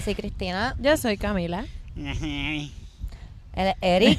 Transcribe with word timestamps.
Yo 0.00 0.04
soy 0.06 0.14
Cristina. 0.14 0.74
Yo 0.80 0.96
soy 0.96 1.18
Camila. 1.18 1.66
Él 1.94 2.70
es 3.52 3.74
Eric. 3.82 4.18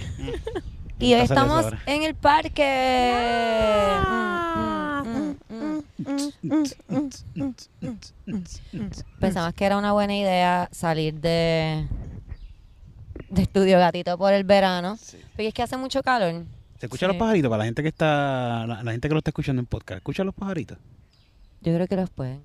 y 0.99 1.15
hoy 1.15 1.21
estamos 1.21 1.65
en 1.87 2.03
el 2.03 2.13
parque. 2.13 3.91
Pensamos 9.19 9.53
que 9.53 9.65
era 9.65 9.77
una 9.77 9.93
buena 9.93 10.15
idea 10.15 10.69
salir 10.71 11.15
de, 11.15 11.87
de 13.29 13.41
Estudio 13.41 13.79
Gatito 13.79 14.17
por 14.17 14.33
el 14.33 14.43
verano. 14.43 14.97
Porque 15.31 15.47
es 15.47 15.53
que 15.53 15.63
hace 15.63 15.77
mucho 15.77 16.01
calor. 16.03 16.43
¿Se 16.79 16.85
escuchan 16.85 17.09
Sí. 17.09 17.13
los 17.15 17.19
pajaritos? 17.19 17.49
Para 17.49 17.59
la 17.59 17.65
gente 17.65 17.81
que 17.81 17.89
está, 17.89 18.65
la, 18.67 18.83
la 18.83 18.91
gente 18.91 19.07
que 19.07 19.13
lo 19.13 19.19
está 19.19 19.29
escuchando 19.31 19.59
en 19.59 19.65
podcast, 19.65 19.97
¿escuchan 19.97 20.25
los 20.25 20.35
pajaritos? 20.35 20.77
Yo 21.61 21.73
creo 21.73 21.87
que 21.87 21.95
los 21.95 22.09
pueden. 22.09 22.41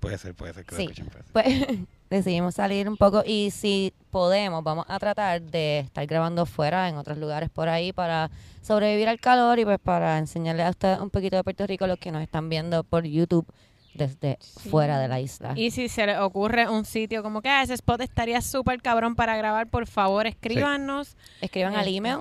Puede 0.00 0.18
ser, 0.18 0.34
puede 0.34 0.54
ser 0.54 0.64
que 0.64 0.74
Sí. 0.76 0.88
Pues 1.32 1.46
decidimos 2.10 2.54
salir 2.54 2.88
un 2.88 2.96
poco 2.96 3.22
y 3.24 3.50
si 3.50 3.92
podemos, 4.10 4.64
vamos 4.64 4.86
a 4.88 4.98
tratar 4.98 5.42
de 5.42 5.80
estar 5.80 6.06
grabando 6.06 6.46
fuera 6.46 6.88
en 6.88 6.96
otros 6.96 7.18
lugares 7.18 7.50
por 7.50 7.68
ahí 7.68 7.92
para 7.92 8.30
sobrevivir 8.62 9.08
al 9.08 9.20
calor 9.20 9.58
y 9.58 9.64
pues 9.64 9.78
para 9.78 10.18
enseñarles 10.18 10.66
a 10.66 10.70
ustedes 10.70 10.98
un 11.00 11.10
poquito 11.10 11.36
de 11.36 11.44
Puerto 11.44 11.66
Rico 11.66 11.86
los 11.86 11.98
que 11.98 12.10
nos 12.10 12.22
están 12.22 12.48
viendo 12.48 12.82
por 12.82 13.04
YouTube 13.04 13.46
desde 13.94 14.38
fuera 14.70 14.98
de 14.98 15.08
la 15.08 15.20
isla. 15.20 15.52
Y 15.56 15.70
si 15.72 15.88
se 15.88 16.06
les 16.06 16.18
ocurre 16.18 16.68
un 16.68 16.84
sitio 16.84 17.22
como 17.22 17.42
que 17.42 17.48
ah, 17.48 17.62
ese 17.62 17.74
spot 17.74 18.00
estaría 18.00 18.40
súper 18.40 18.80
cabrón 18.80 19.14
para 19.16 19.36
grabar, 19.36 19.66
por 19.68 19.86
favor, 19.86 20.26
escríbanos. 20.26 21.16
Escriban 21.40 21.74
al 21.74 21.80
Este, 21.86 21.96
email. 21.96 22.18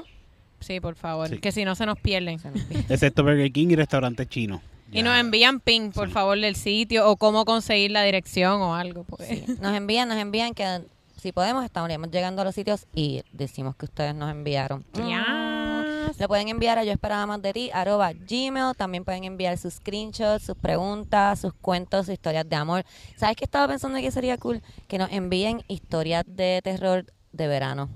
Sí, 0.60 0.82
por 0.82 0.96
favor, 0.96 1.30
Sí. 1.30 1.38
que 1.38 1.52
si 1.54 1.64
no 1.64 1.76
se 1.76 1.86
nos 1.86 1.98
pierden. 2.00 2.38
Se 2.40 2.52
nos 2.52 2.62
pide. 2.64 2.80
Excepto 2.90 3.24
Burger 3.24 3.50
King 3.52 3.68
y 3.70 3.76
restaurantes 3.78 4.28
chinos. 4.28 4.62
Y 4.92 5.04
nos 5.04 5.18
envían 5.18 5.60
ping, 5.60 5.92
por 5.92 6.08
Sí. 6.08 6.14
favor, 6.14 6.40
del 6.40 6.56
sitio 6.56 7.08
o 7.10 7.18
cómo 7.18 7.46
conseguir 7.46 7.92
la 7.92 8.04
dirección 8.04 8.62
o 8.62 8.76
algo. 8.76 9.04
Pues. 9.04 9.28
Sí. 9.30 9.46
Nos 9.62 9.76
envían, 9.76 10.10
nos 10.10 10.18
envían 10.18 10.54
que 10.54 10.82
si 11.22 11.32
podemos 11.32 11.64
estaríamos 11.66 12.10
llegando 12.12 12.42
a 12.42 12.46
los 12.46 12.56
sitios 12.56 12.86
y 12.96 13.22
decimos 13.34 13.76
que 13.76 13.86
ustedes 13.86 14.16
nos 14.16 14.32
enviaron. 14.32 14.86
Yes. 14.94 16.20
Lo 16.20 16.28
pueden 16.28 16.48
enviar 16.50 16.78
a 16.80 16.84
yo 16.84 16.92
esperaba 16.92 17.26
más 17.26 17.42
de 17.42 17.54
ti, 17.54 17.70
arroba 17.74 18.12
gmail. 18.14 18.74
También 18.76 19.04
pueden 19.06 19.26
enviar 19.26 19.58
sus 19.58 19.76
screenshots, 19.76 20.44
sus 20.46 20.56
preguntas, 20.58 21.40
sus 21.40 21.54
cuentos, 21.54 22.06
sus 22.08 22.14
historias 22.14 22.50
de 22.50 22.56
amor. 22.56 22.84
¿Sabes 23.16 23.36
qué 23.36 23.46
estaba 23.46 23.68
pensando 23.68 24.00
que 24.00 24.10
sería 24.12 24.38
cool? 24.38 24.62
Que 24.88 24.98
nos 24.98 25.12
envíen 25.12 25.62
historias 25.68 26.24
de 26.28 26.62
terror 26.64 27.06
de 27.32 27.48
verano. 27.48 27.90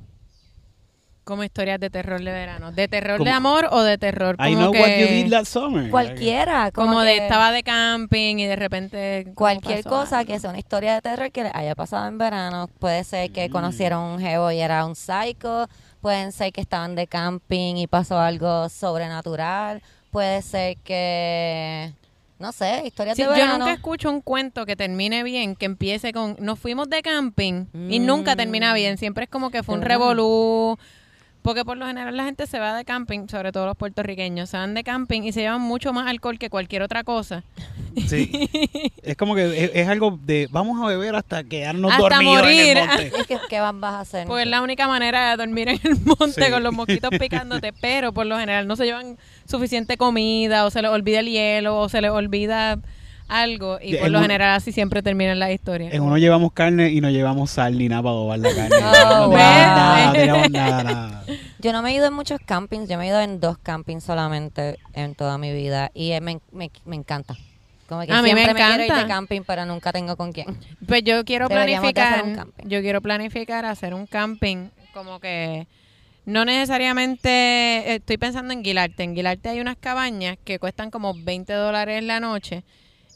Como 1.23 1.43
historias 1.43 1.79
de 1.79 1.89
terror 1.89 2.19
de 2.21 2.31
verano. 2.31 2.71
¿De 2.73 2.87
terror 2.89 3.17
Como- 3.17 3.29
de 3.29 3.31
amor 3.31 3.69
o 3.71 3.81
de 3.81 3.97
terror 3.97 4.35
como 4.35 4.49
I 4.49 4.55
know 4.55 4.71
que... 4.73 4.79
what 4.81 4.89
you 4.89 5.07
did 5.07 5.27
last 5.27 5.53
summer. 5.53 5.89
Cualquiera. 5.89 6.71
Como, 6.71 6.87
Como 6.87 7.01
de 7.01 7.17
estaba 7.17 7.51
de 7.51 7.63
camping 7.63 8.37
y 8.39 8.45
de 8.45 8.55
repente... 8.57 9.23
¿cómo 9.25 9.35
Cualquier 9.35 9.83
pasó 9.83 9.89
cosa 9.89 10.19
algo? 10.19 10.33
que 10.33 10.39
sea 10.39 10.49
una 10.49 10.59
historia 10.59 10.95
de 10.95 11.01
terror 11.01 11.31
que 11.31 11.43
les 11.43 11.55
haya 11.55 11.75
pasado 11.75 12.07
en 12.07 12.17
verano. 12.17 12.67
Puede 12.79 13.03
ser 13.05 13.31
que 13.31 13.47
Mm. 13.47 13.51
conocieron 13.51 14.03
un 14.03 14.19
jevo 14.19 14.51
y 14.51 14.59
era 14.59 14.85
un 14.85 14.95
psycho. 14.95 15.67
Pueden 16.01 16.33
ser 16.33 16.51
que 16.51 16.59
estaban 16.59 16.95
de 16.95 17.07
camping 17.07 17.75
y 17.77 17.87
pasó 17.87 18.19
algo 18.19 18.67
sobrenatural. 18.67 19.81
Puede 20.11 20.41
ser 20.41 20.77
que... 20.83 21.93
No 22.39 22.51
sé, 22.51 22.81
historias 22.85 23.15
Sí, 23.15 23.21
de 23.23 23.29
yo 23.29 23.33
verano. 23.35 23.59
nunca 23.59 23.71
escucho 23.71 24.09
un 24.09 24.19
cuento 24.19 24.65
que 24.65 24.75
termine 24.75 25.23
bien, 25.23 25.55
que 25.55 25.65
empiece 25.65 26.11
con 26.11 26.35
nos 26.39 26.59
fuimos 26.59 26.89
de 26.89 27.01
camping 27.01 27.67
y 27.89 28.01
Mm. 28.01 28.05
nunca 28.05 28.35
termina 28.35 28.73
bien. 28.73 28.97
Siempre 28.97 29.23
es 29.25 29.29
como 29.29 29.49
que 29.49 29.63
fue 29.63 29.75
un 29.75 29.81
revolú. 29.81 30.77
Porque 31.43 31.65
por 31.65 31.77
lo 31.77 31.85
general 31.85 32.15
la 32.17 32.23
gente 32.23 32.47
se 32.47 32.57
va 32.57 32.75
de 32.75 32.85
camping, 32.85 33.27
sobre 33.27 33.51
todo 33.51 33.65
los 33.65 33.75
puertorriqueños, 33.77 34.49
se 34.49 34.57
van 34.57 34.73
de 34.73 34.83
camping 34.83 35.23
y 35.23 35.33
se 35.33 35.41
llevan 35.41 35.61
mucho 35.61 35.91
más 35.93 36.07
alcohol 36.07 36.39
que 36.39 36.49
cualquier 36.49 36.81
otra 36.81 37.03
cosa. 37.03 37.43
Sí. 38.07 38.49
es 39.03 39.17
como 39.17 39.35
que 39.35 39.65
es, 39.65 39.71
es 39.73 39.87
algo 39.89 40.17
de 40.23 40.47
vamos 40.49 40.81
a 40.81 40.87
beber 40.87 41.15
hasta 41.15 41.43
quedarnos 41.43 41.91
Hasta 41.91 42.01
dormidos 42.15 42.41
morir. 42.43 42.77
en 42.77 42.77
el 42.77 42.87
monte. 42.87 43.11
Es 43.19 43.27
que, 43.27 43.37
¿Qué 43.49 43.59
vas 43.59 43.75
a 43.83 43.99
hacer? 43.99 44.25
Porque 44.25 44.43
es 44.43 44.49
la 44.49 44.61
única 44.61 44.87
manera 44.87 45.31
de 45.31 45.37
dormir 45.37 45.67
en 45.69 45.79
el 45.83 45.99
monte 46.05 46.45
Sí. 46.45 46.49
con 46.51 46.63
los 46.63 46.73
mosquitos 46.73 47.11
picándote, 47.19 47.73
pero 47.81 48.13
por 48.13 48.25
lo 48.25 48.37
general 48.39 48.65
no 48.65 48.75
se 48.77 48.85
llevan 48.85 49.17
suficiente 49.45 49.97
comida 49.97 50.65
o 50.65 50.71
se 50.71 50.81
les 50.81 50.91
olvida 50.91 51.19
el 51.19 51.27
hielo 51.29 51.77
o 51.77 51.89
se 51.89 52.01
les 52.01 52.09
olvida 52.11 52.79
algo 53.41 53.79
y 53.81 53.95
por 53.97 54.07
en 54.07 54.13
lo 54.13 54.21
general 54.21 54.55
así 54.55 54.71
siempre 54.71 55.01
terminan 55.01 55.39
las 55.39 55.51
historias. 55.51 55.93
En 55.93 56.01
uno 56.01 56.17
llevamos 56.17 56.51
carne 56.53 56.89
y 56.91 57.01
no 57.01 57.09
llevamos 57.09 57.51
sal 57.51 57.77
ni 57.77 57.89
nada 57.89 58.03
para 58.03 58.13
adobar 58.13 58.39
la 58.39 58.55
carne. 58.55 58.75
Oh, 59.05 59.09
no 59.09 59.27
wow. 59.29 59.37
nada, 59.37 60.05
no 60.07 60.13
teníamos 60.13 60.49
nada, 60.51 60.83
nada. 60.83 61.23
Yo 61.59 61.71
no 61.73 61.81
me 61.81 61.91
he 61.91 61.95
ido 61.95 62.05
en 62.07 62.13
muchos 62.13 62.39
campings, 62.45 62.87
yo 62.89 62.97
me 62.97 63.05
he 63.05 63.07
ido 63.07 63.19
en 63.21 63.39
dos 63.39 63.57
campings 63.57 64.03
solamente 64.03 64.77
en 64.93 65.15
toda 65.15 65.37
mi 65.37 65.51
vida 65.53 65.91
y 65.93 66.11
eh, 66.11 66.21
me, 66.21 66.39
me, 66.51 66.69
me 66.85 66.95
encanta. 66.95 67.35
Como 67.87 68.05
que 68.05 68.13
A 68.13 68.21
mí 68.21 68.33
me 68.33 68.43
siempre 68.43 68.55
quiero 68.55 68.75
ir 68.75 68.81
encanta. 68.81 69.01
de 69.03 69.07
camping, 69.09 69.41
pero 69.45 69.65
nunca 69.65 69.91
tengo 69.91 70.15
con 70.15 70.31
quién. 70.31 70.57
Pues 70.87 71.03
yo 71.03 71.23
quiero 71.25 71.47
Deberíamos 71.49 71.91
planificar, 71.91 72.23
un 72.25 72.35
camping. 72.35 72.67
yo 72.69 72.81
quiero 72.81 73.01
planificar 73.01 73.65
hacer 73.65 73.93
un 73.93 74.07
camping 74.07 74.69
como 74.93 75.19
que 75.19 75.67
no 76.25 76.45
necesariamente 76.45 77.95
estoy 77.95 78.17
pensando 78.17 78.53
en 78.53 78.63
Guilarte. 78.63 79.03
En 79.03 79.13
Guilarte 79.15 79.49
hay 79.49 79.59
unas 79.59 79.75
cabañas 79.77 80.37
que 80.43 80.59
cuestan 80.59 80.91
como 80.91 81.13
20 81.13 81.51
dólares 81.53 82.03
la 82.03 82.19
noche. 82.19 82.63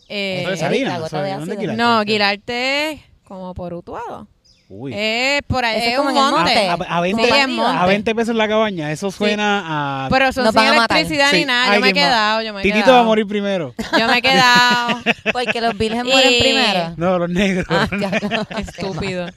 Eh, 0.09 0.39
Eso 0.41 0.47
de 0.49 0.53
Eric, 0.55 0.59
Salinas, 0.59 0.93
la 0.93 0.99
gota 0.99 1.17
¿no? 1.17 1.23
de 1.23 1.31
¿Dónde. 1.33 1.55
Guilarte? 1.57 1.81
no, 1.83 2.01
Guilarte 2.03 2.91
es 2.91 3.01
como 3.25 3.53
por 3.53 3.73
Utuado. 3.73 4.27
Uy. 4.69 4.91
Es 4.93 5.41
por 5.43 5.63
ahí, 5.63 5.93
es 5.93 5.97
un 5.99 6.13
monte. 6.13 6.19
monte. 6.37 6.67
A, 6.67 6.73
a 6.97 6.99
20, 6.99 7.23
Sí, 7.23 7.47
monte. 7.47 7.77
a 7.79 7.85
20 7.85 8.15
pesos 8.15 8.35
la 8.35 8.49
cabaña, 8.49 8.91
eso 8.91 9.11
suena 9.11 9.63
a... 10.05 10.09
Pero 10.09 10.27
eso 10.27 10.41
Nos 10.43 10.51
sin 10.53 10.55
van 10.61 10.67
a 10.67 10.73
matar. 10.75 10.97
electricidad 10.97 11.29
Sí, 11.31 11.37
ni 11.37 11.45
nada. 11.45 11.73
Yo 11.75 11.79
me 11.81 11.89
he 11.89 11.93
quedado, 11.93 12.41
yo 12.41 12.53
me 12.53 12.59
he 12.59 12.63
Titito 12.63 12.83
quedado. 12.83 12.93
va 12.97 12.99
a 12.99 13.05
morir 13.05 13.27
primero. 13.27 13.73
Yo 13.97 14.07
me 14.07 14.17
he 14.17 14.21
quedado. 14.21 14.99
Porque 15.31 15.61
los 15.61 15.77
virgen 15.77 16.05
mueren 16.05 16.33
Y- 16.33 16.39
primero. 16.41 16.93
No, 16.97 17.17
los 17.17 17.29
negros. 17.29 17.65
Ah, 17.69 17.87
ya, 17.97 18.11
no. 18.29 18.45
Estúpido. 18.59 19.27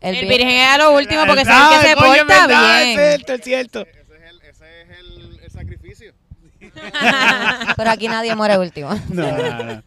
El, 0.00 0.14
El 0.14 0.24
vir- 0.24 0.28
virgen 0.28 0.48
es 0.48 0.66
a 0.68 0.78
lo 0.78 0.92
último 0.94 1.26
porque 1.26 1.42
Ah, 1.42 1.44
sabe 1.44 1.82
que 1.82 1.88
se 1.88 1.96
porta 1.96 2.46
verdad, 2.46 2.82
bien. 2.84 2.98
Es 3.00 3.06
cierto, 3.16 3.32
es 3.34 3.40
cierto. 3.42 3.80
Ese 3.82 3.90
es 4.14 4.30
el, 4.30 4.40
ese 4.48 4.82
es 4.82 4.98
el, 5.00 5.40
el 5.44 5.50
sacrificio. 5.50 6.12
Pero 7.76 7.90
aquí 7.90 8.08
nadie 8.08 8.34
muere 8.34 8.58
último. 8.58 8.90
No, 9.10 9.30
no, 9.32 9.64
no. 9.64 9.82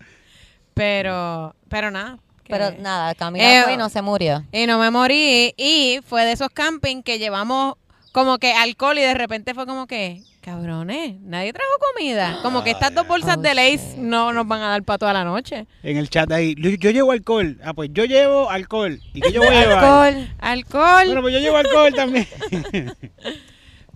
Pero, 0.74 1.56
pero 1.70 1.92
nada. 1.92 2.18
Pero 2.48 2.72
nada, 2.80 3.16
Camila 3.16 3.60
Eh, 3.60 3.64
fue 3.64 3.74
y 3.74 3.78
no 3.78 3.90
se 3.90 4.02
murió. 4.02 4.44
Y 4.52 4.66
no 4.68 4.78
me 4.78 4.92
morí. 4.92 5.54
Y 5.58 6.00
fue 6.06 6.26
de 6.26 6.34
esos 6.34 6.50
camping 6.50 7.02
que 7.02 7.18
llevamos 7.20 7.76
como 8.12 8.40
que 8.40 8.54
alcohol 8.54 8.98
y 8.98 9.02
de 9.02 9.14
repente 9.14 9.54
fue 9.54 9.66
como 9.66 9.88
que, 9.88 10.22
cabrones, 10.42 11.16
nadie 11.22 11.54
trajo 11.54 11.72
comida. 11.94 12.40
Como 12.42 12.62
que 12.64 12.72
estas 12.72 12.94
dos 12.94 13.08
bolsas 13.08 13.38
Oh, 13.38 13.42
de 13.42 13.54
Lays 13.54 13.82
shit. 13.92 13.98
no 14.00 14.34
nos 14.34 14.46
van 14.48 14.62
a 14.64 14.70
dar 14.70 14.84
para 14.84 14.98
toda 14.98 15.14
la 15.14 15.24
noche. 15.24 15.66
En 15.84 15.96
el 15.96 16.10
chat 16.10 16.30
ahí, 16.32 16.56
yo, 16.58 16.72
yo 16.72 16.92
llevo 16.92 17.12
alcohol. 17.14 17.58
Ah, 17.64 17.74
pues 17.74 17.90
yo 17.94 18.04
llevo 18.04 18.50
alcohol. 18.50 19.00
¿Y 19.14 19.22
qué 19.22 19.32
yo 19.32 19.42
voy 19.42 19.56
a 19.56 19.62
llevar? 19.62 19.84
Alcohol. 19.86 20.36
Alcohol. 20.40 21.06
Bueno, 21.06 21.22
pues 21.22 21.34
yo 21.36 21.40
llevo 21.40 21.56
alcohol 21.58 21.94
también. 21.94 22.28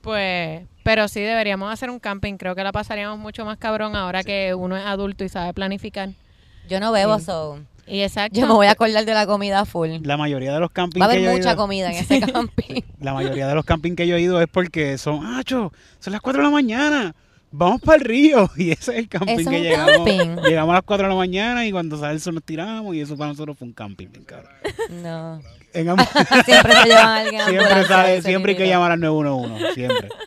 Pues, 0.06 0.62
pero 0.84 1.08
sí 1.08 1.20
deberíamos 1.20 1.74
hacer 1.74 1.90
un 1.90 2.00
camping. 2.00 2.36
Creo 2.38 2.56
que 2.56 2.64
la 2.64 2.72
pasaríamos 2.72 3.18
mucho 3.20 3.44
más 3.44 3.58
cabrón 3.58 3.96
ahora 3.96 4.24
que 4.24 4.54
uno 4.54 4.78
es 4.78 4.86
adulto 4.86 5.24
y 5.24 5.30
sabe 5.30 5.52
planificar. 5.54 6.10
Yo 6.70 6.80
no 6.80 6.92
bebo, 6.92 7.18
Sí. 7.20 7.26
so. 7.26 7.60
Y 7.88 8.02
exacto. 8.02 8.40
Yo 8.40 8.48
me 8.48 8.54
voy 8.54 8.68
a 8.68 8.72
acordar 8.72 9.04
de 9.04 9.14
la 9.14 9.26
comida 9.28 9.66
full. 9.66 9.90
La 10.04 10.16
mayoría 10.18 10.54
de 10.54 10.60
los 10.60 10.72
campings 10.72 11.02
Va 11.02 11.06
a 11.08 11.10
que 11.12 11.18
haber 11.18 11.30
he 11.30 11.38
mucha 11.38 11.50
ido- 11.50 11.58
comida 11.58 11.92
en 11.92 11.96
ese 12.04 12.22
camping. 12.22 12.82
La 13.02 13.14
mayoría 13.14 13.48
de 13.48 13.56
los 13.56 13.66
campings 13.66 13.96
que 13.98 14.08
yo 14.08 14.16
he 14.16 14.22
ido 14.22 14.40
es 14.42 14.48
porque 14.48 14.98
son, 15.00 15.22
ah, 15.26 15.42
cho, 15.44 15.72
son 16.00 16.14
las 16.14 16.22
4 16.22 16.40
de 16.42 16.48
la 16.48 16.52
mañana. 16.54 17.16
Vamos 17.58 17.82
para 17.82 17.98
el 17.98 18.04
río. 18.04 18.50
Y 18.58 18.72
ese 18.72 18.92
es 18.92 19.00
el 19.00 19.10
camping 19.10 19.46
que 19.46 19.62
llegamos. 19.62 19.96
camping. 19.96 20.36
Llegamos 20.44 20.74
a 20.74 20.76
las 20.76 20.84
4 20.84 21.08
de 21.08 21.10
la 21.10 21.16
mañana 21.18 21.66
y 21.66 21.72
cuando 21.72 21.98
sale 21.98 22.14
el 22.14 22.22
sol 22.22 22.36
nos 22.36 22.44
tiramos 22.44 22.96
y 22.96 23.02
eso 23.02 23.16
para 23.16 23.30
nosotros 23.30 23.58
fue 23.58 23.68
un 23.68 23.74
camping, 23.74 24.08
bien 24.10 24.26
cabrón. 24.26 24.52
No. 25.02 25.42
En 25.74 25.86
Siempre 26.46 26.74
se 26.74 26.88
llevan 26.88 27.08
a 27.08 27.18
alguien 27.18 27.42
siempre 27.46 27.84
sale, 27.86 28.22
siempre 28.22 28.52
hay 28.54 28.58
que 28.58 28.68
llamar 28.68 28.92
al 28.92 29.00
911, 29.00 29.74
siempre. 29.74 30.10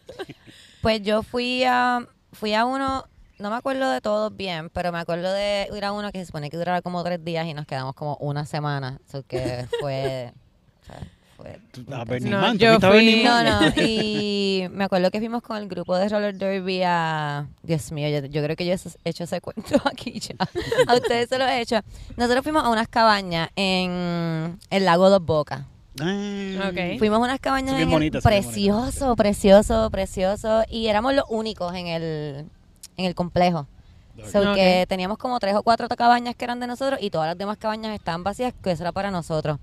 Pues 0.80 1.02
yo 1.02 1.24
fui 1.24 1.64
a 1.64 2.06
fui 2.32 2.54
a 2.54 2.64
uno, 2.64 3.04
no 3.40 3.50
me 3.50 3.56
acuerdo 3.56 3.90
de 3.90 4.00
todos 4.00 4.34
bien, 4.36 4.70
pero 4.70 4.92
me 4.92 4.98
acuerdo 5.00 5.32
de 5.32 5.68
ir 5.76 5.84
a 5.84 5.90
uno 5.90 6.12
que 6.12 6.20
se 6.20 6.26
supone 6.26 6.50
que 6.50 6.56
duraba 6.56 6.82
como 6.82 7.02
tres 7.02 7.24
días 7.24 7.46
y 7.46 7.52
nos 7.52 7.66
quedamos 7.66 7.94
como 7.94 8.16
una 8.20 8.46
semana. 8.46 9.00
Eso 9.08 9.24
que 9.26 9.66
fue, 9.80 10.32
o 10.82 10.86
sea, 10.86 11.00
fue 11.38 11.58
Tú- 11.72 11.80
intenso. 11.80 12.00
A 12.02 12.04
Burning 12.04 12.30
No, 12.30 12.40
Man, 12.40 12.58
¿tú 12.58 12.64
yo 12.64 12.80
fui- 12.80 12.88
Burning 12.90 13.24
No, 13.24 13.30
Man? 13.30 13.46
no, 13.76 13.82
y 13.82 14.66
me 14.72 14.84
acuerdo 14.84 15.10
que 15.10 15.18
fuimos 15.20 15.40
con 15.42 15.56
el 15.56 15.68
grupo 15.68 15.96
de 15.96 16.08
Roller 16.10 16.34
Derby 16.36 16.82
a... 16.84 17.46
Dios 17.62 17.90
mío, 17.92 18.08
yo, 18.08 18.26
yo 18.26 18.42
creo 18.42 18.56
que 18.56 18.66
yo 18.66 18.74
he 18.74 18.78
hecho 19.08 19.24
ese 19.24 19.40
cuento 19.40 19.80
aquí 19.84 20.18
ya. 20.20 20.34
A 20.86 20.94
ustedes 20.94 21.28
se 21.30 21.38
lo 21.38 21.46
he 21.46 21.60
hecho. 21.62 21.80
Nosotros 22.16 22.42
fuimos 22.42 22.64
a 22.64 22.68
unas 22.68 22.88
cabañas 22.88 23.48
en 23.56 24.58
el 24.68 24.84
lago 24.84 25.08
Dos 25.08 25.24
Bocas. 25.24 25.62
Ah, 26.00 26.70
Ok. 26.70 26.98
Fuimos 26.98 27.18
a 27.18 27.22
unas 27.22 27.40
cabañas 27.40 27.76
bien 27.76 27.90
en 27.90 28.02
el- 28.02 28.22
precioso, 28.22 29.16
precioso, 29.16 29.90
precioso. 29.90 30.62
Y 30.68 30.86
éramos 30.88 31.14
los 31.14 31.24
únicos 31.28 31.74
en 31.74 31.86
el, 31.88 32.46
en 32.96 33.04
el 33.04 33.14
complejo. 33.14 33.66
So 34.32 34.52
que 34.54 34.84
teníamos 34.88 35.16
como 35.18 35.38
tres 35.38 35.54
o 35.54 35.62
cuatro 35.62 35.86
cabañas 35.88 36.34
que 36.34 36.44
eran 36.44 36.58
de 36.58 36.66
nosotros 36.66 36.98
y 37.00 37.08
todas 37.10 37.28
las 37.28 37.38
demás 37.38 37.56
cabañas 37.56 37.94
estaban 37.94 38.24
vacías, 38.24 38.52
que 38.62 38.72
eso 38.72 38.82
era 38.82 38.90
para 38.90 39.12
nosotros. 39.12 39.58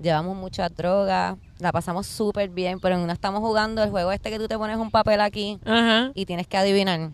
Llevamos 0.00 0.36
muchas 0.36 0.74
drogas, 0.76 1.36
la 1.58 1.72
pasamos 1.72 2.06
súper 2.06 2.50
bien, 2.50 2.78
pero 2.78 2.94
en 2.94 3.00
una 3.00 3.12
estamos 3.12 3.40
jugando 3.40 3.82
el 3.82 3.90
juego 3.90 4.12
este 4.12 4.30
que 4.30 4.38
tú 4.38 4.46
te 4.46 4.56
pones 4.56 4.76
un 4.76 4.90
papel 4.92 5.20
aquí 5.20 5.58
Ajá. 5.64 6.12
y 6.14 6.24
tienes 6.26 6.46
que 6.46 6.56
adivinar. 6.56 7.10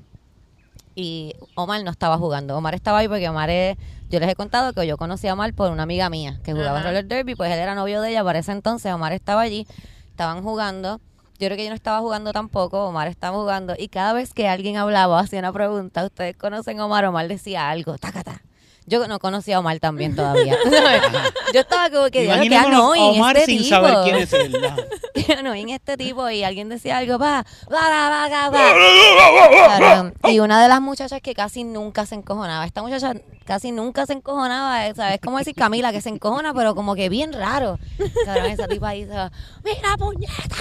y 0.95 1.35
Omar 1.57 1.83
no 1.83 1.91
estaba 1.91 2.19
jugando. 2.19 2.57
Omar 2.57 2.75
estaba 2.75 2.99
ahí 2.99 3.09
porque 3.09 3.29
Omar 3.29 3.51
es, 3.51 3.77
yo 4.11 4.21
les 4.21 4.29
he 4.29 4.35
contado 4.37 4.73
que 4.73 4.87
yo 4.87 4.97
conocí 4.97 5.27
a 5.27 5.33
Omar 5.33 5.53
por 5.55 5.71
una 5.73 5.83
amiga 5.83 6.09
mía 6.11 6.39
que 6.45 6.53
jugaba 6.53 6.79
Ajá. 6.81 6.89
roller 6.89 7.07
derby, 7.07 7.35
pues 7.35 7.51
él 7.51 7.59
era 7.59 7.75
novio 7.75 8.01
de 8.01 8.11
ella 8.11 8.23
para 8.23 8.39
ese 8.39 8.53
entonces, 8.53 8.93
Omar 8.93 9.13
estaba 9.13 9.41
allí, 9.41 9.67
estaban 10.11 10.43
jugando. 10.43 11.01
Yo 11.41 11.49
creo 11.49 11.57
que 11.57 11.65
yo 11.65 11.71
no 11.71 11.75
estaba 11.75 11.99
jugando 12.01 12.33
tampoco, 12.33 12.85
Omar 12.87 13.09
estaba 13.09 13.37
jugando 13.37 13.75
y 13.77 13.89
cada 13.89 14.13
vez 14.13 14.33
que 14.35 14.47
alguien 14.47 14.77
hablaba 14.77 15.17
o 15.17 15.19
hacía 15.19 15.41
una 15.41 15.53
pregunta, 15.53 16.05
ustedes 16.05 16.37
conocen 16.37 16.79
a 16.79 16.87
Omar, 16.87 17.05
Omar 17.07 17.27
decía 17.29 17.71
algo, 17.71 17.97
tacata. 17.99 18.43
Yo 18.87 19.07
no 19.09 19.19
conocía 19.19 19.57
a 19.57 19.61
Omar 19.61 19.81
también 19.81 20.15
todavía. 20.15 20.59
yo 21.55 21.61
estaba 21.61 21.89
como 21.89 22.11
que, 22.11 22.23
diablo, 22.23 22.43
qué 22.43 22.47
Imaginémonos 22.47 22.75
a 22.75 22.85
annoying 22.85 23.21
Omar 23.21 23.37
este 23.37 23.47
sin 23.47 23.63
tipo. 23.63 23.71
saber 23.71 23.95
quién 24.05 24.17
es 24.17 24.33
él. 24.33 24.53
¿no? 24.53 24.77
Yo 25.29 25.43
no, 25.43 25.55
en 25.55 25.71
este 25.71 25.97
tipo 25.97 26.29
y 26.29 26.45
alguien 26.45 26.69
decía 26.69 26.99
algo, 26.99 27.19
va, 27.19 27.47
va, 27.73 27.89
va, 27.89 28.29
va, 28.29 28.51
va, 28.51 30.31
Y 30.31 30.41
una 30.41 30.61
de 30.63 30.69
las 30.69 30.83
muchachas 30.83 31.23
que 31.23 31.35
casi 31.35 31.65
nunca 31.65 32.05
se 32.05 32.17
encojonaba, 32.17 32.67
esta 32.67 32.83
muchacha 32.83 33.15
casi 33.45 33.73
nunca 33.73 34.07
se 34.07 34.15
encojonaba, 34.15 34.87
eh, 34.87 34.95
¿sabes? 34.95 35.21
como 35.23 35.39
decir 35.39 35.55
Camila, 35.55 35.93
que 35.93 36.01
se 36.01 36.09
encojona, 36.09 36.53
pero 36.53 36.75
como 36.75 36.95
que 36.95 37.09
bien 37.09 37.33
raro. 37.33 37.79
Cabrón, 38.25 38.47
esa 38.47 38.67
tipa 38.67 38.89
ahí 38.89 39.05
se 39.05 39.15
va, 39.15 39.31
mira, 39.63 39.97
puñeta, 39.97 40.57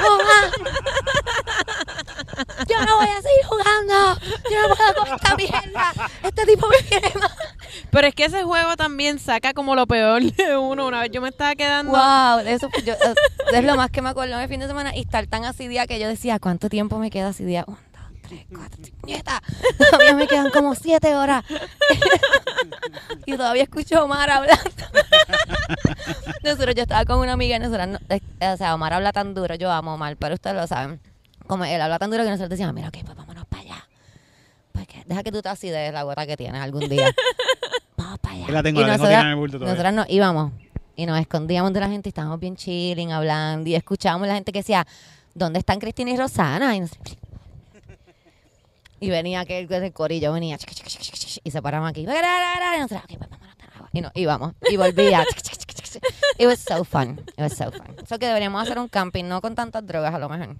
mamá. 0.00 0.52
Yo 2.68 2.84
no 2.84 2.96
voy 2.98 3.08
a 3.08 3.22
seguir 3.22 3.44
jugando, 3.46 4.20
yo 4.50 4.68
no 4.68 4.74
puedo 4.74 4.94
con 4.94 5.14
esta 5.14 5.36
mierda, 5.36 5.92
este 6.22 6.46
tipo 6.46 6.68
me 6.68 6.78
tiene 6.82 7.12
mal. 7.20 7.27
Pero 7.98 8.06
es 8.06 8.14
que 8.14 8.26
ese 8.26 8.44
juego 8.44 8.76
también 8.76 9.18
saca 9.18 9.52
como 9.54 9.74
lo 9.74 9.84
peor 9.88 10.22
de 10.22 10.56
uno. 10.56 10.86
Una 10.86 11.00
vez 11.00 11.10
yo 11.10 11.20
me 11.20 11.30
estaba 11.30 11.56
quedando. 11.56 11.90
Wow, 11.90 12.46
eso 12.46 12.68
yo, 12.84 12.92
eh, 12.92 13.14
es 13.52 13.64
lo 13.64 13.74
más 13.74 13.90
que 13.90 14.02
me 14.02 14.08
acuerdo 14.10 14.36
de 14.38 14.46
fin 14.46 14.60
de 14.60 14.68
semana 14.68 14.94
y 14.94 15.00
estar 15.00 15.26
tan 15.26 15.44
así 15.44 15.66
día 15.66 15.84
que 15.88 15.98
yo 15.98 16.06
decía, 16.06 16.38
¿cuánto 16.38 16.68
tiempo 16.68 17.00
me 17.00 17.10
queda 17.10 17.30
así 17.30 17.44
día? 17.44 17.64
Un, 17.66 17.74
dos, 17.74 18.22
tres, 18.22 18.46
cuatro, 18.54 18.78
nieta. 19.02 19.42
Todavía 19.90 20.14
me 20.14 20.28
quedan 20.28 20.50
como 20.50 20.76
siete 20.76 21.16
horas. 21.16 21.44
y 23.26 23.32
todavía 23.36 23.64
escucho 23.64 23.98
a 23.98 24.04
Omar 24.04 24.30
hablando. 24.30 24.62
nosotros, 26.44 26.76
yo 26.76 26.82
estaba 26.82 27.04
con 27.04 27.18
una 27.18 27.32
amiga 27.32 27.56
y 27.56 27.58
nosotros, 27.58 27.88
no- 27.88 28.52
o 28.52 28.56
sea, 28.56 28.76
Omar 28.76 28.92
habla 28.92 29.10
tan 29.12 29.34
duro, 29.34 29.56
yo 29.56 29.72
amo 29.72 29.90
a 29.90 29.94
Omar, 29.94 30.16
pero 30.16 30.34
ustedes 30.36 30.54
lo 30.54 30.68
saben. 30.68 31.00
Como 31.48 31.64
él 31.64 31.80
habla 31.80 31.98
tan 31.98 32.12
duro 32.12 32.22
que 32.22 32.30
nosotros 32.30 32.50
decíamos, 32.50 32.76
mira, 32.76 32.86
ok, 32.90 32.98
pues 33.04 33.16
vámonos 33.16 33.44
para 33.46 33.62
allá. 33.62 33.84
Deja 35.06 35.22
que 35.22 35.32
tú 35.32 35.40
te 35.40 35.48
acides 35.48 35.90
la 35.92 36.02
gota 36.02 36.26
que 36.26 36.36
tienes 36.36 36.60
algún 36.60 36.86
día. 36.88 37.10
Vamos 37.98 38.18
para 38.20 38.34
allá. 38.36 38.46
Yo 38.46 38.52
la 38.52 38.62
tengo, 38.62 38.80
Y 38.80 38.84
la 38.84 38.86
tengo 38.92 38.96
nosotras- 38.96 39.08
tirada 39.10 39.24
en 39.24 39.30
el 39.30 39.36
bulto 39.36 39.56
todavía. 39.58 39.72
nosotras 39.74 39.94
nos 39.94 40.08
íbamos 40.08 40.52
y 40.96 41.04
nos 41.06 41.20
escondíamos 41.20 41.72
de 41.72 41.80
la 41.80 41.88
gente 41.90 42.08
y 42.08 42.10
estábamos 42.10 42.40
bien 42.40 42.56
chilling, 42.56 43.12
hablando 43.12 43.68
y 43.68 43.74
escuchábamos 43.74 44.26
la 44.28 44.34
gente 44.34 44.52
que 44.52 44.60
decía, 44.60 44.86
¿dónde 45.34 45.58
están 45.58 45.78
Cristina 45.80 46.10
y 46.10 46.16
Rosana? 46.16 46.74
Y, 46.76 46.80
nosotros- 46.80 47.16
y 49.00 49.10
venía 49.10 49.40
aquel 49.40 49.68
del 49.68 49.92
corillo, 49.92 50.32
venía 50.32 50.56
y 51.44 51.50
se 51.50 51.62
paraban 51.62 51.88
aquí. 51.88 52.00
Y 52.02 52.06
nosotros, 52.06 53.02
ok, 53.04 53.18
pues 53.18 53.30
vámonos. 53.30 53.48
Y 53.92 54.00
nos 54.00 54.12
íbamos 54.14 54.52
y 54.70 54.76
volvía. 54.76 55.24
It 56.38 56.46
was 56.46 56.60
so 56.60 56.84
fun. 56.84 57.18
It 57.36 57.38
was 57.40 57.56
so 57.56 57.72
fun. 57.72 57.86
So 58.06 58.18
que 58.18 58.26
deberíamos 58.26 58.62
hacer 58.62 58.78
un 58.78 58.88
camping, 58.88 59.24
no 59.24 59.40
con 59.40 59.54
tantas 59.54 59.84
drogas 59.86 60.14
a 60.14 60.18
lo 60.18 60.28
mejor, 60.28 60.56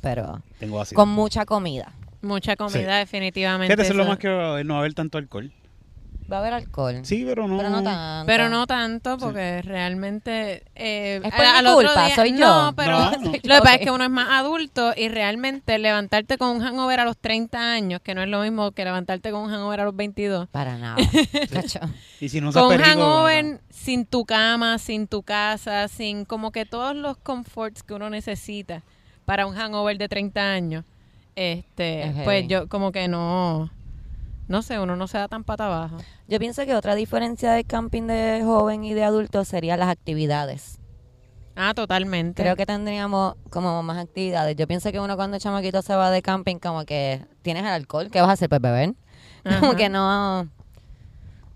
pero 0.00 0.40
Tengo 0.58 0.82
con 0.94 1.08
mucha 1.10 1.44
comida. 1.44 1.92
Mucha 2.22 2.56
comida, 2.56 2.78
Sí. 2.78 2.84
definitivamente. 3.00 3.66
Fíjate, 3.66 3.82
eso 3.82 3.92
es 3.92 3.96
lo 3.98 4.06
más 4.06 4.18
que 4.18 4.28
a 4.28 4.62
no 4.64 4.74
va 4.74 4.78
a 4.78 4.80
haber 4.80 4.94
tanto 4.94 5.18
alcohol. 5.18 5.52
Va 6.32 6.36
a 6.38 6.40
haber 6.40 6.54
alcohol. 6.54 7.00
Sí, 7.04 7.22
pero 7.26 7.46
no. 7.46 7.58
Pero 7.58 7.68
no 7.70 7.82
tanto. 7.82 8.26
Pero 8.26 8.48
no 8.48 8.66
tanto, 8.66 9.18
porque 9.18 9.60
realmente. 9.62 10.64
Eh, 10.74 11.20
Es 11.22 11.34
por 11.34 11.44
a- 11.44 11.62
mi 11.62 11.70
culpa, 11.74 12.06
día- 12.06 12.14
soy 12.14 12.30
yo. 12.32 12.38
No, 12.38 12.72
pero 12.74 12.98
No, 12.98 13.10
no. 13.20 13.26
lo 13.26 13.32
que 13.32 13.40
pasa 13.48 13.74
es 13.74 13.80
que 13.82 13.90
uno 13.90 14.04
es 14.04 14.10
más 14.10 14.28
adulto 14.30 14.92
y 14.96 15.08
realmente 15.08 15.78
levantarte 15.78 16.38
con 16.38 16.48
un 16.56 16.60
hangover 16.62 17.00
a 17.00 17.04
los 17.04 17.16
30 17.18 17.72
años, 17.74 18.00
que 18.02 18.14
no 18.14 18.22
es 18.22 18.28
lo 18.28 18.40
mismo 18.40 18.72
que 18.72 18.84
levantarte 18.84 19.30
con 19.30 19.42
un 19.42 19.50
hangover 19.50 19.80
a 19.80 19.84
los 19.84 19.94
22. 19.96 20.48
Para 20.48 20.78
nada. 20.78 20.96
cacho. 21.52 21.80
Y 22.20 22.28
si 22.30 22.40
no 22.40 22.52
Con 22.52 22.72
un 22.72 22.78
hangover 22.80 23.44
no. 23.44 23.58
sin 23.70 24.06
tu 24.06 24.24
cama, 24.24 24.78
sin 24.78 25.06
tu 25.06 25.22
casa, 25.22 25.88
sin 25.88 26.24
como 26.24 26.52
que 26.52 26.64
todos 26.64 26.96
los 26.96 27.16
comforts 27.18 27.82
que 27.82 27.92
uno 27.94 28.08
necesita 28.08 28.82
para 29.26 29.46
un 29.46 29.54
hangover 29.54 29.98
de 29.98 30.08
30 30.08 30.40
años. 30.52 30.84
Este, 31.36 32.02
Es 32.04 32.12
pues 32.24 32.36
heavy. 32.42 32.46
yo 32.46 32.68
como 32.68 32.92
que 32.92 33.08
no 33.08 33.68
no 34.48 34.62
sé, 34.62 34.78
uno 34.78 34.96
no 34.96 35.06
se 35.06 35.18
da 35.18 35.28
tan 35.28 35.44
pata 35.44 35.66
abajo. 35.66 35.96
Yo 36.28 36.38
pienso 36.38 36.64
que 36.66 36.74
otra 36.74 36.94
diferencia 36.94 37.52
del 37.52 37.66
camping 37.66 38.06
de 38.06 38.42
joven 38.44 38.84
y 38.84 38.94
de 38.94 39.04
adulto 39.04 39.44
serían 39.44 39.80
las 39.80 39.88
actividades. 39.88 40.78
Ah, 41.56 41.72
totalmente. 41.74 42.42
Creo 42.42 42.56
que 42.56 42.66
tendríamos 42.66 43.36
como 43.48 43.82
más 43.82 43.98
actividades. 43.98 44.56
Yo 44.56 44.66
pienso 44.66 44.90
que 44.90 44.98
uno 44.98 45.16
cuando 45.16 45.38
chamaquito 45.38 45.82
se 45.82 45.94
va 45.94 46.10
de 46.10 46.20
camping 46.20 46.58
como 46.58 46.84
que 46.84 47.24
tienes 47.42 47.62
el 47.62 47.70
alcohol, 47.70 48.10
¿qué 48.10 48.20
vas 48.20 48.30
a 48.30 48.32
hacer? 48.32 48.48
Pues 48.48 48.60
beber. 48.60 48.94
Como 49.44 49.72
Ajá. 49.72 49.76
que 49.76 49.88
no... 49.88 50.48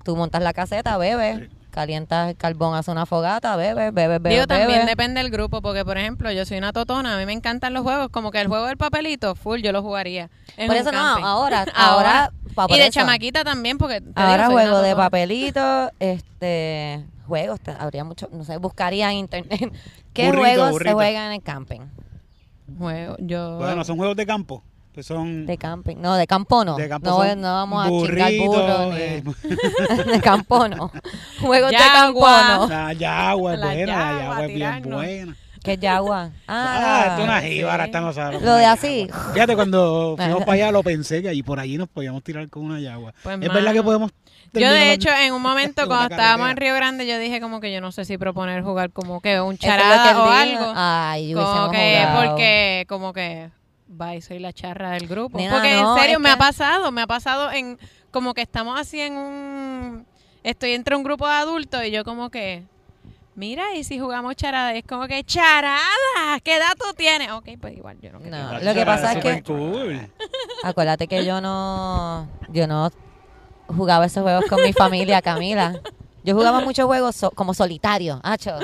Tú 0.04 0.14
montas 0.14 0.42
la 0.42 0.52
caseta, 0.52 0.96
bebes, 0.98 1.48
calientas 1.70 2.30
el 2.30 2.36
carbón, 2.36 2.74
haces 2.74 2.92
una 2.92 3.06
fogata, 3.06 3.56
bebes, 3.56 3.92
bebes, 3.94 4.20
bebes, 4.20 4.32
Digo, 4.32 4.46
también 4.46 4.86
depende 4.86 5.22
del 5.22 5.30
grupo, 5.30 5.62
porque 5.62 5.84
por 5.84 5.98
ejemplo, 5.98 6.32
yo 6.32 6.44
soy 6.44 6.58
una 6.58 6.72
totona, 6.72 7.14
a 7.14 7.18
mí 7.18 7.26
me 7.26 7.32
encantan 7.32 7.74
los 7.74 7.82
juegos, 7.82 8.08
como 8.10 8.30
que 8.30 8.40
el 8.40 8.48
juego 8.48 8.66
del 8.66 8.76
papelito, 8.76 9.34
full, 9.34 9.60
yo 9.60 9.72
lo 9.72 9.82
jugaría. 9.82 10.30
en 10.56 10.66
Por 10.66 10.76
eso 10.76 10.92
no, 10.92 10.98
ahora, 11.24 11.66
ahora, 11.74 12.32
y 12.74 12.78
de 12.78 12.86
eso. 12.88 13.00
chamaquita 13.00 13.44
también, 13.44 13.78
porque 13.78 14.00
te 14.00 14.10
Ahora 14.14 14.48
digo, 14.48 14.52
soy 14.52 14.54
una 14.54 14.62
juego 14.62 14.82
de 14.82 14.90
totona. 14.90 15.04
papelito, 15.04 15.90
este, 16.00 17.04
juegos, 17.26 17.60
te- 17.60 17.70
habría 17.78 18.04
mucho, 18.04 18.28
no 18.32 18.44
sé, 18.44 18.56
buscaría 18.58 19.10
en 19.12 19.18
internet 19.18 19.72
qué 20.12 20.26
Burrito, 20.26 20.42
juegos 20.62 20.82
se 20.82 20.92
juegan 20.92 21.26
en 21.26 21.32
el 21.32 21.42
camping. 21.42 21.80
Juego, 22.78 23.16
yo... 23.20 23.56
Bueno, 23.58 23.84
son 23.84 23.96
juegos 23.96 24.16
de 24.16 24.26
campo. 24.26 24.62
Pues 24.92 25.06
son 25.06 25.46
De 25.46 25.56
camping, 25.56 25.96
no, 26.00 26.16
de 26.16 26.26
campo 26.26 26.64
no. 26.64 26.74
de 26.74 26.88
campo. 26.88 27.08
no, 27.08 27.16
son 27.18 27.40
no 27.40 27.52
vamos 27.54 27.86
a 27.86 27.88
chingar 27.88 28.32
burritos, 28.32 28.94
eh, 28.98 29.22
ni 30.06 30.12
de 30.12 30.20
campo 30.20 30.66
no. 30.68 30.90
Juegos 31.40 31.70
de 31.70 31.76
campo 31.76 32.20
Yagua. 32.20 32.56
no. 32.56 32.66
La 32.68 32.92
yagua 32.94 33.54
es 33.54 33.60
La 33.60 33.66
buena, 33.66 33.86
la 33.86 33.98
yagua, 33.98 34.20
yagua 34.20 34.40
es 34.40 34.46
bien 34.48 34.56
tirarnos. 34.58 34.94
buena. 35.04 35.36
¿Qué 35.68 35.74
es 35.74 35.80
yagua? 35.80 36.30
Ah, 36.48 37.04
esto 37.08 37.18
es 37.22 37.24
una 37.28 37.40
jíbara, 37.42 37.84
esta 37.84 38.00
no 38.00 38.12
sabe. 38.12 38.40
Lo 38.40 38.54
de 38.54 38.64
así. 38.66 39.08
Fíjate, 39.32 39.54
cuando 39.54 40.14
fuimos 40.18 40.40
para 40.40 40.52
allá 40.52 40.72
lo 40.72 40.82
pensé 40.82 41.22
que 41.22 41.28
allí 41.28 41.42
por 41.42 41.60
allí 41.60 41.76
nos 41.78 41.88
podíamos 41.88 42.22
tirar 42.24 42.48
con 42.48 42.64
una 42.64 42.80
yagua. 42.80 43.12
Pues, 43.22 43.34
es 43.34 43.40
mano, 43.40 43.54
verdad 43.54 43.72
que 43.72 43.82
podemos... 43.82 44.10
Yo 44.10 44.60
terminar 44.60 44.78
de 44.78 44.92
hecho 44.94 45.10
en 45.10 45.34
un 45.34 45.42
momento 45.42 45.82
en 45.82 45.88
cuando 45.88 46.06
estábamos 46.14 46.48
en 46.48 46.54
carretera. 46.54 46.72
Río 46.72 46.74
Grande 46.76 47.06
yo 47.06 47.18
dije 47.18 47.38
como 47.40 47.60
que 47.60 47.70
yo 47.72 47.80
no 47.82 47.92
sé 47.92 48.04
si 48.06 48.16
proponer 48.16 48.62
jugar 48.62 48.90
como 48.90 49.20
que 49.20 49.40
un 49.42 49.54
Eso 49.54 49.66
es 49.66 49.68
lo 49.70 49.76
que 49.76 49.82
charada 49.82 50.10
él 50.10 50.16
o 50.16 50.22
dijo. 50.22 50.62
algo. 50.64 50.72
Ay, 50.74 51.32
como 51.34 51.44
hubiésemos 51.46 51.70
que 51.72 51.98
jugado. 52.00 52.26
porque 52.30 52.86
como 52.88 53.12
que 53.12 53.50
bye, 53.88 54.20
soy 54.22 54.38
la 54.38 54.52
charra 54.54 54.92
del 54.92 55.06
grupo. 55.06 55.36
Nena, 55.36 55.52
porque 55.52 55.74
no, 55.74 55.94
en 55.96 56.00
serio 56.00 56.16
es 56.16 56.20
me 56.22 56.28
que- 56.30 56.32
ha 56.32 56.38
pasado, 56.38 56.90
me 56.92 57.02
ha 57.02 57.06
pasado 57.06 57.52
en 57.52 57.78
como 58.10 58.32
que 58.32 58.40
estamos 58.40 58.80
así 58.80 59.00
en 59.00 59.18
un 59.18 60.06
estoy 60.42 60.72
entre 60.72 60.96
un 60.96 61.02
grupo 61.02 61.26
de 61.26 61.34
adultos 61.34 61.84
y 61.84 61.90
yo 61.90 62.02
como 62.04 62.30
que 62.30 62.62
Mira, 63.38 63.76
y 63.76 63.84
si 63.84 64.00
jugamos 64.00 64.34
charada, 64.34 64.74
es 64.74 64.82
como 64.84 65.06
que 65.06 65.22
charada, 65.22 65.78
¿qué 66.42 66.56
edad 66.56 66.72
tú 66.76 66.92
tienes? 66.96 67.30
Ok, 67.30 67.50
pues 67.60 67.76
igual 67.76 67.96
yo 68.02 68.10
no 68.10 68.18
quiero. 68.18 68.36
No, 68.36 68.58
lo 68.58 68.74
que 68.74 68.84
pasa 68.84 69.12
es 69.12 69.22
que 69.22 69.42
cool. 69.44 70.10
acuérdate 70.64 71.06
que 71.06 71.24
yo 71.24 71.40
no 71.40 72.26
yo 72.48 72.66
no 72.66 72.90
jugaba 73.68 74.06
esos 74.06 74.24
juegos 74.24 74.44
con 74.46 74.60
mi 74.64 74.72
familia, 74.72 75.22
Camila. 75.22 75.80
Yo 76.24 76.34
jugaba 76.34 76.62
muchos 76.62 76.86
juegos 76.86 77.14
so- 77.14 77.30
como 77.30 77.54
solitario, 77.54 78.18
hacho. 78.24 78.58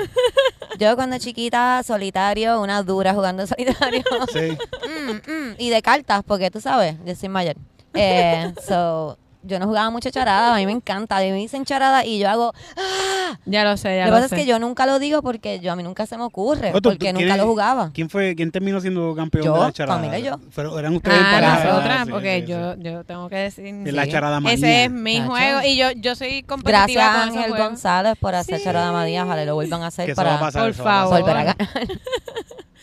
Yo 0.77 0.93
cuando 0.97 1.17
chiquita, 1.19 1.81
solitario, 1.81 2.59
una 2.59 2.83
dura 2.83 3.13
jugando 3.13 3.47
solitario. 3.47 4.03
Sí. 4.33 4.57
Mm, 4.85 5.31
mm, 5.31 5.55
y 5.57 5.69
de 5.69 5.81
cartas, 5.81 6.21
porque 6.27 6.51
tú 6.51 6.59
sabes, 6.59 6.95
yo 7.05 7.15
soy 7.15 7.29
mayor. 7.29 7.55
Eh, 7.93 8.53
so, 8.67 9.17
yo 9.45 9.59
no 9.59 9.65
jugaba 9.67 9.89
mucho 9.89 10.09
charada, 10.09 10.53
a 10.53 10.57
mí 10.57 10.65
me 10.65 10.71
encanta. 10.79 11.17
A 11.17 11.21
mí 11.21 11.31
me 11.31 11.37
dicen 11.37 11.65
charada 11.65 12.05
y 12.05 12.19
yo 12.19 12.29
hago. 12.29 12.53
¡Ah! 12.77 13.37
Ya 13.45 13.63
lo 13.63 13.75
sé, 13.77 13.95
ya 13.97 14.05
Lo 14.05 14.05
que 14.05 14.11
lo 14.11 14.15
pasa 14.17 14.27
sé. 14.29 14.35
es 14.35 14.41
que 14.41 14.47
yo 14.47 14.59
nunca 14.59 14.85
lo 14.85 14.99
digo 14.99 15.21
porque 15.21 15.59
yo 15.59 15.71
a 15.71 15.75
mí 15.75 15.83
nunca 15.83 16.05
se 16.05 16.17
me 16.17 16.23
ocurre, 16.23 16.71
tú- 16.73 16.81
porque 16.81 16.97
tú- 16.97 17.13
nunca 17.13 17.25
¿quién- 17.25 17.37
lo 17.37 17.45
jugaba. 17.47 17.91
¿Quién 17.93 18.09
fue, 18.09 18.35
quién 18.35 18.51
terminó 18.51 18.79
siendo 18.81 19.15
campeón 19.15 19.45
Yo, 19.45 19.53
de 19.53 19.59
la 19.59 19.71
charada? 19.71 19.99
Camila 19.99 20.19
y 20.19 20.23
yo. 20.23 20.39
Pero 20.55 20.77
eran 20.79 20.95
ustedes 20.95 21.17
Ah, 21.19 21.31
pareja, 21.31 21.55
¿verdad? 21.57 21.73
nosotras, 21.73 22.05
Sí, 22.05 22.11
porque 22.11 22.41
sí, 22.41 22.47
yo, 22.51 22.73
sí. 22.73 22.79
yo 22.83 23.03
tengo 23.03 23.29
que 23.29 23.35
decir. 23.35 23.65
Es 23.87 23.93
la 23.93 24.05
Sí. 24.05 24.11
charada 24.11 24.39
manía. 24.39 24.55
Ese 24.55 24.83
es 24.85 24.91
mi 24.91 25.17
Chacho. 25.17 25.29
juego 25.31 25.59
y 25.63 25.77
yo, 25.77 25.91
yo 25.95 26.15
soy 26.15 26.43
competitiva 26.43 26.79
Gracias 26.85 27.03
a 27.05 27.29
con 27.29 27.37
Ángel. 27.37 27.51
González 27.57 28.13
por 28.19 28.35
hacer 28.35 28.57
Sí. 28.59 28.63
charada 28.63 28.91
Madía, 28.91 29.25
ojalá 29.25 29.45
lo 29.45 29.55
vuelvan 29.55 29.83
a 29.83 29.87
hacer 29.87 30.05
Que 30.05 30.11
eso 30.13 30.23
va 30.23 30.35
a 30.35 30.39
para 30.39 30.45
pasar, 30.51 30.73
por 30.73 30.85
va 30.87 31.01
a 31.01 31.05
pasar. 31.05 31.09
favor. 31.09 31.21
volver 31.21 31.37
a 31.37 31.43
ganar. 31.43 31.57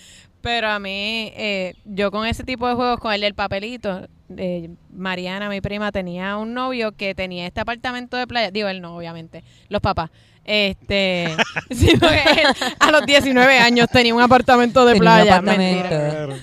Pero 0.43 0.69
a 0.69 0.79
mí, 0.81 1.33
eh, 1.37 1.75
yo 1.85 2.11
con 2.11 2.27
ese 2.27 2.43
tipo 2.45 2.67
de 2.69 2.75
juegos, 2.75 2.99
con 2.99 3.13
el 3.13 3.21
del 3.21 3.35
papelito, 3.35 4.09
eh, 4.37 4.71
Mariana, 4.93 5.49
mi 5.49 5.61
prima, 5.61 5.93
tenía 5.93 6.37
un 6.37 6.53
novio 6.53 6.93
que 6.93 7.15
tenía 7.15 7.47
este 7.47 7.61
apartamento 7.61 8.17
de 8.17 8.27
playa. 8.27 8.51
Digo, 8.51 8.69
él 8.69 8.81
no, 8.81 8.97
obviamente, 8.97 9.45
los 9.69 9.81
papás. 9.81 10.11
Este, 10.45 11.35
sí, 11.71 11.91
él 11.91 12.47
a 12.81 12.91
los 12.91 13.07
19 13.07 13.59
años 13.59 13.89
tenía 13.91 14.15
un 14.15 14.21
apartamento 14.21 14.85
de 14.85 14.95
Tenía 14.95 15.11
un 15.11 15.17
playa. 15.17 15.37
apartamento. 15.37 15.79
mentira. 15.79 16.11
Claro. 16.11 16.35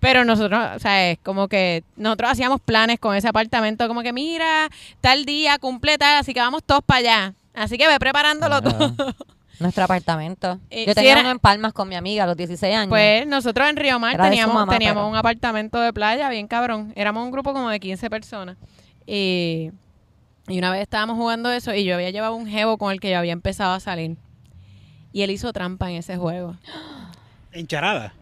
Pero 0.00 0.24
nosotros, 0.24 0.60
o 0.76 0.78
sea, 0.78 1.10
es 1.10 1.18
como 1.22 1.48
que 1.48 1.82
nosotros 1.96 2.30
hacíamos 2.30 2.60
planes 2.60 2.98
con 2.98 3.14
ese 3.14 3.28
apartamento, 3.28 3.88
como 3.88 4.02
que 4.02 4.12
mira, 4.12 4.68
tal 5.00 5.24
día 5.24 5.58
cumple 5.58 5.96
tal, 5.98 6.16
así 6.16 6.34
que 6.34 6.40
vamos 6.40 6.62
todos 6.64 6.82
para 6.84 6.98
allá. 6.98 7.34
Así 7.54 7.78
que 7.78 7.86
ve 7.86 7.98
preparándolo 7.98 8.60
todo. 8.62 8.94
Nuestro 9.60 9.84
apartamento. 9.84 10.58
Eh, 10.70 10.84
Yo 10.86 10.94
tenía 10.94 11.12
era- 11.12 11.20
uno 11.20 11.30
en 11.30 11.38
Palmas 11.38 11.72
con 11.72 11.88
mi 11.88 11.94
amiga 11.94 12.24
a 12.24 12.26
los 12.26 12.36
16 12.36 12.74
años. 12.74 12.88
Pues 12.88 13.26
nosotros 13.26 13.68
en 13.68 13.76
Río 13.76 13.98
Mar 13.98 14.14
Era 14.14 14.24
teníamos, 14.28 14.54
mamá, 14.54 14.72
teníamos 14.72 15.02
pero- 15.02 15.08
un 15.10 15.16
apartamento 15.16 15.80
de 15.80 15.92
playa 15.92 16.28
bien 16.28 16.46
cabrón. 16.48 16.92
Éramos 16.96 17.24
un 17.24 17.30
grupo 17.30 17.52
como 17.52 17.68
de 17.70 17.80
15 17.80 18.10
personas. 18.10 18.56
Y, 19.06 19.70
y 20.48 20.58
una 20.58 20.70
vez 20.70 20.82
estábamos 20.82 21.16
jugando 21.16 21.50
eso 21.52 21.74
y 21.74 21.84
yo 21.84 21.94
había 21.94 22.10
llevado 22.10 22.34
un 22.34 22.46
jevo 22.46 22.78
con 22.78 22.90
el 22.92 23.00
que 23.00 23.10
yo 23.10 23.18
había 23.18 23.32
empezado 23.32 23.74
a 23.74 23.80
salir. 23.80 24.16
Y 25.12 25.22
él 25.22 25.30
hizo 25.30 25.52
trampa 25.52 25.90
en 25.90 25.96
ese 25.96 26.16
juego. 26.16 26.56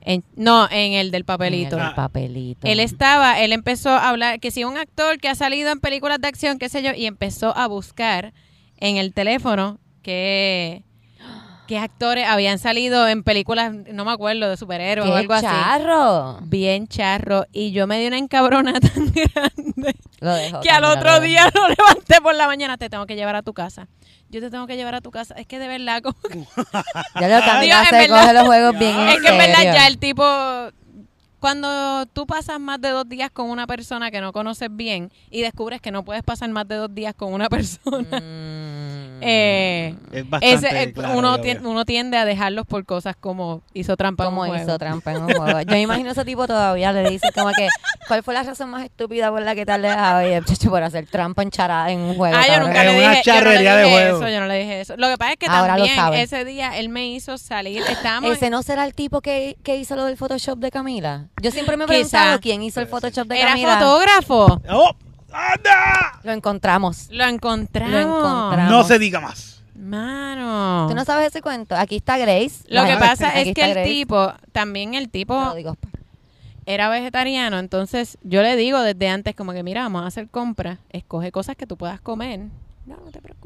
En- 0.03 0.25
no, 0.37 0.69
en 0.71 0.93
el 0.93 1.11
del 1.11 1.23
En 1.23 1.27
papelito. 1.27 1.79
el 1.79 1.95
papelito. 1.95 2.67
Él 2.67 2.81
estaba, 2.81 3.41
él 3.41 3.55
empezó 3.55 3.89
a 3.89 4.11
hablar, 4.11 4.41
que 4.41 4.51
si 4.51 4.65
un 4.65 4.77
actor 4.77 5.17
que 5.19 5.31
ha 5.31 5.35
salido 5.35 5.71
en 5.73 5.81
películas 5.81 6.21
de 6.21 6.29
acción, 6.29 6.59
qué 6.59 6.69
sé 6.69 6.83
yo, 6.83 6.91
y 6.93 7.07
empezó 7.07 7.57
a 7.57 7.67
buscar 7.67 8.35
en 8.77 8.99
el 8.99 9.15
teléfono 9.15 9.79
que 10.03 10.83
qué 11.73 11.79
actores 11.79 12.29
habían 12.29 12.59
salido 12.59 13.09
en 13.09 13.23
películas, 13.23 13.73
no 13.73 14.05
me 14.05 14.12
acuerdo, 14.12 14.50
de 14.50 14.59
superhéroes 14.59 15.09
o 15.09 15.14
¡Qué 15.14 15.19
algo 15.21 15.33
así. 15.33 15.47
charro! 15.47 16.38
Bien 16.43 16.87
charro. 16.87 17.47
Y 17.50 17.73
yo 17.73 17.87
me 17.87 17.99
di 17.99 18.07
una 18.09 18.19
encabrona 18.19 18.73
tan 18.81 19.11
grande 19.11 19.95
Lo 20.21 20.35
dejo. 20.35 20.61
que 20.61 20.69
al 20.69 20.85
otro 20.85 21.12
lo 21.12 21.21
día 21.21 21.49
lo 21.55 21.69
levanté 21.69 22.21
por 22.21 22.35
la 22.35 22.47
mañana. 22.47 22.76
Te 22.76 22.91
tengo 22.91 23.07
que 23.07 23.17
llevar 23.17 23.37
a 23.37 23.43
tu 23.43 23.55
casa. 23.55 23.88
Yo 24.29 24.41
te 24.43 24.50
tengo 24.50 24.67
que 24.67 24.76
llevar 24.76 24.95
a 24.95 25.00
tu 25.00 25.11
casa. 25.11 25.35
Es 25.35 25.47
que 25.47 25.59
de 25.59 25.67
verdad, 25.69 26.02
como 26.02 26.19
que-. 26.29 26.38
Ya 27.21 27.29
lo 27.29 27.61
Digo, 27.62 27.75
verdad- 27.91 28.21
coge 28.21 28.33
los 28.35 28.43
juegos 28.47 28.79
bien 28.79 28.99
en 29.00 29.09
es 29.09 29.21
que 29.23 29.29
en 29.29 29.38
verdad 29.38 29.62
ya 29.62 29.87
el 29.87 29.97
tipo... 29.97 30.23
Cuando 31.41 32.07
tú 32.12 32.25
pasas 32.26 32.61
más 32.61 32.81
de 32.81 32.91
dos 32.91 33.09
días 33.09 33.29
con 33.33 33.50
una 33.50 33.67
persona 33.67 34.12
que 34.12 34.21
no 34.21 34.33
conoces 34.33 34.69
bien 34.71 35.11
y 35.29 35.41
descubres 35.43 35.81
que 35.81 35.91
no 35.91 36.05
puedes 36.05 36.23
pasar 36.23 36.49
más 36.50 36.69
de 36.69 36.76
dos 36.76 36.95
días 36.95 37.14
con 37.17 37.33
una 37.33 37.49
persona, 37.49 38.21
Mm. 38.21 38.62
Eh, 39.25 39.95
Es 40.12 40.29
bastante 40.29 40.67
ese, 40.67 40.83
eh, 40.83 40.93
claro, 40.93 41.19
uno, 41.19 41.37
yo 41.37 41.43
tien- 41.43 41.61
veo. 41.61 41.71
uno 41.71 41.85
tiende 41.85 42.17
a 42.17 42.25
dejarlos 42.25 42.67
por 42.67 42.85
cosas 42.85 43.14
como 43.19 43.62
hizo 43.75 43.97
trampa 43.97 44.25
en 44.25 44.31
como 44.31 44.43
un 44.43 44.49
juego. 44.49 44.64
hizo 44.64 44.79
trampa 44.79 45.12
en 45.12 45.23
un 45.23 45.33
juego. 45.33 45.61
Yo 45.61 45.67
me 45.73 45.81
imagino 45.81 46.11
ese 46.11 46.25
tipo 46.25 46.47
todavía 46.47 46.93
le 46.93 47.09
dice 47.11 47.29
como 47.35 47.50
que 47.52 47.69
¿cuál 48.09 48.23
fue 48.23 48.35
la 48.35 48.43
razón 48.43 48.71
más 48.71 48.85
estúpida 48.85 49.31
por 49.31 49.43
la 49.43 49.55
que 49.55 49.64
tal 49.67 49.83
le 49.83 49.88
dejaba? 49.88 50.26
Y 50.26 50.33
el 50.33 50.45
chacho 50.45 50.71
por 50.71 50.83
hacer 50.83 51.07
trampa 51.07 51.43
en 51.43 51.50
charada 51.50 51.91
en 51.91 52.00
un 52.00 52.17
juego. 52.17 52.37
Ah, 52.37 52.47
yo 52.49 52.61
nunca 52.61 52.85
le 52.85 52.91
dije, 52.95 53.05
una 53.05 53.05
yo 53.05 53.11
no 53.12 53.14
le 53.14 53.23
charrería 53.23 53.76
de 53.76 53.91
juego. 53.91 54.17
eso, 54.19 54.29
yo 54.29 54.41
no 54.41 54.47
le 54.47 54.59
dije 54.59 54.81
eso. 54.81 54.97
Lo 54.97 55.09
que 55.09 55.19
pasa 55.19 55.33
es 55.33 55.38
que 55.38 55.47
Ahora 55.47 55.76
lo 55.79 55.85
también 55.87 56.21
ese 56.23 56.45
día 56.45 56.79
él 56.79 56.88
me 56.88 57.07
hizo 57.09 57.38
salir, 57.38 57.83
estábamos 57.88 58.33
Ese 58.33 58.50
no 58.50 58.62
será 58.62 58.85
el 58.85 58.95
tipo 58.95 59.21
que, 59.21 59.57
que 59.62 59.76
hizo 59.76 59.97
lo 59.97 60.05
del 60.05 60.17
Photoshop 60.17 60.59
de 60.59 60.71
Camila. 60.71 61.26
Yo 61.41 61.50
siempre 61.50 61.76
me 61.76 61.85
he 61.85 61.87
preguntado 61.87 62.41
quién 62.41 62.62
hizo 62.62 62.81
el 62.81 62.87
Photoshop 62.87 63.26
de 63.26 63.38
era 63.41 63.49
Camila. 63.50 63.79
fotógrafo. 63.79 64.61
¡Oh! 64.71 64.91
¡Anda! 65.33 66.21
Lo 66.23 66.33
encontramos. 66.33 67.09
Lo 67.11 67.25
encontramos. 67.25 67.91
Lo 67.93 68.01
encontramos. 68.01 68.71
No 68.71 68.85
se 68.85 68.99
diga 68.99 69.21
más. 69.21 69.62
Mano. 69.75 70.87
¿Tú 70.89 70.95
no 70.95 71.05
sabes 71.05 71.29
ese 71.29 71.43
cuento? 71.43 71.75
Aquí 71.75 71.97
está 71.97 72.19
Grace. 72.19 72.65
Lo 72.69 72.85
que 72.85 72.97
pasa 72.97 73.31
es 73.41 73.55
que 73.55 73.65
el 73.65 73.75
Grace. 73.75 73.91
tipo, 73.91 74.33
también 74.53 74.95
el 74.95 75.09
tipo 75.09 75.55
digo. 75.55 75.77
era 76.67 76.89
vegetariano, 76.89 77.59
entonces 77.59 78.17
yo 78.23 78.43
le 78.43 78.55
digo 78.55 78.81
desde 78.81 79.09
antes 79.09 79.35
como 79.35 79.53
que 79.53 79.62
mira, 79.62 79.83
vamos 79.83 80.03
a 80.05 80.07
hacer 80.07 80.29
compras, 80.29 80.79
escoge 80.91 81.33
cosas 81.33 81.57
que 81.57 81.67
tú 81.67 81.77
puedas 81.77 82.01
comer. 82.01 82.41
No, 82.87 82.97
no 83.05 83.11
te 83.11 83.21
preocupes, 83.21 83.42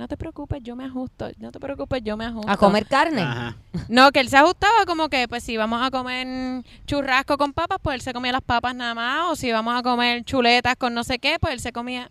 no 0.00 0.08
te 0.08 0.16
preocupes, 0.16 0.62
yo 0.62 0.76
me 0.76 0.86
ajusto, 0.86 1.28
no 1.40 1.52
te 1.52 1.60
preocupes, 1.60 2.02
yo 2.02 2.16
me 2.16 2.24
ajusto. 2.24 2.50
A 2.50 2.56
comer 2.56 2.86
carne. 2.86 3.20
Ajá. 3.20 3.56
No, 3.90 4.10
que 4.12 4.20
él 4.20 4.30
se 4.30 4.38
ajustaba 4.38 4.86
como 4.86 5.10
que, 5.10 5.28
pues 5.28 5.44
si 5.44 5.58
vamos 5.58 5.86
a 5.86 5.90
comer 5.90 6.64
churrasco 6.86 7.36
con 7.36 7.52
papas, 7.52 7.76
pues 7.82 7.96
él 7.96 8.00
se 8.00 8.14
comía 8.14 8.32
las 8.32 8.40
papas 8.40 8.74
nada 8.74 8.94
más, 8.94 9.30
o 9.30 9.36
si 9.36 9.52
vamos 9.52 9.78
a 9.78 9.82
comer 9.82 10.24
chuletas 10.24 10.76
con 10.76 10.94
no 10.94 11.04
sé 11.04 11.18
qué, 11.18 11.36
pues 11.38 11.52
él 11.52 11.60
se 11.60 11.74
comía... 11.74 12.10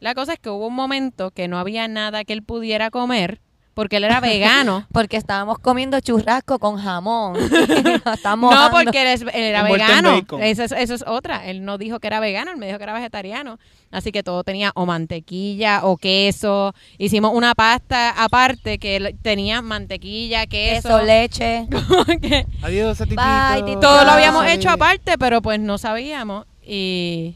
La 0.00 0.16
cosa 0.16 0.32
es 0.32 0.40
que 0.40 0.50
hubo 0.50 0.66
un 0.66 0.74
momento 0.74 1.30
que 1.30 1.46
no 1.46 1.56
había 1.56 1.86
nada 1.86 2.24
que 2.24 2.32
él 2.32 2.42
pudiera 2.42 2.90
comer, 2.90 3.40
porque 3.74 3.96
él 3.96 4.04
era 4.04 4.20
vegano. 4.20 4.86
Porque 4.92 5.16
estábamos 5.16 5.58
comiendo 5.58 6.00
churrasco 6.00 6.58
con 6.58 6.76
jamón. 6.78 7.36
Estamos 8.14 8.54
No, 8.54 8.70
porque 8.70 9.02
él, 9.02 9.08
es- 9.08 9.20
él 9.22 9.28
era 9.34 9.60
Envuelto 9.60 9.86
vegano. 9.86 10.24
Eso 10.40 10.62
es, 10.64 10.72
eso 10.72 10.94
es 10.94 11.04
otra. 11.06 11.46
Él 11.46 11.64
no 11.64 11.78
dijo 11.78 12.00
que 12.00 12.06
era 12.06 12.20
vegano, 12.20 12.50
él 12.50 12.56
me 12.56 12.66
dijo 12.66 12.78
que 12.78 12.84
era 12.84 12.92
vegetariano. 12.92 13.58
Así 13.92 14.12
que 14.12 14.22
todo 14.22 14.44
tenía 14.44 14.70
o 14.76 14.86
mantequilla 14.86 15.80
o 15.84 15.96
queso. 15.96 16.74
Hicimos 16.98 17.32
una 17.34 17.54
pasta 17.56 18.10
aparte 18.22 18.78
que 18.78 19.16
tenía 19.22 19.62
mantequilla, 19.62 20.46
queso. 20.46 20.88
queso, 20.88 21.02
leche. 21.02 21.66
que 22.22 22.46
Adiós. 22.62 22.98
Bye, 22.98 23.62
Tito. 23.64 23.80
todo 23.80 24.04
lo 24.04 24.12
habíamos 24.12 24.46
hecho 24.46 24.70
aparte, 24.70 25.18
pero 25.18 25.42
pues 25.42 25.58
no 25.58 25.76
sabíamos. 25.78 26.46
Y 26.64 27.34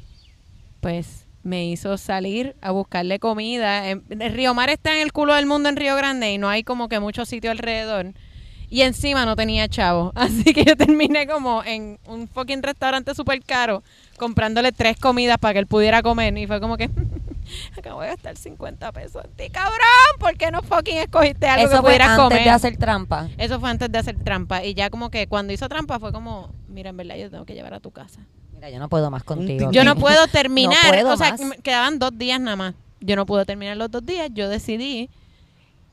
pues 0.80 1.23
me 1.44 1.66
hizo 1.66 1.96
salir 1.98 2.56
a 2.60 2.72
buscarle 2.72 3.18
comida. 3.20 3.88
En- 3.90 4.02
el 4.08 4.32
Río 4.32 4.52
Mar 4.54 4.70
está 4.70 4.94
en 4.96 5.02
el 5.02 5.12
culo 5.12 5.34
del 5.34 5.46
mundo 5.46 5.68
en 5.68 5.76
Río 5.76 5.94
Grande 5.94 6.32
y 6.32 6.38
no 6.38 6.48
hay 6.48 6.64
como 6.64 6.88
que 6.88 6.98
mucho 6.98 7.24
sitio 7.24 7.50
alrededor. 7.52 8.12
Y 8.70 8.80
encima 8.80 9.24
no 9.26 9.36
tenía 9.36 9.68
chavo. 9.68 10.10
Así 10.16 10.52
que 10.54 10.64
yo 10.64 10.74
terminé 10.76 11.26
como 11.28 11.62
en 11.62 12.00
un 12.06 12.26
fucking 12.26 12.62
restaurante 12.62 13.14
súper 13.14 13.40
caro 13.44 13.84
comprándole 14.16 14.72
tres 14.72 14.96
comidas 14.98 15.38
para 15.38 15.52
que 15.52 15.58
él 15.60 15.66
pudiera 15.66 16.02
comer. 16.02 16.36
Y 16.38 16.46
fue 16.46 16.60
como 16.60 16.76
que 16.76 16.88
acabo 17.78 18.00
de 18.00 18.08
gastar 18.08 18.36
50 18.36 18.90
pesos 18.92 19.22
en 19.24 19.30
ti, 19.32 19.50
cabrón. 19.50 19.78
¿Por 20.18 20.34
qué 20.36 20.50
no 20.50 20.62
fucking 20.62 20.96
escogiste 20.96 21.46
algo 21.46 21.66
Eso 21.66 21.70
que 21.72 21.76
fue 21.76 21.84
pudieras 21.90 22.08
antes 22.08 22.22
comer? 22.24 22.44
de 22.44 22.50
hacer 22.50 22.76
trampa. 22.78 23.28
Eso 23.36 23.60
fue 23.60 23.68
antes 23.70 23.92
de 23.92 23.98
hacer 23.98 24.16
trampa. 24.24 24.64
Y 24.64 24.74
ya 24.74 24.88
como 24.90 25.10
que 25.10 25.26
cuando 25.28 25.52
hizo 25.52 25.68
trampa 25.68 26.00
fue 26.00 26.10
como, 26.12 26.52
mira, 26.66 26.88
en 26.90 26.96
verdad 26.96 27.16
yo 27.16 27.30
tengo 27.30 27.44
que 27.44 27.54
llevar 27.54 27.74
a 27.74 27.80
tu 27.80 27.90
casa. 27.90 28.20
Mira, 28.64 28.70
yo 28.70 28.78
no 28.78 28.88
puedo 28.88 29.10
más 29.10 29.24
contigo. 29.24 29.70
Yo 29.72 29.84
no 29.84 29.94
puedo 29.96 30.26
terminar. 30.32 30.78
No 30.84 30.90
puedo 30.90 31.12
o 31.12 31.16
sea, 31.16 31.32
más. 31.36 31.40
quedaban 31.62 31.98
dos 31.98 32.16
días 32.16 32.40
nada 32.40 32.56
más. 32.56 32.74
Yo 33.00 33.14
no 33.16 33.26
pude 33.26 33.44
terminar 33.44 33.76
los 33.76 33.90
dos 33.90 34.04
días. 34.06 34.30
Yo 34.32 34.48
decidí 34.48 35.10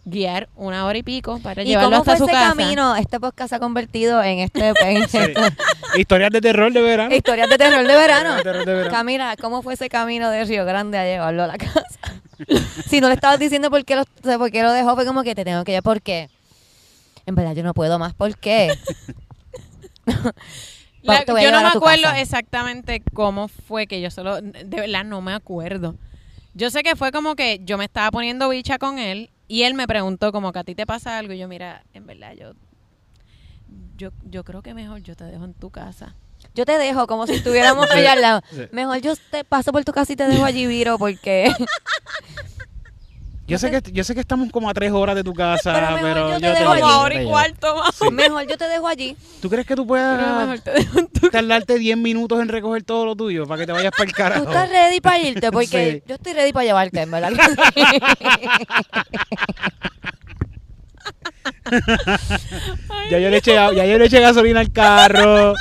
guiar 0.05 0.47
una 0.55 0.85
hora 0.85 0.97
y 0.97 1.03
pico 1.03 1.39
para 1.39 1.61
¿Y 1.63 1.65
llevarlo 1.67 1.91
cómo 1.91 2.03
fue 2.05 2.13
hasta 2.13 2.25
su 2.25 2.29
ese 2.29 2.33
casa. 2.39 2.55
camino? 2.55 2.95
Este 2.95 3.19
podcast 3.19 3.49
se 3.49 3.55
ha 3.55 3.59
convertido 3.59 4.23
en 4.23 4.39
este 4.39 4.69
en 4.81 5.07
Sí. 5.09 5.17
esta- 5.17 5.53
Historias 5.97 6.31
de 6.31 6.39
terror 6.41 6.71
de 6.71 6.81
verano. 6.81 7.13
historias 7.13 7.49
de 7.49 7.57
terror 7.57 7.85
de 7.85 7.95
verano. 7.95 8.35
De 8.37 8.41
terror 8.43 8.65
de 8.65 8.73
verano. 8.73 8.91
Camila, 8.95 9.35
¿cómo 9.39 9.61
fue 9.61 9.73
ese 9.73 9.89
camino 9.89 10.29
de 10.29 10.45
Río 10.45 10.63
Grande 10.65 10.97
a 10.97 11.03
llevarlo 11.03 11.43
a 11.43 11.47
la 11.47 11.57
casa? 11.57 11.83
si 12.87 13.01
no 13.01 13.09
le 13.09 13.15
estabas 13.15 13.37
diciendo 13.37 13.69
por 13.69 13.83
qué 13.83 13.95
lo, 13.97 14.03
o 14.03 14.05
sea, 14.23 14.37
por 14.37 14.49
qué 14.49 14.63
lo 14.63 14.71
dejó, 14.71 14.95
fue 14.95 15.05
como 15.05 15.23
que 15.23 15.35
te 15.35 15.43
tengo 15.43 15.63
que 15.65 15.73
llevar. 15.73 15.83
¿Por 15.83 16.01
qué? 16.01 16.29
En 17.25 17.35
verdad, 17.35 17.53
yo 17.53 17.63
no 17.63 17.73
puedo 17.73 17.99
más. 17.99 18.13
¿Por 18.15 18.35
qué? 18.37 18.71
La- 21.03 21.25
Te 21.25 21.31
voy 21.31 21.41
a 21.41 21.45
yo 21.45 21.51
no 21.51 21.61
me 21.61 21.67
a 21.67 21.71
tu 21.71 21.77
acuerdo 21.79 22.03
casa. 22.03 22.19
exactamente 22.19 23.01
cómo 23.13 23.47
fue 23.47 23.87
que 23.87 24.01
yo 24.01 24.11
solo, 24.11 24.41
de 24.41 24.63
verdad 24.65 25.03
no 25.03 25.21
me 25.21 25.33
acuerdo. 25.33 25.95
Yo 26.53 26.69
sé 26.69 26.83
que 26.83 26.95
fue 26.95 27.11
como 27.11 27.35
que 27.35 27.61
yo 27.63 27.77
me 27.77 27.85
estaba 27.85 28.11
poniendo 28.11 28.49
bicha 28.49 28.77
con 28.77 28.99
él 28.99 29.29
y 29.47 29.63
él 29.63 29.73
me 29.73 29.87
preguntó 29.87 30.31
como 30.31 30.51
que 30.51 30.59
a 30.59 30.63
ti 30.63 30.75
te 30.75 30.85
pasa 30.85 31.17
algo 31.17 31.33
y 31.33 31.37
yo 31.39 31.47
mira, 31.47 31.83
en 31.93 32.05
verdad 32.05 32.33
yo 32.33 32.53
yo 33.97 34.09
yo 34.29 34.43
creo 34.43 34.61
que 34.61 34.73
mejor 34.73 35.01
yo 35.01 35.15
te 35.15 35.23
dejo 35.23 35.45
en 35.45 35.53
tu 35.53 35.69
casa. 35.69 36.15
Yo 36.55 36.65
te 36.65 36.77
dejo 36.77 37.07
como 37.07 37.25
si 37.27 37.33
estuviéramos 37.35 37.89
allá 37.91 38.13
al 38.13 38.21
lado. 38.21 38.41
Mejor 38.71 38.97
yo 38.99 39.13
te 39.29 39.43
paso 39.45 39.71
por 39.71 39.85
tu 39.85 39.93
casa 39.93 40.11
y 40.11 40.15
te 40.15 40.27
dejo 40.27 40.43
allí, 40.43 40.65
Viro, 40.67 40.97
porque... 40.97 41.51
Yo 43.47 43.57
sé, 43.57 43.69
que, 43.69 43.81
yo 43.91 44.03
sé 44.05 44.13
que 44.13 44.21
estamos 44.21 44.49
como 44.49 44.69
a 44.69 44.73
tres 44.73 44.93
horas 44.93 45.13
de 45.13 45.25
tu 45.25 45.33
casa, 45.33 45.73
Pero 45.73 45.87
pero, 46.01 46.27
mejor 46.27 46.31
yo 46.33 46.39
te 46.39 46.47
yo 46.47 46.53
dejo 46.53 46.71
allí. 46.71 46.81
hora 46.83 47.15
y 47.15 47.17
llevo. 47.17 47.31
cuarto 47.31 47.75
más. 47.75 48.11
mejor 48.13 48.47
yo 48.47 48.57
te 48.57 48.67
dejo 48.69 48.87
allí. 48.87 49.17
¿Tú 49.41 49.49
crees 49.49 49.67
que 49.67 49.75
tú 49.75 49.85
puedas 49.85 50.63
te 50.63 50.71
tu 51.19 51.29
tardarte 51.29 51.77
10 51.77 51.97
minutos 51.97 52.39
en 52.41 52.47
recoger 52.47 52.83
todo 52.83 53.03
lo 53.05 53.15
tuyo 53.15 53.45
para 53.47 53.59
que 53.59 53.65
te 53.65 53.73
vayas 53.73 53.91
para 53.91 54.03
el 54.05 54.11
¿Tú 54.11 54.15
carajo? 54.15 54.43
estás 54.45 54.69
ready 54.69 55.01
para 55.01 55.19
irte? 55.19 55.51
Porque 55.51 55.95
Sí. 55.95 56.03
yo 56.07 56.15
estoy 56.15 56.31
ready 56.33 56.53
para 56.53 56.65
llevarte, 56.65 57.01
en 57.01 57.11
verdad. 57.11 57.31
Ya 63.09 63.19
yo 63.19 63.29
le 63.29 63.37
eché, 63.37 63.53
ya 63.53 63.85
yo 63.85 63.97
le 63.97 64.05
eché 64.05 64.19
gasolina 64.19 64.59
al 64.59 64.71
carro, 64.71 65.53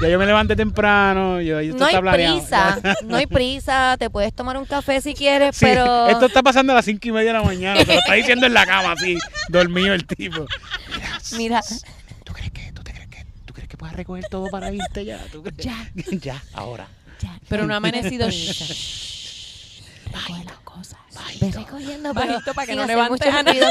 ya 0.00 0.08
yo 0.08 0.18
me 0.18 0.26
levanté 0.26 0.54
temprano, 0.56 1.40
yo, 1.40 1.58
esto 1.58 1.78
no 1.78 1.86
hay 1.86 1.98
planeado. 2.00 2.38
prisa, 2.38 2.80
no 3.04 3.16
hay 3.16 3.26
prisa. 3.26 3.96
Te 3.98 4.10
puedes 4.10 4.32
tomar 4.34 4.56
un 4.56 4.64
café 4.64 5.00
si 5.00 5.14
quieres, 5.14 5.56
Sí, 5.56 5.66
pero... 5.66 6.06
esto 6.08 6.26
está 6.26 6.42
pasando 6.42 6.72
a 6.72 6.76
las 6.76 6.84
cinco 6.84 7.08
y 7.08 7.12
media 7.12 7.32
de 7.32 7.38
la 7.38 7.44
mañana, 7.44 7.80
te 7.84 7.86
lo 7.94 7.98
está 8.00 8.14
diciendo 8.14 8.46
en 8.46 8.54
la 8.54 8.66
cama 8.66 8.92
así, 8.92 9.18
dormido 9.48 9.94
el 9.94 10.06
tipo. 10.06 10.46
Mira, 11.36 11.60
¿Tú 12.24 12.32
crees 12.32 12.50
que, 12.52 12.72
tú 12.72 12.82
te 12.82 12.92
crees 12.92 13.08
que, 13.08 13.26
tú 13.44 13.54
crees 13.54 13.68
que 13.68 13.76
puedas 13.76 13.96
recoger 13.96 14.24
todo 14.30 14.48
para 14.50 14.72
irte 14.72 15.04
ya? 15.04 15.18
¿Tú 15.32 15.42
crees? 15.42 15.56
Ya. 15.58 15.90
ya, 15.94 16.42
ahora. 16.52 16.86
Pero 17.48 17.66
no 17.66 17.74
ha 17.74 17.78
amanecido. 17.78 18.26
recoge 20.12 20.44
las 20.44 20.58
cosas. 20.64 20.98
Ve 21.40 21.50
recogiendo, 21.50 22.14
pero 22.14 22.32
Bajito 22.32 22.54
para 22.54 22.66
que 22.66 22.76
no 22.76 22.86
levantes 22.86 23.34
a 23.34 23.42
nadie. 23.42 23.62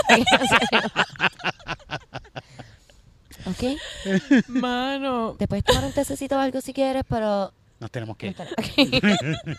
¿Ok? 3.49 3.77
Mano. 4.47 5.35
Te 5.37 5.47
puedes 5.47 5.63
tomar 5.63 5.85
un 5.85 5.93
tececito 5.93 6.35
o 6.35 6.39
algo 6.39 6.61
si 6.61 6.73
quieres, 6.73 7.03
pero... 7.07 7.53
Nos 7.79 7.91
tenemos 7.91 8.17
que 8.17 8.27
ir. 8.27 8.35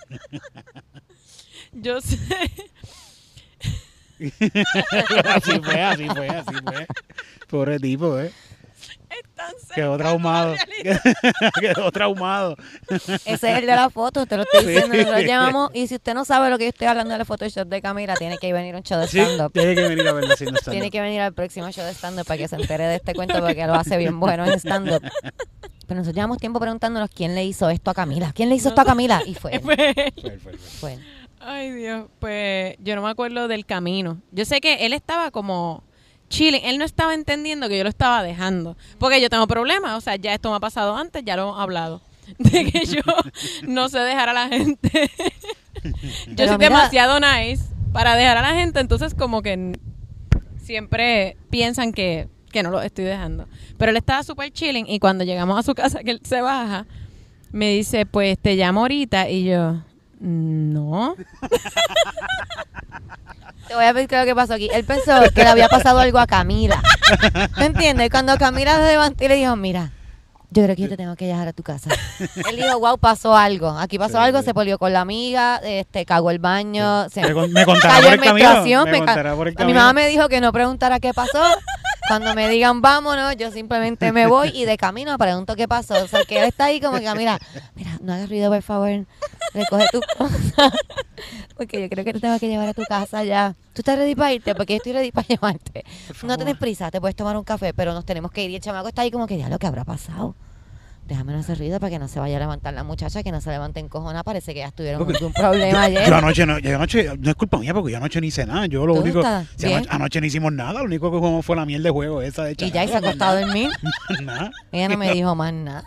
Yo 1.73 2.01
sé. 2.01 2.19
así 5.25 5.61
fue, 5.61 5.83
así 5.83 6.09
fue, 6.09 6.29
así 6.29 6.55
fue. 6.65 6.87
Pobre 7.49 7.79
tipo, 7.79 8.19
¿eh? 8.19 8.33
Quedó 9.75 9.97
traumado. 9.97 10.55
Quedó 11.61 11.91
traumado. 11.93 12.57
Ese 12.89 13.33
es 13.35 13.43
el 13.43 13.67
de 13.67 13.75
la 13.77 13.91
foto, 13.91 14.27
te 14.27 14.37
lo 14.37 14.43
estoy 14.43 14.61
Sí. 14.63 14.67
diciendo. 14.69 14.97
Nosotros 14.97 15.25
llamamos, 15.25 15.71
y 15.75 15.87
si 15.87 15.95
usted 15.97 16.15
no 16.15 16.25
sabe 16.25 16.51
lo 16.51 16.59
que 16.59 16.65
yo 16.65 16.69
estoy 16.71 16.87
hablando 16.89 17.13
de 17.13 17.19
la 17.19 17.25
Photoshop 17.25 17.69
de 17.69 17.81
Camila, 17.81 18.15
tiene 18.17 18.39
que 18.39 18.53
venir 18.53 18.75
a 18.75 18.79
un 18.79 18.85
show 18.85 18.99
de 19.01 19.07
Sí, 19.09 19.21
stand-up. 19.21 19.53
tiene 19.53 19.75
que 19.75 19.89
venir 19.89 20.09
a 20.09 20.13
verlo 20.13 20.33
haciendo 20.33 20.57
stand-up. 20.59 20.73
Tiene 20.73 20.91
que 20.91 21.01
venir 21.01 21.21
al 21.21 21.33
próximo 21.33 21.71
show 21.71 21.85
de 21.85 21.93
stand-up 21.95 22.27
para 22.27 22.39
que 22.39 22.49
se 22.49 22.57
entere 22.57 22.85
de 22.87 22.97
este 22.97 23.15
cuento 23.15 23.39
porque 23.41 23.67
lo 23.67 23.75
hace 23.75 23.97
bien 23.97 24.19
bueno 24.21 24.45
en 24.47 24.59
stand-up. 24.59 25.03
Pero 25.03 26.01
nosotros 26.01 26.15
llevamos 26.15 26.39
tiempo 26.39 26.61
preguntándonos 26.61 27.09
quién 27.11 27.35
le 27.35 27.45
hizo 27.45 27.71
esto 27.71 27.91
a 27.91 27.95
Camila. 27.95 28.33
¿Quién 28.35 28.49
le 28.51 28.57
hizo 28.57 28.69
esto 28.69 28.81
a 28.81 28.85
Camila? 28.85 29.23
Y 29.25 29.35
fue 29.35 29.55
él. 29.55 29.61
Fue 29.63 29.75
él, 29.75 29.95
fue 30.21 30.33
él, 30.33 30.41
fue 30.41 30.53
él. 30.53 30.59
Fue 30.59 30.93
él. 30.95 31.07
Ay, 31.41 31.71
Dios. 31.71 32.07
Pues 32.19 32.77
yo 32.81 32.95
no 32.97 33.03
me 33.03 33.09
acuerdo 33.11 33.49
del 33.49 33.65
camino. 33.65 34.21
Yo 34.33 34.45
sé 34.45 34.61
que 34.61 34.85
él 34.87 34.93
estaba 34.93 35.31
como 35.31 35.83
chilling. 36.29 36.61
Él 36.65 36.79
no 36.79 36.85
estaba 36.85 37.15
entendiendo 37.15 37.69
que 37.69 37.77
yo 37.79 37.83
lo 37.85 37.91
estaba 37.91 38.23
dejando. 38.23 38.77
Porque 38.99 39.21
yo 39.21 39.31
tengo 39.31 39.47
problemas. 39.47 39.97
O 39.97 40.01
sea, 40.01 40.17
ya 40.17 40.35
esto 40.35 40.51
me 40.51 40.57
ha 40.57 40.61
pasado 40.61 40.97
antes, 40.97 41.25
ya 41.25 41.37
lo 41.37 41.43
hemos 41.43 41.61
hablado. 41.61 42.01
De 42.39 42.71
que 42.71 42.85
yo 42.87 43.01
no 43.67 43.89
sé 43.89 43.99
dejar 44.01 44.29
a 44.29 44.33
la 44.35 44.49
gente. 44.49 44.91
yo 45.85 45.93
Pero 46.37 46.49
soy 46.49 46.59
mira- 46.59 46.59
demasiado 46.59 47.19
nice 47.21 47.65
para 47.93 48.15
dejar 48.17 48.37
a 48.39 48.43
la 48.43 48.55
gente. 48.55 48.81
Entonces, 48.81 49.15
como 49.15 49.43
que 49.43 49.79
siempre 50.63 51.37
piensan 51.51 51.93
que, 51.93 52.29
que 52.53 52.63
no 52.63 52.71
lo 52.71 52.83
estoy 52.83 53.05
dejando. 53.05 53.47
Pero 53.79 53.91
él 53.91 53.97
estaba 53.97 54.23
súper 54.23 54.53
chilling. 54.53 54.87
Y 54.89 54.99
cuando 54.99 55.25
llegamos 55.25 55.59
a 55.59 55.63
su 55.63 55.75
casa, 55.75 56.01
que 56.05 56.11
él 56.13 56.21
se 56.25 56.41
baja, 56.41 56.87
me 57.53 57.71
dice, 57.71 58.05
pues 58.07 58.39
te 58.39 58.57
llamo 58.57 58.81
ahorita. 58.81 59.31
Y 59.31 59.45
yo, 59.45 59.83
no. 60.21 61.15
Te 63.69 63.75
voy 63.75 63.85
a 63.85 63.93
pedir 63.93 64.11
lo 64.11 64.25
que 64.25 64.35
pasó 64.35 64.55
aquí. 64.55 64.71
Él 64.73 64.85
pensó 64.85 65.13
que 65.35 65.43
le 65.43 65.49
había 65.49 65.69
pasado 65.69 65.99
algo 65.99 66.19
a 66.19 66.27
Camila. 66.27 66.81
¿Me 67.59 67.67
entiendes? 67.67 68.09
Cuando 68.11 68.37
Camila 68.39 68.77
se 68.77 68.85
levantó 68.93 69.25
y 69.25 69.29
le 69.29 69.35
dijo, 69.37 69.55
mira, 69.57 69.91
yo 70.51 70.63
creo 70.63 70.75
que 70.75 70.83
yo 70.83 70.89
te 70.89 70.97
tengo 70.97 71.15
que 71.17 71.27
llevar 71.27 71.49
a 71.49 71.53
tu 71.53 71.63
casa. 71.63 71.91
Él 72.49 72.57
dijo, 72.57 72.79
wow, 72.79 72.97
pasó 72.97 73.37
algo. 73.37 73.69
Aquí 73.79 73.99
pasó 73.99 74.13
Sí, 74.15 74.25
algo, 74.25 74.39
sí. 74.39 74.47
se 74.47 74.55
polió 74.55 74.79
con 74.79 74.95
la 74.95 75.03
amiga, 75.03 75.57
este, 75.63 76.07
cagó 76.07 76.31
el 76.31 76.39
baño, 76.39 77.11
se 77.11 77.21
Me, 77.21 77.33
con- 77.35 77.53
me 77.53 77.67
contará 77.67 77.95
cayó 77.97 78.05
por 78.05 78.13
el 78.15 78.21
camino. 78.21 78.85
Me 78.87 78.93
me 78.93 79.37
por 79.37 79.49
el 79.49 79.55
a 79.59 79.65
mi 79.67 79.75
mamá 79.75 79.93
me 79.93 80.09
dijo 80.09 80.29
que 80.31 80.41
no 80.41 80.51
preguntara 80.51 80.99
qué 80.99 81.13
pasó. 81.13 81.43
Cuando 82.09 82.35
me 82.35 82.49
digan 82.49 82.81
vámonos, 82.81 83.37
yo 83.37 83.51
simplemente 83.53 84.13
me 84.13 84.27
voy 84.27 84.51
y 84.55 84.65
de 84.65 84.77
camino 84.77 85.17
pregunto 85.19 85.55
qué 85.57 85.69
pasó. 85.69 86.03
O 86.03 86.09
sea, 86.09 86.25
que 86.25 86.39
él 86.39 86.45
está 86.47 86.67
ahí 86.67 86.81
como 86.81 86.99
que, 86.99 87.15
mira, 87.15 87.39
mira, 87.75 87.99
no 88.01 88.15
hagas 88.15 88.29
ruido, 88.29 88.51
por 88.51 88.63
favor. 88.63 89.07
Recoge 89.55 89.87
tu 89.93 90.01
cosa. 90.17 90.73
Porque 91.57 91.81
yo 91.83 91.89
creo 91.89 92.05
que 92.05 92.13
te 92.13 92.21
tengo 92.21 92.39
que 92.39 92.49
llevar 92.49 92.69
a 92.69 92.75
tu 92.75 92.83
casa 92.85 93.25
ya. 93.25 93.55
¿Tú 93.75 93.83
estás 93.83 93.99
ready 93.99 94.15
para 94.15 94.33
irte? 94.33 94.55
Porque 94.55 94.75
yo 94.75 94.77
estoy 94.79 94.93
ready 94.93 95.13
para 95.13 95.27
llevarte. 95.27 95.85
No 96.23 96.37
tienes 96.37 96.57
prisa, 96.57 96.91
te 96.91 97.01
puedes 97.01 97.17
tomar 97.17 97.37
un 97.37 97.45
café, 97.45 97.75
pero 97.75 97.93
nos 97.93 98.05
tenemos 98.05 98.31
que 98.31 98.45
ir. 98.45 98.51
Y 98.51 98.57
el 98.57 98.61
chamaco 98.61 98.89
está 98.89 99.03
ahí 99.03 99.11
como 99.11 99.27
que, 99.27 99.37
ya 99.37 99.49
lo 99.49 99.59
que 99.59 99.67
habrá 99.67 99.85
pasado. 99.85 100.35
Déjame 101.09 101.33
no 101.33 101.39
hacer 101.39 101.57
ruido 101.59 101.81
para 101.81 101.89
que 101.89 101.99
no 101.99 102.07
se 102.07 102.21
vaya 102.21 102.37
a 102.37 102.41
levantar 102.41 102.75
la 102.75 102.85
muchacha, 102.85 103.23
que 103.23 103.33
no 103.33 103.41
se 103.41 103.49
levante 103.49 103.81
en 103.81 103.89
cojona. 103.89 104.23
Parece 104.23 104.53
que 104.53 104.61
ya 104.61 104.67
estuvieron 104.67 104.99
Porque- 104.99 105.17
algún 105.17 105.33
problema 105.33 105.85
ayer. 105.85 106.07
Yo 106.07 106.15
anoche 106.15 106.45
no, 106.45 106.59
yo 106.59 106.77
anoche, 106.77 107.11
no 107.19 107.31
es 107.31 107.35
culpa 107.35 107.57
mía 107.57 107.73
porque 107.73 107.93
yo 107.93 107.97
anoche 107.97 108.21
ni 108.21 108.27
hice 108.27 108.45
nada. 108.45 108.67
Yo 108.67 108.85
lo 108.85 108.93
¿Tú 108.95 109.01
único, 109.01 109.23
si 109.57 109.73
anoche, 109.73 109.89
anoche 109.91 110.21
no 110.21 110.27
hicimos 110.27 110.53
nada, 110.53 110.75
lo 110.81 110.85
único 110.85 111.11
que 111.11 111.17
jugamos 111.17 111.47
fue 111.47 111.57
la 111.57 111.65
miel 111.65 111.83
de 111.83 111.89
juego 111.89 112.21
esa 112.21 112.45
de 112.45 112.53
Y 112.59 112.71
ya 112.71 112.85
y 112.85 112.89
se 112.89 112.95
ha 112.95 112.99
acostado 112.99 113.39
a 113.39 113.41
dormir. 113.47 113.71
Nada, 114.23 114.51
Ella 114.71 114.89
no 114.91 114.99
me 114.99 115.11
dijo 115.15 115.35
más 115.35 115.51
nada. 115.51 115.85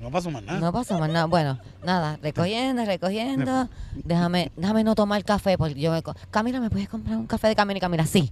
no 0.00 0.10
pasó 0.12 0.30
más 0.30 0.44
nada. 0.44 0.60
No 0.60 0.72
pasó 0.72 0.96
más 0.96 1.10
nada. 1.10 1.26
Bueno, 1.26 1.58
nada, 1.84 2.18
recogiendo, 2.22 2.84
recogiendo. 2.84 3.68
Déjame, 4.04 4.52
déjame 4.56 4.84
no 4.84 4.94
tomar 4.94 5.24
café 5.24 5.58
porque 5.58 5.74
yo 5.80 5.90
me... 5.90 6.02
Camila, 6.30 6.60
¿me 6.60 6.70
puedes 6.70 6.88
comprar 6.88 7.16
un 7.16 7.26
café 7.26 7.48
de 7.48 7.56
Camila 7.56 7.78
y 7.78 7.80
Camila? 7.80 8.06
Sí. 8.06 8.30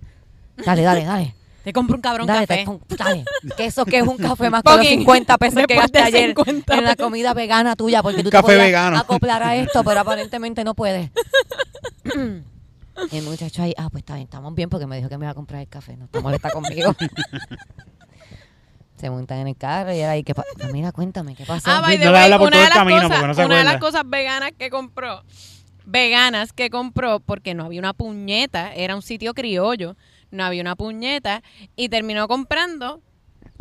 Dale, 0.65 0.83
dale, 0.83 1.05
dale. 1.05 1.35
Te 1.65 1.73
compro 1.75 1.97
un 1.97 2.01
cabrón 2.03 2.27
dale, 2.27 2.47
café. 2.47 2.65
te 2.87 2.97
dale. 2.97 3.25
Que 3.57 3.67
eso 3.67 3.85
que 3.85 3.99
es 3.99 4.07
un 4.07 4.17
café 4.17 4.49
más 4.49 4.63
con 4.63 4.77
los 4.77 4.83
Fucking 4.87 5.01
50 5.01 5.39
pesos 5.39 5.67
que 5.67 5.75
gasté 5.75 5.99
ayer 6.01 6.29
50 6.35 6.75
en 6.75 6.85
la 6.85 6.97
comida 6.97 7.35
vegana 7.35 7.77
tuya 7.77 8.03
porque 8.03 8.19
tú 8.23 8.31
te 8.31 8.37
Café 8.37 8.47
podías 8.47 8.63
vegano. 8.65 8.97
acoplar 8.97 9.43
a 9.43 9.57
esto, 9.57 9.85
pero 9.85 10.01
aparentemente 10.01 10.65
no 10.65 10.75
puedes. 10.75 11.11
Y 13.13 13.17
el 13.19 13.25
muchacho 13.25 13.63
ahí, 13.63 13.75
ah, 13.77 13.89
pues 13.91 14.01
está 14.03 14.15
bien, 14.15 14.25
estamos 14.25 14.55
bien 14.55 14.71
porque 14.71 14.87
me 14.87 14.97
dijo 14.97 15.09
que 15.11 15.19
me 15.19 15.27
iba 15.27 15.33
a 15.33 15.35
comprar 15.35 15.61
el 15.61 15.69
café, 15.69 15.97
no 15.97 16.07
está 16.07 16.21
molesta 16.21 16.51
conmigo. 16.51 16.95
Se 18.97 19.09
montan 19.09 19.39
en 19.39 19.49
el 19.49 19.57
carro 19.57 19.95
y 19.95 19.99
era 19.99 20.11
ahí, 20.13 20.23
¿qué 20.23 20.35
pasa? 20.35 20.49
Mira, 20.73 20.93
cuéntame, 20.93 21.35
¿qué 21.35 21.45
pasó? 21.47 21.71
Ah, 21.71 21.81
No 21.83 21.89
le 22.13 22.19
habla 22.19 22.39
por 22.39 22.49
una 22.49 22.51
todo 22.57 22.61
de 22.61 22.65
el 22.67 22.69
las 22.69 22.79
camino, 22.79 23.01
cosas, 23.03 23.17
porque 23.17 23.27
no 23.29 23.35
se 23.35 23.45
una 23.47 23.59
de 23.59 23.65
las 23.65 23.77
cosas 23.79 24.03
veganas 24.07 24.53
que 24.59 24.69
compró, 24.69 25.25
veganas 25.87 26.53
que 26.53 26.69
compró, 26.69 27.21
porque 27.21 27.55
no 27.55 27.65
había 27.65 27.81
una 27.81 27.95
puñeta, 27.95 28.75
era 28.75 28.95
un 28.95 29.01
sitio 29.03 29.33
criollo, 29.33 29.97
no 30.31 30.45
había 30.45 30.63
una 30.63 30.77
puñeta, 30.77 31.43
y 31.77 31.89
terminó 31.89 32.29
comprando, 32.29 33.01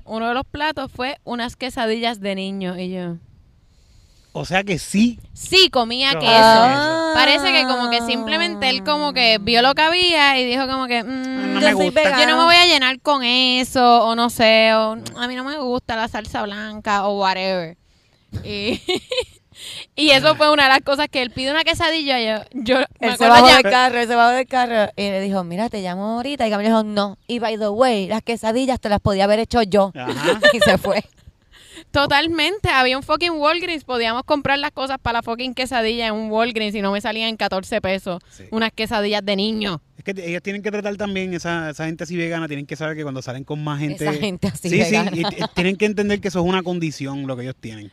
uno 0.05 0.27
de 0.27 0.33
los 0.33 0.45
platos 0.45 0.91
fue 0.91 1.17
unas 1.23 1.55
quesadillas 1.55 2.19
de 2.19 2.35
niño, 2.35 2.77
y 2.79 2.91
yo, 2.91 3.17
O 4.31 4.45
sea 4.45 4.63
que 4.63 4.77
sí. 4.79 5.19
sí, 5.33 5.69
comía 5.69 6.13
No, 6.13 6.19
queso. 6.19 6.31
Ah. 6.33 7.11
Parece 7.15 7.51
que 7.51 7.63
como 7.63 7.89
que 7.89 8.01
simplemente 8.01 8.69
él 8.69 8.83
como 8.83 9.11
que 9.13 9.39
vio 9.41 9.61
lo 9.63 9.73
que 9.73 9.81
había 9.81 10.39
y 10.39 10.45
dijo 10.45 10.67
como 10.67 10.85
que, 10.87 11.03
mm, 11.03 11.53
No 11.53 11.59
yo 11.59 11.65
me 11.67 11.71
soy 11.73 11.85
gusta. 11.85 12.19
yo 12.19 12.27
no 12.27 12.37
me 12.37 12.43
voy 12.45 12.55
a 12.55 12.65
llenar 12.67 12.99
con 13.01 13.23
eso, 13.23 14.05
o 14.05 14.15
no 14.15 14.29
sé, 14.29 14.73
o 14.75 14.97
a 15.17 15.27
mí 15.27 15.35
no 15.35 15.43
me 15.43 15.57
gusta 15.57 15.95
la 15.95 16.07
salsa 16.07 16.43
blanca 16.43 17.07
o 17.07 17.19
whatever. 17.19 17.75
Y, 18.43 18.79
y 19.95 20.11
eso 20.11 20.35
fue 20.35 20.51
una 20.51 20.63
de 20.63 20.69
las 20.69 20.81
cosas 20.81 21.07
que 21.09 21.21
él 21.21 21.31
pide 21.31 21.51
una 21.51 21.63
quesadilla. 21.63 22.19
Yo, 22.21 22.43
yo 22.53 22.77
me 22.99 23.07
Él 23.09 23.17
se 23.17 23.27
bajó 23.27 23.47
ya- 23.47 23.55
del 23.55 23.63
carro, 23.63 23.99
él 23.99 24.07
se 24.07 24.15
bajó 24.15 24.31
del 24.35 24.47
carro 24.47 24.91
y 24.95 25.01
le 25.01 25.21
dijo, 25.21 25.43
mira, 25.43 25.69
te 25.69 25.81
llamo 25.81 26.15
ahorita. 26.17 26.47
Y 26.47 26.49
Camila 26.49 26.69
dijo, 26.69 26.83
no. 26.83 27.17
Y 27.27 27.39
by 27.39 27.57
the 27.57 27.69
way, 27.69 28.07
las 28.07 28.21
quesadillas 28.23 28.79
te 28.79 28.89
las 28.89 28.99
podía 28.99 29.25
haber 29.25 29.39
hecho 29.39 29.61
yo. 29.63 29.91
Ajá. 29.95 30.39
Y 30.53 30.59
se 30.59 30.77
fue. 30.77 31.03
Totalmente, 31.91 32.69
había 32.69 32.97
un 32.97 33.03
fucking 33.03 33.31
Walgreens, 33.31 33.83
podíamos 33.83 34.23
comprar 34.23 34.59
las 34.59 34.71
cosas 34.71 34.97
para 35.01 35.19
la 35.19 35.23
fucking 35.23 35.53
quesadilla 35.53 36.07
en 36.07 36.13
un 36.13 36.29
Walgreens 36.29 36.75
y 36.75 36.81
no 36.81 36.91
me 36.91 36.99
salían 37.01 37.29
en 37.29 37.37
14 37.37 37.81
pesos 37.81 38.21
Sí. 38.29 38.43
unas 38.51 38.71
quesadillas 38.73 39.23
de 39.25 39.35
niño. 39.35 39.81
Es 39.97 40.03
que 40.03 40.11
ellos 40.25 40.41
tienen 40.43 40.61
que 40.61 40.71
tratar 40.71 40.95
también, 40.97 41.33
esa, 41.33 41.69
esa 41.69 41.85
gente 41.85 42.03
así 42.03 42.15
vegana, 42.17 42.47
tienen 42.47 42.65
que 42.65 42.75
saber 42.75 42.95
que 42.95 43.03
cuando 43.03 43.21
salen 43.21 43.43
con 43.43 43.63
más 43.63 43.79
gente... 43.79 44.03
Esa 44.07 44.13
gente 44.13 44.47
así 44.47 44.69
sí, 44.69 44.77
vegana. 44.77 45.11
sí, 45.11 45.21
y- 45.21 45.43
y 45.43 45.47
tienen 45.55 45.77
que 45.77 45.85
entender 45.85 46.19
que 46.21 46.27
eso 46.27 46.39
es 46.39 46.45
una 46.45 46.63
condición 46.63 47.25
lo 47.27 47.35
que 47.35 47.43
ellos 47.43 47.55
tienen. 47.59 47.91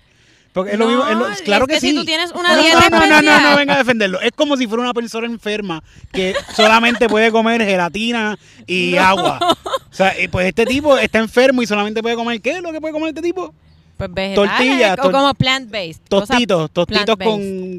Porque 0.56 0.72
es 0.72 0.78
lo 0.78 0.86
No, 0.86 0.90
mismo, 0.96 1.06
es 1.06 1.16
lo- 1.18 1.28
es 1.28 1.42
claro 1.42 1.66
que, 1.66 1.74
que 1.74 1.80
si 1.80 1.90
sí. 1.90 1.94
tú 1.96 2.04
tienes 2.06 2.32
una 2.32 2.56
No, 2.56 2.62
dieta 2.62 2.88
no, 2.88 3.06
no, 3.06 3.20
no, 3.20 3.40
no, 3.50 3.56
venga 3.58 3.74
a 3.74 3.76
defenderlo. 3.78 4.18
Es 4.22 4.32
como 4.34 4.56
si 4.56 4.66
fuera 4.66 4.82
una 4.82 4.94
persona 4.94 5.26
enferma 5.26 5.82
que 6.10 6.34
solamente 6.56 7.10
puede 7.10 7.30
comer 7.30 7.62
gelatina 7.62 8.38
y 8.66 8.96
agua. 8.96 9.38
O 9.42 9.94
sea, 9.94 10.14
pues 10.30 10.46
este 10.46 10.64
tipo 10.64 10.96
está 10.96 11.18
enfermo 11.18 11.60
y 11.60 11.66
solamente 11.66 12.00
puede 12.02 12.16
comer, 12.16 12.40
¿qué 12.40 12.52
es 12.52 12.62
lo 12.62 12.72
que 12.72 12.80
puede 12.80 12.94
comer 12.94 13.10
este 13.10 13.20
tipo? 13.20 13.52
Pues 13.98 14.12
vegetales 14.14 14.50
Tortillas, 14.58 14.98
o 15.02 15.10
como 15.12 15.34
plant-based. 15.34 16.00
Tostitos, 16.08 16.70
tostitos 16.70 17.16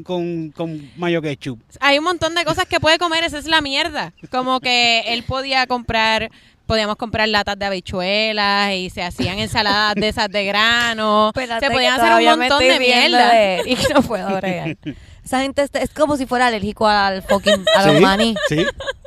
con, 0.04 0.50
con 0.52 0.90
mayo 0.96 1.20
ketchup. 1.20 1.60
Hay 1.80 1.98
un 1.98 2.04
montón 2.04 2.36
de 2.36 2.44
cosas 2.44 2.66
que 2.66 2.78
puede 2.78 2.98
comer, 2.98 3.24
esa 3.24 3.38
es 3.38 3.46
la 3.46 3.60
mierda. 3.60 4.12
Como 4.30 4.60
que 4.60 5.00
él 5.12 5.24
podía 5.24 5.66
comprar, 5.66 6.30
podíamos 6.68 6.96
comprar 6.96 7.26
latas 7.28 7.58
de 7.58 7.64
habichuelas 7.64 8.74
y 8.74 8.90
se 8.90 9.02
hacían 9.02 9.38
ensaladas 9.38 9.94
de 9.96 10.08
esas 10.08 10.28
de 10.28 10.44
grano. 10.44 11.28
Espérate, 11.34 11.66
se 11.66 11.72
podían 11.72 11.98
hacer 12.00 12.12
un 12.32 12.38
montón 12.38 12.58
de 12.60 12.78
mierda. 12.78 13.32
de 13.32 13.62
Y 13.66 13.76
no 13.94 14.02
puedo 14.02 14.36
bregar. 14.36 14.76
Esa 15.24 15.40
gente 15.42 15.62
está- 15.62 15.80
es 15.80 15.90
como 15.90 16.16
si 16.16 16.24
fuera 16.24 16.46
alérgico 16.46 16.86
al 16.86 17.22
fucking 17.22 17.62
a 17.76 17.86
los 17.86 17.96
¿Sí? 17.96 18.00
maní. 18.02 18.34
Sí. 18.48 18.64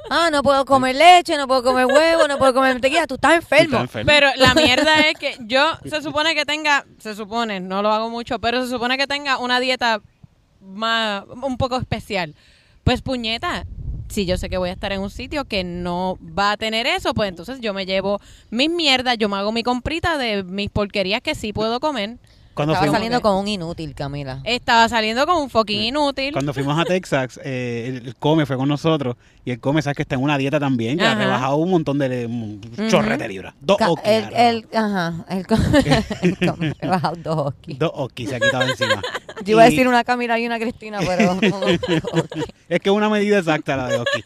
Ah, 0.10 0.30
no 0.32 0.44
puedo 0.44 0.66
comer 0.66 0.96
leche, 0.96 1.36
no 1.38 1.48
puedo 1.48 1.64
comer 1.64 1.86
huevo, 1.88 2.28
no 2.28 2.38
puedo 2.38 2.54
comer 2.54 2.74
mantequilla. 2.74 3.08
Tú 3.08 3.16
estás 3.16 3.34
enfermo. 3.36 3.78
Está 3.78 3.82
enfermo. 3.82 4.08
Pero 4.08 4.28
la 4.36 4.54
mierda 4.56 5.00
es 5.08 5.16
que 5.18 5.36
yo 5.40 5.72
se 5.84 6.02
supone 6.04 6.36
que 6.36 6.46
tenga, 6.46 6.86
se 7.00 7.16
supone, 7.16 7.60
no 7.60 7.82
lo 7.82 7.92
hago 7.92 8.10
mucho, 8.12 8.38
pero 8.40 8.64
se 8.64 8.70
supone 8.70 8.98
que 9.00 9.08
tenga 9.08 9.38
una 9.40 9.60
dieta 9.60 10.02
más, 10.60 11.24
un 11.42 11.58
poco 11.58 11.78
especial. 11.78 12.36
Pues 12.84 13.02
puñeta, 13.02 13.66
si 14.12 14.26
yo 14.26 14.38
sé 14.38 14.50
que 14.50 14.58
voy 14.58 14.70
a 14.70 14.74
estar 14.74 14.92
en 14.92 15.02
un 15.02 15.10
sitio 15.10 15.46
que 15.46 15.64
no 15.64 16.18
va 16.38 16.52
a 16.52 16.58
tener 16.58 16.86
eso, 16.88 17.14
pues 17.14 17.30
entonces 17.30 17.60
yo 17.62 17.74
me 17.74 17.86
llevo 17.86 18.20
mis 18.50 18.70
mierdas, 18.70 19.18
yo 19.18 19.28
me 19.30 19.38
hago 19.38 19.52
mi 19.52 19.64
comprita 19.64 20.18
de 20.18 20.44
mis 20.44 20.70
porquerías 20.70 21.22
que 21.22 21.34
sí 21.36 21.54
puedo 21.54 21.80
comer. 21.80 22.18
Cuando 22.54 22.74
Estaba 22.74 22.88
fuimos, 22.88 22.96
saliendo 22.98 23.22
con 23.22 23.38
un 23.38 23.48
inútil, 23.48 23.96
Camila. 23.96 24.42
Estaba 24.44 24.90
saliendo 24.90 25.26
con 25.26 25.38
un 25.42 25.50
fucking 25.50 25.84
inútil. 25.84 26.34
cuando 26.34 26.54
fuimos 26.54 26.78
a 26.78 26.84
Texas, 26.84 27.40
eh, 27.46 27.86
el, 28.02 28.08
el 28.10 28.16
Come 28.18 28.46
fue 28.46 28.58
con 28.58 28.68
nosotros 28.68 29.16
y 29.46 29.52
el 29.52 29.60
Come, 29.62 29.82
sabes 29.82 29.96
que 29.96 30.02
está 30.04 30.16
en 30.16 30.22
una 30.22 30.38
dieta 30.38 30.60
también, 30.60 30.98
que 30.98 31.06
ha 31.06 31.16
rebajado 31.16 31.56
un 31.56 31.72
montón 31.72 31.98
de 31.98 32.26
un 32.26 32.60
de 32.62 33.28
libras. 33.30 33.54
Dos 33.62 33.78
Ca- 33.78 33.90
okis. 33.90 34.06
el, 34.06 34.34
el, 34.36 34.68
ajá, 34.78 35.26
el, 35.30 35.48
com- 35.48 35.60
el 36.22 36.38
com- 36.50 36.74
he 36.82 36.88
bajado 36.88 37.16
dos 37.24 37.38
okis. 37.54 37.80
Dos 37.80 37.92
okis 37.94 38.30
se 38.30 38.36
ha 38.36 38.40
quitado 38.42 38.64
encima. 38.70 39.02
Yo 39.44 39.54
iba 39.54 39.64
a 39.64 39.70
decir 39.70 39.88
una 39.88 40.04
Camila 40.04 40.38
y 40.40 40.46
una 40.46 40.60
Cristina, 40.60 41.00
pero... 41.06 41.40
Es 42.70 42.80
que 42.80 42.90
es 42.90 42.96
una 42.96 43.10
medida 43.10 43.40
exacta 43.40 43.76
la 43.78 43.88
de 43.88 43.98
oki. 43.98 44.24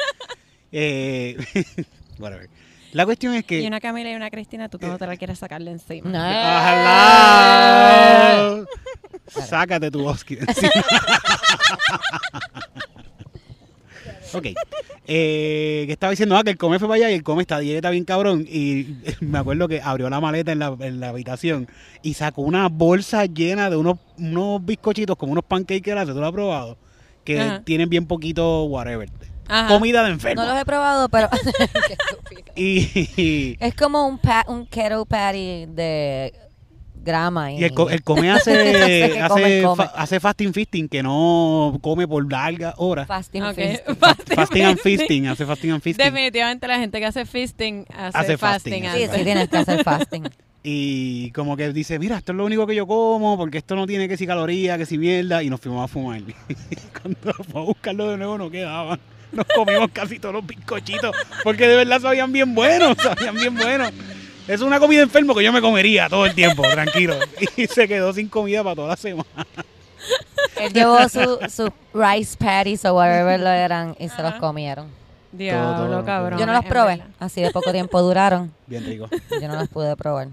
Eh, 0.72 1.38
whatever. 2.20 2.50
La 2.92 3.06
cuestión 3.06 3.34
es 3.34 3.44
que... 3.44 3.62
Y 3.62 3.68
una 3.68 3.82
Camila 3.82 4.12
y 4.12 4.16
una 4.16 4.30
Cristina, 4.30 4.70
tú 4.70 4.78
no 4.82 4.98
te 4.98 5.06
la 5.06 5.18
quieres 5.18 5.40
sacarle 5.40 5.72
encima. 5.72 6.10
¡Ojalá! 6.10 6.96
Sácate 9.28 9.92
tu 9.92 10.08
oski 10.08 10.36
de 10.36 10.46
encima. 10.48 10.72
Ok. 14.34 14.48
Eh, 15.08 15.84
que 15.86 15.94
estaba 15.94 16.12
diciendo, 16.12 16.36
ah, 16.36 16.44
que 16.44 16.50
el 16.50 16.58
come 16.58 16.80
fue 16.80 16.88
para 16.88 16.96
allá 16.98 17.12
y 17.12 17.14
el 17.16 17.24
come 17.24 17.42
está 17.42 17.60
dieta 17.60 17.90
bien 17.90 18.06
cabrón. 18.06 18.46
Y 18.50 18.96
me 19.22 19.38
acuerdo 19.38 19.68
que 19.68 19.82
abrió 19.82 20.10
la 20.10 20.20
maleta 20.20 20.52
en 20.52 20.60
la, 20.60 20.76
en 20.80 21.00
la 21.00 21.10
habitación 21.10 21.68
y 22.02 22.16
sacó 22.16 22.42
una 22.42 22.68
bolsa 22.70 23.26
llena 23.26 23.70
de 23.70 23.76
unos, 23.78 23.98
unos 24.18 24.66
bizcochitos 24.66 25.16
como 25.16 25.32
unos 25.32 25.44
pancakes 25.46 25.82
que 25.82 25.92
hace, 25.94 26.12
¿tú 26.14 26.20
lo 26.20 26.26
has 26.26 26.32
probado? 26.32 26.78
Que 27.24 27.40
Ajá. 27.40 27.62
tienen 27.64 27.90
bien 27.90 28.06
poquito 28.08 28.64
whatever. 28.66 29.10
Ajá. 29.48 29.68
Comida 29.68 30.04
de 30.04 30.10
enfermo. 30.12 30.42
No 30.44 30.52
los 30.52 30.60
he 30.60 30.66
probado, 30.66 31.08
pero 31.10 31.30
Qué 32.56 32.62
y, 32.62 33.58
es 33.60 33.76
como 33.76 34.08
un 34.08 34.18
pa- 34.18 34.46
un 34.48 34.66
keto 34.66 35.06
patty 35.06 35.66
de 35.68 36.34
grama 37.06 37.54
y, 37.54 37.60
y 37.60 37.64
el, 37.64 37.74
co- 37.74 37.90
el 37.90 38.04
come 38.04 38.30
hace, 38.32 39.12
come 39.30 39.44
hace, 39.46 39.62
come. 39.64 39.76
fa- 39.86 39.94
hace 39.96 40.20
fasting 40.20 40.52
feasting, 40.54 40.90
que 40.90 41.02
no 41.02 41.80
come 41.82 42.06
por 42.08 42.30
largas 42.30 42.74
horas. 42.78 43.08
fasting 43.08 43.42
fasting 44.36 44.64
and 44.66 44.80
feasting, 44.80 45.28
hace 45.28 45.46
fasting 45.46 45.72
and 45.72 45.82
feasting. 45.82 46.04
Definitivamente 46.06 46.68
la 46.68 46.80
gente 46.80 47.00
que 47.00 47.06
hace 47.06 47.26
feasting 47.26 47.86
hace, 47.96 48.18
Hace 48.18 48.38
fasting. 48.38 48.84
fasting, 48.84 49.10
Sí, 49.10 49.18
sí, 49.18 49.24
tienes 49.24 49.48
que 49.48 49.58
hacer 49.58 49.84
fasting. 49.86 50.24
Y 50.68 51.30
como 51.32 51.56
que 51.56 51.72
dice, 51.72 52.00
mira, 52.00 52.18
esto 52.18 52.32
es 52.32 52.38
lo 52.38 52.44
único 52.46 52.66
que 52.66 52.74
yo 52.74 52.88
como, 52.88 53.38
porque 53.38 53.60
esto 53.60 53.76
no 53.76 53.86
tiene 53.86 54.08
que 54.10 54.18
si 54.18 54.26
calorías, 54.26 54.80
que 54.80 54.88
si 54.88 54.98
mierda, 54.98 55.44
y 55.44 55.50
nos 55.52 55.62
fuimos 55.62 55.84
a 55.84 55.88
fumar. 55.88 56.22
Y 56.22 56.76
cuando 57.00 57.34
fuimos 57.34 57.56
a 57.56 57.60
buscarlo 57.60 58.10
de 58.10 58.18
nuevo 58.18 58.38
no 58.40 58.50
quedaban. 58.50 59.00
Nos 59.32 59.46
comimos 59.48 59.90
casi 59.92 60.18
todos 60.18 60.34
los 60.34 60.48
bizcochitos, 60.48 61.16
porque 61.44 61.68
de 61.68 61.76
verdad 61.76 62.00
sabían 62.02 62.32
bien 62.32 62.56
buenos, 62.56 62.96
sabían 62.98 63.36
bien 63.36 63.54
buenos. 63.56 63.92
Es 64.48 64.62
una 64.62 64.80
comida 64.80 65.02
enfermo 65.02 65.34
que 65.34 65.44
yo 65.44 65.52
me 65.52 65.62
comería 65.62 66.08
todo 66.08 66.26
el 66.26 66.36
tiempo, 66.36 66.62
tranquilo. 66.72 67.16
Y 67.58 67.66
se 67.68 67.88
quedó 67.88 68.14
sin 68.14 68.30
comida 68.30 68.64
para 68.64 68.76
toda 68.76 68.88
la 68.90 68.96
semana. 68.98 69.28
Él 70.60 70.72
llevó 70.74 70.98
su, 71.10 71.40
su 71.50 71.72
rice 71.94 72.38
patties 72.38 72.86
o 72.86 72.94
whatever 72.96 73.40
lo 73.40 73.50
eran 73.50 73.96
y 74.00 74.08
se 74.10 74.22
los 74.22 74.36
comieron. 74.36 74.88
Diablo, 75.32 75.76
Todo, 75.76 75.90
todo. 75.90 76.06
cabrón. 76.06 76.40
Yo 76.40 76.46
no 76.46 76.54
los 76.54 76.64
probé, 76.66 77.02
así 77.20 77.42
de 77.42 77.52
poco 77.52 77.72
tiempo 77.72 78.02
duraron. 78.02 78.54
Bien 78.68 78.86
rico. 78.86 79.10
Yo 79.42 79.48
no 79.48 79.56
los 79.56 79.68
pude 79.68 79.94
probar. 79.98 80.30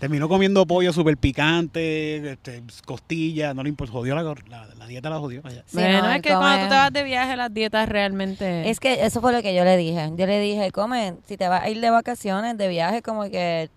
Terminó 0.00 0.28
comiendo 0.30 0.66
pollo 0.66 0.94
súper 0.94 1.18
picante, 1.18 2.32
este, 2.32 2.62
costillas, 2.86 3.54
no 3.54 3.62
le 3.62 3.68
importa, 3.68 3.92
jodió 3.92 4.14
la, 4.14 4.22
la, 4.22 4.66
la 4.74 4.86
dieta, 4.86 5.10
la 5.10 5.18
jodió. 5.18 5.42
Sí, 5.42 5.60
bueno, 5.74 6.02
no, 6.02 6.10
es 6.12 6.22
que 6.22 6.34
cuando 6.34 6.64
tú 6.64 6.68
te 6.70 6.74
vas 6.74 6.92
de 6.92 7.02
viaje, 7.02 7.36
las 7.36 7.52
dietas 7.52 7.86
realmente. 7.86 8.70
Es 8.70 8.80
que 8.80 9.04
eso 9.04 9.20
fue 9.20 9.32
lo 9.32 9.42
que 9.42 9.54
yo 9.54 9.62
le 9.62 9.76
dije. 9.76 10.10
Yo 10.16 10.26
le 10.26 10.40
dije, 10.40 10.72
come, 10.72 11.16
si 11.28 11.36
te 11.36 11.48
vas 11.48 11.62
a 11.62 11.68
ir 11.68 11.80
de 11.80 11.90
vacaciones, 11.90 12.56
de 12.56 12.68
viaje, 12.68 13.02
como 13.02 13.24
que 13.24 13.68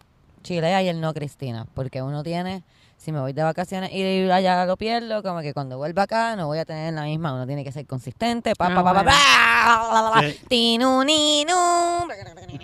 Chile 0.44 0.82
y 0.84 0.88
él 0.88 1.02
no, 1.02 1.14
Cristina. 1.14 1.68
Porque 1.74 2.02
uno 2.02 2.24
tiene, 2.24 2.64
si 2.98 3.12
me 3.12 3.20
voy 3.20 3.34
de 3.34 3.44
vacaciones 3.44 3.92
y 3.92 4.30
allá 4.32 4.66
lo 4.66 4.78
pierdo, 4.78 5.24
como 5.24 5.42
que 5.42 5.54
cuando 5.54 5.78
vuelva 5.78 6.04
acá 6.04 6.38
no 6.38 6.48
voy 6.48 6.60
a 6.60 6.66
tener 6.66 6.94
la 6.94 7.04
misma. 7.04 7.34
Uno 7.34 7.46
tiene 7.46 7.66
que 7.66 7.74
ser 7.74 7.86
consistente. 7.86 8.56
Pa, 8.56 8.70
pa, 8.70 8.76
pa, 8.76 8.94
pa, 8.94 9.04
bueno. 9.04 10.12
pa, 10.14 10.22
Sí. 10.22 10.40
tinu, 10.48 11.04
ninu. 11.04 11.54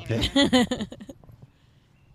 Sí. 0.07 0.31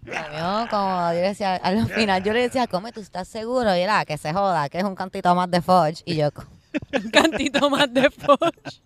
Comió 0.05 0.67
como 0.71 1.09
yo 1.09 1.21
le 1.21 1.29
decía, 1.29 1.57
al 1.57 1.87
final 1.89 2.23
yo 2.23 2.33
le 2.33 2.43
decía, 2.43 2.67
come, 2.67 2.93
¿tú 2.93 3.01
estás 3.01 3.27
seguro? 3.29 3.75
Y 3.77 3.81
era, 3.81 4.01
"Ah, 4.01 4.05
que 4.05 4.19
se 4.19 4.33
joda, 4.33 4.69
que 4.69 4.79
es 4.79 4.85
un 4.85 4.95
cantito 4.95 5.35
más 5.35 5.51
de 5.51 5.63
fudge. 5.63 6.03
Y 6.05 6.17
yo, 6.17 6.29
un 6.93 7.11
cantito 7.11 7.71
más 7.71 7.93
de 7.93 8.11
fudge. 8.11 8.83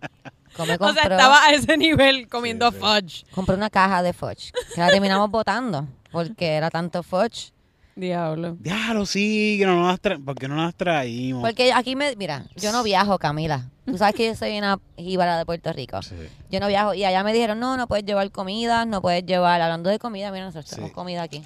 come, 0.55 0.75
O 0.75 0.77
sea, 0.77 1.03
compró- 1.03 1.11
estaba 1.11 1.43
a 1.45 1.51
ese 1.51 1.77
nivel 1.77 2.27
comiendo 2.29 2.69
Sí, 2.71 2.77
sí. 2.77 2.81
fudge. 2.81 3.25
compré 3.35 3.55
una 3.55 3.69
caja 3.69 4.01
de 4.01 4.13
fudge, 4.13 4.51
que 4.73 4.81
la 4.81 4.87
terminamos 4.89 5.29
botando, 5.29 5.87
porque 6.11 6.53
era 6.55 6.69
tanto 6.69 7.03
fudge. 7.03 7.51
Diablo. 7.99 8.55
Diablo, 8.59 9.05
sí, 9.05 9.57
que 9.59 9.65
no 9.65 9.75
nos 9.81 9.99
tra 9.99 10.17
¿por 10.17 10.35
qué 10.35 10.47
no 10.47 10.55
las 10.55 10.75
traímos? 10.75 11.41
Porque 11.43 11.73
aquí 11.73 11.95
me, 11.95 12.15
mira, 12.15 12.45
yo 12.55 12.71
no 12.71 12.83
viajo, 12.83 13.17
Camila. 13.17 13.69
Tú 13.85 13.97
sabes 13.97 14.15
que 14.15 14.27
yo 14.27 14.35
soy 14.35 14.57
una 14.57 14.79
jíbara 14.97 15.37
de 15.37 15.45
Puerto 15.45 15.73
Rico. 15.73 16.01
Sí. 16.01 16.15
Yo 16.51 16.59
no 16.59 16.67
viajo. 16.67 16.93
Y 16.93 17.03
allá 17.03 17.23
me 17.23 17.33
dijeron, 17.33 17.59
no, 17.59 17.75
no 17.75 17.87
puedes 17.87 18.05
llevar 18.05 18.29
comida, 18.31 18.85
no 18.85 19.01
puedes 19.01 19.25
llevar, 19.25 19.61
hablando 19.61 19.89
de 19.89 19.99
comida, 19.99 20.31
mira, 20.31 20.45
nosotros 20.45 20.69
Sí. 20.69 20.75
tenemos 20.75 20.93
comida 20.93 21.23
aquí. 21.23 21.43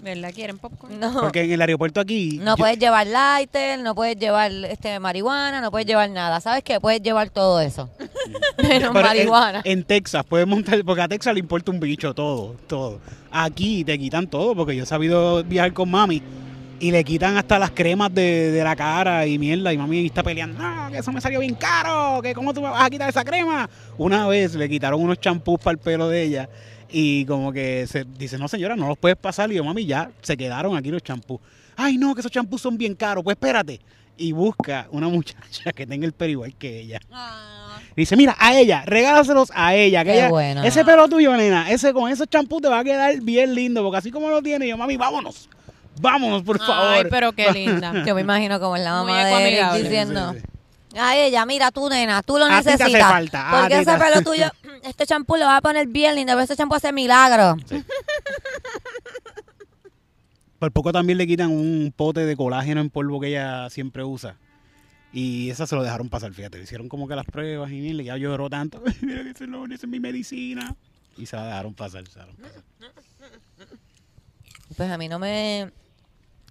¿Verdad? 0.00 0.30
¿Quieren 0.32 0.58
popcorn? 0.58 1.00
No. 1.00 1.12
Porque 1.20 1.42
en 1.42 1.50
el 1.52 1.60
aeropuerto 1.60 2.00
aquí... 2.00 2.38
No 2.40 2.52
yo- 2.52 2.56
puedes 2.56 2.78
llevar 2.78 3.06
lighter, 3.06 3.80
no 3.80 3.94
puedes 3.96 4.16
llevar 4.16 4.52
este 4.52 5.00
marihuana, 5.00 5.60
no 5.60 5.70
puedes 5.72 5.86
llevar 5.88 6.08
nada. 6.10 6.40
¿Sabes 6.40 6.62
qué? 6.62 6.78
Puedes 6.80 7.02
llevar 7.02 7.30
todo 7.30 7.60
eso. 7.60 7.90
Menos 7.98 8.40
Pero 8.56 8.86
en- 8.86 8.92
marihuana. 8.92 9.60
En, 9.64 9.82
Texas 9.82 10.24
puedes 10.28 10.46
montar, 10.46 10.82
porque 10.84 11.02
a 11.02 11.08
Texas 11.08 11.34
le 11.34 11.40
importa 11.40 11.70
un 11.72 11.80
bicho 11.80 12.14
todo, 12.14 12.54
todo. 12.68 13.00
Aquí 13.32 13.82
te 13.84 13.98
quitan 13.98 14.28
todo, 14.28 14.54
porque 14.54 14.76
yo 14.76 14.84
he 14.84 14.86
sabido 14.86 15.42
viajar 15.42 15.72
con 15.72 15.90
mami 15.90 16.22
y 16.80 16.92
le 16.92 17.02
quitan 17.02 17.36
hasta 17.36 17.58
las 17.58 17.72
cremas 17.72 18.14
de, 18.14 18.52
de 18.52 18.62
la 18.62 18.76
cara 18.76 19.26
y 19.26 19.36
mierda. 19.36 19.72
Y 19.72 19.78
mami 19.78 20.06
está 20.06 20.22
peleando, 20.22 20.62
no, 20.62 20.90
que 20.92 20.98
eso 20.98 21.10
me 21.10 21.20
salió 21.20 21.40
bien 21.40 21.56
caro, 21.56 22.22
que 22.22 22.34
cómo 22.34 22.54
tú 22.54 22.62
me 22.62 22.68
vas 22.70 22.84
a 22.84 22.88
quitar 22.90 23.08
esa 23.08 23.24
crema. 23.24 23.68
Una 23.96 24.28
vez 24.28 24.54
le 24.54 24.68
quitaron 24.68 25.02
unos 25.02 25.18
champús 25.18 25.58
para 25.58 25.72
el 25.72 25.78
pelo 25.78 26.08
de 26.08 26.22
ella 26.22 26.48
y 26.90 27.24
como 27.26 27.52
que 27.52 27.86
se 27.86 28.04
dice, 28.04 28.38
no 28.38 28.48
señora, 28.48 28.76
no 28.76 28.88
los 28.88 28.98
puedes 28.98 29.16
pasar. 29.18 29.50
Y 29.52 29.56
yo, 29.56 29.64
mami, 29.64 29.84
ya 29.86 30.10
se 30.22 30.36
quedaron 30.36 30.76
aquí 30.76 30.90
los 30.90 31.02
champús. 31.02 31.40
Ay, 31.76 31.96
no, 31.96 32.14
que 32.14 32.20
esos 32.20 32.32
champús 32.32 32.60
son 32.62 32.76
bien 32.78 32.94
caros, 32.94 33.22
pues 33.24 33.34
espérate. 33.34 33.80
Y 34.16 34.32
busca 34.32 34.88
una 34.90 35.08
muchacha 35.08 35.72
que 35.72 35.86
tenga 35.86 36.06
el 36.06 36.12
pelo 36.12 36.32
igual 36.32 36.54
que 36.56 36.80
ella. 36.80 37.00
Y 37.96 38.02
dice, 38.02 38.16
mira, 38.16 38.36
a 38.38 38.56
ella, 38.58 38.82
regálaselos 38.86 39.50
a 39.54 39.74
ella. 39.74 40.04
Que 40.04 40.10
Qué 40.12 40.18
ella 40.18 40.28
bueno. 40.30 40.62
Ese 40.64 40.84
pelo 40.84 41.08
tuyo, 41.08 41.36
nena, 41.36 41.70
ese 41.70 41.92
con 41.92 42.10
esos 42.10 42.28
champús 42.28 42.62
te 42.62 42.68
va 42.68 42.80
a 42.80 42.84
quedar 42.84 43.20
bien 43.20 43.54
lindo, 43.54 43.82
porque 43.82 43.98
así 43.98 44.10
como 44.10 44.28
lo 44.28 44.42
tiene, 44.42 44.66
yo, 44.68 44.76
mami, 44.76 44.96
vámonos. 44.96 45.48
Vámonos, 46.00 46.42
por 46.42 46.58
favor. 46.58 46.94
Ay, 46.94 47.04
pero 47.10 47.32
qué 47.32 47.50
linda. 47.52 48.04
Yo 48.06 48.14
me 48.14 48.20
imagino 48.20 48.60
como 48.60 48.76
es 48.76 48.82
la 48.82 48.92
mamá 48.92 49.24
de 49.24 49.30
Eric 49.30 49.36
amigable. 49.62 49.82
diciendo, 49.82 50.32
Sí, 50.32 50.38
sí, 50.40 50.46
a 50.96 51.16
ella, 51.16 51.44
mira 51.46 51.70
tú, 51.70 51.88
nena, 51.88 52.22
tú 52.22 52.38
lo 52.38 52.44
A 52.46 52.48
ti 52.58 52.64
te 52.64 52.70
hace 52.72 52.84
necesitas. 52.84 53.10
falta, 53.10 53.48
porque 53.60 53.78
ese 53.80 53.96
pelo 53.98 54.22
tuyo, 54.24 54.46
este 54.82 55.06
champú 55.06 55.36
lo 55.36 55.44
va 55.44 55.56
a 55.58 55.60
poner 55.60 55.86
bien 55.86 56.14
lindo, 56.14 56.32
pero 56.32 56.42
ese 56.44 56.56
champú 56.56 56.74
hace 56.74 56.92
milagro. 56.92 57.56
Por 60.58 60.72
poco 60.72 60.90
también 60.92 61.18
le 61.18 61.26
quitan 61.26 61.50
un 61.52 61.92
pote 61.96 62.24
de 62.26 62.36
colágeno 62.36 62.80
en 62.80 62.90
polvo 62.90 63.20
que 63.20 63.28
ella 63.28 63.70
siempre 63.70 64.02
usa. 64.02 64.36
Y 65.12 65.50
esa 65.50 65.66
se 65.66 65.76
lo 65.76 65.82
dejaron 65.84 66.08
pasar, 66.08 66.32
fíjate. 66.34 66.58
Le 66.58 66.64
hicieron 66.64 66.88
como 66.88 67.06
que 67.06 67.14
las 67.14 67.24
pruebas 67.26 67.70
y 67.70 67.74
mira, 67.80 68.02
ya 68.02 68.16
lloró 68.16 68.50
tanto. 68.50 68.82
Mira 69.00 69.22
que 69.32 69.46
lo- 69.46 69.64
esa 69.66 69.74
es 69.74 69.88
mi 69.88 70.00
medicina. 70.00 70.74
Y 71.16 71.26
se 71.26 71.36
la 71.36 71.46
dejaron 71.46 71.74
pasar, 71.74 72.06
se 72.08 72.18
la 72.18 72.26
dejaron 72.26 72.42
pasar. 72.42 72.62
Pues 74.76 74.90
a 74.90 74.98
mí 74.98 75.08
no 75.08 75.18
me... 75.18 75.70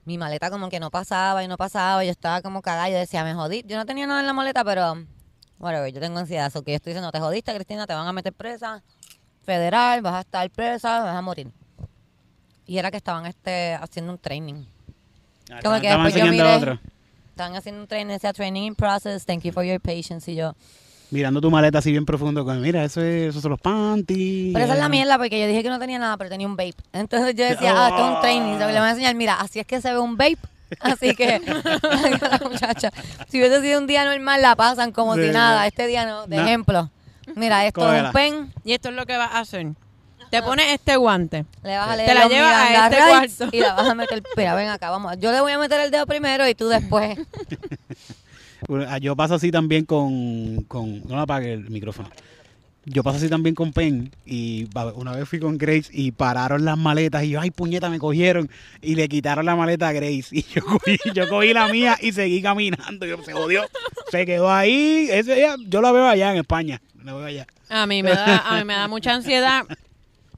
Mi 0.07 0.17
maleta 0.17 0.49
como 0.49 0.69
que 0.69 0.79
no 0.79 0.89
pasaba 0.89 1.43
y 1.43 1.47
no 1.49 1.57
pasaba. 1.57 2.01
Yo 2.05 2.11
estaba 2.11 2.41
como 2.41 2.61
cagada. 2.61 2.89
Yo 2.89 2.97
decía, 2.97 3.23
me 3.25 3.33
jodí. 3.33 3.63
Yo 3.67 3.75
no 3.77 3.85
tenía 3.85 4.07
nada 4.07 4.21
en 4.21 4.25
la 4.25 4.33
maleta, 4.33 4.63
pero... 4.63 5.05
Whatever, 5.59 5.91
yo 5.91 5.99
tengo 5.99 6.17
ansiedad. 6.19 6.49
So 6.51 6.63
que 6.63 6.71
yo 6.71 6.75
estoy 6.77 6.91
diciendo, 6.93 7.11
te 7.11 7.19
jodiste, 7.19 7.53
Cristina, 7.53 7.85
te 7.85 7.93
van 7.93 8.07
a 8.07 8.13
meter 8.13 8.31
presa. 8.31 8.83
Federal, 9.43 10.01
vas 10.01 10.13
a 10.13 10.19
estar 10.21 10.49
presa, 10.49 11.01
vas 11.01 11.15
a 11.15 11.21
morir. 11.21 11.51
Y 12.65 12.77
era 12.77 12.89
que 12.89 12.97
estaban 12.97 13.25
este 13.25 13.73
haciendo 13.73 14.13
un 14.13 14.17
training. 14.19 14.63
Ah, 15.51 15.59
Como 15.63 15.81
que 15.81 15.87
después 15.89 16.13
yo 16.15 16.25
miré- 16.25 16.55
otro. 16.57 16.79
Estaban 17.31 17.55
haciendo 17.55 17.81
un 17.81 17.87
training, 17.87 18.13
decía 18.13 18.33
training 18.33 18.63
in 18.63 18.75
process, 18.75 19.25
thank 19.25 19.43
you 19.43 19.51
for 19.51 19.63
your 19.63 19.79
patience. 19.81 20.31
Y 20.31 20.35
yo, 20.35 20.55
Mirando 21.09 21.39
tu 21.39 21.49
maleta 21.49 21.77
así 21.79 21.91
bien 21.91 22.05
profundo. 22.05 22.43
Como, 22.43 22.59
mira, 22.59 22.83
eso 22.83 23.01
es, 23.01 23.29
esos 23.29 23.41
son 23.41 23.51
los 23.51 23.61
panties. 23.61 24.53
Pero 24.53 24.65
esa 24.65 24.73
es 24.73 24.79
la 24.79 24.87
eh". 24.87 24.89
mierda 24.89 25.17
porque 25.17 25.39
yo 25.39 25.47
dije 25.47 25.63
que 25.63 25.69
no 25.69 25.79
tenía 25.79 25.99
nada, 25.99 26.17
pero 26.17 26.29
tenía 26.29 26.47
un 26.47 26.55
vape. 26.57 26.75
Entonces 26.93 27.33
yo 27.35 27.45
decía, 27.45 27.73
ah, 27.75 27.89
esto 27.89 28.05
es 28.09 28.15
un 28.15 28.21
training. 28.21 28.57
Le 28.57 28.65
voy 28.65 28.75
a 28.75 28.89
enseñar, 28.89 29.15
mira, 29.15 29.35
así 29.39 29.59
es 29.59 29.65
que 29.67 29.81
se 29.81 29.91
ve 29.91 29.99
un 29.99 30.17
vape. 30.17 30.37
Así 30.81 31.15
que, 31.15 31.39
la 31.39 32.39
muchacha, 32.49 32.91
si 33.29 33.37
hubiese 33.39 33.61
sido 33.61 33.79
un 33.79 33.87
día 33.87 34.03
normal, 34.03 34.41
la 34.41 34.55
pasan 34.57 34.91
como 34.91 35.15
Sí, 35.15 35.27
si 35.27 35.29
nada. 35.31 35.65
Este 35.65 35.87
día 35.87 36.05
no, 36.05 36.27
de 36.27 36.35
No. 36.35 36.43
ejemplo. 36.43 36.89
Mira, 37.35 37.65
esto 37.65 37.93
es 37.93 38.03
un 38.03 38.11
pen, 38.11 38.53
Y 38.65 38.73
esto 38.73 38.89
es 38.89 38.95
lo 38.95 39.05
que 39.05 39.15
vas 39.17 39.31
a 39.33 39.39
hacer. 39.39 39.67
Te 40.29 40.41
pones 40.43 40.65
este 40.73 40.97
guante. 40.97 41.45
le 41.63 41.77
vas 41.77 41.87
a 41.87 41.91
Te 41.91 41.97
leer 41.97 42.15
la 42.15 42.23
los 42.23 42.31
llevas 42.33 42.53
a 42.53 42.87
este 42.87 42.97
cuarto. 42.97 43.55
y 43.55 43.61
la 43.61 43.73
vas 43.75 43.87
a 43.89 43.95
meter. 43.95 44.21
Mira, 44.35 44.55
ven 44.55 44.67
acá, 44.67 44.89
vamos. 44.89 45.17
Yo 45.19 45.31
le 45.31 45.39
voy 45.39 45.53
a 45.53 45.57
meter 45.57 45.79
el 45.79 45.89
dedo 45.89 46.05
primero 46.05 46.45
y 46.49 46.53
tú 46.53 46.67
después. 46.67 47.17
Ah, 48.87 48.97
Yo 48.97 49.15
paso 49.15 49.35
así 49.35 49.51
también 49.51 49.85
con, 49.85 50.63
con... 50.63 51.07
No 51.07 51.19
apague 51.19 51.53
el 51.53 51.69
micrófono. 51.69 52.09
Yo 52.89 53.03
paso 53.03 53.17
así 53.17 53.27
también 53.27 53.53
con 53.53 53.73
Pen 53.73 54.15
y 54.25 54.65
una 54.95 55.11
vez 55.11 55.27
fui 55.27 55.39
con 55.39 55.57
Grace 55.57 55.89
y 55.91 56.13
pararon 56.13 56.63
las 56.63 56.77
maletas 56.77 57.21
y 57.25 57.31
yo, 57.31 57.41
ay 57.41 57.51
puñeta, 57.51 57.89
me 57.89 57.99
cogieron 57.99 58.49
y 58.81 58.95
le 58.95 59.09
quitaron 59.09 59.45
la 59.45 59.57
maleta 59.57 59.89
a 59.89 59.91
Grace 59.91 60.27
y 60.31 60.45
yo 61.13 61.27
cogí, 61.27 61.53
la 61.53 61.67
mía 61.67 61.97
y 62.01 62.13
seguí 62.13 62.41
caminando 62.41 63.05
y 63.05 63.09
yo, 63.09 63.21
se 63.23 63.33
jodió, 63.33 63.65
se 64.09 64.25
quedó 64.25 64.49
ahí, 64.49 65.09
ese 65.11 65.49
yo 65.67 65.81
la 65.81 65.91
veo 65.91 66.07
allá 66.07 66.31
en 66.31 66.37
España, 66.37 66.81
la 67.03 67.13
veo 67.13 67.25
allá. 67.25 67.47
A 67.67 67.87
mí 67.87 68.01
me 68.03 68.11
da, 68.11 68.37
a 68.37 68.57
mí 68.57 68.63
me 68.63 68.75
da 68.75 68.87
mucha 68.87 69.13
ansiedad 69.13 69.65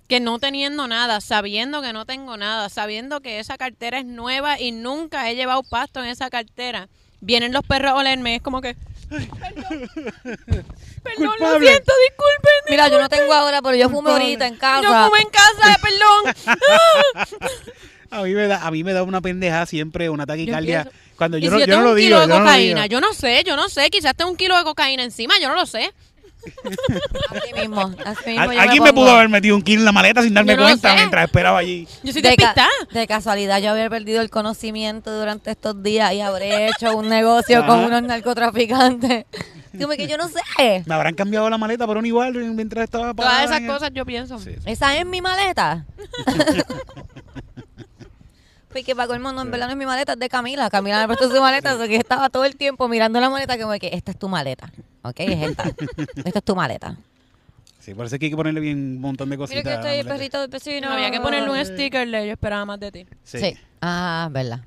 que 0.07 0.19
no 0.19 0.39
teniendo 0.39 0.87
nada, 0.87 1.21
sabiendo 1.21 1.83
que 1.83 1.93
no 1.93 2.07
tengo 2.07 2.35
nada, 2.35 2.69
sabiendo 2.69 3.21
que 3.21 3.37
esa 3.37 3.59
cartera 3.59 3.99
es 3.99 4.05
nueva 4.05 4.59
y 4.59 4.71
nunca 4.71 5.29
he 5.29 5.35
llevado 5.35 5.61
pasto 5.61 6.03
en 6.03 6.09
esa 6.09 6.31
cartera. 6.31 6.89
Vienen 7.21 7.51
los 7.53 7.63
perros 7.63 7.91
a 7.91 7.95
olerme, 7.95 8.35
es 8.35 8.41
como 8.41 8.61
que, 8.61 8.75
perdón, 9.09 9.89
perdón, 11.03 11.35
lo 11.39 11.59
siento, 11.59 11.93
disculpen. 12.07 12.59
Mira, 12.69 12.87
yo 12.87 12.99
no 12.99 13.09
tengo 13.09 13.33
ahora, 13.33 13.61
pero 13.61 13.75
yo 13.75 13.89
fumo 13.89 14.09
ahorita 14.09 14.47
en 14.47 14.55
casa. 14.55 14.83
Yo 14.83 15.05
fumé 15.05 15.21
en 15.21 15.29
casa, 15.29 15.77
perdón. 15.81 17.27
A 18.11 18.23
mí 18.23 18.33
me 18.33 18.47
da, 18.47 18.65
a 18.65 18.71
mí 18.71 18.83
me 18.83 18.91
da 18.91 19.03
una 19.03 19.21
pendeja 19.21 19.67
siempre, 19.67 20.09
una 20.09 20.25
taquicardia, 20.25 20.85
Yo 20.85 20.91
Cuando 21.15 21.37
Y 21.37 21.41
yo 21.41 21.51
si 21.51 21.57
no, 21.57 21.59
yo 21.59 21.65
yo 21.65 21.67
no 21.67 21.73
tengo 21.75 21.83
lo 21.83 21.89
un 21.91 21.95
digo, 21.97 22.07
kilo 22.07 22.19
de 22.21 22.27
yo 22.27 22.39
no 22.39 22.39
cocaína, 22.39 22.85
yo 22.87 23.01
no 23.01 23.13
sé, 23.13 23.43
yo 23.45 23.55
no 23.55 23.69
sé, 23.69 23.89
quizás 23.91 24.15
tengo 24.15 24.31
un 24.31 24.35
kilo 24.37 24.57
de 24.57 24.63
cocaína 24.63 25.03
encima, 25.03 25.35
yo 25.39 25.47
no 25.47 25.53
lo 25.53 25.67
sé. 25.67 25.93
Así 27.29 27.53
mismo, 27.53 27.93
así 28.05 28.29
mismo 28.29 28.41
A- 28.41 28.45
yo 28.45 28.49
me 28.51 28.59
Alguien 28.59 28.83
me 28.83 28.93
pudo 28.93 29.11
haber 29.11 29.29
metido 29.29 29.55
un 29.55 29.61
kilo 29.61 29.79
en 29.81 29.85
la 29.85 29.91
maleta 29.91 30.21
sin 30.23 30.33
darme 30.33 30.53
Yo 30.53 30.57
no 30.57 30.63
lo 30.63 30.69
cuenta 30.69 30.89
sé. 30.91 30.95
mientras 30.95 31.25
esperaba 31.25 31.57
allí. 31.59 31.87
Yo 32.03 32.13
soy 32.13 32.21
de, 32.21 32.35
ca- 32.35 32.53
despistada. 32.53 32.69
de 32.91 33.07
casualidad 33.07 33.59
yo 33.61 33.71
había 33.71 33.89
perdido 33.89 34.21
el 34.21 34.29
conocimiento 34.29 35.17
durante 35.17 35.51
estos 35.51 35.81
días 35.83 36.13
y 36.13 36.21
habré 36.21 36.69
hecho 36.69 36.95
un 36.95 37.09
negocio 37.09 37.65
con 37.65 37.79
Ajá. 37.79 37.87
unos 37.87 38.03
narcotraficantes. 38.03 39.25
Como 39.79 39.89
que 39.93 40.07
yo 40.07 40.17
no 40.17 40.27
sé. 40.27 40.83
Me 40.87 40.95
habrán 40.95 41.13
cambiado 41.13 41.47
la 41.49 41.57
maleta 41.59 41.85
por 41.85 41.97
un 41.97 42.05
igual 42.05 42.33
mientras 42.33 42.85
estaba 42.85 43.13
Todas 43.13 43.43
esas 43.43 43.57
en 43.57 43.65
el- 43.65 43.71
cosas 43.71 43.91
yo 43.93 44.03
pienso. 44.05 44.39
Sí, 44.39 44.55
sí. 44.55 44.61
¿Esa 44.65 44.97
es 44.97 45.05
mi 45.05 45.21
maleta? 45.21 45.85
Porque 48.71 48.95
para 48.95 49.07
colmo, 49.07 49.31
no, 49.31 49.41
en 49.41 49.51
verdad 49.51 49.65
no 49.65 49.71
es 49.71 49.77
mi 49.77 49.85
maleta, 49.85 50.13
es 50.13 50.19
de 50.19 50.29
Camila. 50.29 50.69
Camila 50.69 51.01
me 51.01 51.07
prestó 51.15 51.33
su 51.35 51.41
maleta, 51.41 51.71
así 51.79 51.87
que 51.87 51.95
estaba 51.97 52.29
todo 52.29 52.45
el 52.45 52.55
tiempo 52.55 52.87
mirando 52.87 53.19
la 53.19 53.29
maleta 53.29 53.57
como 53.57 53.73
que 53.79 53.89
esta 53.93 54.11
es 54.11 54.19
tu 54.19 54.29
maleta. 54.29 54.71
¿Ok? 55.01 55.19
Es 55.19 55.49
esta. 55.49 55.63
Esta 56.25 56.39
es 56.39 56.45
tu 56.45 56.55
maleta. 56.55 56.97
Sí, 57.79 57.93
por 57.93 58.05
eso 58.05 58.15
es 58.15 58.19
que 58.19 58.25
hay 58.25 58.29
que 58.29 58.35
ponerle 58.35 58.59
bien 58.59 58.77
un 58.77 59.01
montón 59.01 59.29
de 59.29 59.37
Mira 59.37 59.47
cositas. 59.47 59.63
que 59.63 59.69
a 59.69 59.73
la 59.73 59.79
estoy 59.79 59.99
el 59.99 60.05
perrito 60.07 60.41
del 60.41 60.49
vecino. 60.49 60.89
Había 60.89 61.09
que 61.09 61.19
ponerle 61.21 61.49
un 61.49 61.65
sticker 61.65 62.07
yo 62.07 62.17
esperaba 62.17 62.65
más 62.65 62.79
de 62.79 62.91
ti. 62.91 63.07
Sí. 63.23 63.39
Sí. 63.39 63.57
Ah, 63.81 64.27
verdad. 64.31 64.59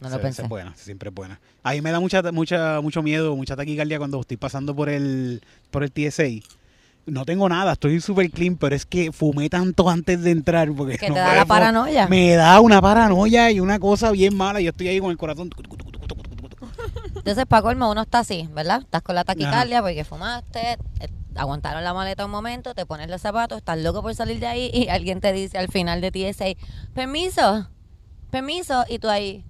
No 0.00 0.08
lo 0.08 0.16
esa 0.16 0.22
pensé. 0.22 0.42
es 0.42 0.48
buena, 0.48 0.74
siempre 0.74 1.10
es 1.10 1.14
buena. 1.14 1.38
A 1.62 1.72
mí 1.72 1.80
me 1.80 1.92
da 1.92 2.00
mucha, 2.00 2.22
mucha, 2.32 2.80
mucho 2.80 3.02
miedo, 3.02 3.36
mucha 3.36 3.54
taquicardia 3.54 3.98
cuando 3.98 4.20
estoy 4.20 4.36
pasando 4.36 4.74
por 4.74 4.88
el, 4.88 5.42
por 5.70 5.84
el 5.84 5.92
TSA. 5.92 6.24
No 7.06 7.24
tengo 7.24 7.48
nada, 7.48 7.72
estoy 7.72 8.00
súper 8.00 8.30
clean, 8.30 8.56
pero 8.56 8.74
es 8.74 8.86
que 8.86 9.12
fumé 9.12 9.50
tanto 9.50 9.88
antes 9.90 10.22
de 10.22 10.30
entrar. 10.30 10.72
Porque 10.72 10.96
Que 10.96 11.08
no 11.08 11.14
te 11.14 11.20
da 11.20 11.34
la 11.34 11.44
paranoia. 11.44 12.08
Me 12.08 12.34
da 12.34 12.60
una 12.60 12.80
paranoia 12.80 13.50
y 13.50 13.60
una 13.60 13.78
cosa 13.78 14.10
bien 14.10 14.34
mala. 14.34 14.60
Yo 14.60 14.70
estoy 14.70 14.88
ahí 14.88 15.00
con 15.00 15.10
el 15.10 15.18
corazón. 15.18 15.50
Entonces, 17.14 17.46
para 17.46 17.62
colmo, 17.62 17.90
uno 17.90 18.02
está 18.02 18.20
así, 18.20 18.48
¿verdad? 18.52 18.82
Estás 18.82 19.02
con 19.02 19.14
la 19.14 19.24
taquicardia 19.24 19.80
porque 19.80 20.04
fumaste, 20.04 20.72
eh, 21.00 21.08
aguantaron 21.36 21.82
la 21.82 21.94
maleta 21.94 22.24
un 22.24 22.30
momento, 22.30 22.74
te 22.74 22.84
pones 22.86 23.08
los 23.08 23.20
zapatos, 23.20 23.58
estás 23.58 23.78
loco 23.78 24.02
por 24.02 24.14
salir 24.14 24.40
de 24.40 24.46
ahí 24.46 24.70
y 24.72 24.88
alguien 24.88 25.20
te 25.20 25.32
dice 25.32 25.56
al 25.56 25.68
final 25.68 26.00
de 26.00 26.10
TSA, 26.10 26.46
permiso, 26.94 27.68
permiso, 28.30 28.84
y 28.88 28.98
tú 28.98 29.08
ahí, 29.08 29.44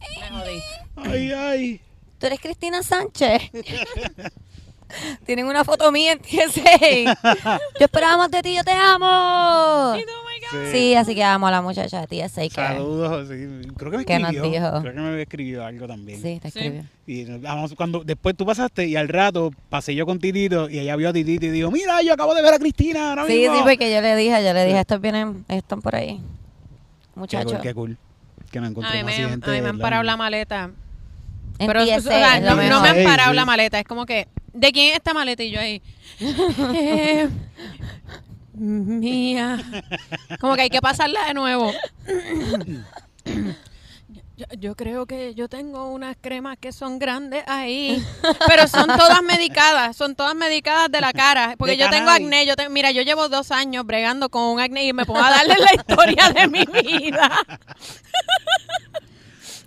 Me 0.00 0.38
jodí. 0.38 0.60
Ay, 0.96 1.32
ay. 1.32 1.80
tú 2.18 2.26
eres 2.26 2.40
Cristina 2.40 2.82
Sánchez. 2.82 3.42
Tienen 5.26 5.46
una 5.46 5.64
foto 5.64 5.90
mía 5.92 6.12
en 6.12 6.18
TSA. 6.20 7.18
Yo 7.78 7.84
esperaba 7.84 8.16
más 8.16 8.30
de 8.30 8.42
ti, 8.42 8.54
yo 8.56 8.64
te 8.64 8.72
amo. 8.72 9.94
Y 9.98 10.04
tú, 10.04 10.10
oh 10.10 10.24
my 10.26 10.60
God. 10.64 10.72
Sí, 10.72 10.94
así 10.94 11.14
que 11.14 11.22
amo 11.24 11.46
a 11.46 11.50
la 11.50 11.60
muchacha 11.62 12.04
de 12.04 12.06
TSA. 12.28 12.42
Que, 12.42 12.50
Saludos. 12.50 13.28
sí. 13.28 13.68
Creo 13.76 13.90
que 13.90 13.98
me 13.98 14.04
¿Qué 14.04 14.18
nos 14.18 14.30
escribió. 14.32 14.50
dijo? 14.60 14.80
Creo 14.82 14.94
que 14.94 15.00
me 15.00 15.08
había 15.08 15.22
escrito 15.22 15.64
algo 15.64 15.86
también. 15.86 16.22
sí, 16.22 16.38
te 16.40 16.50
Sí. 16.50 16.58
escribió. 16.58 16.84
Y 17.06 17.24
vamos, 17.38 17.74
cuando 17.74 18.02
después 18.04 18.36
tú 18.36 18.44
pasaste 18.46 18.86
y 18.86 18.96
al 18.96 19.08
rato 19.08 19.50
pasé 19.68 19.94
yo 19.94 20.04
con 20.06 20.18
Titito 20.18 20.68
y 20.68 20.78
ella 20.78 20.96
vio 20.96 21.08
a 21.08 21.12
Titito 21.12 21.46
y 21.46 21.50
dijo, 21.50 21.70
mira, 21.70 22.02
yo 22.02 22.12
acabo 22.14 22.34
de 22.34 22.42
ver 22.42 22.54
a 22.54 22.58
Cristina 22.58 23.10
ahora 23.10 23.26
Sí, 23.26 23.38
mismo". 23.38 23.56
sí, 23.56 23.60
porque 23.62 23.92
yo 23.94 24.00
le 24.00 24.16
dije, 24.16 24.44
yo 24.44 24.52
le 24.52 24.64
dije, 24.66 24.80
estos 24.80 25.00
vienen, 25.00 25.44
están 25.48 25.80
por 25.82 25.94
ahí. 25.96 26.16
Qué 27.14 27.20
Muchachos. 27.20 27.52
cool, 27.52 27.60
qué 27.62 27.74
cool. 27.74 27.96
Que 28.50 28.58
A 28.58 28.62
mí, 28.62 28.68
me, 28.70 28.82
a 28.82 29.04
mí 29.04 29.60
me 29.60 29.68
han 29.68 29.78
parado 29.78 30.02
la- 30.02 30.16
maleta. 30.16 30.70
En 31.58 31.66
Pero 31.66 31.82
o 31.82 31.84
TSA 31.84 32.00
sea, 32.00 32.36
es 32.38 32.44
lo 32.44 32.50
no, 32.50 32.56
no 32.56 32.62
mejor. 32.62 32.82
me 32.82 32.88
han 32.90 32.96
Sí, 32.98 33.04
parado 33.04 33.30
sí. 33.30 33.36
la 33.36 33.44
maleta. 33.44 33.78
Es 33.80 33.84
como 33.84 34.06
que, 34.06 34.28
¿de 34.58 34.72
quién 34.72 34.90
es 34.90 34.96
esta 34.96 35.14
maleta? 35.14 35.42
Y 35.42 35.50
yo 35.50 35.60
ahí, 35.60 35.80
eh, 36.74 37.28
mía. 38.54 39.58
Como 40.40 40.54
que 40.56 40.62
hay 40.62 40.70
que 40.70 40.80
pasarla 40.80 41.26
de 41.26 41.34
nuevo. 41.34 41.72
Yo, 44.36 44.46
yo 44.56 44.76
creo 44.76 45.04
que 45.06 45.34
yo 45.34 45.48
tengo 45.48 45.90
unas 45.90 46.16
cremas 46.20 46.56
que 46.58 46.70
son 46.70 47.00
grandes 47.00 47.42
ahí, 47.48 48.00
pero 48.46 48.68
son 48.68 48.86
todas 48.86 49.20
medicadas, 49.22 49.96
son 49.96 50.14
todas 50.14 50.36
medicadas 50.36 50.90
de 50.92 51.00
la 51.00 51.12
cara, 51.12 51.56
porque 51.58 51.76
yo 51.76 51.90
tengo 51.90 52.08
acné, 52.10 52.46
yo 52.46 52.54
te- 52.54 52.68
mira, 52.68 52.92
yo 52.92 53.02
llevo 53.02 53.28
dos 53.28 53.50
años 53.50 53.84
bregando 53.84 54.28
con 54.28 54.42
un 54.44 54.60
acné 54.60 54.84
y 54.86 54.92
me 54.92 55.04
pongo 55.04 55.18
a 55.24 55.30
darle 55.30 55.54
la 55.58 55.74
historia 55.74 56.30
de 56.30 56.46
mi 56.46 56.64
vida, 56.66 57.30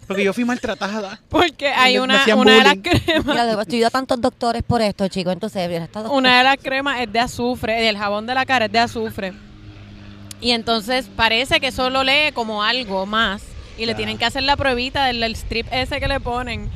Porque 0.08 0.24
yo 0.24 0.34
fui 0.34 0.44
maltratada. 0.44 1.20
porque 1.30 1.70
hay 1.70 1.98
una, 1.98 2.24
una 2.36 2.56
de 2.56 2.64
las 2.64 2.78
cremas 2.78 3.26
Mira, 3.26 3.46
le 3.46 3.52
he 3.54 3.62
estudiado 3.62 3.88
a 3.88 3.92
tantos 3.92 4.20
doctores 4.20 4.64
por 4.64 4.82
esto, 4.82 5.08
chicos. 5.08 5.34
Entonces, 5.34 5.70
Una 6.10 6.40
de 6.40 6.44
las 6.44 6.58
cremas 6.58 7.00
es 7.02 7.12
de 7.12 7.20
azufre, 7.20 7.88
el 7.88 7.98
jabón 7.98 8.28
de 8.28 8.36
la 8.36 8.46
cara 8.46 8.66
es 8.66 8.72
de 8.72 8.80
azufre. 8.80 9.34
Y 10.42 10.52
entonces 10.52 11.08
parece 11.16 11.60
que 11.60 11.72
solo 11.72 12.04
lee 12.04 12.32
como 12.34 12.64
algo 12.64 13.06
más. 13.06 13.44
Y 13.78 13.86
le 13.86 13.96
tienen 13.96 14.18
que 14.18 14.26
hacer 14.26 14.44
la 14.44 14.58
pruebita 14.58 15.06
del, 15.06 15.22
del 15.22 15.34
strip 15.34 15.68
ese 15.72 16.00
que 16.00 16.08
le 16.08 16.20
ponen. 16.20 16.70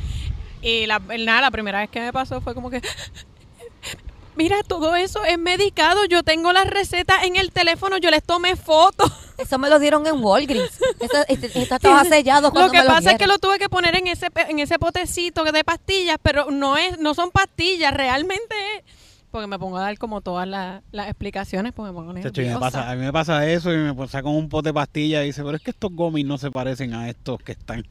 Y 0.61 0.85
la, 0.85 0.99
nada, 0.99 1.41
la 1.41 1.51
primera 1.51 1.79
vez 1.79 1.89
que 1.89 1.99
me 1.99 2.13
pasó 2.13 2.41
fue 2.41 2.53
como 2.55 2.69
que... 2.69 2.81
Mira, 4.35 4.57
todo 4.67 4.95
eso 4.95 5.23
es 5.23 5.37
medicado. 5.37 6.05
Yo 6.05 6.23
tengo 6.23 6.51
las 6.51 6.67
recetas 6.67 7.23
en 7.23 7.35
el 7.35 7.51
teléfono. 7.51 7.97
Yo 7.97 8.09
les 8.11 8.23
tomé 8.23 8.55
fotos. 8.55 9.11
Eso 9.37 9.57
me 9.59 9.69
lo 9.69 9.79
dieron 9.79 10.05
en 10.07 10.23
Walgreens. 10.23 10.79
Esta, 10.99 11.23
esta- 11.23 11.47
esta 11.59 11.75
estaba 11.75 12.03
sellado 12.05 12.51
cuando 12.51 12.67
Lo 12.67 12.71
que 12.71 12.81
me 12.81 12.87
pasa 12.87 13.11
es 13.11 13.17
que 13.17 13.27
lo 13.27 13.37
tuve 13.39 13.59
que 13.59 13.69
poner 13.69 13.95
en 13.95 14.07
ese 14.07 14.31
pe- 14.31 14.49
en 14.49 14.59
ese 14.59 14.79
potecito 14.79 15.43
de 15.43 15.63
pastillas, 15.63 16.17
pero 16.21 16.51
no 16.51 16.77
es 16.77 16.97
no 16.99 17.13
son 17.13 17.31
pastillas, 17.31 17.93
realmente 17.93 18.55
es 18.77 18.83
porque 19.31 19.47
me 19.47 19.59
pongo 19.59 19.75
a 19.75 19.81
dar 19.81 19.97
como 19.97 20.21
todas 20.21 20.47
las, 20.47 20.81
las 20.93 21.07
explicaciones, 21.09 21.73
porque 21.73 21.91
me 21.91 21.93
pongo 21.93 22.13
Chacho, 22.21 22.41
me 22.41 22.57
pasa, 22.57 22.89
a 22.89 22.95
mí 22.95 23.01
me 23.03 23.11
pasa 23.11 23.45
eso 23.45 23.73
y 23.73 23.75
me 23.93 24.07
saca 24.07 24.29
un 24.29 24.47
pote 24.47 24.69
de 24.69 24.73
pastillas 24.73 25.23
y 25.23 25.25
dice, 25.25 25.43
pero 25.43 25.57
es 25.57 25.61
que 25.61 25.71
estos 25.71 25.91
gomis 25.91 26.25
no 26.25 26.37
se 26.37 26.51
parecen 26.51 26.93
a 26.93 27.09
estos 27.09 27.39
que 27.43 27.51
están. 27.51 27.83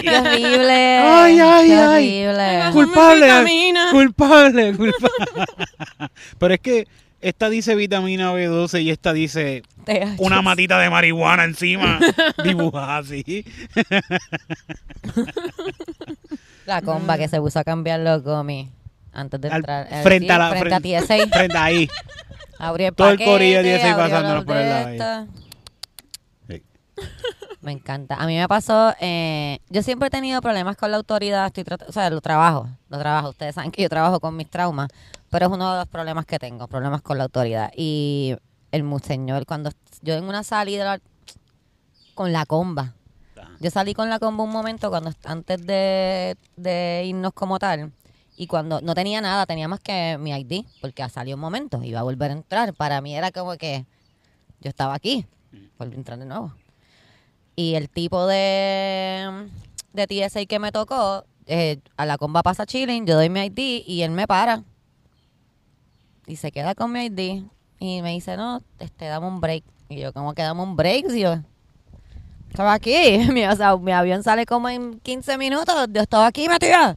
Qué 0.00 0.16
horrible. 0.16 0.98
Ay, 0.98 1.40
ay, 1.40 1.66
Qué 1.66 1.74
ay. 1.74 2.24
horrible. 2.26 2.72
Culpable, 2.72 3.28
culpable, 3.90 4.76
culpable. 4.76 5.46
pero 6.38 6.54
es 6.54 6.60
que 6.60 6.86
esta 7.22 7.48
dice 7.48 7.74
vitamina 7.74 8.32
B12 8.32 8.82
y 8.82 8.90
esta 8.90 9.12
dice 9.12 9.62
THC. 9.84 10.18
una 10.20 10.42
matita 10.42 10.78
de 10.78 10.90
marihuana 10.90 11.44
encima 11.44 11.98
dibujada 12.44 12.98
así. 12.98 13.44
La 16.66 16.80
comba 16.82 17.18
que 17.18 17.28
se 17.28 17.40
puso 17.40 17.58
a 17.58 17.64
cambiar 17.64 18.00
los 18.00 18.22
gomis 18.22 18.68
antes 19.12 19.40
de 19.40 19.48
Al- 19.48 19.56
entrar. 19.56 19.88
eh, 19.90 20.02
frente 20.02 20.26
sí, 20.26 20.32
a 20.32 20.38
la 20.38 20.50
frente 20.50 20.74
a 20.74 20.80
frente, 20.80 21.06
TSA. 21.06 21.26
frente 21.38 21.56
ahí. 21.58 21.88
Abrió 22.58 22.88
el 22.88 22.94
Todo 22.94 23.10
el 23.10 23.18
corillo 23.24 23.62
de 23.62 23.78
TSA 23.78 23.90
abrió 23.92 23.96
pasándonos 24.04 24.36
los 24.36 24.44
por 24.44 24.56
el 24.56 24.62
de 24.64 24.68
lado 24.70 24.86
ahí. 24.86 24.96
esto. 24.96 25.32
Sí. 26.48 26.62
Me 27.60 27.72
encanta. 27.72 28.14
A 28.16 28.26
mí 28.26 28.36
me 28.36 28.46
pasó, 28.48 28.94
eh, 29.00 29.58
yo 29.68 29.82
siempre 29.82 30.08
he 30.08 30.10
tenido 30.10 30.40
problemas 30.40 30.76
con 30.76 30.90
la 30.90 30.96
autoridad, 30.98 31.46
estoy 31.46 31.64
trat- 31.64 31.84
o 31.88 31.92
sea, 31.92 32.08
lo 32.10 32.20
trabajo, 32.20 32.68
lo 32.88 32.98
trabajo. 32.98 33.30
Ustedes 33.30 33.54
saben 33.56 33.72
que 33.72 33.82
yo 33.82 33.88
trabajo 33.88 34.20
con 34.20 34.36
mis 34.36 34.48
traumas, 34.48 34.88
pero 35.32 35.46
es 35.46 35.52
uno 35.52 35.72
de 35.72 35.78
los 35.78 35.88
problemas 35.88 36.26
que 36.26 36.38
tengo, 36.38 36.68
problemas 36.68 37.00
con 37.00 37.16
la 37.16 37.24
autoridad. 37.24 37.72
Y 37.74 38.36
el 38.70 38.84
señor, 39.02 39.46
cuando 39.46 39.70
yo 40.02 40.12
en 40.12 40.24
una 40.24 40.44
salida 40.44 41.00
con 42.14 42.32
la 42.32 42.44
comba, 42.44 42.92
yo 43.58 43.70
salí 43.70 43.94
con 43.94 44.10
la 44.10 44.18
comba 44.18 44.44
un 44.44 44.50
momento 44.50 44.90
cuando 44.90 45.10
antes 45.24 45.66
de, 45.66 46.36
de 46.56 47.04
irnos 47.06 47.32
como 47.32 47.58
tal. 47.58 47.92
Y 48.36 48.46
cuando 48.46 48.82
no 48.82 48.94
tenía 48.94 49.22
nada, 49.22 49.46
tenía 49.46 49.68
más 49.68 49.80
que 49.80 50.18
mi 50.20 50.32
ID, 50.32 50.66
porque 50.82 51.08
salió 51.08 51.36
un 51.36 51.40
momento, 51.40 51.82
iba 51.82 52.00
a 52.00 52.02
volver 52.02 52.30
a 52.30 52.34
entrar. 52.34 52.74
Para 52.74 53.00
mí 53.00 53.16
era 53.16 53.32
como 53.32 53.56
que 53.56 53.86
yo 54.60 54.68
estaba 54.68 54.92
aquí, 54.92 55.26
volví 55.78 55.94
a 55.94 55.96
entrar 55.96 56.18
de 56.18 56.26
nuevo. 56.26 56.52
Y 57.56 57.74
el 57.76 57.88
tipo 57.88 58.26
de, 58.26 59.48
de 59.94 60.06
TSA 60.06 60.44
que 60.44 60.58
me 60.58 60.72
tocó, 60.72 61.24
eh, 61.46 61.78
a 61.96 62.04
la 62.04 62.18
comba 62.18 62.42
pasa 62.42 62.66
chilling, 62.66 63.06
yo 63.06 63.14
doy 63.14 63.30
mi 63.30 63.46
ID 63.46 63.82
y 63.86 64.02
él 64.02 64.10
me 64.10 64.26
para. 64.26 64.62
Y 66.26 66.36
se 66.36 66.52
queda 66.52 66.74
con 66.74 66.92
mi 66.92 67.06
ID. 67.06 67.44
Y 67.78 68.02
me 68.02 68.12
dice, 68.12 68.36
no, 68.36 68.62
este, 68.78 69.06
dame 69.06 69.26
un 69.26 69.40
break. 69.40 69.64
Y 69.88 70.00
yo, 70.00 70.12
¿cómo 70.12 70.34
que 70.34 70.42
dame 70.42 70.62
un 70.62 70.76
break? 70.76 71.06
Y 71.10 71.20
yo, 71.20 71.38
estaba 72.50 72.74
aquí. 72.74 73.18
Mi, 73.32 73.46
o 73.46 73.56
sea, 73.56 73.76
mi 73.76 73.92
avión 73.92 74.22
sale 74.22 74.46
como 74.46 74.68
en 74.68 75.00
15 75.00 75.38
minutos. 75.38 75.88
Yo 75.90 76.02
estaba 76.02 76.26
aquí, 76.26 76.48
metida. 76.48 76.96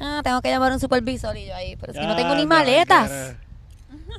Ah, 0.00 0.20
tengo 0.24 0.40
que 0.40 0.48
llamar 0.48 0.72
a 0.72 0.74
un 0.74 0.80
supervisor. 0.80 1.36
Y 1.36 1.46
yo 1.46 1.54
ahí, 1.54 1.76
pero 1.76 1.92
si 1.92 2.00
no 2.00 2.16
tengo 2.16 2.34
ni 2.34 2.46
maletas. 2.46 3.36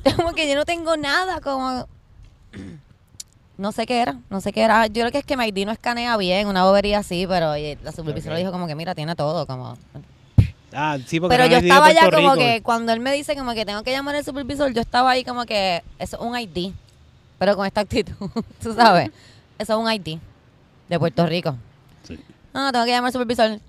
Como 0.16 0.32
que 0.32 0.48
yo 0.48 0.54
no 0.54 0.64
tengo 0.64 0.96
nada, 0.96 1.40
como... 1.40 1.86
No 3.58 3.70
sé 3.70 3.86
qué 3.86 4.00
era, 4.00 4.18
no 4.30 4.40
sé 4.40 4.50
qué 4.50 4.62
era. 4.62 4.86
Yo 4.86 5.02
creo 5.02 5.12
que 5.12 5.18
es 5.18 5.24
que 5.24 5.36
mi 5.36 5.46
ID 5.46 5.66
no 5.66 5.72
escanea 5.72 6.16
bien, 6.16 6.48
una 6.48 6.64
bobería 6.64 6.98
así, 6.98 7.26
pero 7.28 7.50
oye, 7.50 7.78
la 7.84 7.92
supervisora 7.92 8.36
dijo 8.36 8.50
como 8.50 8.66
que 8.66 8.74
mira, 8.74 8.94
tiene 8.94 9.14
todo, 9.14 9.46
como... 9.46 9.76
Ah, 10.74 10.98
sí, 11.06 11.20
porque 11.20 11.36
Pero 11.36 11.44
no 11.46 11.50
yo 11.52 11.56
estaba 11.58 11.92
ya 11.92 12.10
como 12.10 12.34
que, 12.34 12.62
cuando 12.62 12.92
él 12.92 13.00
me 13.00 13.12
dice 13.12 13.36
como 13.36 13.52
que 13.54 13.64
tengo 13.66 13.82
que 13.82 13.90
llamar 13.92 14.14
al 14.16 14.24
supervisor, 14.24 14.72
yo 14.72 14.80
estaba 14.80 15.10
ahí 15.10 15.24
como 15.24 15.44
que, 15.44 15.82
eso 15.98 16.16
es 16.16 16.22
un 16.22 16.38
ID, 16.38 16.72
pero 17.38 17.56
con 17.56 17.66
esta 17.66 17.82
actitud, 17.82 18.14
tú 18.62 18.74
sabes, 18.74 19.10
eso 19.58 19.72
es 19.72 19.78
un 19.78 19.90
ID 19.92 20.18
de 20.88 20.98
Puerto 20.98 21.26
Rico. 21.26 21.56
Sí. 22.06 22.18
No, 22.54 22.72
tengo 22.72 22.84
que 22.84 22.90
llamar 22.90 23.08
al 23.08 23.12
supervisor. 23.12 23.60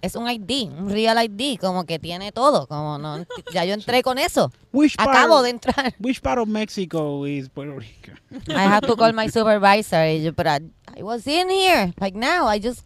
Es 0.00 0.16
un 0.16 0.28
ID, 0.28 0.68
un 0.68 0.90
real 0.90 1.16
ID, 1.24 1.60
como 1.60 1.84
que 1.84 2.00
tiene 2.00 2.32
todo, 2.32 2.66
como 2.66 2.98
no, 2.98 3.24
ya 3.54 3.64
yo 3.64 3.72
entré 3.74 4.02
con 4.02 4.18
eso. 4.18 4.50
Which 4.72 4.96
part- 4.96 5.10
Acabo 5.16 5.42
de 5.42 5.50
entrar. 5.50 5.94
Which 6.00 6.20
part 6.20 6.40
of 6.40 6.48
Mexico 6.48 7.24
is 7.24 7.48
Puerto 7.48 7.76
Rico? 7.78 8.10
I 8.48 8.64
had 8.66 8.80
to 8.80 8.96
call 8.96 9.12
my 9.12 9.28
supervisor. 9.28 10.32
But 10.34 10.46
I, 10.48 10.60
I 10.98 11.02
was 11.04 11.24
in 11.28 11.48
here, 11.50 11.92
like 12.00 12.16
now. 12.18 12.48
I 12.48 12.58
just. 12.58 12.82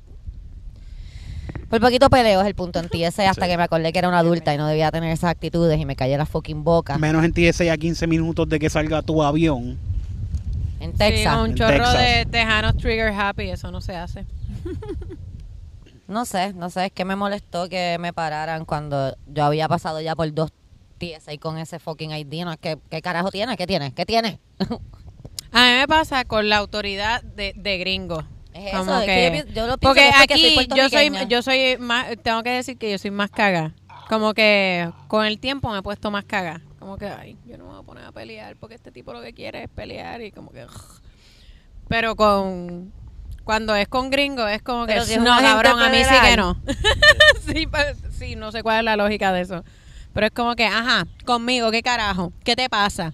Por 1.70 1.81
poquito 1.81 2.09
peleo 2.11 2.40
es 2.40 2.46
el 2.46 2.55
punto 2.55 2.79
en 2.79 2.88
TSA 2.90 3.31
hasta 3.31 3.44
Sí. 3.46 3.50
que 3.50 3.57
me 3.57 3.62
acordé 3.64 3.92
que 3.92 3.98
era 3.98 4.09
una 4.09 4.18
adulta 4.20 4.55
y 4.55 4.59
no 4.59 4.66
debía 4.66 4.90
tener 4.90 5.11
esas 5.12 5.31
actitudes 5.31 5.79
y 5.81 5.85
me 5.85 5.96
callé 5.96 6.16
la 6.16 6.26
fucking 6.26 6.62
boca. 6.64 6.96
Menos 6.98 7.24
en 7.24 7.33
TSA 7.33 7.72
a 7.72 7.76
15 7.76 8.07
minutos 8.07 8.48
de 8.48 8.59
que 8.59 8.70
salga 8.70 9.02
tu 9.02 9.22
avión. 9.22 9.79
En 10.81 10.92
Sí, 10.92 10.98
Texas. 10.98 11.37
un 11.38 11.50
En 11.50 11.55
chorro 11.57 11.72
Texas. 11.72 11.98
de 11.98 12.26
tejanos 12.31 12.76
trigger 12.76 13.12
happy, 13.12 13.50
eso 13.50 13.70
no 13.70 13.81
se 13.81 13.96
hace. 13.96 14.24
No 16.09 16.24
sé, 16.24 16.52
no 16.55 16.70
sé, 16.70 16.87
es 16.87 16.92
que 16.92 17.05
me 17.05 17.16
molestó 17.16 17.68
que 17.68 17.96
me 17.98 18.12
pararan 18.12 18.64
cuando 18.64 19.16
yo 19.26 19.44
había 19.44 19.66
pasado 19.68 20.00
ya 20.00 20.14
por 20.14 20.33
dos 20.33 20.52
TSA 20.98 21.37
con 21.40 21.59
ese 21.59 21.81
fucking 21.81 22.12
ID. 22.12 22.44
No, 22.44 22.55
¿Qué 22.59 22.79
carajo 23.02 23.33
tiene? 23.33 23.57
¿Qué 23.57 23.66
tiene? 23.66 23.92
¿Qué 23.92 24.07
tiene? 24.07 24.38
A 25.52 25.64
mí 25.64 25.72
me 25.81 25.88
pasa 25.88 26.24
con 26.24 26.48
la 26.48 26.59
autoridad 26.59 27.24
de, 27.24 27.55
de 27.57 27.79
gringos. 27.79 28.24
Es 28.57 28.73
Como 28.75 28.99
es 28.99 29.07
que- 29.07 29.45
que 29.47 29.53
yo 29.53 29.66
lo 29.66 29.77
pienso 29.77 29.95
Porque 29.95 30.11
aquí 30.14 30.55
soy 30.55 30.66
yo 30.75 30.88
soy, 30.88 31.27
yo 31.29 31.42
soy 31.42 31.77
más, 31.79 32.07
tengo 32.23 32.42
que 32.42 32.51
decir 32.51 32.79
que 32.79 32.90
yo 32.90 32.99
soy 32.99 33.11
más 33.11 33.31
caga. 33.31 33.73
Como 34.09 34.35
que 34.35 34.90
con 35.09 35.27
el 35.27 35.38
tiempo 35.38 35.71
me 35.71 35.79
he 35.79 35.83
puesto 35.83 36.11
más 36.11 36.25
caga. 36.25 36.62
Como 36.79 36.97
que, 36.97 37.07
ay, 37.09 37.37
yo 37.45 37.59
no 37.59 37.64
me 37.64 37.71
voy 37.73 37.81
a 37.81 37.83
poner 37.83 38.05
a 38.05 38.12
pelear 38.12 38.57
porque 38.57 38.75
este 38.77 38.92
tipo 38.92 39.12
lo 39.12 39.21
que 39.21 39.33
quiere 39.33 39.64
es 39.64 39.69
pelear 39.69 40.23
y 40.23 40.31
como 40.31 40.53
que... 40.53 40.64
ugh. 40.64 41.01
Pero 41.88 42.14
con... 42.16 42.92
Cuando 43.45 43.75
es 43.77 43.87
con 43.88 44.11
gringo 44.11 44.47
es 44.49 44.62
como 44.62 44.87
que... 44.87 44.92
Pero 44.95 45.05
si 45.05 45.14
es 45.14 45.21
no, 45.21 45.37
cabrón, 45.38 45.81
a 45.81 45.88
mí 45.90 45.99
sí 45.99 46.05
federal". 46.05 46.31
que 46.31 46.37
no. 46.37 46.57
sí, 47.53 47.66
pues, 47.66 47.97
sí, 48.16 48.37
no 48.37 48.51
sé 48.53 48.62
cuál 48.62 48.79
es 48.79 48.85
la 48.85 48.97
lógica 48.97 49.33
de 49.33 49.42
eso. 49.42 49.64
Pero 50.12 50.27
es 50.27 50.33
como 50.33 50.57
que, 50.57 50.66
ajá, 50.66 51.07
conmigo, 51.25 51.71
¿qué 51.71 51.83
carajo? 51.83 52.33
¿Qué 52.45 52.57
te 52.57 52.69
pasa? 52.69 53.12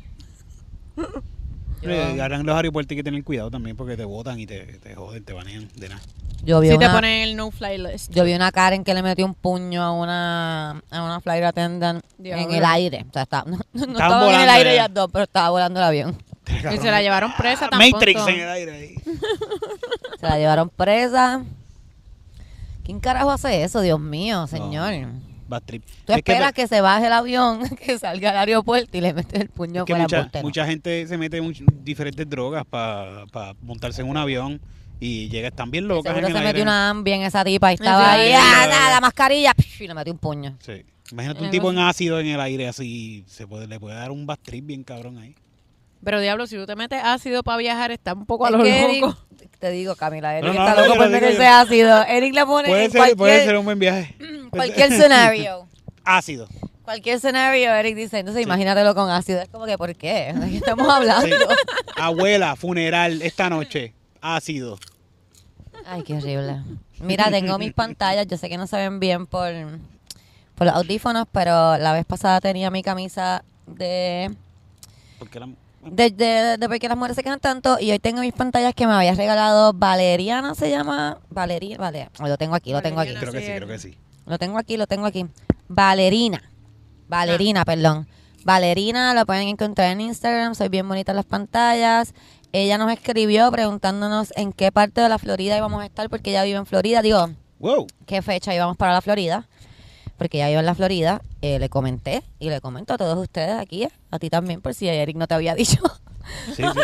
Yo- 1.82 1.90
en 2.24 2.46
los 2.46 2.56
aeropuertos 2.56 2.90
hay 2.92 2.96
que 2.96 3.02
tener 3.04 3.22
cuidado 3.24 3.50
también 3.50 3.76
porque 3.76 3.96
te 3.96 4.04
botan 4.04 4.38
y 4.40 4.46
te, 4.46 4.60
te 4.78 4.94
joden, 4.94 5.24
te 5.24 5.32
banean 5.32 5.68
de 5.76 5.88
nada. 5.88 6.00
Yo 6.44 6.58
vi 6.60 6.68
Si 6.70 6.78
te 6.78 6.84
una- 6.86 6.94
ponen 6.94 7.22
el 7.28 7.36
no-fly 7.36 7.78
list. 7.78 8.12
Yo 8.12 8.24
vi 8.24 8.34
una 8.34 8.50
Karen 8.50 8.82
que 8.82 8.94
le 8.94 9.02
metió 9.02 9.24
un 9.24 9.34
puño 9.34 9.82
a 9.82 9.92
una, 9.92 10.82
a 10.90 11.02
una 11.04 11.20
flight 11.20 11.44
attendant 11.44 12.04
en 12.22 12.52
el 12.52 12.64
aire. 12.64 13.04
O 13.08 13.12
sea, 13.12 13.22
estaba, 13.22 13.44
no, 13.50 13.56
no 13.56 13.60
Estaban 13.74 13.92
estaban 13.94 14.34
en 14.34 14.40
el 14.40 14.48
aire 14.50 14.72
ellas 14.74 14.88
dos, 14.92 15.08
pero 15.12 15.24
estaba 15.24 15.50
volando 15.50 15.78
el 15.80 15.84
avión. 15.86 16.16
Y 16.72 16.76
se 16.78 16.90
la 16.90 17.00
llevaron 17.00 17.32
presa 17.38 17.68
tan 17.68 17.78
Matrix 17.78 18.26
en 18.26 18.40
el 18.40 18.48
aire 18.48 18.72
ahí. 18.72 18.94
Se 20.20 20.26
la 20.28 20.38
llevaron 20.38 20.68
presa. 20.68 21.42
¿Quién 22.84 22.98
carajo 23.00 23.30
hace 23.30 23.62
eso? 23.62 23.80
Dios 23.80 23.98
mío, 24.00 24.46
señor. 24.48 24.92
Bad 25.52 25.62
trip. 25.64 25.82
Tú 26.06 26.12
Es 26.12 26.18
esperas 26.18 26.52
que, 26.52 26.66
se 26.66 26.80
baje 26.80 27.06
el 27.06 27.12
avión, 27.12 27.60
que 27.76 27.98
salga 27.98 28.30
al 28.30 28.36
aeropuerto 28.48 28.96
y 28.96 29.00
le 29.00 29.12
metes 29.14 29.40
el 29.40 29.48
puño 29.48 29.82
Es 29.82 29.86
que 29.86 29.92
por 29.92 29.98
la 29.98 30.04
mucha, 30.04 30.30
mucha 30.42 30.66
gente 30.66 31.06
se 31.06 31.16
mete 31.18 31.40
much- 31.42 31.64
diferentes 31.82 32.28
drogas 32.28 32.64
para 32.66 33.24
montarse 33.62 34.02
en 34.02 34.08
un 34.08 34.16
avión 34.16 34.60
y 34.98 35.28
llega, 35.28 35.48
están 35.48 35.70
bien 35.70 35.88
locas 35.88 36.10
Seguro 36.14 36.26
en 36.28 36.32
se 36.32 36.38
el 36.38 36.44
metió 36.44 36.48
aire. 36.60 36.62
una 36.62 36.90
ambi 36.90 37.12
en 37.12 37.22
esa 37.22 37.44
tipa 37.44 37.72
y 37.72 37.74
estaba 37.74 38.14
Sí. 38.14 38.20
ahí, 38.20 38.28
Sí, 38.30 38.34
¡ah, 38.38 38.88
la 38.92 39.00
mascarilla! 39.00 39.52
Y 39.80 39.86
le 39.88 39.94
metió 39.94 40.12
un 40.12 40.18
puño. 40.18 40.56
Sí. 40.60 40.84
Imagínate 41.10 41.42
un 41.44 41.50
tipo 41.50 41.70
en 41.70 41.78
ácido 41.78 42.18
en 42.20 42.28
el 42.28 42.40
aire 42.40 42.68
así, 42.68 43.24
se 43.26 43.46
puede, 43.46 43.66
le 43.66 43.78
puede 43.78 43.96
dar 43.96 44.10
un 44.10 44.24
bad 44.26 44.38
trip 44.42 44.64
bien 44.64 44.82
cabrón 44.84 45.18
ahí. 45.18 45.34
Pero 46.04 46.20
diablo, 46.20 46.46
si 46.46 46.56
tú 46.56 46.66
te 46.66 46.74
metes 46.76 47.00
ácido 47.02 47.42
para 47.42 47.58
viajar, 47.58 47.90
está 47.92 48.12
un 48.14 48.26
poco 48.26 48.46
a 48.46 48.50
lo 48.50 48.64
Eric- 48.64 49.00
loco. 49.02 49.16
te 49.58 49.70
digo, 49.70 49.94
Camila, 49.94 50.36
Eric 50.36 50.48
No, 50.52 50.54
no, 50.54 50.66
está 50.68 50.80
no, 50.80 50.86
loco 50.88 50.98
por 50.98 51.10
meterse 51.10 51.42
yo. 51.42 51.48
ácido. 51.48 52.02
Eric 52.04 52.34
le 52.34 52.44
pone 52.46 52.68
Puede 52.68 52.84
en 52.86 52.90
ser, 52.90 52.98
cualquier, 52.98 53.16
puede 53.16 53.44
ser 53.44 53.56
un 53.56 53.64
buen 53.64 53.78
viaje. 53.78 54.16
cualquier 54.50 54.92
escenario. 54.92 55.66
ácido. 56.04 56.48
Cualquier 56.82 57.16
escenario, 57.16 57.72
Eric 57.72 57.94
dice, 57.94 58.18
entonces 58.18 58.42
imagínatelo 58.42 58.94
con 58.96 59.08
ácido. 59.08 59.40
Es 59.40 59.48
como 59.48 59.66
que, 59.66 59.78
¿por 59.78 59.94
qué? 59.94 60.32
¿De 60.34 60.50
qué 60.50 60.56
estamos 60.56 60.88
hablando? 60.88 61.36
Sí. 61.36 61.42
Abuela, 61.96 62.56
funeral 62.56 63.22
esta 63.22 63.48
noche. 63.48 63.94
Ácido. 64.20 64.78
Ay, 65.86 66.02
qué 66.02 66.14
horrible. 66.14 66.60
Mira, 67.00 67.30
tengo 67.30 67.56
mis 67.58 67.72
pantallas. 67.72 68.26
Yo 68.26 68.36
sé 68.36 68.48
que 68.48 68.58
no 68.58 68.66
se 68.66 68.76
ven 68.76 68.98
bien 68.98 69.26
por, 69.26 69.48
por 70.56 70.66
los 70.66 70.74
audífonos, 70.76 71.26
pero 71.30 71.76
la 71.78 71.92
vez 71.92 72.04
pasada 72.04 72.40
tenía 72.40 72.70
mi 72.72 72.82
camisa 72.82 73.44
de, 73.66 74.34
Porque 75.20 75.38
la- 75.38 75.48
de, 75.82 76.10
de, 76.10 76.56
de 76.58 76.68
por 76.68 76.78
qué 76.78 76.88
las 76.88 76.96
mujeres 76.96 77.16
se 77.16 77.22
quejan 77.22 77.40
tanto. 77.40 77.78
Y 77.80 77.90
hoy 77.90 77.98
tengo 77.98 78.20
mis 78.20 78.32
pantallas 78.32 78.74
que 78.74 78.86
me 78.86 78.92
había 78.92 79.14
regalado 79.14 79.72
Valeriana, 79.72 80.54
se 80.54 80.70
llama. 80.70 81.18
Valeria, 81.30 81.76
vale. 81.78 82.08
Lo 82.20 82.36
tengo 82.36 82.54
aquí, 82.54 82.72
lo 82.72 82.82
tengo 82.82 83.00
aquí. 83.00 83.14
creo 83.14 83.32
que 83.32 83.40
sí, 83.40 83.46
creo 83.56 83.68
que 83.68 83.78
sí. 83.78 83.98
Lo 84.26 84.38
tengo 84.38 84.58
aquí, 84.58 84.76
lo 84.76 84.86
tengo 84.86 85.06
aquí. 85.06 85.26
Valerina. 85.68 86.42
Valerina, 87.08 87.64
perdón. 87.64 88.06
Valerina, 88.44 89.14
lo 89.14 89.26
pueden 89.26 89.48
encontrar 89.48 89.90
en 89.92 90.00
Instagram. 90.00 90.54
Soy 90.54 90.68
bien 90.68 90.88
bonita 90.88 91.12
en 91.12 91.16
las 91.16 91.24
pantallas. 91.26 92.14
Ella 92.52 92.76
nos 92.78 92.92
escribió 92.92 93.50
preguntándonos 93.50 94.32
en 94.36 94.52
qué 94.52 94.72
parte 94.72 95.00
de 95.00 95.08
la 95.08 95.18
Florida 95.18 95.56
íbamos 95.56 95.82
a 95.82 95.86
estar 95.86 96.08
porque 96.10 96.30
ella 96.30 96.44
vive 96.44 96.58
en 96.58 96.66
Florida. 96.66 97.02
Digo, 97.02 97.30
Wow. 97.58 97.86
qué 98.06 98.22
fecha 98.22 98.54
íbamos 98.54 98.76
para 98.76 98.92
la 98.92 99.00
Florida. 99.00 99.48
Porque 100.22 100.38
ella 100.38 100.48
vive 100.48 100.60
en 100.60 100.66
la 100.66 100.74
Florida. 100.74 101.20
Eh, 101.40 101.58
le 101.58 101.68
comenté 101.68 102.22
y 102.38 102.48
le 102.50 102.60
comento 102.60 102.94
a 102.94 102.98
todos 102.98 103.18
ustedes 103.18 103.58
aquí, 103.58 103.84
eh, 103.84 103.90
a 104.10 104.18
ti 104.18 104.30
también, 104.30 104.60
por 104.60 104.74
si 104.74 104.88
Eric 104.88 105.16
no 105.16 105.26
te 105.26 105.34
había 105.34 105.54
dicho. 105.56 105.80
Sí, 106.54 106.62
sí. 106.62 106.80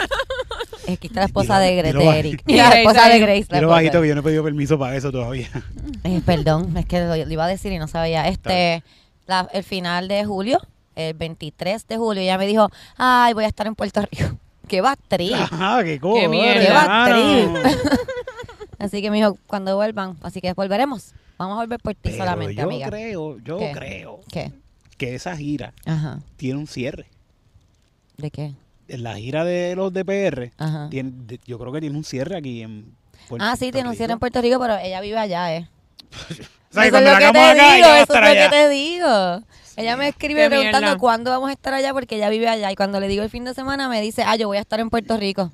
Es 0.89 0.99
que 0.99 1.07
está 1.07 1.21
la 1.21 1.27
esposa 1.27 1.59
de, 1.59 1.81
Gre- 1.83 1.93
de. 1.97 2.19
Eric. 2.19 2.43
Y 2.47 2.57
La 2.57 2.71
esposa 2.81 3.07
de 3.07 3.13
ahí. 3.15 3.21
Grace. 3.21 3.39
esposa 3.43 3.67
bajito 3.67 4.03
que 4.03 4.09
yo 4.09 4.15
no 4.15 4.21
he 4.21 4.25
pedido 4.25 4.43
permiso 4.45 4.79
para 4.79 4.97
eso 4.97 5.13
todavía. 5.13 5.49
Eh, 6.05 6.21
perdón, 6.27 6.77
es 6.77 6.87
que 6.87 7.01
lo, 7.01 7.15
lo 7.15 7.33
iba 7.33 7.45
a 7.45 7.49
decir 7.49 7.71
y 7.73 7.79
no 7.79 7.87
sabía. 7.89 8.27
Este, 8.29 8.83
la- 9.27 9.49
el 9.53 9.63
final 9.65 10.09
de 10.09 10.25
julio, 10.25 10.61
el 10.97 11.15
23 11.15 11.87
de 11.87 11.97
julio, 11.97 12.23
ella 12.23 12.39
me 12.39 12.47
dijo, 12.47 12.69
ay, 12.97 13.35
voy 13.35 13.45
a 13.45 13.49
estar 13.49 13.67
en 13.67 13.75
Puerto 13.77 14.01
Rico. 14.11 14.37
¡Qué 14.67 14.81
va 14.83 14.93
qué 15.85 15.99
cool. 16.01 16.21
Qué 16.21 16.29
mierda. 16.29 16.63
¡Qué 16.65 16.73
va 16.73 17.05
Así 18.79 19.03
que 19.03 19.11
me 19.11 19.17
dijo, 19.19 19.37
cuando 19.47 19.75
vuelvan, 19.77 20.17
así 20.23 20.41
que 20.41 20.53
volveremos. 20.53 21.13
Vamos 21.37 21.57
a 21.57 21.61
volver 21.61 21.81
por 21.81 21.95
ti 21.95 22.01
Pero 22.05 22.17
solamente, 22.19 22.55
yo 22.55 22.63
amiga. 22.65 22.89
creo, 22.89 23.39
yo 23.39 23.59
¿Qué? 23.59 23.73
creo 23.73 24.21
¿Qué? 24.31 24.53
que 24.97 25.15
esa 25.15 25.37
gira 25.37 25.73
Ajá. 25.87 26.21
tiene 26.37 26.59
un 26.59 26.67
cierre. 26.67 27.07
¿De 28.17 28.31
qué? 28.31 28.53
En 28.89 29.03
la 29.03 29.17
gira 29.17 29.45
de 29.45 29.77
los 29.77 29.93
DPR, 29.93 30.51
Ajá. 30.59 30.89
tiene, 30.91 31.11
de- 31.15 31.41
yo 31.47 31.59
creo 31.59 31.73
que 31.73 31.81
tiene 31.81 31.97
un 31.97 32.05
cierre 32.05 32.37
aquí 32.37 32.63
en 32.63 32.95
Puerto 33.29 33.45
Ah, 33.47 33.57
sí, 33.57 33.71
tiene 33.71 33.89
un 33.89 33.95
cierre 33.97 34.15
en. 34.15 34.19
Puerto 34.19 34.41
Rico, 34.41 34.59
pero 34.59 34.77
ella 34.79 35.01
vive 35.01 35.19
allá, 35.19 35.55
¿eh? 35.57 35.69
O 36.71 36.75
sea, 36.75 36.83
que 36.83 36.89
eso 36.89 36.99
es 36.99 37.03
cuando 37.05 37.09
lo 37.11 37.13
la 37.15 37.19
que 37.19 37.25
hagamos 37.25 37.43
te 37.55 37.61
acá, 37.61 37.75
digo, 37.75 37.77
ella 37.77 37.87
va 37.89 37.93
a 37.95 37.97
eso 37.97 38.03
estar 38.13 38.25
es 38.25 38.29
lo 38.29 38.35
que 38.35 38.41
allá. 38.41 38.51
te 38.51 38.69
digo. 38.69 39.43
Ella 39.77 39.97
me 39.97 40.09
escribe 40.09 40.43
Qué 40.43 40.49
preguntando 40.49 40.81
mierda. 40.81 40.99
cuándo 40.99 41.31
vamos 41.31 41.49
a 41.49 41.53
estar 41.53 41.73
allá 41.73 41.93
porque 41.95 42.17
ella 42.17 42.29
vive 42.29 42.49
allá 42.49 42.71
y 42.73 42.75
cuando 42.77 43.01
le 43.01 43.09
digo 43.09 43.23
el 43.23 43.31
fin 43.31 43.45
de 43.45 43.55
semana 43.55 43.89
me 43.89 44.01
dice, 44.03 44.23
ah, 44.27 44.37
yo 44.37 44.49
voy 44.49 44.59
a 44.59 44.61
estar 44.61 44.79
en 44.81 44.91
Puerto 44.91 45.17
Rico. 45.17 45.51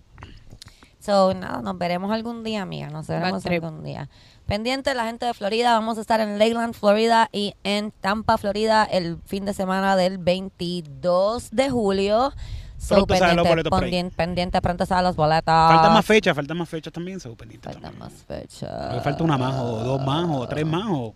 So, 1.04 1.34
nada, 1.34 1.60
nos 1.60 1.76
veremos 1.76 2.10
algún 2.10 2.42
día, 2.44 2.62
amiga, 2.62 2.88
nos 2.88 3.06
veremos 3.06 3.44
algún 3.44 3.82
día. 3.82 4.08
Pendiente 4.46 4.94
la 4.94 5.04
gente 5.04 5.26
de 5.26 5.34
Florida, 5.34 5.74
vamos 5.74 5.98
a 5.98 6.00
estar 6.00 6.18
en 6.20 6.38
Lakeland, 6.38 6.72
Florida 6.72 7.28
y 7.30 7.54
en 7.62 7.90
Tampa, 7.90 8.38
Florida 8.38 8.84
el 8.84 9.18
fin 9.26 9.44
de 9.44 9.52
semana 9.52 9.96
del 9.96 10.16
22 10.16 11.50
de 11.50 11.68
julio. 11.68 12.32
So, 12.78 12.94
Pronto 12.94 13.16
salen 13.16 13.36
los 13.36 13.44
pendiente, 13.46 13.48
boletos 13.68 13.80
pendiente, 13.80 14.16
pendiente, 14.16 14.62
pronto 14.62 14.86
salen 14.86 15.04
los 15.04 15.16
boletos. 15.16 15.44
Faltan 15.44 15.92
más 15.92 16.06
fechas, 16.06 16.34
faltan 16.34 16.56
más 16.56 16.68
fechas 16.70 16.92
también, 16.92 17.20
se 17.20 17.28
pendiente 17.30 17.64
Faltan 17.66 17.82
también. 17.82 17.98
más 18.00 18.12
fechas. 18.22 19.04
Falta 19.04 19.24
una 19.24 19.36
más, 19.36 19.54
o 19.56 19.84
dos 19.84 20.00
más, 20.00 20.26
o 20.30 20.48
tres 20.48 20.64
más, 20.64 20.86
o 20.88 21.14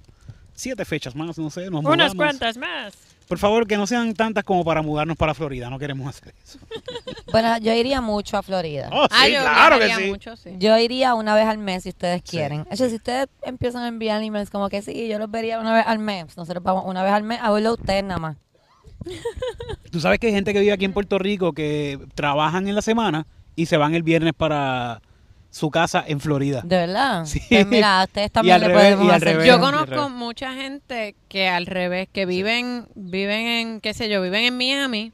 siete 0.53 0.85
fechas 0.85 1.15
más, 1.15 1.39
no 1.39 1.49
sé. 1.49 1.71
Nos 1.71 1.83
Unas 1.83 2.15
cuantas 2.15 2.59
más. 2.59 3.08
Por 3.29 3.39
favor, 3.39 3.67
que 3.67 3.77
no 3.77 3.87
sean 3.87 4.15
tantas 4.15 4.43
como 4.43 4.65
para 4.65 4.81
mudarnos 4.81 5.17
para 5.17 5.35
Florida, 5.35 5.69
no 5.69 5.79
queremos 5.79 6.09
hacer 6.09 6.35
eso. 6.43 6.59
Bueno, 7.31 7.59
yo 7.59 7.75
iría 7.75 8.01
mucho 8.01 8.39
a 8.39 8.43
Florida. 8.43 8.89
Oh, 8.91 9.05
sí, 9.05 9.11
Ah, 9.13 9.29
yo 9.29 9.41
claro 9.43 9.79
que 9.79 9.95
sí. 9.95 10.09
mucho, 10.11 10.35
sí. 10.35 10.51
Yo 10.59 10.79
iría 10.79 11.15
una 11.15 11.35
vez 11.35 11.47
al 11.47 11.59
mes 11.59 11.83
si 11.83 11.91
ustedes 11.91 12.23
Sí. 12.25 12.39
quieren. 12.39 12.67
Hecho, 12.71 12.89
si 12.89 12.95
ustedes 12.95 13.29
empiezan 13.43 13.83
a 13.83 13.89
enviar 13.89 14.23
emails 14.23 14.49
como 14.49 14.71
que 14.71 14.81
sí, 14.81 15.09
yo 15.09 15.19
los 15.19 15.31
vería 15.31 15.61
una 15.61 15.75
vez 15.75 15.85
al 15.87 15.99
mes. 15.99 16.35
Nosotros 16.39 16.63
vamos 16.65 16.85
una 16.87 17.03
vez 17.03 17.13
al 17.13 17.25
mes 17.25 17.39
a 17.43 17.51
verlo 17.51 17.69
a 17.69 17.73
ustedes 17.75 18.03
nada 18.03 18.19
más. 18.19 18.37
Tú 19.91 20.01
sabes 20.01 20.19
que 20.19 20.29
hay 20.29 20.33
gente 20.33 20.53
que 20.53 20.61
vive 20.61 20.73
aquí 20.73 20.85
en 20.87 20.93
Puerto 20.95 21.19
Rico 21.19 21.53
que 21.53 21.99
trabajan 22.15 22.67
en 22.69 22.75
la 22.75 22.83
semana 22.83 23.27
y 23.57 23.67
se 23.67 23.77
van 23.77 23.95
el 23.95 24.03
viernes 24.03 24.33
para 24.35 25.03
su 25.51 25.71
casa 25.71 26.05
en 26.07 26.21
Florida. 26.21 26.61
¿De 26.65 26.77
verdad? 26.77 27.25
Sí. 27.27 27.41
Pues 27.49 27.67
mira, 27.67 28.01
a 28.01 28.05
ustedes 28.05 28.31
también 28.31 28.55
al 28.57 28.61
le 28.63 28.69
revés, 28.69 28.83
podemos 28.83 29.05
y 29.07 29.09
al 29.09 29.15
hacer. 29.17 29.29
revés. 29.29 29.47
Yo 29.47 29.61
conozco 29.61 30.09
mucha 30.11 30.53
gente 30.55 31.15
que 31.29 31.49
al 31.49 31.67
revés, 31.67 32.09
que 32.13 32.27
viven, 32.27 32.87
viven 32.95 33.47
en, 33.47 33.81
qué 33.81 33.95
sé 33.95 34.09
yo, 34.09 34.21
viven 34.23 34.45
en 34.45 34.57
Miami 34.57 35.13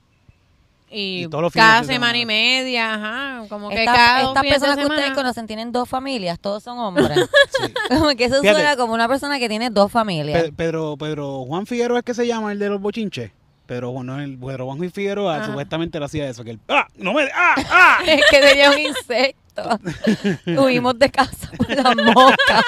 y, 0.90 1.24
Y 1.24 1.28
todos 1.28 1.42
los 1.42 1.52
cada 1.52 1.82
semana 1.82 2.16
y 2.18 2.24
media, 2.26 2.94
ajá, 2.94 3.48
como 3.48 3.68
que 3.68 3.80
Esta- 3.80 3.94
cada 3.94 4.18
estas 4.22 4.42
fines 4.42 4.60
de 4.60 4.66
personas 4.66 4.76
que 4.78 4.92
ustedes 4.92 5.10
conocen 5.12 5.46
tienen 5.48 5.72
dos 5.72 5.88
familias, 5.88 6.38
todos 6.38 6.62
son 6.62 6.78
hombres. 6.78 7.08
Sí. 7.58 7.72
como 7.88 8.08
que 8.16 8.24
eso 8.26 8.40
Fíjate. 8.40 8.60
suena 8.60 8.76
como 8.76 8.92
una 8.94 9.08
persona 9.08 9.38
que 9.38 9.48
tiene 9.48 9.70
dos 9.70 9.90
familias. 9.90 10.42
Pe- 10.42 10.52
Pedro, 10.52 10.96
Pedro 10.96 11.44
Juan 11.46 11.66
Figueroa 11.66 11.98
es 12.00 12.04
que 12.04 12.14
se 12.14 12.26
llama 12.26 12.52
el 12.52 12.58
de 12.58 12.68
los 12.68 12.80
bochinches. 12.80 13.30
Pero 13.66 13.92
bueno, 13.92 14.20
el 14.20 14.36
Pedro 14.38 14.66
Juan 14.66 14.90
Figueroa 14.92 15.36
Ajá. 15.36 15.46
supuestamente 15.46 15.98
le 15.98 16.04
hacía 16.04 16.28
eso, 16.28 16.44
que 16.44 16.50
él, 16.50 16.60
¡ah! 16.68 16.86
¡No 16.96 17.14
me! 17.14 17.22
¡ah! 17.34 17.54
¡ah! 17.70 17.98
es 18.06 18.20
que 18.30 18.40
tenía 18.40 18.70
un 18.70 18.78
insecto. 18.78 19.40
Huimos 20.46 20.98
de 20.98 21.10
casa 21.10 21.50
por 21.56 21.70
la 21.70 21.94
mosca. 22.14 22.62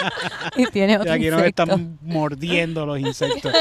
y 0.57 0.67
tiene 0.67 0.97
otro 0.99 1.11
Y 1.11 1.15
aquí 1.17 1.31
nos 1.31 1.43
están 1.43 1.99
mordiendo 2.03 2.87
los 2.87 2.99
insectos. 3.01 3.53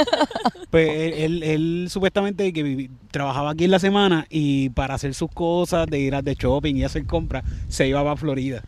Pues 0.70 0.90
él, 0.90 1.14
él- 1.14 1.44
él 1.44 1.88
supuestamente 1.90 2.52
que 2.54 2.64
vivi- 2.64 2.90
trabajaba 3.12 3.52
aquí 3.52 3.66
en 3.66 3.72
la 3.72 3.80
semana 3.80 4.26
y 4.30 4.70
para 4.70 4.96
hacer 4.96 5.14
sus 5.14 5.32
cosas, 5.32 5.88
de 5.88 6.00
ir 6.00 6.16
a 6.16 6.22
de 6.22 6.36
shopping 6.36 6.76
y 6.76 6.84
hacer 6.84 7.06
compras, 7.06 7.44
se 7.68 7.88
iba 7.88 8.04
para 8.04 8.16
Florida. 8.16 8.62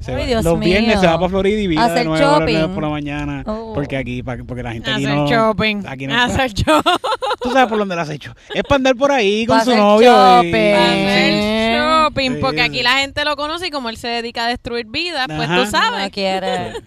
Se 0.00 0.10
Ay, 0.12 0.20
va- 0.22 0.26
Dios 0.26 0.44
los 0.44 0.58
viernes 0.58 0.98
se 0.98 1.06
va 1.06 1.16
para 1.16 1.28
Florida 1.28 1.60
y 1.60 1.66
vive 1.68 1.80
de 1.80 2.04
nuevo 2.04 2.14
a 2.16 2.18
las 2.18 2.40
shopping. 2.40 2.54
9 2.58 2.74
por 2.74 2.82
la 2.82 2.88
mañana. 2.88 3.42
Oh. 3.46 3.72
Porque 3.72 3.96
aquí, 3.96 4.22
porque 4.24 4.62
la 4.64 4.72
gente 4.72 4.90
aquí 4.90 5.04
Hacer 5.04 5.16
no... 5.16 5.28
shopping. 5.30 5.82
Aquí 5.86 6.06
no 6.08 6.20
Hacer 6.20 6.52
shopping. 6.52 6.92
Tú 7.40 7.50
sabes 7.52 7.68
por 7.68 7.78
dónde 7.78 7.94
lo 7.94 8.00
has 8.02 8.10
hecho. 8.10 8.34
Es 8.52 8.64
para 8.64 8.76
andar 8.76 8.96
por 8.96 9.12
ahí 9.12 9.46
con 9.46 9.58
Pa' 9.58 9.64
su 9.64 9.76
novio. 9.76 10.10
y- 10.42 10.50
shopping. 10.50 11.91
Porque 12.40 12.58
sí. 12.58 12.62
aquí 12.62 12.82
la 12.82 12.98
gente 12.98 13.24
lo 13.24 13.36
conoce 13.36 13.66
y 13.68 13.70
como 13.70 13.88
él 13.88 13.96
se 13.96 14.08
dedica 14.08 14.44
a 14.46 14.48
destruir 14.48 14.86
vidas, 14.86 15.26
pues 15.26 15.48
tú 15.48 15.66
sabes. 15.70 16.04
No 16.04 16.10
quiere. 16.10 16.72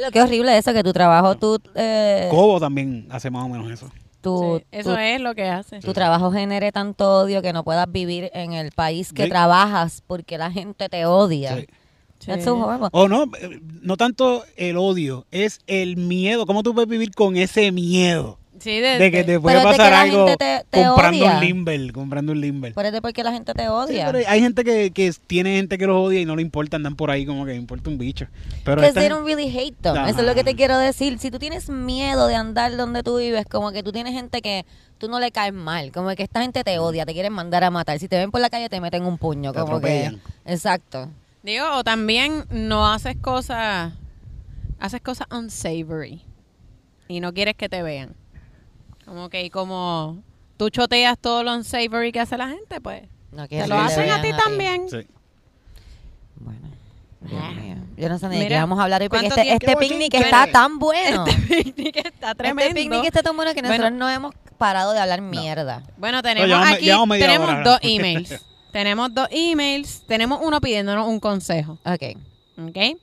Lo 0.00 0.10
que 0.10 0.20
es 0.20 0.24
horrible 0.24 0.56
eso, 0.56 0.72
que 0.72 0.82
tu 0.82 0.92
trabajo, 0.94 1.34
tú, 1.36 1.58
eh, 1.74 2.28
Cobo 2.30 2.58
también 2.58 3.06
hace 3.10 3.30
más 3.30 3.44
o 3.44 3.48
menos 3.50 3.70
eso. 3.70 3.90
tu, 4.22 4.58
Sí, 4.60 4.66
eso 4.72 4.96
es 4.96 5.20
lo 5.20 5.34
que 5.34 5.44
hace. 5.48 5.80
tu 5.80 5.92
trabajo 5.92 6.32
genere 6.32 6.72
tanto 6.72 7.18
odio 7.20 7.42
que 7.42 7.52
no 7.52 7.62
puedas 7.62 7.90
vivir 7.92 8.30
en 8.32 8.54
el 8.54 8.72
país 8.72 9.12
que 9.12 9.24
Sí. 9.24 9.28
trabajas 9.28 10.02
porque 10.06 10.38
la 10.38 10.50
gente 10.50 10.88
te 10.88 11.04
odia. 11.04 11.66
O 12.92 13.08
no, 13.08 13.24
eh, 13.38 13.60
no 13.82 13.96
tanto 13.98 14.44
el 14.56 14.76
odio, 14.78 15.26
es 15.30 15.60
el 15.66 15.96
miedo. 15.98 16.46
¿Cómo 16.46 16.62
tú 16.62 16.72
puedes 16.72 16.88
vivir 16.88 17.10
con 17.14 17.36
ese 17.36 17.70
miedo? 17.72 18.38
Sí, 18.62 18.78
de, 18.80 18.98
De 18.98 19.10
que 19.10 19.24
te 19.24 19.40
puede 19.40 19.56
Pero 19.56 19.68
pasar 19.70 19.92
algo 19.92 20.26
gente 20.28 20.36
te- 20.36 20.64
te 20.70 20.86
comprando 20.86 21.24
odia. 21.24 21.34
un 21.34 21.40
limber, 21.40 21.92
comprando 21.92 22.30
un 22.32 22.40
limber. 22.40 22.72
Pero 22.74 22.86
es 22.88 22.92
de 22.94 23.02
porque 23.02 23.24
la 23.24 23.32
gente 23.32 23.52
te 23.54 23.62
Sí, 23.62 23.68
odia. 23.68 24.06
pero 24.12 24.18
hay 24.28 24.40
gente 24.40 24.62
que, 24.62 24.92
que 24.92 25.12
tiene 25.26 25.56
gente 25.56 25.78
que 25.78 25.86
los 25.86 25.96
odia 25.96 26.20
y 26.20 26.24
no 26.24 26.36
le 26.36 26.42
importa, 26.42 26.76
andan 26.76 26.94
por 26.94 27.10
ahí 27.10 27.26
como 27.26 27.44
que 27.44 27.50
le 27.52 27.56
importa 27.58 27.90
un 27.90 27.98
bicho. 27.98 28.26
Pero 28.64 28.80
esta 28.82 29.00
they 29.00 29.08
don't 29.08 29.26
really 29.26 29.48
hate 29.48 29.74
them. 29.80 29.96
Eso 30.06 30.20
es 30.20 30.26
lo 30.26 30.34
que 30.36 30.44
te 30.44 30.54
quiero 30.54 30.78
decir. 30.78 31.18
Si 31.18 31.30
tú 31.32 31.38
tienes 31.40 31.68
miedo 31.68 32.28
de 32.28 32.36
andar 32.36 32.76
donde 32.76 33.02
tú 33.02 33.18
vives, 33.18 33.46
como 33.50 33.72
que 33.72 33.82
tú 33.82 33.90
tienes 33.90 34.12
gente 34.14 34.42
que 34.42 34.64
tú 34.98 35.08
no 35.08 35.18
le 35.18 35.32
caes 35.32 35.52
mal, 35.52 35.90
como 35.90 36.14
que 36.14 36.22
esta 36.22 36.40
gente 36.42 36.62
te 36.62 36.78
odia, 36.78 37.04
te 37.04 37.12
quieren 37.14 37.32
mandar 37.32 37.64
a 37.64 37.70
matar. 37.72 37.98
Si 37.98 38.06
te 38.06 38.16
ven 38.16 38.30
por 38.30 38.40
la 38.40 38.48
calle 38.50 38.68
te 38.68 38.80
meten 38.80 39.04
un 39.04 39.18
puño, 39.18 39.52
Te 39.52 39.58
como 39.58 39.80
que 39.80 40.16
exacto. 40.44 41.08
Digo, 41.42 41.64
o 41.74 41.82
también 41.82 42.44
no 42.50 42.86
haces 42.86 43.16
cosas, 43.20 43.92
haces 44.78 45.00
cosas 45.00 45.26
unsavory 45.32 46.22
y 47.08 47.18
no 47.18 47.34
quieres 47.34 47.56
que 47.56 47.68
te 47.68 47.82
vean. 47.82 48.14
Como 49.04 49.28
que 49.28 49.50
como 49.50 50.22
tú 50.56 50.70
choteas 50.70 51.18
todo 51.18 51.42
lo 51.42 51.54
unsavory 51.54 52.12
que 52.12 52.20
hace 52.20 52.36
la 52.38 52.48
gente, 52.48 52.80
pues 52.80 53.02
No 53.32 53.46
te 53.48 53.66
lo 53.66 53.76
hacen 53.78 54.10
a 54.10 54.22
ti 54.22 54.30
también. 54.32 54.88
Sí. 54.88 55.06
Bueno. 56.36 56.68
Dios 57.20 57.54
mío. 57.54 57.76
Yo 57.96 58.08
no 58.08 58.18
sé 58.18 58.28
ni 58.28 58.38
de 58.38 58.48
qué 58.48 58.56
vamos 58.56 58.78
a 58.80 58.84
hablar 58.84 59.00
hoy 59.02 59.08
porque 59.08 59.26
¿cuánto 59.28 59.40
este, 59.40 59.54
este 59.54 59.76
picnic 59.76 60.12
está 60.14 60.46
tan 60.50 60.78
bueno. 60.78 61.24
Este 61.26 61.62
picnic 61.64 61.96
está 62.04 62.34
tremendo. 62.34 62.62
Este 62.68 62.74
picnic 62.80 63.04
está 63.04 63.22
tan 63.22 63.36
bueno 63.36 63.54
que 63.54 63.62
nosotros 63.62 63.90
Bueno. 63.90 63.96
no 64.06 64.10
hemos 64.10 64.34
parado 64.58 64.92
de 64.92 64.98
hablar 64.98 65.20
mierda. 65.20 65.82
Bueno, 65.98 66.20
tenemos 66.22 66.48
llevamos- 66.48 66.72
aquí, 67.12 67.20
tenemos 67.20 67.48
hora. 67.48 67.62
dos 67.62 67.78
emails. 67.82 68.44
tenemos 68.72 69.14
dos 69.14 69.28
emails. 69.30 70.02
Tenemos 70.06 70.40
uno 70.42 70.60
pidiéndonos 70.60 71.06
un 71.06 71.20
consejo. 71.20 71.78
Ok. 71.84 72.02
¿Ok? 72.68 72.98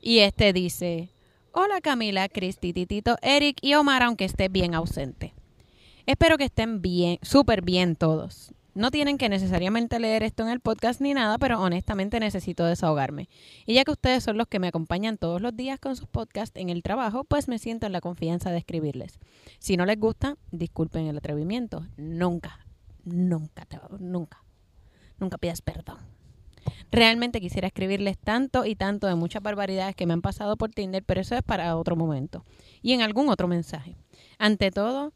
Y 0.00 0.18
este 0.20 0.52
dice, 0.52 1.10
hola 1.52 1.80
Camila, 1.80 2.28
Cristi, 2.28 2.72
Titito, 2.72 3.16
Eric 3.22 3.58
y 3.62 3.74
Omar, 3.74 4.02
aunque 4.02 4.24
esté 4.24 4.48
bien 4.48 4.74
ausente. 4.74 5.34
Espero 6.06 6.36
que 6.38 6.44
estén 6.44 6.82
bien, 6.82 7.18
súper 7.22 7.62
bien 7.62 7.96
todos. 7.96 8.52
No 8.74 8.90
tienen 8.90 9.18
que 9.18 9.28
necesariamente 9.28 10.00
leer 10.00 10.22
esto 10.22 10.42
en 10.42 10.48
el 10.48 10.60
podcast 10.60 11.00
ni 11.02 11.12
nada, 11.12 11.36
pero 11.36 11.60
honestamente 11.60 12.18
necesito 12.20 12.64
desahogarme. 12.64 13.28
Y 13.66 13.74
ya 13.74 13.84
que 13.84 13.90
ustedes 13.90 14.24
son 14.24 14.38
los 14.38 14.48
que 14.48 14.58
me 14.58 14.68
acompañan 14.68 15.18
todos 15.18 15.42
los 15.42 15.54
días 15.54 15.78
con 15.78 15.94
sus 15.94 16.08
podcasts 16.08 16.58
en 16.58 16.70
el 16.70 16.82
trabajo, 16.82 17.24
pues 17.24 17.48
me 17.48 17.58
siento 17.58 17.84
en 17.86 17.92
la 17.92 18.00
confianza 18.00 18.50
de 18.50 18.56
escribirles. 18.58 19.18
Si 19.58 19.76
no 19.76 19.84
les 19.84 20.00
gusta, 20.00 20.36
disculpen 20.52 21.06
el 21.06 21.18
atrevimiento. 21.18 21.86
Nunca, 21.98 22.66
nunca, 23.04 23.66
te- 23.66 23.78
nunca, 23.98 24.42
nunca 25.18 25.36
pidas 25.36 25.60
perdón. 25.60 25.98
Realmente 26.90 27.40
quisiera 27.40 27.68
escribirles 27.68 28.18
tanto 28.18 28.64
y 28.64 28.74
tanto 28.74 29.06
de 29.06 29.14
muchas 29.14 29.42
barbaridades 29.42 29.96
que 29.96 30.06
me 30.06 30.12
han 30.12 30.22
pasado 30.22 30.56
por 30.56 30.70
Tinder, 30.70 31.02
pero 31.04 31.20
eso 31.20 31.34
es 31.34 31.42
para 31.42 31.76
otro 31.76 31.96
momento. 31.96 32.44
Y 32.82 32.92
en 32.92 33.02
algún 33.02 33.28
otro 33.28 33.48
mensaje. 33.48 33.96
Ante 34.38 34.70
todo, 34.70 35.12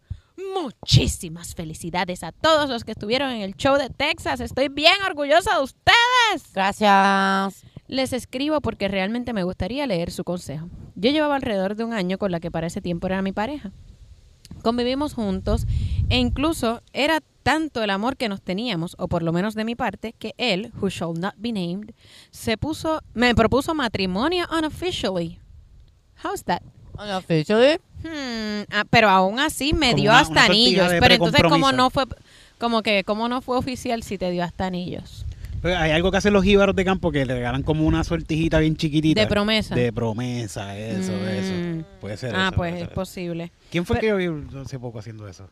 muchísimas 0.55 1.55
felicidades 1.55 2.23
a 2.23 2.33
todos 2.33 2.69
los 2.69 2.85
que 2.85 2.93
estuvieron 2.93 3.31
en 3.31 3.43
el 3.43 3.57
show 3.57 3.77
de 3.77 3.91
Texas. 3.91 4.41
Estoy 4.41 4.69
bien 4.69 4.95
orgullosa 5.07 5.57
de 5.57 5.63
ustedes. 5.65 6.53
Gracias. 6.53 7.65
Les 7.89 8.13
escribo 8.13 8.61
porque 8.61 8.89
realmente 8.89 9.33
me 9.33 9.45
gustaría 9.45 9.87
leer 9.87 10.11
su 10.11 10.25
consejo. 10.25 10.69
Yo 10.95 11.11
llevaba 11.11 11.37
alrededor 11.37 11.77
de 11.77 11.85
un 11.85 11.93
año 11.93 12.19
con 12.19 12.33
la 12.33 12.41
que 12.41 12.51
para 12.51 12.67
ese 12.67 12.81
tiempo 12.81 13.07
era 13.07 13.23
mi 13.23 13.33
pareja. 13.33 13.73
Convivimos 14.63 15.15
juntos 15.15 15.67
e 16.09 16.19
incluso 16.19 16.83
era 16.93 17.21
tanto 17.47 17.85
el 17.85 17.91
amor 17.91 18.17
que 18.17 18.29
nos 18.29 18.43
teníamos, 18.43 18.97
o 18.99 19.07
por 19.07 19.23
lo 19.23 19.33
menos 19.33 19.55
de 19.55 19.65
mi 19.65 19.77
parte, 19.77 20.15
que 20.19 20.35
él, 20.37 20.73
who 20.83 20.89
shall 20.91 21.15
not 21.17 21.35
be 21.39 21.53
named, 21.53 21.91
se 22.33 22.59
puso, 22.59 23.01
me 23.15 23.37
propuso 23.37 23.73
matrimonio 23.73 24.47
unofficially. 24.51 25.39
How's 26.25 26.43
that? 26.47 26.61
Unofficially. 26.99 27.79
Hmm, 28.03 28.65
ah, 28.73 28.85
pero 28.91 29.09
aún 29.11 29.39
así 29.39 29.73
me 29.73 29.91
Como 29.93 30.03
dio 30.03 30.11
una- 30.11 30.19
hasta 30.21 30.33
una 30.33 30.45
anillos. 30.47 30.89
Pero 30.99 31.15
entonces 31.15 31.43
como 31.45 31.71
no 31.71 31.89
fue, 31.91 32.07
como 32.59 32.83
que 32.83 33.05
como 33.05 33.29
no 33.29 33.41
fue 33.41 33.57
oficial 33.57 34.03
si 34.03 34.19
te 34.19 34.29
dio 34.33 34.43
hasta 34.43 34.67
anillos. 34.67 35.25
Pero 35.63 35.79
hay 35.79 35.93
algo 35.93 36.11
que 36.11 36.17
hacen 36.17 36.33
los 36.33 36.43
jíbaros 36.43 36.75
de 36.75 36.85
campo 36.85 37.13
que 37.13 37.25
le 37.27 37.33
regalan 37.35 37.63
como 37.63 37.87
una 37.87 38.03
sortijita 38.03 38.59
bien 38.59 38.77
chiquitita. 38.77 39.21
De 39.21 39.29
promesa. 39.29 39.77
De 39.77 39.93
promesa, 39.93 40.77
eso, 40.77 41.13
Mm. 41.13 41.29
eso. 41.29 41.87
Puede 42.01 42.17
ser 42.17 42.35
ah, 42.35 42.49
eso, 42.49 42.57
pues 42.57 42.83
es 42.83 42.89
posible. 42.89 43.53
¿Quién 43.71 43.87
fue 43.87 43.99
el 43.99 44.01
que 44.01 44.09
yo 44.09 44.17
vi 44.17 44.59
hace 44.61 44.81
poco 44.81 44.99
haciendo 44.99 45.29
eso? 45.29 45.49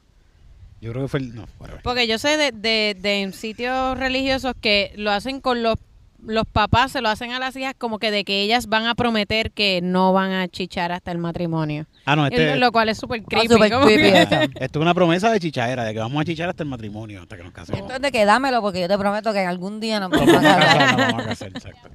Yo 0.84 0.90
creo 0.90 1.04
que 1.04 1.08
fue 1.08 1.20
el... 1.20 1.34
No. 1.34 1.46
Porque 1.82 2.06
yo 2.06 2.18
sé 2.18 2.36
de, 2.36 2.52
de, 2.52 2.94
de 3.00 3.22
en 3.22 3.32
sitios 3.32 3.98
religiosos 3.98 4.52
que 4.60 4.92
lo 4.96 5.12
hacen 5.12 5.40
con 5.40 5.62
los, 5.62 5.76
los 6.22 6.44
papás, 6.44 6.92
se 6.92 7.00
lo 7.00 7.08
hacen 7.08 7.32
a 7.32 7.38
las 7.38 7.56
hijas 7.56 7.72
como 7.78 7.98
que 7.98 8.10
de 8.10 8.22
que 8.22 8.42
ellas 8.42 8.66
van 8.66 8.86
a 8.86 8.94
prometer 8.94 9.50
que 9.50 9.80
no 9.82 10.12
van 10.12 10.32
a 10.32 10.46
chichar 10.46 10.92
hasta 10.92 11.10
el 11.10 11.16
matrimonio. 11.16 11.86
Ah, 12.04 12.16
no, 12.16 12.24
Y 12.24 12.34
este... 12.34 12.56
Lo 12.56 12.70
cual 12.70 12.90
es 12.90 12.98
súper 12.98 13.22
creepy. 13.22 13.48
súper 13.48 13.72
como 13.72 13.86
creepy. 13.86 14.52
Esto 14.60 14.78
es 14.78 14.82
una 14.82 14.92
promesa 14.92 15.32
de 15.32 15.40
chichadera, 15.40 15.84
de 15.84 15.94
que 15.94 16.00
vamos 16.00 16.20
a 16.20 16.24
chichar 16.26 16.50
hasta 16.50 16.64
el 16.64 16.68
matrimonio, 16.68 17.22
hasta 17.22 17.38
que 17.38 17.44
nos 17.44 17.52
casemos. 17.54 17.80
Entonces 17.80 18.12
que 18.12 18.26
dámelo 18.26 18.60
porque 18.60 18.82
yo 18.82 18.88
te 18.88 18.98
prometo 18.98 19.32
que 19.32 19.40
en 19.40 19.48
algún 19.48 19.80
día 19.80 20.00
nos 20.00 20.10
vamos 20.10 20.34
a 20.34 20.42
casar. 20.42 20.98
nos 20.98 21.06
vamos 21.06 21.22
a 21.22 21.26
casar, 21.28 21.48
exacto. 21.48 21.88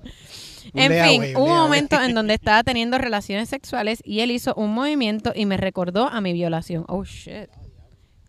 En 0.74 1.06
fin, 1.06 1.36
un 1.36 1.44
hubo 1.44 1.54
un 1.54 1.60
momento 1.60 2.02
en 2.02 2.16
donde 2.16 2.34
estaba 2.34 2.64
teniendo 2.64 2.98
relaciones 2.98 3.50
sexuales 3.50 4.02
y 4.04 4.22
él 4.22 4.32
hizo 4.32 4.56
un 4.56 4.74
movimiento 4.74 5.32
y 5.36 5.46
me 5.46 5.58
recordó 5.58 6.08
a 6.08 6.22
mi 6.22 6.34
violación. 6.34 6.86
Oh, 6.88 7.04
shit. 7.04 7.50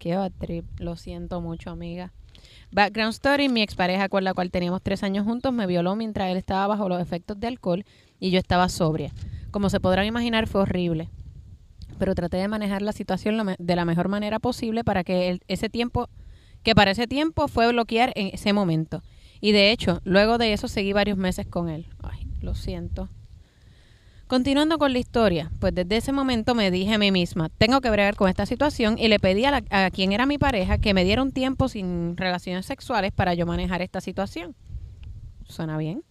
Qué 0.01 0.17
bad. 0.17 0.33
Lo 0.79 0.97
siento 0.97 1.43
mucho, 1.43 1.69
amiga. 1.69 2.11
Background 2.73 3.13
story, 3.13 3.51
mi 3.51 3.61
expareja 3.61 4.09
con 4.09 4.25
la 4.25 4.33
cual 4.33 4.51
teníamos 4.51 4.81
tres 4.81 5.03
años 5.03 5.27
juntos 5.27 5.53
me 5.53 5.67
violó 5.67 5.95
mientras 5.95 6.31
él 6.31 6.39
estaba 6.39 6.67
bajo 6.69 6.89
los 6.89 7.03
efectos 7.03 7.39
de 7.39 7.49
alcohol 7.49 7.85
y 8.19 8.31
yo 8.31 8.39
estaba 8.39 8.71
sobria. 8.71 9.13
Como 9.51 9.69
se 9.69 9.79
podrán 9.79 10.07
imaginar, 10.07 10.47
fue 10.47 10.63
horrible. 10.63 11.11
Pero 11.99 12.15
traté 12.15 12.39
de 12.39 12.49
manejar 12.49 12.81
la 12.81 12.93
situación 12.93 13.55
de 13.59 13.77
la 13.77 13.85
mejor 13.85 14.09
manera 14.09 14.39
posible 14.39 14.85
para 14.85 15.05
que 15.05 15.39
ese 15.49 15.69
tiempo, 15.69 16.09
que 16.63 16.75
para 16.75 16.93
ese 16.93 17.07
tiempo 17.07 17.47
fue 17.47 17.71
bloquear 17.71 18.15
en 18.17 18.31
ese 18.33 18.55
momento. 18.55 19.03
Y 19.43 19.53
de 19.53 19.71
hecho, 19.71 20.01
luego 20.05 20.39
de 20.39 20.55
eso 20.55 20.67
seguí 20.67 20.95
varios 20.95 21.19
meses 21.19 21.47
con 21.47 21.69
él. 21.69 21.89
Ay, 22.03 22.27
lo 22.41 22.55
siento. 22.55 23.11
Continuando 24.31 24.78
con 24.78 24.93
la 24.93 25.01
historia, 25.01 25.51
pues 25.59 25.74
desde 25.74 25.97
ese 25.97 26.12
momento 26.12 26.55
me 26.55 26.70
dije 26.70 26.95
a 26.95 26.99
mí 26.99 27.11
misma, 27.11 27.49
tengo 27.49 27.81
que 27.81 27.91
bregar 27.91 28.14
con 28.14 28.28
esta 28.28 28.47
situación 28.47 28.97
y 28.97 29.09
le 29.09 29.18
pedí 29.18 29.45
a, 29.45 29.51
la- 29.51 29.64
a 29.70 29.91
quien 29.91 30.12
era 30.12 30.24
mi 30.24 30.39
pareja 30.39 30.78
que 30.78 30.95
me 30.95 31.03
diera 31.03 31.20
un 31.20 31.33
tiempo 31.33 31.68
sin 31.68 32.16
relaciones 32.16 32.64
sexuales 32.64 33.11
para 33.11 33.35
yo 33.35 33.45
manejar 33.45 33.83
esta 33.83 34.01
situación. 34.01 34.55
¿Suena 35.49 35.76
bien? 35.78 36.05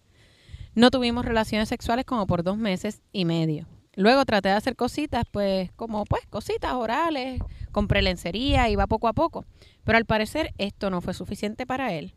No 0.74 0.90
tuvimos 0.90 1.24
relaciones 1.24 1.70
sexuales 1.70 2.04
como 2.04 2.26
por 2.26 2.42
dos 2.42 2.58
meses 2.58 3.00
y 3.10 3.24
medio. 3.24 3.66
Luego 3.96 4.26
traté 4.26 4.50
de 4.50 4.56
hacer 4.56 4.76
cositas, 4.76 5.24
pues 5.32 5.72
como 5.72 6.04
pues 6.04 6.26
cositas 6.28 6.74
orales, 6.74 7.40
compré 7.72 8.02
lencería, 8.02 8.68
iba 8.68 8.86
poco 8.86 9.08
a 9.08 9.14
poco. 9.14 9.46
Pero 9.82 9.96
al 9.96 10.04
parecer 10.04 10.52
esto 10.58 10.90
no 10.90 11.00
fue 11.00 11.14
suficiente 11.14 11.64
para 11.66 11.94
él. 11.94 12.14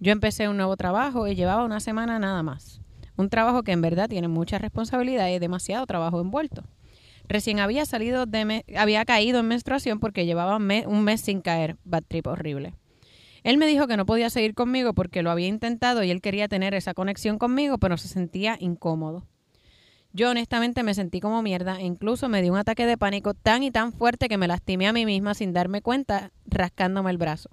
Yo 0.00 0.10
empecé 0.10 0.48
un 0.48 0.56
nuevo 0.56 0.76
trabajo 0.76 1.28
y 1.28 1.36
llevaba 1.36 1.64
una 1.64 1.78
semana 1.78 2.18
nada 2.18 2.42
más. 2.42 2.80
Un 3.18 3.28
trabajo 3.28 3.62
que 3.62 3.72
en 3.72 3.82
verdad 3.82 4.08
tiene 4.08 4.28
mucha 4.28 4.58
responsabilidad 4.58 5.28
y 5.28 5.38
demasiado 5.38 5.84
trabajo 5.86 6.20
envuelto. 6.20 6.62
Recién 7.28 7.60
había 7.60 7.84
salido 7.84 8.24
de 8.24 8.44
me- 8.46 8.64
había 8.74 9.04
caído 9.04 9.40
en 9.40 9.48
menstruación 9.48 10.00
porque 10.00 10.24
llevaba 10.24 10.56
un 10.56 11.04
mes 11.04 11.20
sin 11.20 11.42
caer, 11.42 11.76
bad 11.84 12.04
trip 12.08 12.26
horrible. 12.28 12.74
Él 13.44 13.58
me 13.58 13.66
dijo 13.66 13.86
que 13.86 13.96
no 13.96 14.06
podía 14.06 14.30
seguir 14.30 14.54
conmigo 14.54 14.94
porque 14.94 15.22
lo 15.22 15.30
había 15.30 15.46
intentado 15.46 16.02
y 16.02 16.10
él 16.10 16.20
quería 16.20 16.48
tener 16.48 16.74
esa 16.74 16.94
conexión 16.94 17.38
conmigo, 17.38 17.78
pero 17.78 17.96
se 17.96 18.08
sentía 18.08 18.56
incómodo. 18.60 19.26
Yo 20.12 20.30
honestamente 20.30 20.82
me 20.82 20.94
sentí 20.94 21.20
como 21.20 21.42
mierda 21.42 21.78
e 21.80 21.84
incluso 21.84 22.28
me 22.28 22.40
dio 22.40 22.52
un 22.52 22.58
ataque 22.58 22.86
de 22.86 22.96
pánico 22.96 23.34
tan 23.34 23.62
y 23.62 23.70
tan 23.70 23.92
fuerte 23.92 24.28
que 24.28 24.38
me 24.38 24.48
lastimé 24.48 24.86
a 24.86 24.92
mí 24.92 25.04
misma 25.04 25.34
sin 25.34 25.52
darme 25.52 25.82
cuenta, 25.82 26.30
rascándome 26.46 27.10
el 27.10 27.18
brazo. 27.18 27.50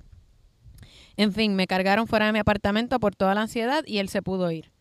En 1.18 1.34
fin, 1.34 1.56
me 1.56 1.68
cargaron 1.68 2.08
fuera 2.08 2.28
de 2.28 2.34
mi 2.34 2.40
apartamento 2.40 3.00
por 3.00 3.16
toda 3.16 3.36
la 3.36 3.42
ansiedad 3.42 3.84
y 3.86 3.98
él 3.98 4.10
se 4.10 4.22
pudo 4.22 4.52
ir. 4.52 4.72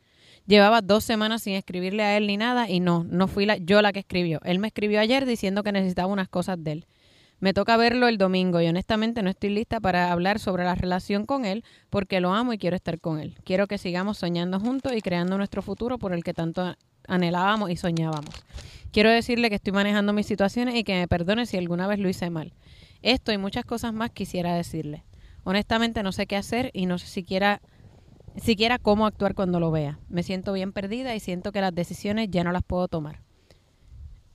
Llevaba 0.46 0.82
dos 0.82 1.04
semanas 1.04 1.42
sin 1.42 1.54
escribirle 1.54 2.02
a 2.02 2.16
él 2.16 2.26
ni 2.26 2.36
nada 2.36 2.68
y 2.68 2.80
no, 2.80 3.04
no 3.04 3.28
fui 3.28 3.46
la, 3.46 3.56
yo 3.56 3.80
la 3.80 3.92
que 3.92 4.00
escribió. 4.00 4.40
Él 4.44 4.58
me 4.58 4.68
escribió 4.68 5.00
ayer 5.00 5.24
diciendo 5.24 5.62
que 5.62 5.72
necesitaba 5.72 6.12
unas 6.12 6.28
cosas 6.28 6.62
de 6.62 6.72
él. 6.72 6.86
Me 7.40 7.52
toca 7.52 7.76
verlo 7.76 8.08
el 8.08 8.18
domingo 8.18 8.60
y 8.60 8.66
honestamente 8.68 9.22
no 9.22 9.30
estoy 9.30 9.50
lista 9.50 9.80
para 9.80 10.12
hablar 10.12 10.38
sobre 10.38 10.64
la 10.64 10.74
relación 10.74 11.26
con 11.26 11.44
él 11.44 11.64
porque 11.90 12.20
lo 12.20 12.32
amo 12.32 12.52
y 12.52 12.58
quiero 12.58 12.76
estar 12.76 13.00
con 13.00 13.20
él. 13.20 13.36
Quiero 13.44 13.66
que 13.66 13.78
sigamos 13.78 14.18
soñando 14.18 14.60
juntos 14.60 14.92
y 14.94 15.00
creando 15.00 15.36
nuestro 15.36 15.62
futuro 15.62 15.98
por 15.98 16.12
el 16.12 16.22
que 16.22 16.34
tanto 16.34 16.76
anhelábamos 17.08 17.70
y 17.70 17.76
soñábamos. 17.76 18.34
Quiero 18.92 19.10
decirle 19.10 19.48
que 19.48 19.56
estoy 19.56 19.72
manejando 19.72 20.12
mis 20.12 20.26
situaciones 20.26 20.74
y 20.74 20.84
que 20.84 20.94
me 20.94 21.08
perdone 21.08 21.46
si 21.46 21.56
alguna 21.56 21.86
vez 21.86 21.98
lo 21.98 22.08
hice 22.08 22.30
mal. 22.30 22.52
Esto 23.02 23.32
y 23.32 23.38
muchas 23.38 23.64
cosas 23.64 23.92
más 23.92 24.10
quisiera 24.10 24.54
decirle. 24.54 25.04
Honestamente 25.42 26.02
no 26.02 26.12
sé 26.12 26.26
qué 26.26 26.36
hacer 26.36 26.70
y 26.72 26.86
no 26.86 26.98
sé 26.98 27.06
siquiera 27.06 27.60
siquiera 28.36 28.78
cómo 28.78 29.06
actuar 29.06 29.34
cuando 29.34 29.60
lo 29.60 29.70
vea. 29.70 29.98
Me 30.08 30.22
siento 30.22 30.52
bien 30.52 30.72
perdida 30.72 31.14
y 31.14 31.20
siento 31.20 31.52
que 31.52 31.60
las 31.60 31.74
decisiones 31.74 32.28
ya 32.30 32.44
no 32.44 32.52
las 32.52 32.62
puedo 32.62 32.88
tomar. 32.88 33.20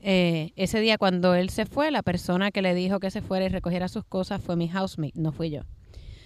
Eh, 0.02 0.54
ese 0.56 0.80
día 0.80 0.98
cuando 0.98 1.36
él 1.36 1.50
se 1.50 1.66
fue, 1.66 1.92
la 1.92 2.04
persona 2.04 2.52
que 2.52 2.62
le 2.62 2.74
dijo 2.74 3.00
que 3.00 3.12
se 3.12 3.22
fuera 3.22 3.46
y 3.46 3.50
recogiera 3.50 3.88
sus 3.88 4.06
cosas 4.06 4.42
fue 4.42 4.56
mi 4.56 4.70
housemate, 4.70 5.20
no 5.20 5.32
fui 5.32 5.50
yo. 5.50 5.64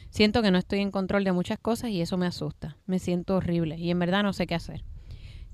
Siento 0.10 0.44
que 0.44 0.52
no 0.52 0.60
estoy 0.60 0.80
en 0.80 0.92
control 0.92 1.24
de 1.24 1.32
muchas 1.32 1.58
cosas 1.58 1.90
y 1.90 2.00
eso 2.00 2.18
me 2.18 2.28
asusta. 2.28 2.78
Me 2.86 3.00
siento 3.00 3.36
horrible 3.36 3.78
y 3.80 3.90
en 3.90 3.98
verdad 3.98 4.22
no 4.22 4.32
sé 4.32 4.46
qué 4.46 4.54
hacer. 4.54 4.84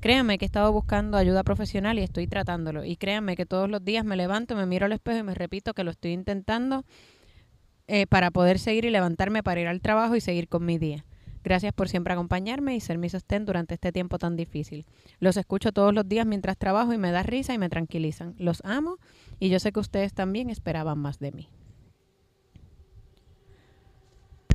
Créanme 0.02 0.38
que 0.38 0.46
he 0.46 0.48
estado 0.48 0.72
buscando 0.74 1.18
ayuda 1.18 1.44
profesional 1.44 1.98
y 1.98 2.04
estoy 2.04 2.28
tratándolo. 2.28 2.84
Y 2.84 2.98
créanme 2.98 3.38
que 3.38 3.46
todos 3.46 3.70
los 3.70 3.84
días 3.84 4.04
me 4.04 4.18
levanto, 4.18 4.56
me 4.56 4.66
miro 4.66 4.86
al 4.86 4.92
espejo 4.92 5.20
y 5.20 5.24
me 5.24 5.34
repito 5.34 5.74
que 5.74 5.84
lo 5.84 5.92
estoy 5.92 6.12
intentando 6.12 6.84
eh, 7.88 8.06
para 8.06 8.32
poder 8.32 8.60
seguir 8.60 8.86
y 8.86 8.90
levantarme 8.90 9.44
para 9.44 9.62
ir 9.62 9.68
al 9.68 9.82
trabajo 9.82 10.16
y 10.16 10.22
seguir 10.22 10.48
con 10.50 10.66
mi 10.66 10.78
día. 10.78 11.06
Gracias 11.44 11.74
por 11.74 11.88
siempre 11.90 12.14
acompañarme 12.14 12.76
y 12.76 12.82
ser 12.82 12.98
mi 12.98 13.10
sostén 13.10 13.46
durante 13.46 13.74
este 13.74 13.92
tiempo 13.92 14.18
tan 14.18 14.36
difícil. 14.36 14.86
Los 15.20 15.38
escucho 15.38 15.72
todos 15.72 15.94
los 15.94 16.08
días 16.08 16.26
mientras 16.26 16.58
trabajo 16.58 16.94
y 16.94 16.98
me 16.98 17.12
da 17.12 17.24
risa 17.24 17.54
y 17.54 17.58
me 17.58 17.70
tranquilizan. 17.70 18.36
Los 18.38 18.62
amo 18.66 18.98
y 19.40 19.50
yo 19.50 19.60
sé 19.60 19.72
que 19.72 19.80
ustedes 19.80 20.14
también 20.14 20.50
esperaban 20.50 21.00
más 21.00 21.20
de 21.20 21.32
mí. 21.32 21.50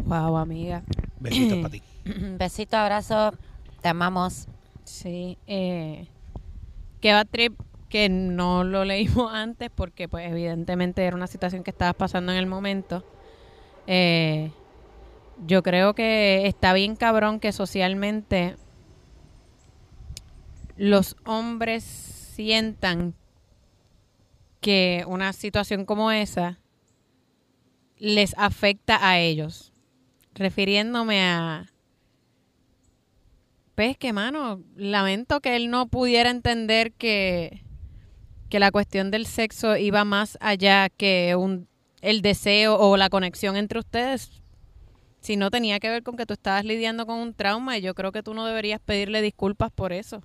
Wow, 0.05 0.37
amiga. 0.37 0.83
Besitos 1.19 1.59
para 1.59 1.71
ti. 1.71 1.83
Besito, 2.39 2.77
abrazo. 2.77 3.33
Te 3.81 3.89
amamos. 3.89 4.47
Sí. 4.85 5.39
Eh, 5.47 6.07
que 7.01 7.13
va 7.13 7.25
trip 7.25 7.59
que 7.89 8.09
no 8.09 8.65
lo 8.65 8.85
leímos 8.85 9.33
antes 9.33 9.71
porque 9.75 10.09
pues 10.09 10.29
evidentemente 10.31 11.05
era 11.05 11.17
una 11.17 11.27
situación 11.27 11.63
que 11.63 11.71
estabas 11.71 11.95
pasando 11.95 12.33
en 12.33 12.39
el 12.39 12.47
momento. 12.47 13.05
Eh, 13.87 14.51
yo 15.47 15.63
creo 15.63 15.95
que 15.95 16.47
está 16.47 16.73
bien 16.73 16.97
cabrón 16.97 17.41
que 17.41 17.53
socialmente 17.53 18.57
los 20.77 21.17
hombres 21.25 21.85
sientan 21.85 23.15
que 24.61 25.05
una 25.07 25.33
situación 25.33 25.85
como 25.85 26.11
esa 26.11 26.59
les 27.99 28.35
afecta 28.37 29.09
a 29.09 29.19
ellos. 29.19 29.73
Refiriéndome 30.35 31.23
a... 31.23 31.71
Pues 33.75 33.97
que, 33.99 34.13
mano, 34.13 34.63
lamento 34.77 35.41
que 35.41 35.57
él 35.57 35.71
no 35.71 35.89
pudiera 35.89 36.31
entender 36.31 36.93
que, 36.93 37.63
que 38.49 38.61
la 38.61 38.71
cuestión 38.71 39.11
del 39.11 39.27
sexo 39.27 39.77
iba 39.77 40.05
más 40.05 40.39
allá 40.41 40.89
que 40.89 41.35
un, 41.37 41.69
el 42.01 42.23
deseo 42.23 42.79
o 42.79 42.97
la 42.97 43.11
conexión 43.11 43.57
entre 43.57 43.81
ustedes 43.81 44.44
si 45.25 45.39
no 45.39 45.51
tenía 45.51 45.81
que 45.81 45.89
ver 45.89 46.03
con 46.03 46.19
que 46.19 46.27
tú 46.27 46.35
estabas 46.35 46.67
lidiando 46.67 47.07
con 47.07 47.17
un 47.17 47.33
trauma 47.33 47.79
y 47.79 47.81
yo 47.81 47.95
creo 47.95 48.13
que 48.13 48.23
tú 48.23 48.35
no 48.35 48.45
deberías 48.45 48.79
pedirle 48.79 49.23
disculpas 49.23 49.73
por 49.73 49.95
eso. 49.95 50.23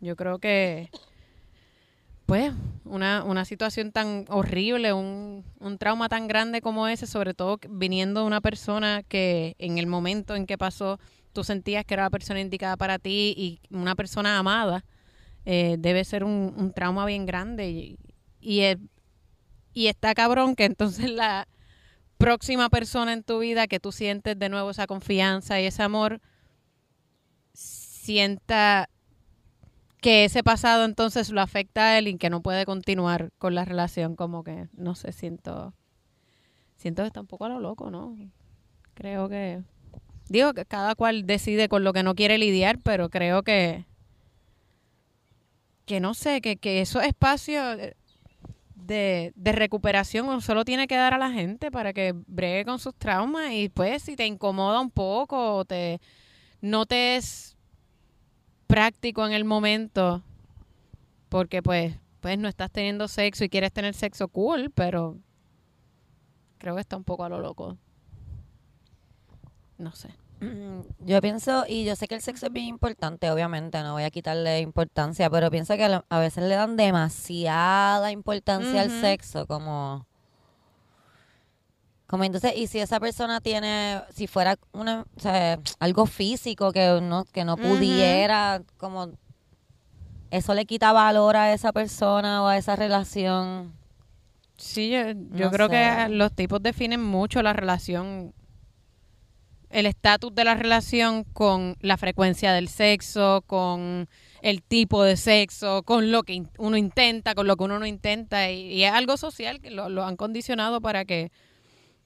Yo 0.00 0.14
creo 0.14 0.38
que, 0.38 0.88
pues, 2.26 2.52
una, 2.84 3.24
una 3.24 3.44
situación 3.44 3.90
tan 3.90 4.26
horrible, 4.28 4.92
un, 4.92 5.44
un 5.58 5.78
trauma 5.78 6.08
tan 6.08 6.28
grande 6.28 6.60
como 6.60 6.86
ese, 6.86 7.08
sobre 7.08 7.34
todo 7.34 7.58
viniendo 7.68 8.20
de 8.20 8.26
una 8.28 8.40
persona 8.40 9.02
que 9.02 9.56
en 9.58 9.78
el 9.78 9.88
momento 9.88 10.36
en 10.36 10.46
que 10.46 10.56
pasó 10.56 11.00
tú 11.32 11.42
sentías 11.42 11.84
que 11.84 11.94
era 11.94 12.04
la 12.04 12.10
persona 12.10 12.40
indicada 12.40 12.76
para 12.76 13.00
ti 13.00 13.34
y 13.36 13.60
una 13.74 13.96
persona 13.96 14.38
amada, 14.38 14.84
eh, 15.44 15.74
debe 15.80 16.04
ser 16.04 16.22
un, 16.22 16.54
un, 16.56 16.72
trauma 16.72 17.04
bien 17.04 17.26
grande. 17.26 17.68
Y, 17.68 17.98
y, 18.40 18.62
y 19.74 19.88
está 19.88 20.14
cabrón 20.14 20.54
que 20.54 20.66
entonces 20.66 21.10
la 21.10 21.48
próxima 22.20 22.68
persona 22.68 23.14
en 23.14 23.22
tu 23.22 23.38
vida 23.38 23.66
que 23.66 23.80
tú 23.80 23.92
sientes 23.92 24.38
de 24.38 24.50
nuevo 24.50 24.70
esa 24.70 24.86
confianza 24.86 25.58
y 25.58 25.64
ese 25.64 25.82
amor, 25.82 26.20
sienta 27.54 28.90
que 30.02 30.26
ese 30.26 30.42
pasado 30.42 30.84
entonces 30.84 31.30
lo 31.30 31.40
afecta 31.40 31.82
a 31.82 31.98
él 31.98 32.08
y 32.08 32.18
que 32.18 32.28
no 32.28 32.42
puede 32.42 32.66
continuar 32.66 33.30
con 33.38 33.54
la 33.54 33.64
relación, 33.64 34.16
como 34.16 34.44
que, 34.44 34.68
no 34.74 34.94
sé, 34.94 35.12
siento, 35.12 35.72
siento 36.76 37.02
que 37.02 37.06
está 37.06 37.22
un 37.22 37.26
poco 37.26 37.46
a 37.46 37.48
lo 37.48 37.58
loco, 37.58 37.90
¿no? 37.90 38.14
Creo 38.92 39.30
que, 39.30 39.62
digo 40.28 40.52
que 40.52 40.66
cada 40.66 40.94
cual 40.94 41.26
decide 41.26 41.70
con 41.70 41.84
lo 41.84 41.94
que 41.94 42.02
no 42.02 42.14
quiere 42.14 42.36
lidiar, 42.36 42.78
pero 42.82 43.08
creo 43.08 43.42
que, 43.42 43.86
que 45.86 46.00
no 46.00 46.12
sé, 46.12 46.42
que, 46.42 46.58
que 46.58 46.82
esos 46.82 47.02
espacios, 47.02 47.78
de, 48.82 49.32
de, 49.34 49.52
recuperación 49.52 50.26
uno 50.26 50.40
solo 50.40 50.64
tiene 50.64 50.86
que 50.86 50.96
dar 50.96 51.14
a 51.14 51.18
la 51.18 51.30
gente 51.30 51.70
para 51.70 51.92
que 51.92 52.14
bregue 52.26 52.64
con 52.64 52.78
sus 52.78 52.94
traumas 52.94 53.52
y 53.52 53.68
pues 53.68 54.02
si 54.02 54.16
te 54.16 54.26
incomoda 54.26 54.80
un 54.80 54.90
poco 54.90 55.64
te 55.64 56.00
no 56.60 56.86
te 56.86 57.16
es 57.16 57.56
práctico 58.66 59.26
en 59.26 59.32
el 59.32 59.44
momento 59.44 60.22
porque 61.28 61.62
pues 61.62 61.94
pues 62.20 62.38
no 62.38 62.48
estás 62.48 62.70
teniendo 62.70 63.08
sexo 63.08 63.44
y 63.44 63.48
quieres 63.48 63.72
tener 63.72 63.94
sexo 63.94 64.28
cool, 64.28 64.70
pero 64.74 65.18
creo 66.58 66.74
que 66.74 66.80
está 66.80 66.96
un 66.96 67.04
poco 67.04 67.24
a 67.24 67.28
lo 67.28 67.40
loco. 67.40 67.78
No 69.78 69.92
sé. 69.92 70.10
Yo 71.00 71.20
pienso, 71.20 71.64
y 71.68 71.84
yo 71.84 71.96
sé 71.96 72.08
que 72.08 72.14
el 72.14 72.22
sexo 72.22 72.46
es 72.46 72.52
bien 72.52 72.66
importante, 72.66 73.30
obviamente, 73.30 73.82
no 73.82 73.92
voy 73.92 74.04
a 74.04 74.10
quitarle 74.10 74.60
importancia, 74.60 75.28
pero 75.30 75.50
pienso 75.50 75.76
que 75.76 76.00
a 76.08 76.18
veces 76.18 76.44
le 76.44 76.54
dan 76.54 76.76
demasiada 76.76 78.10
importancia 78.10 78.70
uh 78.70 78.74
-huh. 78.74 78.80
al 78.80 79.00
sexo, 79.00 79.46
como... 79.46 80.06
Como 82.06 82.24
entonces, 82.24 82.54
y 82.56 82.66
si 82.66 82.80
esa 82.80 82.98
persona 82.98 83.40
tiene, 83.40 84.02
si 84.12 84.26
fuera 84.26 84.56
una, 84.72 85.06
o 85.16 85.20
sea, 85.20 85.60
algo 85.78 86.06
físico 86.06 86.72
que 86.72 86.98
no, 87.00 87.24
que 87.24 87.44
no 87.44 87.56
pudiera, 87.56 88.58
uh 88.60 88.64
-huh. 88.64 88.78
como 88.78 89.12
eso 90.30 90.54
le 90.54 90.64
quita 90.64 90.92
valor 90.92 91.36
a 91.36 91.52
esa 91.52 91.72
persona 91.72 92.42
o 92.42 92.48
a 92.48 92.56
esa 92.56 92.74
relación. 92.74 93.72
Sí, 94.56 94.90
yo, 94.90 95.12
yo 95.36 95.46
no 95.46 95.50
creo 95.52 95.68
sé. 95.68 95.72
que 95.72 96.08
los 96.08 96.32
tipos 96.32 96.60
definen 96.60 97.02
mucho 97.02 97.42
la 97.42 97.52
relación 97.52 98.34
el 99.70 99.86
estatus 99.86 100.34
de 100.34 100.44
la 100.44 100.54
relación 100.54 101.24
con 101.24 101.76
la 101.80 101.96
frecuencia 101.96 102.52
del 102.52 102.68
sexo, 102.68 103.42
con 103.46 104.08
el 104.42 104.62
tipo 104.62 105.04
de 105.04 105.16
sexo, 105.16 105.84
con 105.84 106.10
lo 106.10 106.24
que 106.24 106.42
uno 106.58 106.76
intenta, 106.76 107.34
con 107.34 107.46
lo 107.46 107.56
que 107.56 107.64
uno 107.64 107.78
no 107.78 107.86
intenta. 107.86 108.50
Y, 108.50 108.84
es 108.84 108.92
algo 108.92 109.16
social 109.16 109.60
que 109.60 109.70
lo, 109.70 109.88
lo, 109.88 110.04
han 110.04 110.16
condicionado 110.16 110.80
para 110.80 111.04
que 111.04 111.30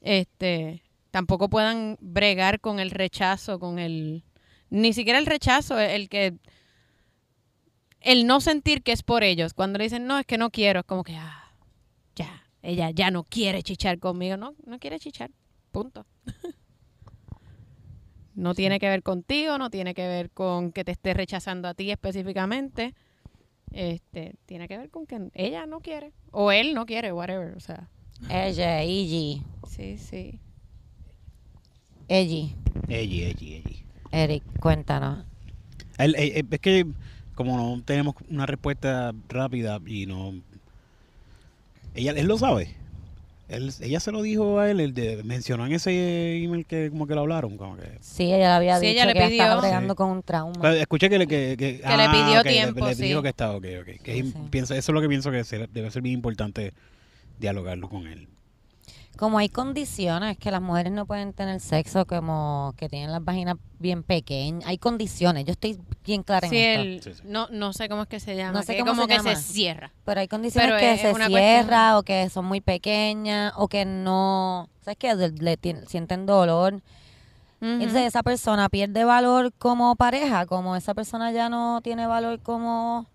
este 0.01 0.83
tampoco 1.09 1.49
puedan 1.49 1.97
bregar 2.01 2.59
con 2.59 2.79
el 2.79 2.91
rechazo, 2.91 3.57
con 3.57 3.79
el... 3.79 4.23
Ni 4.69 4.93
siquiera 4.93 5.17
el 5.17 5.25
rechazo, 5.25 5.79
el 5.79 6.09
que... 6.09 6.33
El 8.01 8.27
no 8.27 8.41
sentir 8.41 8.83
que 8.83 8.91
es 8.91 9.01
por 9.01 9.23
ellos. 9.23 9.53
Cuando 9.53 9.79
le 9.79 9.85
dicen, 9.85 10.05
no, 10.05 10.19
es 10.19 10.25
que 10.25 10.37
no 10.37 10.51
quiero, 10.51 10.81
es 10.81 10.85
como 10.85 11.03
que, 11.03 11.15
ah, 11.15 11.55
ya, 12.15 12.43
ella 12.61 12.91
ya 12.91 13.09
no 13.11 13.23
quiere 13.23 13.63
chichar 13.63 13.97
conmigo. 13.97 14.37
No, 14.37 14.55
no 14.65 14.77
quiere 14.77 14.99
chichar. 14.99 15.31
Punto. 15.71 16.05
No 18.35 18.53
sí. 18.53 18.57
tiene 18.57 18.79
que 18.79 18.89
ver 18.89 19.03
contigo, 19.03 19.57
no 19.57 19.69
tiene 19.69 19.93
que 19.93 20.07
ver 20.07 20.29
con 20.29 20.71
que 20.71 20.83
te 20.83 20.91
esté 20.91 21.13
rechazando 21.13 21.67
a 21.67 21.73
ti 21.73 21.91
específicamente. 21.91 22.93
Este, 23.71 24.35
tiene 24.45 24.67
que 24.67 24.77
ver 24.77 24.89
con 24.89 25.05
que 25.05 25.29
ella 25.33 25.65
no 25.65 25.81
quiere 25.81 26.13
o 26.31 26.51
él 26.51 26.73
no 26.73 26.85
quiere, 26.85 27.11
whatever, 27.11 27.55
o 27.55 27.59
sea. 27.59 27.89
Ella, 28.29 28.83
Iggy. 28.83 29.43
Sí, 29.67 29.97
sí. 29.97 30.39
Eggy. 32.07 32.55
Eggy, 32.87 33.23
Eggy, 33.23 33.55
Eggy. 33.55 33.85
Eric, 34.11 34.43
cuéntanos. 34.59 35.25
El, 35.97 36.15
el, 36.15 36.31
el, 36.31 36.47
es 36.49 36.59
que 36.59 36.85
como 37.35 37.57
no 37.57 37.81
tenemos 37.83 38.15
una 38.29 38.45
respuesta 38.45 39.13
rápida 39.27 39.79
y 39.85 40.05
no 40.05 40.33
ella 41.93 42.11
él 42.11 42.27
lo 42.27 42.37
sabe. 42.37 42.75
Él, 43.47 43.71
ella 43.79 43.99
se 43.99 44.11
lo 44.11 44.23
dijo 44.23 44.59
a 44.59 44.71
él, 44.71 44.79
el 44.79 44.93
de, 44.93 45.21
mencionó 45.23 45.67
en 45.67 45.73
ese 45.73 46.43
email 46.43 46.65
que 46.65 46.89
como 46.89 47.05
que 47.05 47.13
lo 47.13 47.21
hablaron. 47.21 47.57
Como 47.57 47.77
que... 47.77 47.97
Sí, 48.01 48.23
ella 48.23 48.37
le 48.37 48.45
había 48.47 48.79
sí, 48.79 48.87
dicho 48.87 48.95
ella 48.97 49.05
le 49.05 49.13
que 49.13 49.27
pidió, 49.27 49.43
estaba 49.43 49.61
bregando 49.61 49.93
sí. 49.93 49.97
con 49.97 50.09
un 50.09 50.23
trauma. 50.23 50.59
Pero 50.61 50.73
escuché 50.73 51.09
que 51.09 51.19
le, 51.19 51.27
que, 51.27 51.55
que, 51.57 51.79
que 51.79 51.85
ah, 51.85 51.97
le 51.97 52.09
pidió 52.09 52.39
okay, 52.39 52.53
tiempo, 52.53 52.87
le, 52.87 52.95
le 52.95 53.05
dijo 53.05 53.21
que 53.21 53.29
estaba, 53.29 53.55
ok, 53.55 53.65
ok. 53.81 54.01
Que 54.01 54.23
sí. 54.23 54.33
piensa, 54.49 54.75
eso 54.75 54.91
es 54.91 54.93
lo 54.93 55.01
que 55.01 55.07
pienso 55.09 55.29
que 55.31 55.43
debe 55.71 55.91
ser 55.91 56.01
bien 56.01 56.15
importante 56.15 56.73
dialogarlo 57.39 57.87
con 57.87 58.07
él. 58.07 58.27
Como 59.17 59.37
hay 59.37 59.49
condiciones 59.49 60.37
que 60.37 60.51
las 60.51 60.61
mujeres 60.61 60.91
no 60.91 61.05
pueden 61.05 61.33
tener 61.33 61.59
sexo, 61.59 62.05
como 62.05 62.73
que 62.77 62.89
tienen 62.89 63.11
las 63.11 63.23
vaginas 63.23 63.55
bien 63.79 64.03
pequeñas, 64.03 64.67
hay 64.67 64.77
condiciones. 64.77 65.45
Yo 65.45 65.51
estoy 65.51 65.79
bien 66.03 66.23
clara 66.23 66.47
en 66.47 66.53
esto. 66.53 66.81
el- 66.81 67.01
Sí, 67.03 67.13
sí. 67.21 67.27
No, 67.27 67.47
no 67.51 67.73
sé 67.73 67.87
cómo 67.89 68.03
es 68.03 68.07
que 68.07 68.19
se 68.19 68.35
llama. 68.35 68.59
No 68.59 68.63
sé 68.63 68.73
que 68.73 68.79
cómo 68.79 68.91
como 68.91 69.01
se 69.03 69.07
que 69.07 69.15
llama. 69.15 69.35
se 69.35 69.53
cierra. 69.53 69.91
Pero 70.03 70.19
hay 70.21 70.27
condiciones 70.27 70.67
Pero 70.69 70.79
que 70.79 70.93
es 70.93 71.01
se 71.17 71.27
cierra 71.27 71.97
o 71.97 72.03
que 72.03 72.29
son 72.29 72.45
muy 72.45 72.61
pequeñas 72.61 73.53
o 73.55 73.67
que 73.67 73.85
no, 73.85 74.69
¿sabes 74.81 74.97
qué? 74.97 75.15
Le, 75.15 75.57
sienten 75.87 76.25
dolor. 76.25 76.81
Entonces 77.61 78.03
esa 78.07 78.21
persona 78.21 78.69
pierde 78.69 79.05
valor 79.05 79.51
como 79.57 79.95
pareja, 79.95 80.45
como 80.45 80.75
esa 80.75 80.93
persona 80.93 81.31
ya 81.31 81.49
no 81.49 81.81
tiene 81.81 82.05
valor 82.05 82.39
como 82.41 83.07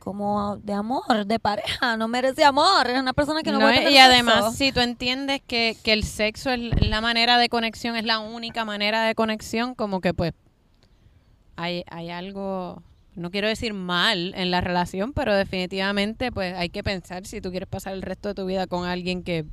como 0.00 0.56
de 0.56 0.72
amor, 0.72 1.26
de 1.26 1.38
pareja, 1.38 1.96
no 1.96 2.08
merece 2.08 2.42
amor, 2.42 2.88
es 2.88 2.98
una 2.98 3.12
persona 3.12 3.42
que 3.42 3.52
no, 3.52 3.58
No, 3.60 3.66
puede 3.66 3.76
tener 3.78 3.92
y 3.92 3.98
además, 3.98 4.44
sexo. 4.46 4.52
si 4.58 4.72
tú 4.72 4.80
entiendes 4.80 5.40
que, 5.46 5.76
que 5.84 5.92
el 5.92 6.02
sexo 6.04 6.50
es 6.50 6.60
la 6.88 7.00
manera 7.00 7.38
de 7.38 7.48
conexión, 7.48 7.94
es 7.96 8.04
la 8.04 8.18
única 8.18 8.64
manera 8.64 9.04
de 9.04 9.14
conexión, 9.14 9.74
como 9.76 10.00
que 10.00 10.12
pues 10.14 10.32
hay, 11.56 11.84
hay 11.90 12.10
algo, 12.10 12.82
no 13.14 13.30
quiero 13.30 13.46
decir 13.48 13.74
mal 13.74 14.32
en 14.34 14.50
la 14.50 14.60
relación, 14.60 15.12
pero 15.12 15.34
definitivamente 15.36 16.32
pues 16.32 16.56
hay 16.56 16.70
que 16.70 16.82
pensar 16.82 17.26
si 17.26 17.40
tú 17.40 17.50
quieres 17.50 17.68
pasar 17.68 17.92
el 17.92 18.02
resto 18.02 18.28
de 18.30 18.34
tu 18.34 18.46
vida 18.46 18.66
con 18.66 18.86
alguien 18.88 19.22
que 19.22 19.44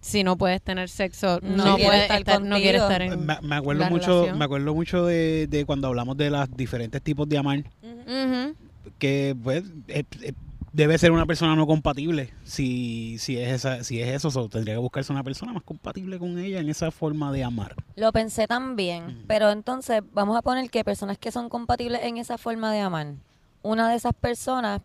si 0.00 0.22
no 0.22 0.36
puedes 0.36 0.60
tener 0.62 0.88
sexo, 0.90 1.40
No 1.42 1.64
no, 1.64 1.76
puedes 1.78 2.02
estar 2.02 2.18
estar, 2.18 2.42
no 2.42 2.56
quiere 2.56 2.78
contigo. 2.78 2.92
estar 2.92 3.02
en 3.02 3.26
Me, 3.26 3.38
me 3.42 3.56
acuerdo 3.56 3.84
la 3.84 3.90
mucho, 3.90 4.06
relación. 4.20 4.38
me 4.38 4.44
acuerdo 4.44 4.74
mucho 4.74 5.06
de, 5.06 5.46
de 5.46 5.64
cuando 5.64 5.88
hablamos 5.88 6.16
de 6.16 6.30
los 6.30 6.50
diferentes 6.56 7.00
tipos 7.02 7.28
de 7.28 7.38
amar, 7.38 7.58
Ujú. 7.82 8.54
Que 8.98 9.36
pues 9.42 9.64
eh, 9.88 10.04
eh, 10.22 10.32
debe 10.72 10.98
ser 10.98 11.12
una 11.12 11.26
persona 11.26 11.56
no 11.56 11.66
compatible. 11.66 12.32
Si, 12.44 13.16
si 13.18 13.38
es 13.38 13.52
esa, 13.52 13.84
si 13.84 14.00
es 14.00 14.14
eso, 14.14 14.30
so, 14.30 14.48
tendría 14.48 14.74
que 14.74 14.80
buscarse 14.80 15.12
una 15.12 15.24
persona 15.24 15.52
más 15.52 15.62
compatible 15.62 16.18
con 16.18 16.38
ella 16.38 16.60
en 16.60 16.68
esa 16.68 16.90
forma 16.90 17.32
de 17.32 17.44
amar. 17.44 17.74
Lo 17.96 18.12
pensé 18.12 18.46
también, 18.46 19.24
pero 19.26 19.50
entonces 19.50 20.02
vamos 20.12 20.36
a 20.36 20.42
poner 20.42 20.70
que 20.70 20.84
personas 20.84 21.18
que 21.18 21.30
son 21.30 21.48
compatibles 21.48 22.02
en 22.02 22.16
esa 22.18 22.38
forma 22.38 22.72
de 22.72 22.80
amar, 22.80 23.14
una 23.62 23.88
de 23.88 23.96
esas 23.96 24.14
personas 24.14 24.80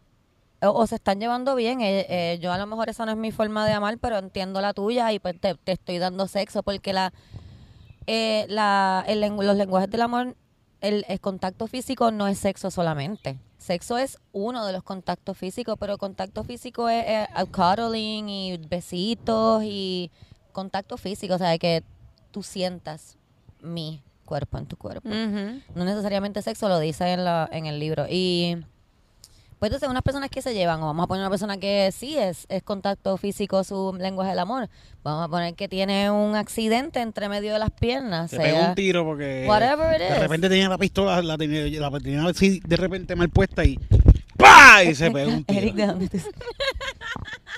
o, 0.61 0.69
o 0.69 0.87
se 0.87 0.95
están 0.95 1.19
llevando 1.19 1.55
bien, 1.55 1.81
eh, 1.81 2.05
eh, 2.09 2.39
yo 2.41 2.51
a 2.51 2.57
lo 2.57 2.67
mejor 2.67 2.89
esa 2.89 3.05
no 3.05 3.11
es 3.11 3.17
mi 3.17 3.31
forma 3.31 3.65
de 3.65 3.73
amar, 3.73 3.97
pero 3.99 4.17
entiendo 4.17 4.61
la 4.61 4.73
tuya 4.73 5.11
y 5.13 5.19
pues 5.19 5.39
te, 5.39 5.55
te 5.55 5.73
estoy 5.73 5.97
dando 5.99 6.27
sexo 6.27 6.63
porque 6.63 6.93
la, 6.93 7.13
eh, 8.07 8.45
la 8.49 9.03
el 9.07 9.21
los 9.21 9.55
lenguajes 9.55 9.89
del 9.89 10.01
amor, 10.01 10.35
el, 10.81 11.05
el 11.07 11.19
contacto 11.19 11.67
físico 11.67 12.11
no 12.11 12.27
es 12.27 12.39
sexo 12.39 12.71
solamente. 12.71 13.37
Sexo 13.57 13.97
es 13.97 14.17
uno 14.31 14.65
de 14.65 14.73
los 14.73 14.83
contactos 14.83 15.37
físicos, 15.37 15.75
pero 15.79 15.97
contacto 15.97 16.43
físico 16.43 16.87
es, 16.89 17.05
eh, 17.05 17.27
cuddling 17.51 18.29
y 18.29 18.57
besitos 18.57 19.63
y 19.65 20.11
contacto 20.53 20.97
físico, 20.97 21.35
o 21.35 21.37
sea, 21.37 21.57
que 21.57 21.83
tú 22.31 22.41
sientas 22.43 23.17
mi 23.61 24.01
cuerpo 24.25 24.57
en 24.57 24.65
tu 24.65 24.77
cuerpo. 24.77 25.09
No 25.09 25.85
necesariamente 25.85 26.41
sexo, 26.41 26.69
lo 26.69 26.79
dice 26.79 27.11
en, 27.11 27.25
la, 27.25 27.49
en 27.51 27.65
el 27.65 27.79
libro. 27.79 28.05
Y 28.09 28.57
pues 29.59 29.69
entonces 29.69 29.89
unas 29.89 30.03
personas 30.03 30.29
que 30.29 30.41
se 30.41 30.53
llevan, 30.53 30.81
o 30.81 30.85
vamos 30.87 31.03
a 31.03 31.07
poner 31.07 31.21
una 31.21 31.29
persona 31.29 31.57
que 31.57 31.91
sí 31.91 32.17
es, 32.17 32.45
es 32.49 32.63
contacto 32.63 33.17
físico 33.17 33.63
su 33.63 33.93
lenguaje 33.99 34.29
del 34.31 34.39
amor, 34.39 34.69
vamos 35.03 35.25
a 35.25 35.27
poner 35.27 35.53
que 35.53 35.67
tiene 35.67 36.09
un 36.09 36.35
accidente 36.35 37.01
entre 37.01 37.27
medio 37.29 37.51
de 37.53 37.59
las 37.59 37.71
piernas, 37.71 38.31
Se 38.31 38.37
sea, 38.37 38.45
pegó 38.45 38.69
un 38.69 38.75
tiro 38.75 39.03
porque 39.03 39.45
whatever 39.47 39.93
it 39.95 40.07
de 40.07 40.13
is. 40.15 40.19
repente 40.19 40.49
tenía 40.49 40.69
la 40.69 40.77
pistola, 40.77 41.21
la 41.21 41.37
tenía, 41.37 41.65
la 41.79 41.99
tenía 41.99 42.25
así 42.25 42.61
de 42.65 42.77
repente 42.77 43.15
mal 43.15 43.29
puesta 43.29 43.65
y 43.65 43.77
¡pah! 44.39 44.83
y 44.83 44.95
se 44.95 45.11
pegó 45.11 45.31
un 45.31 45.43
tiro. 45.43 45.59
Eric, 45.59 45.75
¿de 45.75 45.85
dónde 45.87 46.07
te- 46.09 46.21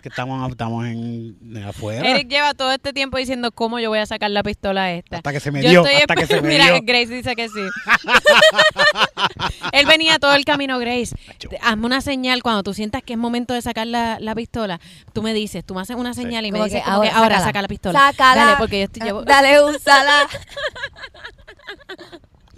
que 0.01 0.09
estamos, 0.09 0.49
estamos 0.51 0.85
en, 0.87 1.37
en 1.55 1.63
afuera. 1.63 2.09
Eric 2.09 2.27
lleva 2.27 2.55
todo 2.55 2.71
este 2.71 2.91
tiempo 2.91 3.17
diciendo 3.17 3.51
cómo 3.51 3.79
yo 3.79 3.89
voy 3.89 3.99
a 3.99 4.05
sacar 4.07 4.31
la 4.31 4.41
pistola 4.41 4.91
esta. 4.91 5.17
hasta 5.17 5.31
que 5.31 5.39
se 5.39 5.51
me 5.51 5.61
Yo 5.61 5.69
dio, 5.69 5.85
estoy 5.85 6.01
hasta 6.01 6.15
que 6.15 6.25
se 6.25 6.41
me 6.41 6.49
Mira, 6.49 6.65
dio. 6.71 6.79
Grace 6.83 7.13
dice 7.13 7.35
que 7.35 7.47
sí. 7.49 7.59
Él 9.73 9.85
venía 9.85 10.17
todo 10.17 10.33
el 10.33 10.43
camino, 10.43 10.79
Grace. 10.79 11.15
te- 11.37 11.59
Hazme 11.61 11.85
una 11.85 12.01
señal 12.01 12.41
cuando 12.41 12.63
tú 12.63 12.73
sientas 12.73 13.03
que 13.03 13.13
es 13.13 13.19
momento 13.19 13.53
de 13.53 13.61
sacar 13.61 13.85
la, 13.85 14.17
la 14.19 14.33
pistola. 14.33 14.79
Tú 15.13 15.21
me 15.21 15.33
dices, 15.35 15.63
tú 15.63 15.75
me 15.75 15.81
haces 15.81 15.95
una 15.95 16.15
señal 16.15 16.45
y 16.45 16.51
me 16.51 16.57
Como 16.57 16.65
dices 16.65 16.81
que 16.83 16.89
como 16.89 17.01
que 17.03 17.09
ahora 17.09 17.39
saca 17.39 17.61
la 17.61 17.67
pistola. 17.67 17.99
Sácala. 17.99 18.43
Dale, 18.45 18.57
porque 18.57 18.79
yo 18.79 18.83
estoy 18.85 19.03
llevo- 19.03 19.21
Dale, 19.23 19.61
úsala. 19.63 20.27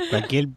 Cualquier 0.10 0.48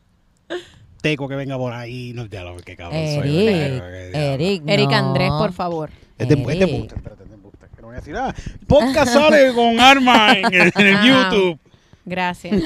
teco 1.01 1.28
que 1.28 1.36
venga 1.36 1.57
por 1.57 1.72
ahí, 1.72 2.12
no 2.14 2.26
ya 2.26 2.42
lo 2.44 2.57
que 2.57 2.76
cabrón 2.76 3.05
soy, 3.14 3.49
Eric, 3.49 3.80
¿verdad? 3.82 4.14
Eric, 4.34 4.62
Eric 4.66 4.90
no. 4.90 4.97
Andrés, 4.97 5.30
por 5.30 5.53
favor. 5.53 5.90
Es 6.18 6.28
de, 6.28 6.34
es 6.34 6.47
de 6.47 6.53
Eric. 6.55 6.68
embuste, 6.74 6.94
espérate, 6.97 7.22
es 7.24 7.28
de 7.28 7.34
embuste, 7.34 7.66
que 7.74 7.82
no 7.82 7.88
voy 7.88 7.97
a 7.97 7.99
decir, 7.99 8.16
ah, 8.16 8.34
podcast 8.66 9.12
sale 9.12 9.53
con 9.55 9.78
arma 9.80 10.32
en, 10.32 10.47
el- 10.55 10.72
en 10.74 10.86
el 10.86 10.94
Ajá. 10.97 11.07
YouTube, 11.30 11.59
Gracias. 12.09 12.62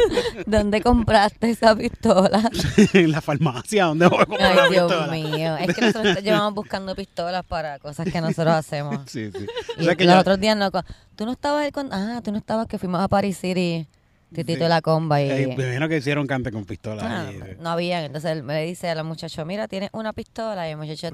¿Dónde 0.46 0.82
compraste 0.82 1.48
esa 1.50 1.74
pistola? 1.74 2.50
en 2.92 3.12
la 3.12 3.22
farmacia, 3.22 3.86
donde 3.86 4.06
voy 4.08 4.20
a 4.20 4.26
comprar 4.26 4.50
Ay, 4.50 4.56
la 4.56 4.68
Dios 4.68 4.92
pistola. 4.92 5.12
mío. 5.12 5.56
Es 5.56 5.74
que 5.74 5.80
nosotros 5.86 6.22
llevamos 6.22 6.54
buscando 6.54 6.94
pistolas 6.94 7.44
para 7.44 7.78
cosas 7.78 8.06
que 8.12 8.20
nosotros 8.20 8.54
hacemos. 8.54 8.98
Sí, 9.06 9.30
sí. 9.32 9.46
O 9.78 9.80
Y 9.80 9.84
sea 9.86 9.96
que 9.96 10.04
los 10.04 10.14
ya- 10.14 10.20
otros 10.20 10.38
días 10.38 10.56
no. 10.56 10.70
Tú 11.16 11.24
no 11.24 11.32
estabas 11.32 11.64
ahí 11.64 11.72
cuando. 11.72 11.94
Ah, 11.96 12.20
tú 12.22 12.30
no 12.30 12.36
estabas 12.36 12.66
que 12.66 12.78
fuimos 12.78 13.00
a 13.00 13.08
Paris 13.08 13.38
City, 13.38 13.86
Titito 14.32 14.64
y 14.64 14.68
la 14.68 14.80
comba. 14.82 15.20
Y, 15.22 15.30
eh, 15.30 15.54
me 15.56 15.64
imagino 15.64 15.88
que 15.88 15.96
hicieron 15.98 16.26
cante 16.26 16.50
con 16.52 16.64
pistola. 16.64 17.02
Ah, 17.26 17.32
y- 17.32 17.60
no 17.60 17.70
había. 17.70 18.04
Entonces 18.04 18.30
él 18.32 18.42
me 18.42 18.64
dice 18.64 18.88
a 18.88 18.94
la 18.94 19.02
muchacha, 19.02 19.44
mira, 19.44 19.68
tienes 19.68 19.90
una 19.92 20.12
pistola. 20.12 20.68
Y 20.68 20.72
el 20.72 20.76
muchacho, 20.76 21.08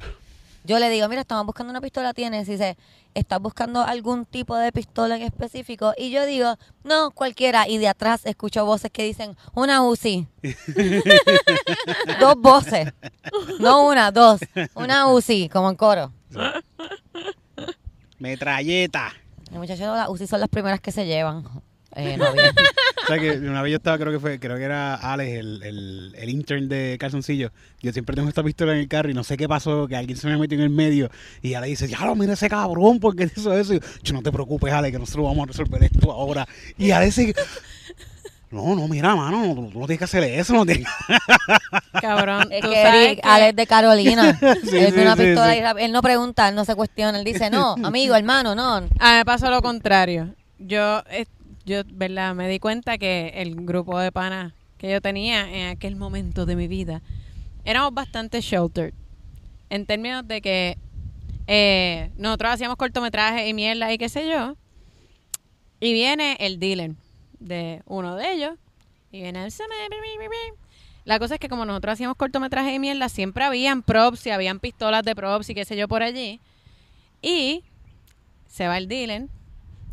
yo 0.64 0.78
le 0.78 0.88
digo, 0.90 1.08
mira, 1.08 1.20
estamos 1.22 1.44
buscando 1.46 1.70
una 1.70 1.80
pistola, 1.80 2.14
tienes. 2.14 2.48
Y 2.48 2.52
dice, 2.52 2.76
¿estás 3.14 3.40
buscando 3.40 3.82
algún 3.82 4.24
tipo 4.26 4.56
de 4.56 4.72
pistola 4.72 5.16
en 5.16 5.22
específico? 5.22 5.92
Y 5.98 6.10
yo 6.10 6.24
digo, 6.26 6.56
no, 6.84 7.10
cualquiera. 7.10 7.68
Y 7.68 7.78
de 7.78 7.88
atrás 7.88 8.22
escucho 8.24 8.64
voces 8.64 8.90
que 8.90 9.04
dicen, 9.04 9.36
una 9.54 9.82
UCI. 9.82 10.26
dos 12.20 12.36
voces. 12.38 12.92
No 13.58 13.86
una, 13.86 14.10
dos. 14.12 14.40
Una 14.74 15.08
UCI, 15.08 15.48
como 15.48 15.68
en 15.70 15.76
coro. 15.76 16.12
Metralleta. 18.18 19.12
El 19.52 19.58
muchacho, 19.58 19.94
las 19.94 20.08
UCI 20.08 20.26
son 20.26 20.40
las 20.40 20.48
primeras 20.48 20.80
que 20.80 20.92
se 20.92 21.06
llevan. 21.06 21.44
Eh, 21.96 22.16
no 22.16 22.26
había. 22.26 22.52
O 23.02 23.12
sea 23.12 23.18
que 23.18 23.30
una 23.38 23.60
vez 23.62 23.70
yo 23.72 23.78
estaba, 23.78 23.98
creo 23.98 24.12
que 24.12 24.20
fue, 24.20 24.38
creo 24.38 24.56
que 24.56 24.62
era 24.62 24.94
Alex, 24.94 25.32
el, 25.40 25.62
el, 25.64 26.14
el 26.16 26.28
intern 26.28 26.68
de 26.68 26.96
Calzoncillo. 27.00 27.50
Yo 27.80 27.92
siempre 27.92 28.14
tengo 28.14 28.28
esta 28.28 28.44
pistola 28.44 28.72
en 28.72 28.78
el 28.78 28.88
carro 28.88 29.10
y 29.10 29.14
no 29.14 29.24
sé 29.24 29.36
qué 29.36 29.48
pasó, 29.48 29.88
que 29.88 29.96
alguien 29.96 30.16
se 30.16 30.28
me 30.28 30.36
metió 30.36 30.56
en 30.56 30.62
el 30.62 30.70
medio 30.70 31.10
y 31.42 31.54
Alex 31.54 31.80
dice, 31.80 31.88
ya 31.88 32.04
lo 32.06 32.14
mira 32.14 32.34
ese 32.34 32.48
cabrón, 32.48 33.00
porque 33.00 33.24
hizo 33.34 33.52
eso? 33.58 33.74
Y 33.74 33.80
yo, 33.80 33.86
"Yo, 34.04 34.12
no 34.14 34.22
te 34.22 34.30
preocupes, 34.30 34.72
Alex, 34.72 34.92
que 34.92 34.98
nosotros 35.00 35.24
vamos 35.24 35.42
a 35.42 35.46
resolver 35.46 35.82
esto 35.82 36.12
ahora. 36.12 36.46
Y 36.78 36.92
Alex 36.92 37.16
dice, 37.16 37.34
no, 38.50 38.76
no, 38.76 38.86
mira, 38.86 39.16
mano, 39.16 39.46
no, 39.46 39.54
tú 39.70 39.80
no 39.80 39.86
tienes 39.86 39.98
que 39.98 40.04
hacer 40.04 40.22
eso, 40.24 40.52
no 40.52 40.66
tienes 40.66 40.86
Cabrón. 42.00 42.48
Es 42.52 42.60
tú 42.62 42.70
que 42.70 42.82
sabes 42.82 43.06
Eric, 43.06 43.22
que- 43.22 43.28
Alex 43.28 43.56
de 43.56 43.66
Carolina. 43.66 44.38
Sí, 44.70 44.76
él 44.76 44.92
sí, 44.94 45.00
una 45.00 45.16
sí, 45.16 45.22
pistola 45.22 45.52
sí. 45.54 45.60
y 45.80 45.84
él 45.84 45.92
no 45.92 46.02
pregunta, 46.02 46.48
él 46.48 46.54
no 46.54 46.64
se 46.64 46.74
cuestiona, 46.76 47.18
él 47.18 47.24
dice, 47.24 47.50
no, 47.50 47.74
amigo, 47.82 48.14
hermano, 48.14 48.54
no. 48.54 48.74
A 48.76 48.80
mí 48.82 48.88
me 49.00 49.24
pasó 49.24 49.50
lo 49.50 49.62
contrario. 49.62 50.34
Yo, 50.58 51.02
eh, 51.10 51.26
yo, 51.64 51.82
¿verdad? 51.92 52.34
Me 52.34 52.48
di 52.48 52.58
cuenta 52.58 52.98
que 52.98 53.32
el 53.36 53.54
grupo 53.54 53.98
de 53.98 54.12
panas 54.12 54.52
que 54.78 54.90
yo 54.90 55.00
tenía 55.00 55.48
en 55.48 55.68
aquel 55.68 55.96
momento 55.96 56.46
de 56.46 56.56
mi 56.56 56.68
vida 56.68 57.02
éramos 57.64 57.92
bastante 57.92 58.40
sheltered. 58.40 58.94
En 59.68 59.86
términos 59.86 60.26
de 60.26 60.40
que 60.40 60.78
eh, 61.46 62.10
nosotros 62.16 62.52
hacíamos 62.52 62.76
cortometrajes 62.76 63.48
y 63.48 63.54
mierda 63.54 63.92
y 63.92 63.98
qué 63.98 64.08
sé 64.08 64.28
yo. 64.28 64.56
Y 65.80 65.92
viene 65.92 66.36
el 66.40 66.58
dealer 66.58 66.92
de 67.38 67.82
uno 67.86 68.16
de 68.16 68.32
ellos. 68.32 68.54
Y 69.12 69.22
viene 69.22 69.44
el... 69.44 69.52
La 71.04 71.18
cosa 71.18 71.34
es 71.34 71.40
que 71.40 71.48
como 71.48 71.64
nosotros 71.64 71.94
hacíamos 71.94 72.16
cortometrajes 72.16 72.74
y 72.74 72.78
mierda, 72.78 73.08
siempre 73.08 73.44
habían 73.44 73.82
props 73.82 74.26
y 74.26 74.30
habían 74.30 74.60
pistolas 74.60 75.02
de 75.02 75.14
props 75.14 75.50
y 75.50 75.54
qué 75.54 75.64
sé 75.64 75.76
yo 75.76 75.88
por 75.88 76.02
allí. 76.02 76.40
Y 77.22 77.64
se 78.46 78.68
va 78.68 78.78
el 78.78 78.86
dealer. 78.88 79.26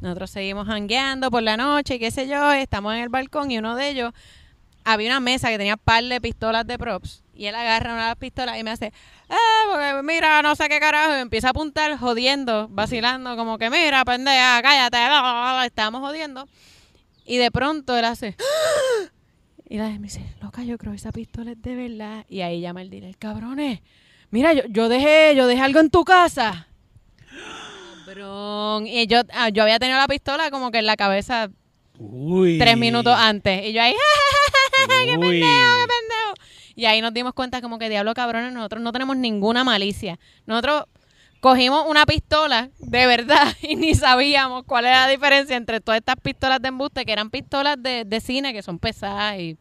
Nosotros 0.02 0.30
seguimos 0.30 0.68
hangueando 0.70 1.32
por 1.32 1.44
la 1.44 1.58
noche 1.58 1.96
y 1.96 2.00
qué 2.00 2.12
sé 2.12 2.28
yo. 2.28 2.52
Estamos 2.52 2.94
en 2.94 3.02
el 3.02 3.10
balcón 3.10 3.52
y 3.52 3.58
uno 3.58 3.76
de 3.76 3.90
ellos 3.90 4.14
había 4.84 5.10
una 5.10 5.20
mesa 5.20 5.50
que 5.50 5.58
tenía 5.58 5.76
par 5.78 6.04
de 6.04 6.22
pistolas 6.22 6.66
de 6.66 6.78
props. 6.78 7.24
Y 7.34 7.46
él 7.46 7.56
agarra 7.56 7.94
una 7.94 8.04
de 8.04 8.08
las 8.10 8.18
pistolas 8.18 8.58
y 8.58 8.64
me 8.64 8.72
hace, 8.72 8.88
eh, 8.88 9.34
porque 9.72 10.02
mira, 10.04 10.42
no 10.42 10.56
sé 10.56 10.70
qué 10.70 10.80
carajo. 10.80 11.16
Y 11.16 11.20
empieza 11.20 11.48
a 11.48 11.50
apuntar 11.52 11.98
jodiendo, 11.98 12.68
vacilando, 12.70 13.36
como 13.36 13.58
que 13.58 13.70
mira, 13.70 14.04
pendeja, 14.06 14.62
cállate. 14.62 14.98
bla, 14.98 15.22
bla, 15.22 15.32
bla, 15.34 15.54
bla". 15.54 15.66
Estábamos 15.66 16.02
jodiendo. 16.02 16.48
Y 17.26 17.38
de 17.38 17.52
pronto 17.52 17.98
él 17.98 18.06
hace, 18.06 18.36
"¡Ah!". 18.40 19.10
y 19.70 19.78
la 19.78 19.90
me 19.90 20.00
dice, 20.00 20.24
loca, 20.42 20.64
yo 20.64 20.78
creo 20.78 20.94
que 20.94 20.98
esa 20.98 21.12
pistola 21.12 21.52
es 21.52 21.62
de 21.62 21.76
verdad. 21.76 22.26
Y 22.30 22.42
ahí 22.42 22.62
llama 22.62 22.82
el 22.82 22.90
dealer, 22.90 23.18
cabrones. 23.18 23.82
Mira, 24.32 24.54
yo, 24.54 24.64
yo 24.70 24.90
dejé, 24.90 25.36
yo 25.36 25.46
dejé 25.48 25.62
algo 25.62 25.80
en 25.80 25.90
tu 25.90 26.06
casa. 26.06 26.68
Cabrón. 28.08 28.88
Y 28.88 29.06
yo, 29.08 29.22
ah, 29.34 29.50
yo 29.50 29.64
había 29.64 29.80
tenido 29.80 29.98
la 29.98 30.08
pistola 30.08 30.50
como 30.50 30.72
que 30.72 30.80
en 30.80 30.86
la 30.86 30.96
cabeza 30.96 31.50
Uy. 32.00 32.58
tres 32.58 32.78
minutos 32.78 33.14
antes. 33.14 33.66
Y 33.66 33.74
yo 33.74 33.82
ahí, 33.82 33.94
¡qué 34.72 34.88
pendejo, 34.88 35.22
qué 35.22 35.28
pendejo! 35.40 36.34
Y 36.76 36.86
ahí 36.86 37.02
nos 37.02 37.14
dimos 37.14 37.34
cuenta 37.34 37.62
como 37.62 37.78
que 37.78 37.90
diablo 37.90 38.14
cabrones, 38.14 38.54
nosotros 38.54 38.82
no 38.82 38.94
tenemos 38.94 39.18
ninguna 39.18 39.66
malicia. 39.66 40.20
Nosotros 40.46 40.86
cogimos 41.42 41.86
una 41.86 42.06
pistola 42.06 42.70
de 42.80 43.08
verdad 43.08 43.54
y 43.62 43.76
ni 43.76 43.94
sabíamos 43.94 44.64
cuál 44.64 44.86
era 44.86 45.02
la 45.02 45.10
diferencia 45.10 45.58
entre 45.58 45.82
todas 45.82 46.00
estas 46.00 46.16
pistolas 46.22 46.62
de 46.62 46.70
embuste, 46.70 47.06
que 47.06 47.12
eran 47.12 47.30
pistolas 47.30 47.76
de, 47.82 48.06
de 48.06 48.22
cine, 48.22 48.54
que 48.54 48.62
son 48.62 48.80
pesadas 48.80 49.38
y 49.40 49.58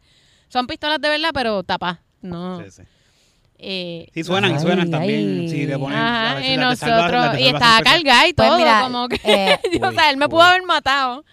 son 0.49 0.69
pistolas 0.69 1.01
de 1.01 1.09
verdad, 1.09 1.31
pero 1.35 1.65
tapas. 1.65 1.99
No. 2.23 2.63
Sí, 2.63 2.71
sí. 2.71 2.83
Eh, 3.59 4.09
Sí, 4.13 4.23
suenan, 4.25 4.53
Ay, 4.55 4.61
suenan 4.61 4.91
también. 4.91 5.41
ay. 5.41 5.49
Sí, 5.49 5.67
le 5.67 5.79
ponen. 5.79 5.99
Ajá, 5.99 6.33
a 6.33 6.35
veces 6.37 6.55
y 6.55 6.57
nosotros, 6.59 7.39
y 7.41 7.47
estaba 7.47 7.81
cargada 7.83 8.29
y 8.29 8.33
Pues 8.35 8.49
todo, 8.49 8.59
mira, 8.59 8.81
como 8.83 9.09
que, 9.09 9.19
eh, 9.25 9.59
yo, 9.81 9.89
o 9.89 9.93
sea, 9.93 10.11
él 10.11 10.17
me 10.19 10.27
Uy, 10.27 10.31
pudo 10.31 10.43
haber 10.43 10.63
matado. 10.65 11.25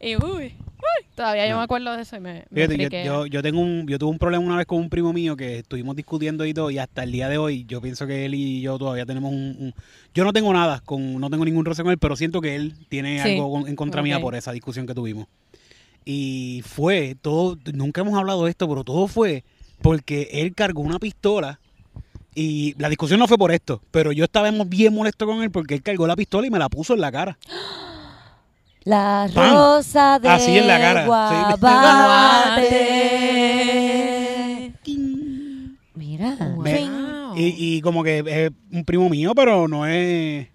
Y 0.00 0.16
uy, 0.16 0.54
uy, 0.54 1.06
todavía 1.14 1.46
yo 1.48 1.56
me 1.58 1.64
acuerdo 1.64 1.94
de 1.96 2.02
eso 2.02 2.16
y 2.16 2.20
me, 2.20 2.44
me 2.50 2.66
Fíjate, 2.66 3.04
yo, 3.04 3.04
yo, 3.04 3.26
yo 3.26 3.42
tengo 3.42 3.60
un, 3.60 3.86
yo 3.86 3.98
tuve 3.98 4.10
un 4.10 4.18
problema 4.18 4.44
una 4.44 4.56
vez 4.56 4.66
con 4.66 4.78
un 4.78 4.88
primo 4.90 5.12
mío 5.12 5.36
que 5.36 5.58
estuvimos 5.58 5.96
discutiendo 5.96 6.44
y 6.46 6.54
todo, 6.54 6.70
y 6.70 6.78
hasta 6.78 7.02
el 7.02 7.12
día 7.12 7.28
de 7.28 7.36
hoy, 7.38 7.64
yo 7.66 7.80
pienso 7.82 8.06
que 8.06 8.24
él 8.26 8.34
y 8.34 8.60
yo 8.62 8.78
todavía 8.78 9.04
tenemos 9.06 9.32
un, 9.32 9.56
un- 9.58 9.74
yo 10.14 10.24
no 10.24 10.32
tengo 10.32 10.52
nada 10.54 10.80
con, 10.84 11.20
no 11.20 11.28
tengo 11.30 11.44
ningún 11.44 11.64
roce 11.66 11.82
con 11.82 11.92
él, 11.92 11.98
pero 11.98 12.16
siento 12.16 12.40
que 12.40 12.56
él 12.56 12.74
tiene 12.88 13.22
Sí. 13.22 13.30
algo 13.32 13.66
en 13.66 13.76
contra 13.76 14.02
mía 14.02 14.16
Ok. 14.16 14.22
por 14.22 14.34
esa 14.34 14.52
discusión 14.52 14.86
que 14.86 14.94
tuvimos. 14.94 15.26
Y 16.04 16.62
fue 16.64 17.16
todo, 17.20 17.58
nunca 17.74 18.00
hemos 18.02 18.18
hablado 18.18 18.44
de 18.44 18.50
esto, 18.50 18.68
pero 18.68 18.84
todo 18.84 19.08
fue 19.08 19.44
porque 19.82 20.28
él 20.32 20.54
cargó 20.54 20.80
una 20.82 20.98
pistola 20.98 21.58
y 22.36 22.74
la 22.78 22.88
discusión 22.88 23.18
no 23.18 23.26
fue 23.26 23.38
por 23.38 23.50
esto, 23.50 23.82
pero 23.90 24.12
yo 24.12 24.22
estaba 24.24 24.50
bien 24.66 24.94
molesto 24.94 25.26
con 25.26 25.42
él 25.42 25.50
porque 25.50 25.74
él 25.74 25.82
cargó 25.82 26.06
la 26.06 26.14
pistola 26.14 26.46
y 26.46 26.50
me 26.50 26.58
la 26.60 26.68
puso 26.68 26.94
en 26.94 27.00
la 27.00 27.10
cara. 27.10 27.36
La 28.84 29.28
¡Pam! 29.34 29.52
rosa 29.52 30.20
de 30.20 30.28
Así 30.28 30.56
en 30.56 30.68
la 30.68 30.78
cara, 30.78 31.00
sí. 31.02 31.08
Guabate. 34.16 34.72
Mira. 35.94 36.36
Me- 36.62 36.86
Wow. 37.26 37.36
Y, 37.36 37.76
y 37.76 37.80
como 37.82 38.02
que 38.04 38.22
es 38.24 38.50
un 38.72 38.84
primo 38.84 39.08
mío, 39.10 39.32
pero 39.34 39.66
no 39.68 39.86
es. 39.86 40.46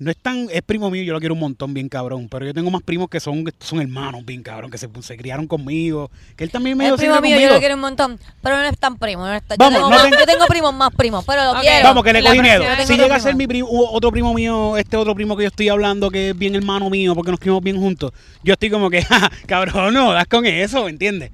No 0.00 0.10
es 0.12 0.16
tan. 0.16 0.46
Es 0.52 0.62
primo 0.62 0.90
mío, 0.90 1.02
yo 1.02 1.12
lo 1.12 1.18
quiero 1.18 1.34
un 1.34 1.40
montón, 1.40 1.74
bien 1.74 1.88
cabrón. 1.88 2.28
Pero 2.30 2.46
yo 2.46 2.54
tengo 2.54 2.70
más 2.70 2.82
primos 2.82 3.08
que 3.08 3.18
son, 3.18 3.44
son 3.58 3.80
hermanos, 3.80 4.24
bien 4.24 4.42
cabrón, 4.44 4.70
que 4.70 4.78
se, 4.78 4.88
se 5.00 5.16
criaron 5.16 5.46
conmigo. 5.48 6.10
Que 6.36 6.44
él 6.44 6.50
también 6.50 6.76
me 6.78 6.84
dio 6.84 6.96
primo 6.96 7.14
mío, 7.20 7.30
yo 7.30 7.34
conmigo. 7.36 7.52
lo 7.54 7.58
quiero 7.58 7.74
un 7.74 7.80
montón, 7.80 8.18
pero 8.42 8.56
no 8.56 8.62
es 8.64 8.78
tan 8.78 8.96
primo. 8.96 9.26
No 9.26 9.34
es 9.34 9.42
tan- 9.42 9.56
Vamos, 9.58 9.72
yo, 9.74 9.78
tengo 9.78 9.90
no 9.90 9.96
más- 9.96 10.04
tengo- 10.10 10.18
yo 10.20 10.26
tengo 10.26 10.46
primos 10.46 10.74
más 10.74 10.90
primos, 10.94 11.24
pero 11.26 11.44
lo 11.44 11.50
Ok. 11.52 11.60
quiero. 11.62 11.84
Vamos, 11.88 12.04
que 12.04 12.12
le 12.12 12.22
cogí 12.22 12.40
miedo. 12.40 12.62
Si 12.86 12.96
llega 12.96 13.16
a 13.16 13.20
ser 13.20 13.34
mi 13.34 13.46
primo, 13.48 13.68
otro 13.70 14.12
primo 14.12 14.32
mío, 14.34 14.76
este 14.76 14.96
otro 14.96 15.14
primo 15.16 15.36
que 15.36 15.42
yo 15.42 15.48
estoy 15.48 15.68
hablando, 15.68 16.10
que 16.10 16.30
es 16.30 16.38
bien 16.38 16.54
hermano 16.54 16.88
mío, 16.90 17.14
porque 17.16 17.32
nos 17.32 17.40
criamos 17.40 17.62
bien 17.64 17.76
juntos, 17.76 18.12
yo 18.44 18.52
estoy 18.52 18.70
como 18.70 18.90
que, 18.90 19.02
"Ja, 19.02 19.30
cabrón, 19.46 19.94
no 19.94 20.12
das 20.12 20.26
con 20.28 20.46
eso, 20.46 20.88
¿entiendes? 20.88 21.32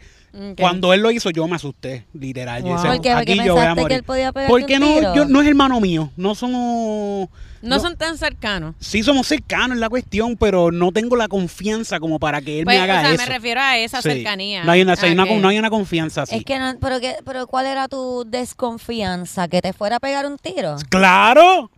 Cuando 0.58 0.92
él 0.92 1.00
lo 1.00 1.10
hizo, 1.10 1.30
yo 1.30 1.46
me 1.46 1.56
asusté, 1.56 2.06
literal. 2.12 2.62
Yo 2.62 2.68
Wow. 2.68 2.76
decía, 2.76 2.90
¿Por 2.92 3.00
qué? 3.00 3.12
Porque 3.14 3.32
aquí 3.34 3.44
yo 3.44 3.54
voy 3.54 3.64
a 3.64 3.74
que 3.74 3.80
morir. 3.82 3.96
él 3.98 4.02
podía 4.02 4.32
pegar 4.32 4.50
Porque 4.50 4.74
un 4.74 4.80
no, 4.80 4.86
tiro. 4.98 5.14
yo, 5.14 5.24
no 5.26 5.40
es 5.42 5.48
hermano 5.48 5.80
mío, 5.80 6.10
no 6.16 6.34
somos... 6.34 7.28
no, 7.62 7.78
son 7.80 7.96
tan 7.96 8.18
cercanos. 8.18 8.74
Sí 8.80 9.02
somos 9.04 9.26
cercanos 9.28 9.76
en 9.76 9.80
la 9.80 9.88
cuestión, 9.88 10.36
pero 10.36 10.72
no 10.72 10.90
tengo 10.92 11.14
la 11.16 11.28
confianza 11.28 12.00
como 12.00 12.18
para 12.18 12.40
que 12.42 12.58
él 12.58 12.64
Pues, 12.64 12.76
me 12.76 12.82
haga 12.82 12.98
o 12.98 13.00
sea, 13.02 13.12
eso. 13.14 13.22
me 13.22 13.28
refiero 13.32 13.60
a 13.60 13.78
esa 13.78 14.02
Sí. 14.02 14.10
cercanía. 14.10 14.64
No 14.64 14.72
hay 14.72 14.82
una, 14.82 14.94
hay 15.00 15.12
una- 15.12 15.24
no 15.24 15.48
hay 15.48 15.58
una 15.58 15.70
confianza 15.70 16.22
así. 16.22 16.34
Es 16.36 16.44
que 16.44 16.58
no, 16.58 16.74
pero, 16.80 16.98
que, 17.00 17.16
pero 17.24 17.46
¿cuál 17.46 17.66
era 17.66 17.86
tu 17.88 18.24
desconfianza? 18.26 19.48
¿Que 19.48 19.62
te 19.62 19.72
fuera 19.72 19.96
a 19.96 20.00
pegar 20.00 20.26
un 20.26 20.36
tiro? 20.38 20.76
¡Claro! 20.88 21.70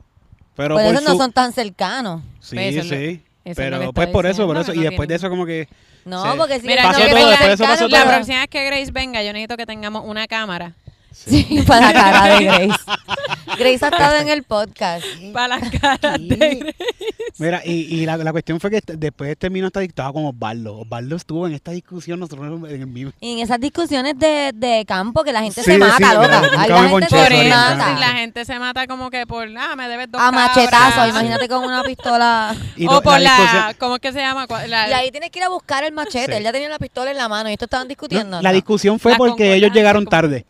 Pero 0.55 0.77
por 0.77 0.85
por 0.85 0.95
eso 0.95 1.05
no 1.05 1.17
son 1.19 1.33
tan 1.33 1.53
cercanos. 1.53 2.23
Sí, 2.41 2.57
Pues 2.57 2.77
eso 2.77 2.89
sí. 2.95 3.23
eso 3.45 3.55
pero 3.57 3.93
pues 3.93 4.09
por 4.09 4.25
eso, 4.27 4.47
por 4.47 4.57
eso. 4.57 4.73
no 4.73 4.81
Y 4.81 4.85
después 4.85 5.09
de 5.09 5.17
eso 5.17 5.29
como 5.29 5.45
que... 5.45 5.69
No, 6.07 6.23
Sí. 6.23 6.39
porque 6.39 6.61
si 6.61 6.67
Mira, 6.69 6.85
no 6.85 6.89
Pasó 6.91 7.01
que 7.03 7.09
todo, 7.09 7.17
tenga 7.19 7.31
después 7.31 7.49
de 7.49 7.55
eso 7.55 7.65
pasó 7.65 7.89
La 7.89 7.99
todo. 8.05 8.15
próxima 8.15 8.39
vez 8.39 8.49
que 8.49 8.65
Grace 8.65 8.93
venga, 8.93 9.23
yo 9.25 9.33
necesito 9.33 9.57
que 9.57 9.67
tengamos 9.67 10.05
una 10.07 10.27
cámara 10.29 10.73
Sí, 11.27 11.65
para 11.67 11.87
la 11.87 11.93
cara 11.93 12.37
de 12.39 12.45
Grace. 12.45 12.69
Grace 13.59 13.85
ha 13.85 13.89
estado 13.89 14.17
en 14.19 14.29
el 14.29 14.43
podcast. 14.45 15.05
para 15.33 15.59
las 15.59 15.71
caras 15.73 16.19
de 16.21 16.37
Grace. 16.37 16.77
Mira, 17.39 17.61
y, 17.65 17.73
y 18.01 18.07
la, 18.07 18.17
la 18.17 18.33
cuestión 18.33 18.61
fue 18.61 18.71
que 18.71 18.77
este- 18.79 18.97
después 18.97 19.37
terminó 19.37 19.67
esta 19.67 19.81
dictado 19.81 20.13
con 20.13 20.25
Osvaldo. 20.27 20.79
Osvaldo 20.81 21.17
estuvo 21.17 21.47
en 21.47 21.53
esta 21.55 21.73
discusión 21.73 22.19
nosotros 22.21 22.71
en 22.71 22.81
el 22.81 22.87
mismo... 22.87 23.13
Y 23.21 23.33
en 23.35 23.39
esas 23.41 23.61
discusiones 23.61 24.19
de, 24.19 24.53
de 24.55 24.85
campo 24.87 25.23
que 25.25 25.33
la 25.33 25.43
gente 25.43 25.63
Sí, 25.63 25.73
se 25.73 25.79
mata, 25.79 25.97
sí, 25.97 26.03
loca. 26.15 26.29
la 26.67 26.89
gente 26.89 27.09
se 27.09 27.49
mata. 27.51 27.99
la 27.99 28.09
gente 28.15 28.45
se 28.45 28.59
mata 28.59 28.87
como 28.87 29.11
que 29.11 29.27
por, 29.27 29.49
ah, 29.59 29.77
me 29.77 29.89
debes 29.89 30.11
dos 30.11 30.21
A 30.21 30.31
machetazo, 30.33 30.71
cabras. 30.71 31.09
imagínate 31.11 31.49
con 31.49 31.65
una 31.65 31.83
pistola. 31.83 32.55
Y 32.77 32.87
o 32.87 32.93
lo- 32.93 33.03
por 33.03 33.21
la, 33.21 33.37
discusión- 33.37 33.75
¿cómo 33.79 33.95
es 33.97 34.01
que 34.01 34.13
se 34.13 34.21
llama? 34.21 34.47
La- 34.69 34.89
Y 34.89 34.93
ahí 34.93 35.11
tienes 35.11 35.31
que 35.31 35.41
ir 35.41 35.45
a 35.45 35.49
buscar 35.51 35.85
el 35.85 35.93
machete. 35.93 36.33
Sí. 36.33 36.39
Él 36.39 36.45
ya 36.45 36.53
tenía 36.53 36.69
la 36.69 36.79
pistola 36.79 37.11
en 37.11 37.17
la 37.19 37.29
mano 37.29 37.51
y 37.51 37.53
esto 37.53 37.67
estaban 37.67 37.89
discutiendo. 37.89 38.37
No, 38.39 38.43
la 38.43 38.53
discusión 38.53 38.99
fue 38.99 39.13
La 39.13 39.19
porque 39.19 39.55
ellos 39.55 39.73
llegaron 39.73 40.07
tarde. 40.07 40.47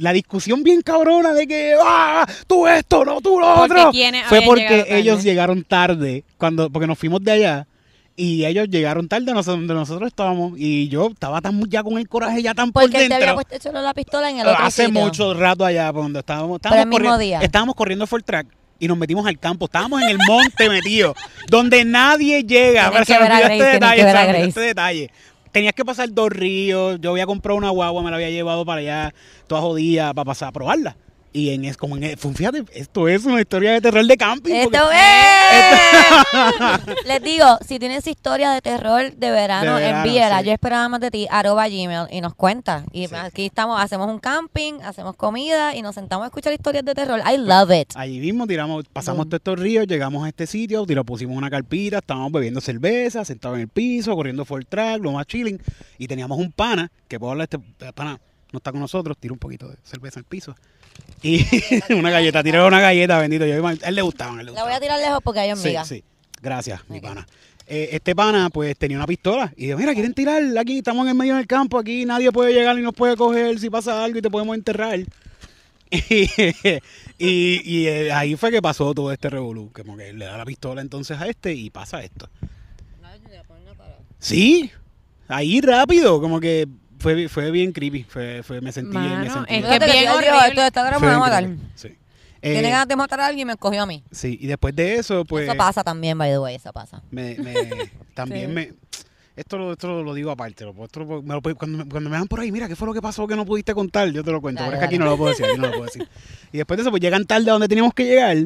La 0.00 0.12
discusión 0.12 0.62
bien 0.62 0.80
cabrona 0.82 1.32
de 1.34 1.46
que, 1.46 1.74
ah, 1.82 2.26
tú 2.46 2.66
esto, 2.66 3.04
no 3.04 3.20
tú 3.20 3.38
lo 3.38 3.54
Porque 3.54 3.74
otro. 3.74 3.90
¿quiénes 3.90 4.26
Fue 4.26 4.40
porque 4.42 4.68
llegado 4.68 4.96
ellos 4.96 5.22
llegaron 5.22 5.62
tarde, 5.62 6.24
cuando 6.38 6.70
porque 6.70 6.86
nos 6.86 6.98
fuimos 6.98 7.22
de 7.22 7.32
allá. 7.32 7.66
Y 8.16 8.44
ellos 8.44 8.68
llegaron 8.68 9.08
tarde 9.08 9.32
donde 9.32 9.72
nosotros 9.74 10.08
estábamos. 10.08 10.52
Y 10.56 10.88
yo 10.88 11.08
estaba 11.12 11.40
tan 11.40 11.62
ya 11.70 11.82
con 11.82 11.96
el 11.98 12.08
coraje 12.08 12.42
ya 12.42 12.52
tan 12.54 12.72
por 12.72 12.82
Porque 12.82 13.02
él 13.02 13.08
te 13.08 13.14
había 13.14 13.26
dentro. 13.28 13.44
puesto 13.46 13.68
solo 13.68 13.80
la 13.82 13.94
pistola 13.94 14.28
en 14.30 14.40
el 14.40 14.46
otro 14.48 14.62
Hace 14.64 14.86
sitio. 14.86 15.00
mucho 15.00 15.32
rato 15.34 15.64
allá, 15.64 15.92
por 15.92 16.02
donde 16.02 16.18
estábamos. 16.20 16.58
Pero 16.60 16.74
estábamos 16.74 16.82
el 16.82 16.88
mismo 16.88 16.96
corriendo, 16.98 17.18
día. 17.18 17.40
Estábamos 17.40 17.74
corriendo 17.74 18.06
for 18.06 18.22
track 18.22 18.46
y 18.78 18.88
nos 18.88 18.96
metimos 18.98 19.26
al 19.26 19.38
campo. 19.38 19.66
Estábamos 19.66 20.02
en 20.02 20.08
el 20.08 20.18
monte 20.26 20.68
metidos, 20.70 21.14
donde 21.48 21.84
nadie 21.84 22.42
llega. 22.42 22.90
Tienes 22.90 23.06
Pero 23.06 23.18
que 23.18 23.22
ver 23.22 23.32
a 23.32 23.34
olvidó 23.36 23.48
Grace, 23.48 23.54
este 23.58 23.72
detalle, 23.72 23.96
que 23.96 24.04
ver 24.04 24.12
se 24.12 24.18
a 24.18 24.26
Grace. 24.26 24.48
este 24.48 24.60
detalle. 24.60 25.10
Tenías 25.52 25.74
que 25.74 25.84
pasar 25.84 26.12
dos 26.12 26.30
ríos. 26.30 26.98
Yo 27.00 27.10
había 27.10 27.26
comprado 27.26 27.58
una 27.58 27.70
guagua, 27.70 28.02
me 28.02 28.10
la 28.10 28.16
había 28.16 28.30
llevado 28.30 28.64
para 28.64 28.80
allá, 28.80 29.14
toda 29.46 29.60
jodida, 29.60 30.14
para 30.14 30.24
pasar 30.24 30.50
a 30.50 30.52
probarla. 30.52 30.96
Y 31.32 31.50
en 31.50 31.64
es 31.64 31.76
como 31.76 31.96
en 31.96 32.18
fue- 32.18 32.34
fíjate, 32.34 32.64
esto 32.74 33.06
es 33.06 33.24
una 33.24 33.40
historia 33.40 33.72
de 33.72 33.80
terror 33.80 34.04
de 34.04 34.16
camping. 34.16 34.52
Esto 34.52 34.90
es. 34.90 34.98
Les 37.06 37.22
digo, 37.22 37.44
si 37.66 37.78
tienes 37.78 38.06
historia 38.06 38.50
de 38.50 38.60
terror 38.60 39.14
de 39.14 39.30
verano, 39.30 39.76
De 39.76 39.82
verano, 39.82 39.98
envíela. 40.04 40.40
sí. 40.40 40.46
Yo 40.46 40.52
esperaba 40.52 40.88
más 40.88 41.00
de 41.00 41.10
ti, 41.10 41.26
arroba 41.30 41.68
gmail, 41.68 42.06
y 42.10 42.20
nos 42.20 42.34
cuenta. 42.34 42.84
Y 42.92 43.06
Sí. 43.06 43.14
aquí 43.14 43.46
estamos, 43.46 43.80
hacemos 43.80 44.08
un 44.08 44.18
camping, 44.18 44.80
hacemos 44.82 45.14
comida 45.16 45.74
y 45.76 45.82
nos 45.82 45.94
sentamos 45.94 46.24
a 46.24 46.26
escuchar 46.28 46.52
historias 46.52 46.84
de 46.84 46.94
terror. 46.94 47.20
I 47.20 47.36
love 47.38 47.70
it. 47.70 47.92
Allí 47.94 48.18
mismo 48.20 48.46
tiramos, 48.46 48.84
pasamos 48.92 49.18
Boom. 49.26 49.28
todos 49.30 49.38
estos 49.40 49.58
ríos, 49.60 49.86
llegamos 49.86 50.24
a 50.24 50.28
este 50.28 50.46
sitio, 50.46 50.84
lo 50.86 51.04
pusimos 51.04 51.36
una 51.36 51.48
carpita, 51.50 51.98
estábamos 51.98 52.32
bebiendo 52.32 52.60
cerveza, 52.60 53.24
sentados 53.24 53.56
en 53.56 53.62
el 53.62 53.68
piso, 53.68 54.14
corriendo 54.16 54.44
for 54.44 54.64
track, 54.64 55.00
lo 55.00 55.12
más 55.12 55.26
chilling, 55.26 55.60
y 55.98 56.08
teníamos 56.08 56.38
un 56.38 56.50
pana, 56.50 56.90
que 57.06 57.18
puedo 57.20 57.30
hablar, 57.32 57.48
este 57.50 57.58
pana 57.92 58.18
no 58.52 58.56
está 58.56 58.72
con 58.72 58.80
nosotros, 58.80 59.16
tira 59.18 59.32
un 59.32 59.38
poquito 59.38 59.68
de 59.68 59.76
cerveza 59.84 60.18
al 60.18 60.24
piso. 60.24 60.56
Y 61.22 61.44
una 61.94 62.10
galleta, 62.10 62.42
tiré 62.42 62.62
una 62.62 62.80
galleta, 62.80 63.18
bendito. 63.18 63.44
Yo, 63.46 63.66
a 63.66 63.72
él 63.72 63.94
le 63.94 64.02
gustaban, 64.02 64.38
a 64.38 64.40
él 64.40 64.46
le 64.46 64.52
La 64.52 64.64
voy 64.64 64.72
a 64.72 64.80
tirar 64.80 64.98
lejos 65.00 65.20
porque 65.22 65.40
hay 65.40 65.48
Sí, 65.54 65.60
hormigas. 65.60 65.88
sí. 65.88 66.02
Gracias, 66.42 66.80
mi 66.88 66.98
Ok. 66.98 67.02
pana. 67.04 67.26
Eh, 67.66 67.90
este 67.92 68.16
pana, 68.16 68.50
pues, 68.50 68.76
tenía 68.76 68.96
una 68.96 69.06
pistola. 69.06 69.52
Y 69.56 69.66
dijo, 69.66 69.78
mira, 69.78 69.92
quieren 69.94 70.14
tirar 70.14 70.42
aquí, 70.58 70.78
estamos 70.78 71.04
en 71.04 71.10
el 71.10 71.14
medio 71.14 71.36
del 71.36 71.46
campo, 71.46 71.78
aquí 71.78 72.04
nadie 72.04 72.32
puede 72.32 72.52
llegar 72.52 72.76
y 72.78 72.82
nos 72.82 72.94
puede 72.94 73.16
coger 73.16 73.60
si 73.60 73.70
pasa 73.70 74.02
algo 74.02 74.18
y 74.18 74.22
te 74.22 74.30
podemos 74.30 74.56
enterrar. 74.56 74.98
y 75.90 76.80
y, 77.18 77.86
eh, 77.86 78.12
ahí 78.12 78.34
fue 78.36 78.50
que 78.50 78.62
pasó 78.62 78.94
todo 78.94 79.12
este 79.12 79.28
revolú. 79.28 79.70
Como 79.74 79.96
que 79.96 80.12
le 80.12 80.24
da 80.24 80.38
la 80.38 80.44
pistola 80.46 80.80
entonces 80.80 81.20
a 81.20 81.28
este 81.28 81.52
y 81.52 81.68
pasa 81.70 82.02
esto. 82.02 82.28
Sí, 84.18 84.70
ahí 85.28 85.60
rápido, 85.60 86.20
como 86.20 86.40
que 86.40 86.66
fue, 87.00 87.28
fue 87.28 87.50
bien 87.50 87.72
creepy. 87.72 88.04
Fue, 88.04 88.42
fue, 88.44 88.60
me 88.60 88.70
sentí, 88.70 88.96
me 88.96 89.08
Mano, 89.08 89.32
sentí 89.32 89.54
es 89.54 89.64
que 89.66 89.78
bien 89.90 90.08
horrible. 90.10 90.46
esto 90.48 90.62
está 90.62 90.98
me 91.00 91.06
va 91.06 91.14
a 91.16 91.18
matar. 91.18 91.48
Sí. 91.74 91.96
Tiene 92.40 92.68
Eh, 92.68 92.70
ganas 92.70 92.88
de 92.88 92.96
matar 92.96 93.20
a 93.20 93.26
alguien 93.26 93.46
y 93.46 93.46
me 93.46 93.52
escogió 93.52 93.82
a 93.82 93.86
mí. 93.86 94.02
sí, 94.10 94.38
y 94.40 94.46
después 94.46 94.74
de 94.74 94.94
eso, 94.94 95.24
pues... 95.26 95.46
eso 95.46 95.56
pasa 95.56 95.82
también, 95.84 96.16
by 96.16 96.30
the 96.30 96.38
way, 96.38 96.54
eso 96.54 96.72
pasa. 96.72 97.02
Me, 97.10 97.36
me- 97.36 97.90
también 98.14 98.46
Sí. 98.48 98.52
me. 98.54 98.72
Esto 99.36 99.56
lo, 99.58 99.72
esto 99.72 100.02
lo 100.02 100.14
digo 100.14 100.30
aparte. 100.30 100.64
Lo, 100.64 100.84
esto 100.84 101.00
lo- 101.00 101.22
me 101.22 101.34
lo 101.34 101.42
puede- 101.42 101.54
cuando, 101.56 101.78
me, 101.78 101.84
cuando 101.90 102.08
me 102.10 102.16
van 102.18 102.28
por 102.28 102.40
ahí, 102.40 102.50
mira, 102.50 102.66
¿qué 102.68 102.76
fue 102.76 102.86
lo 102.86 102.94
que 102.94 103.02
pasó 103.02 103.26
que 103.26 103.36
no 103.36 103.44
pudiste 103.44 103.74
contar? 103.74 104.10
Yo 104.10 104.24
te 104.24 104.30
lo 104.32 104.40
cuento. 104.40 104.62
Dale, 104.62 104.72
pero 104.72 104.82
es 104.82 104.88
que 104.88 104.94
aquí 104.94 104.98
no 104.98 105.04
lo 105.06 105.16
puedo 105.18 105.30
decir. 105.30 105.46
aquí 105.46 105.56
no 105.58 105.66
lo 105.66 105.72
puedo 105.72 105.84
decir. 105.84 106.08
Y 106.52 106.56
después 106.58 106.76
de 106.78 106.82
eso, 106.82 106.90
pues 106.90 107.00
llegan 107.02 107.24
tarde 107.26 107.48
a 107.50 107.52
donde 107.52 107.68
teníamos 107.68 107.92
que 107.94 108.04
llegar. 108.04 108.36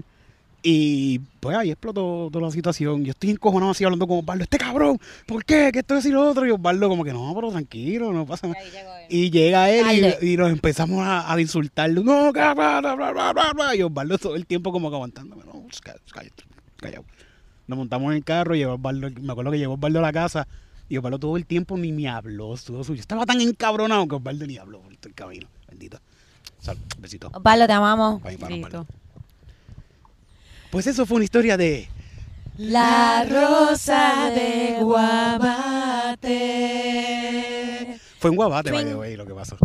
Y 0.67 1.19
pues 1.41 1.55
ahí 1.59 1.71
explotó 1.71 2.31
toda 2.33 2.47
la 2.47 2.51
situación. 2.51 3.05
Yo 3.05 3.11
estoy 3.11 3.29
encojonado 3.31 3.73
así 3.73 3.85
hablando 3.85 4.07
con 4.07 4.21
Osvaldo. 4.21 4.45
Este 4.45 4.57
cabrón, 4.57 4.99
¿por 5.27 5.45
qué? 5.45 5.69
¿Qué 5.71 5.81
esto 5.81 5.95
es 5.99 6.07
y 6.07 6.11
lo 6.11 6.27
otro? 6.27 6.47
Y 6.47 6.51
Osvaldo, 6.53 6.89
como 6.89 7.05
que 7.05 7.13
no, 7.13 7.33
pero 7.35 7.51
tranquilo, 7.51 8.15
no 8.15 8.25
pasa 8.25 8.47
nada. 8.49 8.59
Y 9.11 9.31
llega 9.31 9.69
él 9.71 10.17
y, 10.23 10.33
y 10.33 10.37
nos 10.39 10.51
empezamos 10.51 11.01
a, 11.07 11.31
a 11.31 11.39
insultarlo. 11.39 12.03
No, 12.03 12.33
bla, 12.33 12.55
bla, 12.55 12.81
bla, 12.81 13.53
bla. 13.53 13.77
Y 13.77 13.83
Osvaldo 13.83 14.17
todo 14.17 14.37
el 14.37 14.47
tiempo 14.47 14.73
como 14.73 14.89
que 14.89 14.97
aguantándome. 14.97 15.45
No, 15.45 15.53
pues, 15.65 15.83
cá- 15.83 15.97
cállate, 16.11 16.45
callado. 16.79 17.05
Nos 17.67 17.77
montamos 17.79 18.11
en 18.13 18.17
el 18.17 18.25
carro 18.25 18.55
y 18.55 18.61
llegó 18.61 18.73
Osvaldo, 18.75 19.11
me 19.21 19.33
acuerdo 19.33 19.51
que 19.51 19.59
llegó 19.59 19.75
Osvaldo 19.75 19.99
a 19.99 20.03
la 20.03 20.13
casa 20.15 20.49
y 20.89 20.97
Osvaldo 20.97 21.19
todo 21.19 21.37
el 21.37 21.45
tiempo 21.45 21.77
ni 21.77 21.93
me 21.93 22.09
habló. 22.09 22.57
Suyo. 22.57 22.95
Estaba 22.95 23.27
tan 23.27 23.39
encabronado 23.43 24.09
que 24.09 24.15
Osvaldo 24.15 24.47
ni 24.47 24.57
habló 24.57 24.81
por 24.81 24.97
todo 24.97 25.09
el 25.09 25.15
camino. 25.15 25.47
Bendito. 25.69 25.99
Sal, 26.59 26.79
besito. 27.01 27.31
Osvaldo, 27.35 27.67
te 27.67 27.73
amamos. 27.75 28.23
Pa' 28.23 28.31
mí, 28.31 28.37
para 28.39 28.49
Grito. 28.55 28.67
Osvaldo. 28.69 28.87
Pues 30.75 30.89
eso 30.89 31.07
fue 31.07 31.15
una 31.17 31.25
historia 31.25 31.57
de... 31.57 31.89
La 32.59 33.25
rosa 33.29 34.31
de 34.35 34.77
Fue 38.19 38.31
un 38.31 38.37
guabate, 38.37 38.73
by 38.73 38.85
the 38.85 38.97
way, 38.97 39.17
lo 39.17 39.25
que 39.25 39.35
pasó. 39.35 39.57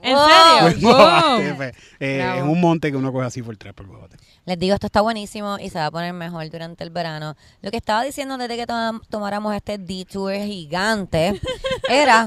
¿En 0.00 0.14
Wow. 0.14 0.70
serio? 0.70 0.88
Wow. 0.88 0.96
bojote, 0.96 1.54
pues, 1.54 1.74
eh, 1.98 2.18
Bravo. 2.22 2.38
en 2.40 2.48
un 2.48 2.60
monte 2.60 2.90
que 2.92 2.96
uno 2.96 3.12
coge 3.12 3.26
así 3.26 3.42
por 3.42 3.54
atrás 3.56 3.74
por 3.74 3.86
el 3.86 3.92
bojote. 3.92 4.16
Les 4.44 4.56
digo, 4.58 4.74
esto 4.74 4.86
está 4.86 5.00
buenísimo 5.00 5.58
y 5.58 5.70
se 5.70 5.78
va 5.78 5.86
a 5.86 5.90
poner 5.90 6.12
mejor 6.12 6.48
durante 6.50 6.84
el 6.84 6.90
verano. 6.90 7.34
Lo 7.60 7.72
que 7.72 7.78
estaba 7.78 8.04
diciendo 8.04 8.38
desde 8.38 8.56
que 8.56 8.66
tom- 8.66 9.00
tomáramos 9.10 9.54
este 9.56 9.76
detour 9.78 10.34
gigante 10.34 11.40
era... 11.88 12.26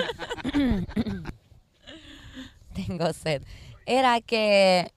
Tengo 2.73 3.13
sed. 3.13 3.41
Era 3.85 4.19
que... 4.21 4.91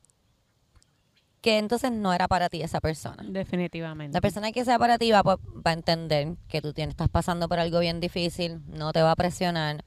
Que 1.40 1.56
entonces 1.58 1.90
no 1.90 2.12
era 2.12 2.28
para 2.28 2.48
ti 2.50 2.60
esa 2.62 2.80
persona. 2.80 3.22
Definitivamente. 3.26 4.14
La 4.14 4.20
persona 4.20 4.52
que 4.52 4.64
sea 4.64 4.78
para 4.78 4.98
ti 4.98 5.10
va, 5.10 5.22
pa- 5.22 5.36
va 5.36 5.70
a 5.70 5.72
entender 5.72 6.34
que 6.48 6.60
tú 6.60 6.74
tienes, 6.74 6.92
estás 6.92 7.08
pasando 7.08 7.48
por 7.48 7.58
algo 7.58 7.78
bien 7.80 7.98
difícil, 8.00 8.60
no 8.66 8.92
te 8.92 9.00
va 9.00 9.12
a 9.12 9.16
presionar. 9.16 9.82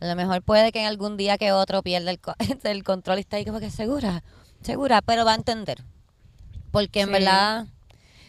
A 0.00 0.06
lo 0.06 0.16
mejor 0.16 0.42
puede 0.42 0.72
que 0.72 0.80
en 0.80 0.86
algún 0.86 1.16
día 1.16 1.38
que 1.38 1.52
otro 1.52 1.82
pierda 1.82 2.10
el, 2.10 2.18
co- 2.18 2.34
el 2.64 2.82
control 2.82 3.18
y 3.18 3.20
está 3.20 3.36
ahí 3.36 3.44
como 3.44 3.60
que 3.60 3.70
segura, 3.70 4.24
segura, 4.62 5.00
pero 5.02 5.24
va 5.24 5.32
a 5.32 5.36
entender. 5.36 5.84
Porque 6.72 7.00
en 7.02 7.06
Sí. 7.06 7.12
verdad, 7.12 7.66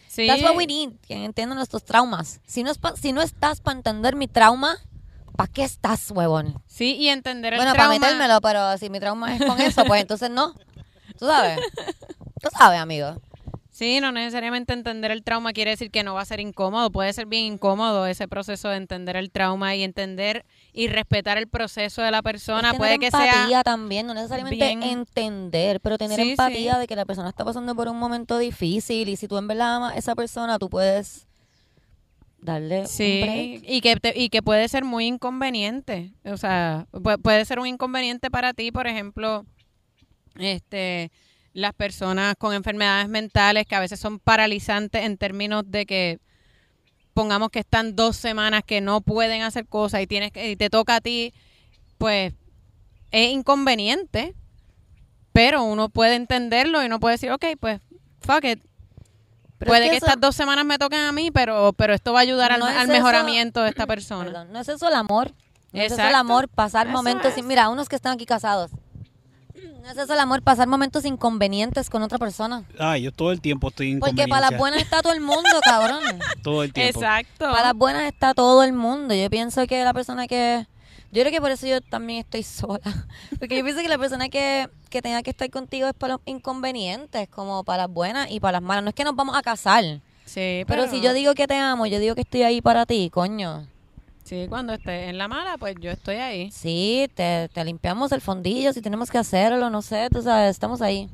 Sí. 0.08 0.28
that's 0.28 0.44
what 0.44 0.56
we 0.56 0.68
need, 0.68 0.92
que 1.08 1.26
entiendan 1.26 1.58
nuestros 1.58 1.84
traumas. 1.84 2.40
Si 2.46 2.62
no, 2.64 2.70
es 2.72 2.78
pa- 2.78 2.96
si 2.96 3.14
no 3.14 3.22
estás 3.24 3.62
para 3.62 3.78
entender 3.78 4.16
mi 4.16 4.28
trauma, 4.28 4.78
¿para 5.36 5.52
qué 5.52 5.64
estás, 5.64 6.12
huevón? 6.12 6.62
Sí, 6.68 6.96
y 6.98 7.10
entender 7.10 7.54
el 7.54 7.58
Bueno, 7.60 7.72
para 7.74 7.90
trauma. 7.90 8.00
metérmelo, 8.06 8.42
pero 8.42 8.78
si 8.78 8.90
mi 8.92 9.00
trauma 9.00 9.36
es 9.36 9.44
con 9.44 9.60
eso, 9.60 9.86
pues 9.86 10.02
entonces 10.02 10.30
no. 10.30 10.54
Tú 11.18 11.26
sabes. 11.26 11.60
Tú 12.42 12.50
sabes, 12.58 12.80
amigo. 12.80 13.16
Sí, 13.72 14.02
no 14.02 14.12
necesariamente 14.12 14.74
entender 14.74 15.10
el 15.12 15.24
trauma 15.24 15.54
quiere 15.54 15.72
decir 15.72 15.90
que 15.90 16.04
no 16.04 16.14
va 16.14 16.22
a 16.22 16.26
ser 16.26 16.42
incómodo. 16.42 16.90
Puede 16.92 17.14
ser 17.14 17.28
bien 17.28 17.46
incómodo 17.54 18.08
ese 18.08 18.28
proceso 18.28 18.68
de 18.68 18.76
entender 18.76 19.16
el 19.16 19.32
trauma 19.32 19.74
y 19.76 19.84
entender 19.84 20.44
y 20.74 20.88
respetar 20.88 21.38
el 21.38 21.48
proceso 21.48 22.02
de 22.02 22.12
la 22.12 22.22
persona. 22.22 22.72
Es 22.72 22.74
tener 22.74 22.78
Puede 22.78 23.00
que 23.00 23.06
empatía 23.06 23.48
sea. 23.48 23.64
también, 23.64 24.06
no 24.08 24.14
necesariamente 24.14 24.58
bien- 24.58 24.84
entender, 24.84 25.80
pero 25.80 25.98
tener 25.98 26.20
Sí, 26.20 26.32
empatía 26.32 26.74
sí. 26.74 26.80
de 26.82 26.88
que 26.88 26.96
la 26.98 27.06
persona 27.06 27.30
está 27.30 27.46
pasando 27.46 27.74
por 27.74 27.88
un 27.88 27.98
momento 27.98 28.38
difícil 28.38 29.08
y 29.08 29.16
si 29.16 29.30
tú 29.30 29.38
en 29.38 29.48
verdad 29.48 29.78
amas 29.78 29.94
a 29.94 29.98
esa 29.98 30.14
persona, 30.14 30.60
tú 30.60 30.70
puedes 30.70 31.26
darle 32.42 32.82
un 32.82 32.88
Sí, 32.88 33.22
break. 33.22 33.64
y 33.66 33.80
que, 33.82 33.96
te- 33.96 34.20
y 34.20 34.28
que 34.30 34.42
puede 34.42 34.68
ser 34.68 34.84
muy 34.84 35.06
inconveniente. 35.06 36.12
O 36.26 36.36
sea, 36.36 36.86
pu- 36.92 37.22
puede 37.22 37.46
ser 37.46 37.60
un 37.60 37.68
inconveniente 37.68 38.30
para 38.30 38.54
ti, 38.54 38.72
por 38.74 38.88
ejemplo, 38.88 39.46
este 40.38 41.12
las 41.60 41.74
personas 41.74 42.36
con 42.38 42.54
enfermedades 42.54 43.08
mentales 43.10 43.66
que 43.68 43.76
a 43.76 43.80
veces 43.80 44.00
son 44.00 44.20
paralizantes 44.20 45.04
en 45.04 45.18
términos 45.18 45.64
de 45.68 45.86
que 45.86 46.20
pongamos 47.14 47.50
que 47.50 47.60
están 47.60 47.96
dos 47.96 48.16
semanas 48.16 48.64
que 48.66 48.82
no 48.82 49.02
pueden 49.02 49.42
hacer 49.42 49.68
cosas 49.68 50.02
y 50.02 50.08
tienes 50.08 50.32
que, 50.32 50.52
y 50.52 50.56
te 50.56 50.70
toca 50.70 50.96
a 50.96 51.02
ti, 51.02 51.34
pues 51.98 52.34
es 53.12 53.32
inconveniente, 53.32 54.36
pero 55.34 55.64
uno 55.64 55.90
puede 55.90 56.16
entenderlo 56.16 56.82
y 56.82 56.86
uno 56.86 57.00
puede 57.00 57.16
decir, 57.16 57.32
ok, 57.32 57.46
pues 57.60 57.82
fuck 58.22 58.44
it. 58.46 58.64
Pero 59.58 59.70
Puede 59.72 59.86
es 59.86 59.92
que, 59.92 59.98
eso- 59.98 60.06
estas 60.06 60.22
dos 60.22 60.36
semanas 60.36 60.64
me 60.64 60.78
toquen 60.78 61.00
a 61.02 61.12
mí, 61.12 61.32
pero, 61.32 61.74
pero 61.74 61.94
esto 61.94 62.14
va 62.14 62.20
a 62.20 62.22
ayudar 62.22 62.54
al, 62.54 62.60
No 62.62 62.68
al 62.68 62.76
eso- 62.84 62.88
mejoramiento 62.94 63.62
de 63.64 63.70
esta 63.70 63.86
persona. 63.88 64.24
Perdón, 64.26 64.54
no 64.54 64.60
es 64.62 64.70
eso 64.70 64.88
el 64.88 64.96
amor. 64.96 65.34
No 65.74 65.82
es 65.82 65.92
eso 65.92 66.02
el 66.02 66.16
amor, 66.16 66.48
pasar 66.48 66.88
momentos 66.88 67.28
es. 67.28 67.36
sin... 67.36 67.46
Mira, 67.46 67.70
unos 67.70 67.90
que 67.90 67.96
están 67.98 68.14
aquí 68.14 68.26
casados. 68.26 68.72
No 69.82 69.90
es 69.90 69.98
eso 69.98 70.14
el 70.14 70.20
amor, 70.20 70.42
pasar 70.42 70.68
momentos 70.68 71.06
inconvenientes 71.06 71.90
con 71.90 72.04
otra 72.04 72.18
persona. 72.18 72.64
Ay, 72.78 73.04
yo 73.04 73.12
todo 73.12 73.32
el 73.32 73.42
tiempo 73.42 73.70
estoy 73.70 73.92
en 73.92 74.00
Porque 74.00 74.28
para 74.28 74.50
las 74.50 74.60
buenas 74.60 74.82
está 74.82 75.02
todo 75.02 75.14
el 75.14 75.22
mundo, 75.22 75.50
cabrón. 75.64 76.02
Todo 76.44 76.64
el 76.64 76.74
tiempo. 76.74 77.00
Exacto. 77.00 77.46
Para 77.52 77.64
las 77.64 77.74
buenas 77.74 78.04
está 78.04 78.34
todo 78.34 78.64
el 78.64 78.74
mundo. 78.74 79.14
Yo 79.14 79.30
pienso 79.30 79.66
que 79.68 79.84
la 79.84 79.94
persona 79.94 80.28
que... 80.28 80.68
Yo 81.12 81.24
creo 81.24 81.32
que 81.32 81.42
por 81.42 81.50
eso 81.50 81.66
yo 81.66 81.82
también 81.82 82.20
estoy 82.20 82.44
sola. 82.44 82.82
Porque 83.40 83.58
yo 83.58 83.64
pienso 83.64 83.82
que 83.82 83.88
la 83.88 83.98
persona 83.98 84.30
que, 84.30 84.70
que 84.90 85.02
tenga 85.02 85.24
que 85.24 85.32
estar 85.32 85.50
contigo 85.50 85.88
es 85.88 85.94
para 85.96 86.14
los 86.14 86.22
inconvenientes, 86.26 87.28
como 87.30 87.64
para 87.64 87.84
las 87.84 87.92
buenas 87.92 88.30
y 88.30 88.40
para 88.40 88.54
las 88.54 88.62
malas. 88.62 88.84
No 88.84 88.90
es 88.90 88.96
que 88.96 89.04
nos 89.04 89.16
vamos 89.16 89.36
a 89.36 89.42
casar. 89.42 89.84
Sí, 90.26 90.64
Pero, 90.68 90.88
si 90.88 91.02
yo 91.02 91.14
digo 91.14 91.34
que 91.34 91.48
te 91.48 91.56
amo, 91.56 91.88
yo 91.88 91.98
digo 91.98 92.14
que 92.14 92.22
estoy 92.22 92.44
ahí 92.44 92.62
para 92.62 92.86
ti, 92.86 93.10
coño. 93.12 93.66
Sí, 94.30 94.46
cuando 94.48 94.74
esté 94.74 95.10
en 95.10 95.18
la 95.18 95.28
mala, 95.28 95.58
pues 95.58 95.76
yo 95.80 95.90
estoy 95.90 96.18
ahí. 96.18 96.52
Sí, 96.52 97.10
te, 97.16 97.50
te 97.52 97.66
limpiamos 97.66 98.12
el 98.12 98.22
fondillo 98.22 98.74
si 98.74 98.82
tenemos 98.82 99.10
que 99.10 99.18
hacerlo, 99.18 99.72
no 99.72 99.82
sé, 99.82 100.08
tú 100.12 100.22
sabes, 100.22 100.52
estamos 100.52 100.84
ahí. 100.84 101.10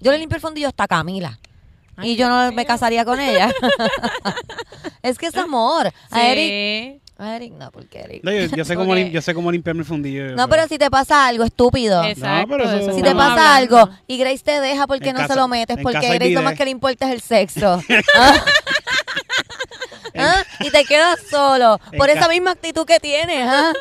Yo 0.00 0.12
le 0.12 0.18
limpio 0.18 0.36
el 0.36 0.40
fondillo 0.40 0.68
hasta 0.68 0.86
Camila. 0.86 1.40
Ay, 1.96 2.12
y 2.12 2.16
yo 2.16 2.28
no 2.28 2.52
me 2.52 2.64
casaría 2.64 3.04
con 3.04 3.18
ella. 3.20 3.50
es 5.02 5.18
que 5.18 5.26
es 5.26 5.36
amor. 5.36 5.90
A 6.10 6.28
Eric, 6.28 6.48
Sí. 6.48 7.00
a 7.18 7.36
Eric 7.36 7.52
no, 7.54 7.70
porque 7.72 7.98
Eric. 8.02 8.22
No, 8.24 8.30
yo, 8.32 8.46
yo 8.56 8.64
sé 8.64 8.74
cómo 8.76 8.86
Porque- 8.86 9.06
lim- 9.06 9.10
yo 9.10 9.20
sé 9.20 9.34
cómo 9.34 9.50
limpiarme 9.50 9.80
el 9.80 9.86
fundillo. 9.86 10.36
No, 10.36 10.48
pero 10.48 10.66
si 10.68 10.78
te 10.78 10.88
pasa 10.90 11.26
algo 11.26 11.42
estúpido. 11.44 12.04
Exacto. 12.04 12.48
pero 12.52 12.64
eso- 12.64 12.72
de 12.76 12.82
eso 12.82 12.92
Si 12.94 13.02
te 13.02 13.14
pasa 13.16 13.56
hablando. 13.56 13.78
algo 13.78 13.96
y 14.06 14.16
Grace 14.16 14.44
te 14.44 14.60
deja 14.60 14.86
porque 14.86 15.08
En 15.08 15.16
no 15.16 15.22
casa- 15.22 15.34
se 15.34 15.40
lo 15.40 15.48
metes, 15.48 15.76
porque 15.82 16.08
Grace 16.14 16.30
lo 16.30 16.42
más 16.42 16.54
que 16.54 16.64
le 16.64 16.70
importa 16.70 17.08
es 17.08 17.12
el 17.14 17.20
sexo. 17.20 17.82
¿Ah? 20.16 20.44
Y 20.60 20.70
te 20.70 20.84
quedas 20.84 21.18
solo 21.30 21.80
por 21.96 22.10
esa 22.10 22.28
misma 22.28 22.52
actitud 22.52 22.86
que 22.86 23.00
tienes. 23.00 23.46
¿ah? 23.48 23.72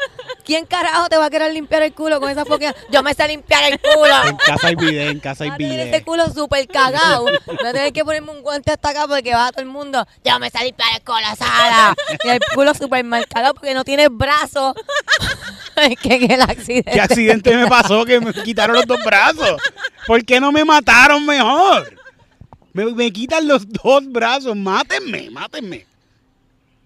¿Quién 0.45 0.65
carajo 0.65 1.09
te 1.09 1.17
va 1.17 1.25
a 1.25 1.29
querer 1.29 1.53
limpiar 1.53 1.83
el 1.83 1.93
culo 1.93 2.19
con 2.19 2.29
esa 2.29 2.45
foquea? 2.45 2.75
Yo 2.91 3.03
me 3.03 3.13
sé 3.13 3.27
limpiar 3.27 3.71
el 3.71 3.79
culo. 3.79 4.23
En 4.25 4.37
casa 4.37 4.67
hay 4.67 4.75
video, 4.75 5.09
en 5.09 5.19
casa 5.19 5.43
hay 5.43 5.51
video. 5.51 5.85
este 5.85 6.03
culo 6.03 6.25
súper 6.33 6.67
cagado. 6.67 7.25
Voy 7.45 7.67
a 7.67 7.73
tener 7.73 7.93
que 7.93 8.03
ponerme 8.03 8.31
un 8.31 8.41
guante 8.41 8.71
hasta 8.71 8.89
acá 8.89 9.07
porque 9.07 9.33
va 9.33 9.47
a 9.47 9.51
todo 9.51 9.61
el 9.61 9.67
mundo. 9.67 10.05
Yo 10.23 10.39
me 10.39 10.49
sé 10.49 10.63
limpiar 10.63 10.89
el 10.95 11.01
culo, 11.01 11.19
Sara. 11.37 11.95
Y 12.23 12.29
el 12.29 12.39
culo 12.53 12.73
súper 12.73 13.03
mal 13.03 13.27
cagado 13.27 13.53
porque 13.53 13.73
no 13.73 13.83
tienes 13.83 14.09
brazos. 14.11 14.75
Que 16.01 16.15
el 16.15 16.41
accidente. 16.41 16.91
¿Qué 16.91 16.99
accidente 16.99 17.55
me 17.55 17.67
pasó 17.67 18.03
que 18.03 18.19
me 18.19 18.33
quitaron 18.33 18.75
los 18.75 18.85
dos 18.85 19.01
brazos? 19.01 19.61
¿Por 20.05 20.25
qué 20.25 20.39
no 20.41 20.51
me 20.51 20.65
mataron 20.65 21.25
mejor? 21.25 21.95
Me, 22.73 22.85
me 22.93 23.11
quitan 23.13 23.47
los 23.47 23.65
dos 23.65 24.03
brazos. 24.11 24.57
Mátenme, 24.57 25.29
mátenme. 25.29 25.85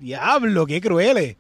Diablo, 0.04 0.66
qué 0.66 0.82
crueles. 0.82 1.38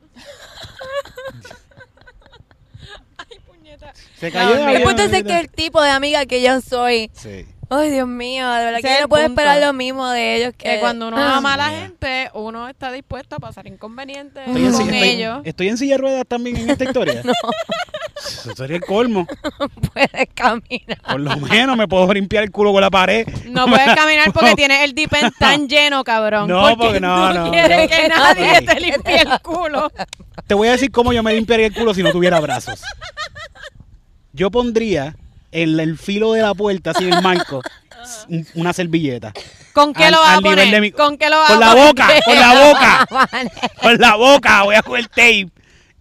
Se 4.17 4.31
cayó 4.31 4.55
de 4.55 4.63
avión, 4.63 4.99
es 5.01 5.23
que 5.23 5.39
el 5.41 5.49
tipo 5.49 5.81
de 5.81 5.89
amiga 5.89 6.25
que 6.25 6.41
yo 6.41 6.61
soy. 6.61 7.11
Sí. 7.13 7.45
Ay, 7.79 7.91
Dios 7.91 8.07
mío, 8.07 8.49
de 8.49 8.63
verdad 8.65 8.79
Ese 8.79 8.81
que 8.81 8.87
es 8.87 8.93
yo 8.93 8.97
el 8.97 9.01
no 9.03 9.09
puedo 9.09 9.25
punto. 9.25 9.41
esperar 9.41 9.61
lo 9.61 9.73
mismo 9.73 10.09
de 10.09 10.35
ellos 10.35 10.53
que, 10.57 10.69
Que 10.71 10.79
cuando 10.79 11.07
uno 11.07 11.17
Ah. 11.17 11.37
ama 11.37 11.53
a 11.53 11.57
la 11.57 11.69
Yeah. 11.69 11.79
gente, 11.81 12.29
uno 12.33 12.67
está 12.69 12.91
dispuesto 12.91 13.35
a 13.35 13.39
pasar 13.39 13.67
inconvenientes 13.67 14.45
Estoy 14.47 14.65
en, 14.65 14.71
con 14.73 14.81
estoy- 14.89 15.09
ellos. 15.09 15.41
estoy 15.45 15.67
en 15.69 15.77
silla 15.77 15.93
de 15.95 15.97
ruedas 15.97 16.25
también 16.27 16.57
en 16.57 16.69
esta 16.69 16.83
historia. 16.83 17.21
no. 17.23 17.33
Eso 18.25 18.55
sería 18.55 18.77
el 18.77 18.83
colmo. 18.83 19.27
puedes 19.93 20.29
caminar. 20.33 20.97
Por 21.09 21.19
lo 21.19 21.35
menos 21.37 21.75
me 21.75 21.87
puedo 21.87 22.13
limpiar 22.13 22.43
el 22.43 22.51
culo 22.51 22.71
con 22.71 22.81
la 22.81 22.89
pared. 22.89 23.27
No 23.45 23.65
puedes 23.67 23.85
caminar 23.95 24.31
porque 24.31 24.55
tienes 24.55 24.81
el 24.81 24.93
deep 24.95 25.13
end 25.13 25.33
tan 25.37 25.67
lleno, 25.67 26.03
cabrón. 26.03 26.47
No, 26.47 26.77
porque 26.77 26.99
no, 27.01 27.33
tú 27.33 27.39
no, 27.39 27.51
quieres 27.51 27.89
no. 27.89 27.95
que 27.97 28.07
nadie 28.07 28.61
te 28.61 28.79
limpie 28.79 29.21
el 29.21 29.39
culo. 29.41 29.91
Te 30.47 30.53
voy 30.53 30.69
a 30.69 30.71
decir 30.71 30.91
cómo 30.91 31.11
yo 31.11 31.21
me 31.23 31.33
limpiaría 31.33 31.67
el 31.67 31.73
culo 31.73 31.93
si 31.93 32.01
no 32.03 32.11
tuviera 32.11 32.39
brazos. 32.39 32.81
Yo 34.31 34.49
pondría 34.51 35.15
en 35.53 35.79
el 35.79 35.97
filo 35.97 36.33
de 36.33 36.41
la 36.41 36.53
puerta, 36.53 36.91
así 36.91 37.05
en 37.05 37.13
el 37.13 37.21
marco, 37.21 37.61
un- 38.29 38.45
una 38.55 38.73
servilleta. 38.73 39.31
¿Con 39.73 39.93
qué 39.93 40.05
Al- 40.05 40.11
lo 40.13 40.19
vas 40.19 40.37
a 40.37 40.41
poner? 40.41 40.81
mi- 40.81 40.91
¿Con 40.91 41.17
qué 41.17 41.29
lo 41.29 41.37
vas 41.37 41.51
Con 41.51 41.63
a 41.63 41.65
la 41.67 41.71
poner? 41.71 41.87
boca, 41.87 42.07
con 42.25 42.35
la 42.35 42.65
boca, 42.67 43.07
con 43.81 43.97
la 43.97 44.15
boca. 44.15 44.63
Voy 44.63 44.75
a 44.75 44.81
coger 44.83 45.07
tape 45.07 45.47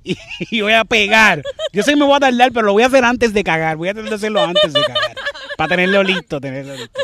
y, 0.05 0.19
y 0.51 0.61
voy 0.61 0.73
a 0.73 0.85
pegar. 0.85 1.43
Yo 1.73 1.83
sé 1.83 1.93
que 1.93 1.97
me 1.97 2.05
voy 2.05 2.17
a 2.17 2.21
tardar, 2.21 2.51
pero 2.53 2.67
lo 2.67 2.73
voy 2.73 2.83
a 2.83 2.87
hacer 2.87 3.05
antes 3.05 3.33
de 3.33 3.45
cagar. 3.45 3.77
Voy 3.77 3.89
a 3.89 3.95
tratar 3.95 4.11
de 4.11 4.17
hacerlo 4.17 4.43
antes 4.43 4.73
de 4.73 4.83
cagar. 4.83 5.15
Para 5.57 5.69
tenerlo 5.69 6.03
listo, 6.03 6.41
tenerlo 6.41 6.75
listo. 6.75 7.01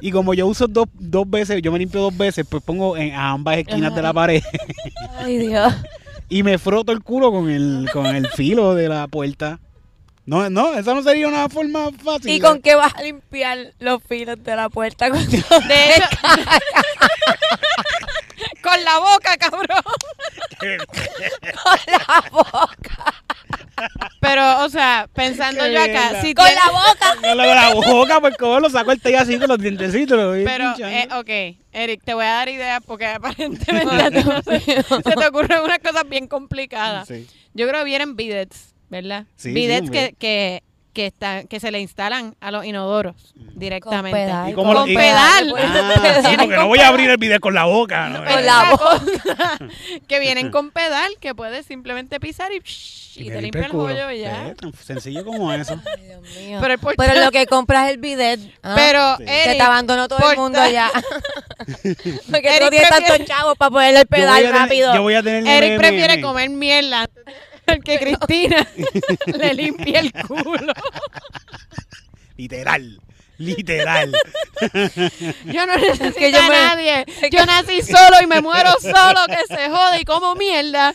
Y 0.00 0.10
como 0.10 0.34
yo 0.34 0.46
uso 0.46 0.66
dos, 0.68 0.86
dos 0.92 1.28
veces, 1.28 1.62
yo 1.62 1.72
me 1.72 1.78
limpio 1.78 2.00
dos 2.00 2.16
veces, 2.16 2.46
pues 2.48 2.62
pongo 2.62 2.96
en 2.98 3.14
a 3.14 3.30
ambas 3.30 3.56
esquinas 3.58 3.94
de 3.94 4.02
la 4.02 4.12
pared 4.12 4.42
Ay, 5.18 5.38
Dios. 5.38 5.72
y 6.28 6.42
me 6.42 6.58
froto 6.58 6.92
el 6.92 7.02
culo 7.02 7.32
con 7.32 7.48
el, 7.48 7.88
con 7.92 8.04
el 8.06 8.28
filo 8.28 8.74
de 8.74 8.90
la 8.90 9.08
puerta. 9.08 9.58
No, 10.26 10.50
no, 10.50 10.74
esa 10.76 10.92
no 10.92 11.02
sería 11.02 11.28
una 11.28 11.48
forma 11.48 11.90
fácil. 12.04 12.30
¿Y 12.30 12.40
con 12.40 12.60
qué 12.60 12.74
vas 12.74 12.92
a 12.96 13.02
limpiar 13.02 13.72
los 13.78 14.02
filos 14.02 14.42
de 14.42 14.56
la 14.56 14.68
puerta? 14.68 15.08
cuando 15.08 15.30
De 15.30 16.02
con 18.62 18.84
la 18.84 18.98
boca, 18.98 19.36
cabrón. 19.38 19.82
con 20.58 21.78
la 21.86 22.24
boca. 22.30 23.14
Pero, 24.20 24.64
o 24.64 24.68
sea, 24.68 25.08
pensando 25.14 25.62
Qué 25.64 25.72
yo 25.72 25.80
acá, 25.80 25.92
mierda. 26.10 26.22
si 26.22 26.34
Con 26.34 26.46
tienes- 26.46 26.64
la 26.64 26.72
boca. 26.72 27.14
Con 27.20 27.36
la, 27.36 27.46
la 27.46 27.74
boca, 27.74 28.20
pues 28.20 28.36
como 28.36 28.58
lo 28.60 28.70
saco 28.70 28.90
el 28.92 29.00
té 29.00 29.16
así 29.16 29.38
con 29.38 29.48
los 29.48 29.58
dientecitos. 29.58 30.18
Lo 30.18 30.28
voy 30.30 30.44
Pero, 30.44 30.72
pinchando. 30.74 30.96
eh, 30.96 31.08
ok, 31.52 31.58
Eric, 31.72 32.02
te 32.04 32.14
voy 32.14 32.24
a 32.24 32.30
dar 32.30 32.48
ideas 32.48 32.80
porque 32.86 33.06
aparentemente 33.06 33.94
a 34.02 34.10
ti 34.10 34.24
no 34.24 34.42
se, 34.42 34.60
se 34.60 34.82
te 35.12 35.26
ocurren 35.26 35.60
unas 35.62 35.78
cosas 35.78 36.08
bien 36.08 36.26
complicadas. 36.26 37.06
Sí. 37.08 37.28
Yo 37.54 37.68
creo 37.68 37.80
que 37.80 37.84
vienen 37.84 38.16
bidets, 38.16 38.74
¿verdad? 38.90 39.24
Sí, 39.36 39.48
sí, 39.50 39.54
bidets 39.54 39.82
un 39.82 39.90
que, 39.90 39.98
bidet. 40.00 40.16
que, 40.18 40.62
que 40.92 41.06
están 41.06 41.46
que 41.46 41.60
se 41.60 41.70
le 41.70 41.78
instalan 41.80 42.34
a 42.40 42.50
los 42.50 42.64
inodoros 42.64 43.34
directamente. 43.54 44.16
pedal. 44.18 44.48
¿Y 44.50 44.54
cómo 44.54 44.72
Con 44.72 44.86
lo- 44.86 44.86
y- 44.90 44.94
pedal. 44.96 45.54
Ah, 45.58 46.22
sí, 46.30 46.36
porque 46.38 46.56
no 46.56 46.66
voy 46.68 46.78
a 46.78 46.88
abrir 46.88 47.10
el 47.10 47.18
video 47.18 47.38
con 47.38 47.52
la 47.54 47.64
boca. 47.64 48.08
¿no? 48.08 48.24
Con 48.24 48.46
la 48.46 48.70
cosa. 48.78 49.58
que 50.08 50.18
vienen 50.20 50.50
con 50.50 50.70
pedal 50.70 51.10
que 51.20 51.34
puedes 51.34 51.66
simplemente 51.66 52.18
pisar 52.18 52.50
y, 52.52 52.62
y 53.16 53.28
me 53.28 53.34
te 53.36 53.42
limpia 53.42 53.66
el 53.66 53.72
culo. 53.72 53.84
hoyo 53.84 54.10
y 54.10 54.20
ya. 54.20 54.48
Sí, 54.48 54.54
tan 54.54 54.72
sencillo 54.72 55.22
como 55.26 55.52
eso. 55.52 55.78
Ay, 55.98 56.02
Dios 56.06 56.22
mío. 56.38 56.58
Pero, 56.62 56.72
el 56.72 56.78
portal- 56.80 57.06
Pero 57.10 57.24
lo 57.26 57.30
que 57.30 57.46
compras 57.46 57.88
es 57.88 57.90
el 57.92 57.98
bidet. 57.98 58.40
¿ah? 58.62 58.72
pero 58.74 59.16
Sí. 59.18 59.24
que 59.26 59.44
Eric, 59.44 59.56
te 59.58 59.62
abandonó 59.62 60.08
todo 60.08 60.30
el 60.30 60.38
mundo 60.38 60.66
ya. 60.70 60.90
Porque 61.66 62.48
tú 62.48 62.48
Eric 62.48 62.62
no 62.62 62.70
tienes 62.70 62.88
tantos 62.88 63.24
chavos 63.26 63.56
para 63.58 63.70
ponerle 63.70 64.00
el 64.00 64.04
Yo 64.06 64.08
pedal 64.08 64.36
tener- 64.42 64.52
rápido. 64.52 64.94
Yo 64.94 65.02
voy 65.02 65.14
a 65.14 65.22
tener 65.22 65.46
Eric 65.62 65.78
prefiere 65.78 66.20
comer 66.22 66.48
mierda 66.50 67.06
que 67.84 67.98
Cristina 67.98 68.66
le 69.26 69.54
limpie 69.54 69.98
el 69.98 70.12
culo. 70.12 70.72
Literal. 72.36 73.00
Literal. 73.38 74.12
Yo 75.44 75.66
no 75.66 75.76
necesito 75.76 76.14
que 76.18 76.32
yo 76.32 76.38
a 76.38 76.48
me- 76.48 76.48
nadie. 76.48 77.04
Yo 77.30 77.44
nací 77.44 77.82
solo 77.82 78.16
y 78.22 78.26
me 78.26 78.40
muero 78.40 78.70
solo, 78.80 79.20
que 79.28 79.54
se 79.54 79.68
jode 79.68 80.00
y 80.00 80.04
como 80.06 80.34
mierda. 80.34 80.94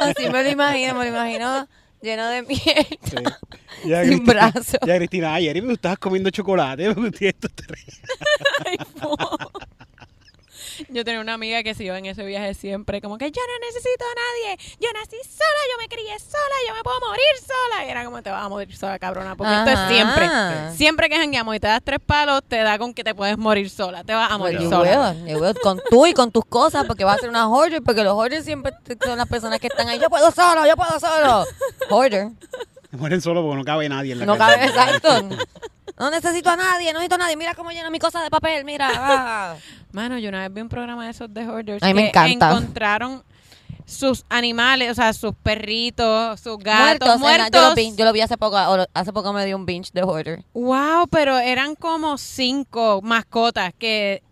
Así 0.00 0.30
me 0.30 0.42
lo 0.42 0.48
imagino, 0.50 0.94
me 0.94 1.04
lo 1.04 1.10
imagino 1.16 1.68
lleno 2.00 2.26
de 2.28 2.42
miel. 2.42 2.58
Sí. 3.04 3.16
Ya, 3.84 4.02
Sin 4.04 4.24
Cristina- 4.24 4.50
brazo. 4.50 4.78
Ya, 4.86 4.96
Cristina, 4.96 5.34
ayer 5.34 5.60
tú 5.60 5.72
estabas 5.72 5.98
comiendo 5.98 6.30
chocolate. 6.30 6.94
porque 6.94 7.28
esto 7.28 7.48
te- 7.50 7.64
Ay, 8.64 8.76
po. 8.98 9.14
Yo 10.88 11.04
tenía 11.04 11.20
una 11.20 11.34
amiga 11.34 11.62
que 11.62 11.74
se 11.74 11.84
iba 11.84 11.98
en 11.98 12.06
ese 12.06 12.24
viaje 12.24 12.54
siempre, 12.54 13.00
como 13.00 13.18
que 13.18 13.30
yo 13.30 13.40
no 13.46 13.66
necesito 13.66 14.04
a 14.04 14.14
nadie, 14.14 14.74
yo 14.80 14.88
nací 14.92 15.16
sola, 15.22 15.60
yo 15.72 15.78
me 15.78 15.88
crié 15.88 16.18
sola, 16.18 16.54
yo 16.68 16.74
me 16.74 16.82
puedo 16.82 17.00
morir 17.00 17.24
sola. 17.40 17.86
Y 17.86 17.90
era 17.90 18.04
como 18.04 18.22
te 18.22 18.30
vas 18.30 18.44
a 18.44 18.48
morir 18.48 18.76
sola, 18.76 18.98
cabrona, 18.98 19.36
porque 19.36 19.52
esto 19.54 19.70
Ajá. 19.70 19.84
es 19.88 19.92
siempre. 19.94 20.76
Siempre 20.76 21.08
que 21.08 21.16
jangueamos 21.16 21.56
y 21.56 21.60
te 21.60 21.66
das 21.68 21.80
tres 21.84 22.00
palos, 22.04 22.42
te 22.46 22.58
da 22.58 22.78
con 22.78 22.92
que 22.94 23.04
te 23.04 23.14
puedes 23.14 23.38
morir 23.38 23.68
sola, 23.70 24.04
te 24.04 24.14
vas 24.14 24.30
a 24.30 24.38
morir 24.38 24.58
Pues 24.58 24.70
yo 24.70 24.76
sola. 24.78 25.14
yo 25.26 25.38
will, 25.38 25.54
con 25.60 25.80
tú 25.90 26.06
y 26.06 26.12
con 26.14 26.30
tus 26.30 26.44
cosas, 26.44 26.84
porque 26.86 27.04
vas 27.04 27.16
a 27.18 27.20
ser 27.20 27.28
una 27.28 27.48
hoarder, 27.48 27.82
porque 27.82 28.02
los 28.02 28.14
hoarders 28.14 28.44
siempre 28.44 28.72
son 29.04 29.18
las 29.18 29.28
personas 29.28 29.60
que 29.60 29.66
están 29.68 29.88
ahí. 29.88 29.98
Yo 29.98 30.08
puedo 30.10 30.30
solo, 30.30 30.66
yo 30.66 30.76
puedo 30.76 30.98
solo. 31.00 31.44
Hoarder. 31.90 32.28
Se 32.94 32.98
mueren 33.00 33.20
solo 33.20 33.42
porque 33.42 33.56
no 33.56 33.64
cabe 33.64 33.88
nadie 33.88 34.12
en 34.12 34.20
la 34.20 34.26
No 34.26 34.36
casa. 34.38 34.54
cabe, 34.54 34.66
exacto. 34.66 35.28
No 35.96 36.10
necesito 36.10 36.50
a 36.50 36.56
nadie, 36.56 36.92
no 36.92 36.98
necesito 36.98 37.14
a 37.14 37.18
nadie. 37.18 37.36
Mira 37.36 37.54
cómo 37.54 37.70
lleno 37.70 37.88
mi 37.88 38.00
cosa 38.00 38.20
de 38.20 38.28
papel, 38.28 38.64
mira. 38.64 38.90
ah. 38.92 39.54
Mano, 39.92 40.18
yo 40.18 40.28
una 40.28 40.40
vez 40.40 40.52
vi 40.52 40.60
un 40.60 40.68
programa 40.68 41.04
de 41.04 41.12
esos 41.12 41.32
de 41.32 41.46
hoarders 41.46 41.84
A 41.84 41.86
mí 41.86 41.94
me 41.94 42.02
que 42.10 42.18
encanta. 42.18 42.50
encontraron 42.50 43.22
sus 43.86 44.24
animales, 44.28 44.90
o 44.90 44.94
sea, 44.94 45.12
sus 45.12 45.34
perritos, 45.40 46.40
sus 46.40 46.58
gatos 46.58 47.20
muertos. 47.20 47.20
muertos. 47.20 47.48
Yo 47.62 47.68
lo, 47.68 47.74
vi, 47.76 47.94
yo 47.96 48.04
lo 48.06 48.12
vi 48.12 48.22
hace 48.22 48.36
poco, 48.36 48.56
hace 48.92 49.12
poco 49.12 49.32
me 49.32 49.46
dio 49.46 49.54
un 49.56 49.66
binge 49.66 49.90
de 49.92 50.02
hoarder. 50.02 50.44
Wow, 50.52 51.06
pero 51.12 51.38
eran 51.38 51.76
como 51.76 52.18
cinco 52.18 53.00
mascotas 53.00 53.72
que 53.78 54.24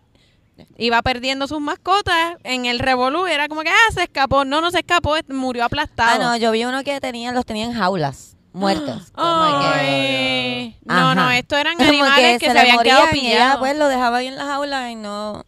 iba 0.78 1.00
perdiendo 1.02 1.46
sus 1.46 1.60
mascotas 1.60 2.34
en 2.42 2.64
el 2.66 2.80
revolú. 2.80 3.26
Era 3.26 3.46
como 3.46 3.60
que, 3.62 3.68
ah, 3.70 3.92
se 3.94 4.02
escapó. 4.02 4.44
No, 4.44 4.60
no 4.60 4.72
se 4.72 4.80
escapó, 4.80 5.14
murió 5.28 5.62
Ah, 5.62 5.66
aplastado. 5.66 6.18
no, 6.18 6.36
yo 6.38 6.50
vi 6.50 6.64
uno 6.64 6.82
que 6.82 6.98
tenían, 7.00 7.36
los 7.36 7.46
tenían 7.46 7.70
en 7.70 7.76
jaulas, 7.76 8.36
muertos. 8.52 9.10
Como 9.14 9.60
que- 9.60 9.66
Ay, 9.66 10.76
no, 10.84 10.94
Ajá. 10.94 11.14
no, 11.14 11.30
estos 11.30 11.58
eran 11.58 11.76
Como 11.76 11.88
animales 11.88 12.38
que, 12.38 12.50
se, 12.50 12.58
habían 12.58 12.78
quedado 12.78 13.06
morían 13.06 13.24
y 13.24 13.26
ella 13.28 13.36
pillados. 13.38 13.58
pues 13.60 13.76
lo 13.76 13.88
dejaba 13.88 14.16
ahí 14.18 14.26
en 14.28 14.36
la 14.36 14.44
jaula 14.44 14.90
y 14.90 14.94
no 14.96 15.44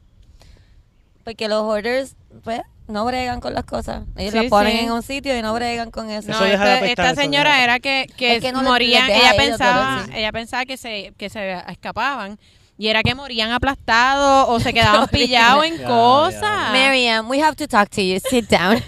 porque 1.25 1.49
los 1.49 1.63
hoarders 1.63 2.17
pues 2.43 2.61
no 2.87 3.05
bregan 3.07 3.41
con 3.41 3.55
las 3.55 3.65
cosas 3.65 4.03
ellos 4.17 4.33
Sí, 4.33 4.39
las 4.41 4.47
ponen 4.51 4.73
sí. 4.73 4.85
en 4.85 4.93
un 4.93 5.03
sitio 5.03 5.37
y 5.39 5.41
no 5.41 5.55
bregan 5.55 5.91
con 5.91 6.11
eso 6.11 6.29
No, 6.29 6.45
Eso 6.45 6.63
esta 6.85 7.11
eso 7.13 7.21
señora 7.21 7.63
era 7.65 7.81
que, 7.81 8.07
que, 8.17 8.37
Es 8.37 8.43
que 8.43 8.53
no 8.53 8.63
morían, 8.63 9.09
ella 9.11 9.33
pensaba, 9.37 10.05
ella 10.15 10.33
pensaba 10.33 10.67
que 10.67 10.77
se, 10.77 11.15
que 11.17 11.31
se 11.31 11.55
escapaban 11.69 12.39
y 12.77 12.89
era 12.89 13.03
que 13.03 13.15
morían 13.15 13.53
aplastados 13.53 14.47
o 14.49 14.59
se 14.61 14.73
quedaban 14.75 15.07
pillados 15.13 15.65
en 15.65 15.83
cosas. 15.85 16.41
ya. 16.41 16.71
Miriam 16.73 17.29
we 17.31 17.41
have 17.41 17.55
to 17.57 17.67
talk 17.69 17.89
to 17.91 18.01
you 18.03 18.19
sit 18.31 18.49
down 18.49 18.83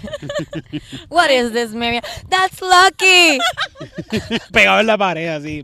what 1.09 1.29
is 1.31 1.51
this 1.53 1.71
Miriam 1.71 2.03
that's 2.29 2.61
Lucky 2.61 3.37
Pegado 4.51 4.79
en 4.81 4.87
la 4.87 4.97
pared, 4.97 5.29
así. 5.29 5.63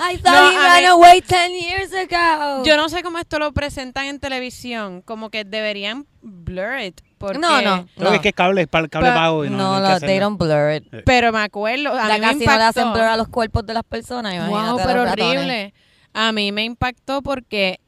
I 0.00 0.16
thought 0.16 0.24
No, 0.34 0.50
he 0.50 0.56
ran 0.56 0.82
ver. 0.82 0.90
away 0.90 1.20
10 1.20 1.52
years 1.52 1.92
ago 1.92 2.64
Yo 2.64 2.76
no 2.76 2.88
sé 2.88 3.02
cómo 3.04 3.18
esto 3.18 3.38
lo 3.38 3.52
presentan 3.52 4.06
en 4.06 4.18
televisión, 4.18 5.02
como 5.02 5.30
que 5.30 5.44
deberían 5.44 6.06
blur 6.22 6.80
it. 6.80 7.00
Porque, 7.16 7.38
no 7.38 7.62
no 7.62 7.86
Creo 7.86 7.86
que 7.96 8.02
no 8.04 8.12
es 8.14 8.20
que 8.20 8.28
es 8.30 8.34
cable, 8.34 8.66
pa- 8.66 8.88
cable 8.88 9.10
Pa- 9.10 9.14
pago. 9.14 9.44
Y 9.44 9.50
no, 9.50 9.56
no, 9.56 9.80
no 9.80 9.86
hacerlo. 9.86 10.06
they 10.08 10.18
don't 10.18 10.36
blur 10.38 10.72
it 10.72 10.84
Pero 11.06 11.30
me 11.32 11.38
acuerdo, 11.40 11.92
a 11.94 12.08
ya 12.08 12.14
mí 12.14 12.20
me 12.20 12.26
casi 12.26 12.44
no 12.46 12.56
le 12.56 12.62
hacen 12.64 12.92
blur 12.92 13.04
a 13.04 13.16
los 13.16 13.28
cuerpos 13.28 13.64
de 13.64 13.74
las 13.74 13.84
personas 13.84 14.48
Wow, 14.48 14.78
pero 14.84 15.04
ratones. 15.04 15.36
horrible. 15.36 15.74
A 16.14 16.32
mí 16.32 16.52
me 16.52 16.64
impactó 16.64 17.22
porque 17.22 17.80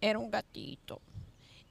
era 0.00 0.18
un 0.18 0.30
gatito. 0.30 1.00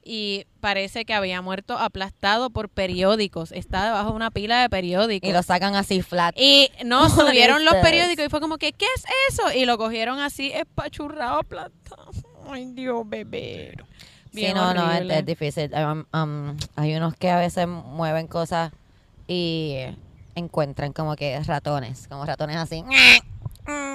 Y 0.02 0.46
parece 0.60 1.04
que 1.04 1.14
había 1.14 1.40
muerto 1.40 1.78
aplastado 1.78 2.50
por 2.50 2.68
periódicos. 2.68 3.52
Está 3.52 3.84
debajo 3.84 4.10
de 4.10 4.16
una 4.16 4.30
pila 4.30 4.60
de 4.60 4.68
periódicos. 4.68 5.28
y 5.28 5.32
lo 5.32 5.42
sacan 5.42 5.76
así 5.76 6.02
flat 6.02 6.34
Y 6.36 6.70
no 6.84 7.08
subieron 7.10 7.64
los 7.64 7.76
periódicos 7.76 8.26
y 8.26 8.28
fue 8.28 8.40
como 8.40 8.58
que, 8.58 8.72
¿qué 8.72 8.86
es 8.96 9.04
eso? 9.28 9.52
Y 9.52 9.66
lo 9.66 9.78
cogieron 9.78 10.18
así, 10.18 10.50
espachurrado, 10.52 11.38
aplastado. 11.38 12.10
Ay, 12.50 12.72
Dios, 12.72 13.08
bebé. 13.08 13.74
Sí, 14.32 14.36
Bien 14.36 14.54
no, 14.54 14.74
no, 14.74 14.90
es, 14.90 14.96
horrible. 14.96 15.18
es 15.18 15.26
difícil. 15.26 15.70
Um, 15.74 16.04
um, 16.12 16.56
hay 16.76 16.94
unos 16.94 17.14
que 17.14 17.30
a 17.30 17.38
veces 17.38 17.68
mueven 17.68 18.26
cosas 18.26 18.72
y 19.28 19.76
encuentran 20.34 20.92
como 20.92 21.14
que 21.14 21.38
ratones, 21.40 22.08
como 22.08 22.24
ratones 22.24 22.56
así. 22.56 22.84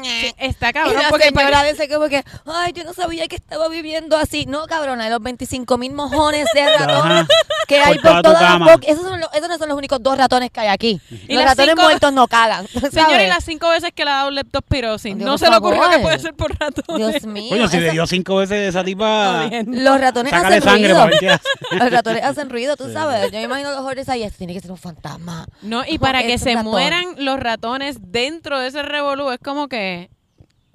Sí, 0.03 0.33
está 0.37 0.69
Y 0.69 0.73
cabrón 0.73 1.01
la 1.01 1.09
porque 1.09 1.29
señora 1.29 1.63
dice 1.63 1.89
como 1.89 2.07
que, 2.07 2.23
ay, 2.45 2.73
yo 2.73 2.83
no 2.83 2.93
sabía 2.93 3.27
que 3.27 3.35
estaba 3.35 3.67
viviendo 3.69 4.15
así. 4.17 4.45
No, 4.45 4.67
cabrona, 4.67 5.05
de 5.05 5.09
los 5.09 5.19
25 5.21 5.77
mil 5.79 5.93
mojones 5.93 6.45
de 6.53 6.65
ratones 6.77 7.01
Ajá. 7.23 7.27
que 7.67 7.79
hay 7.81 7.95
Por 7.95 8.03
por 8.03 8.11
toda 8.11 8.21
tu 8.21 8.29
todas 8.29 8.41
las 8.41 8.51
cama. 8.51 8.71
bocas. 8.73 8.89
Esos, 8.89 9.03
son 9.05 9.19
los- 9.19 9.33
esos 9.33 9.49
no 9.49 9.57
son 9.57 9.69
los 9.69 9.77
únicos 9.77 10.01
dos 10.03 10.17
ratones 10.17 10.51
que 10.51 10.59
hay 10.59 10.67
aquí. 10.67 11.01
Y 11.27 11.33
los 11.35 11.43
ratones 11.43 11.71
cinco- 11.71 11.81
muertos 11.81 12.13
no 12.13 12.27
cagan. 12.27 12.67
Señora, 12.91 13.23
y 13.23 13.27
las 13.27 13.43
cinco 13.43 13.69
veces 13.69 13.91
que 13.95 14.05
le 14.05 14.11
ha 14.11 14.15
dado 14.15 14.31
leptospirosis, 14.31 15.15
Dios, 15.17 15.25
no 15.27 15.37
se 15.39 15.49
le 15.49 15.55
ocurrió 15.57 15.89
que 15.89 15.99
puede 15.99 16.19
ser 16.19 16.33
por 16.35 16.51
ratones. 16.59 17.11
Dios 17.11 17.23
mío. 17.25 17.49
Coño, 17.49 17.67
si 17.67 17.79
le 17.79 17.91
dio 17.91 18.05
cinco 18.05 18.35
veces 18.37 18.69
esa 18.69 18.83
tipa, 18.83 19.49
los 19.65 19.99
ratones 20.01 20.33
hacen 20.33 20.61
sangre 20.61 20.93
ruido. 20.93 21.37
Los 21.71 21.91
ratones 21.91 22.23
hacen 22.23 22.49
ruido, 22.49 22.77
tú 22.77 22.85
Sí. 22.85 22.93
sabes. 22.93 23.31
Yo 23.31 23.37
me 23.39 23.43
imagino 23.43 23.71
los 23.71 23.81
hordes 23.81 24.07
ahí, 24.09 24.29
tiene 24.37 24.53
que 24.53 24.61
ser 24.61 24.71
un 24.71 24.77
fantasma. 24.77 25.45
No, 25.61 25.83
y 25.87 25.97
para 25.97 26.21
que 26.23 26.37
se 26.37 26.53
ratón. 26.53 26.71
mueran 26.71 27.05
los 27.17 27.39
ratones 27.39 27.97
dentro 27.99 28.59
de 28.59 28.67
ese 28.67 28.83
revolú, 28.83 29.31
es 29.31 29.39
como 29.39 29.64
que... 29.67 30.09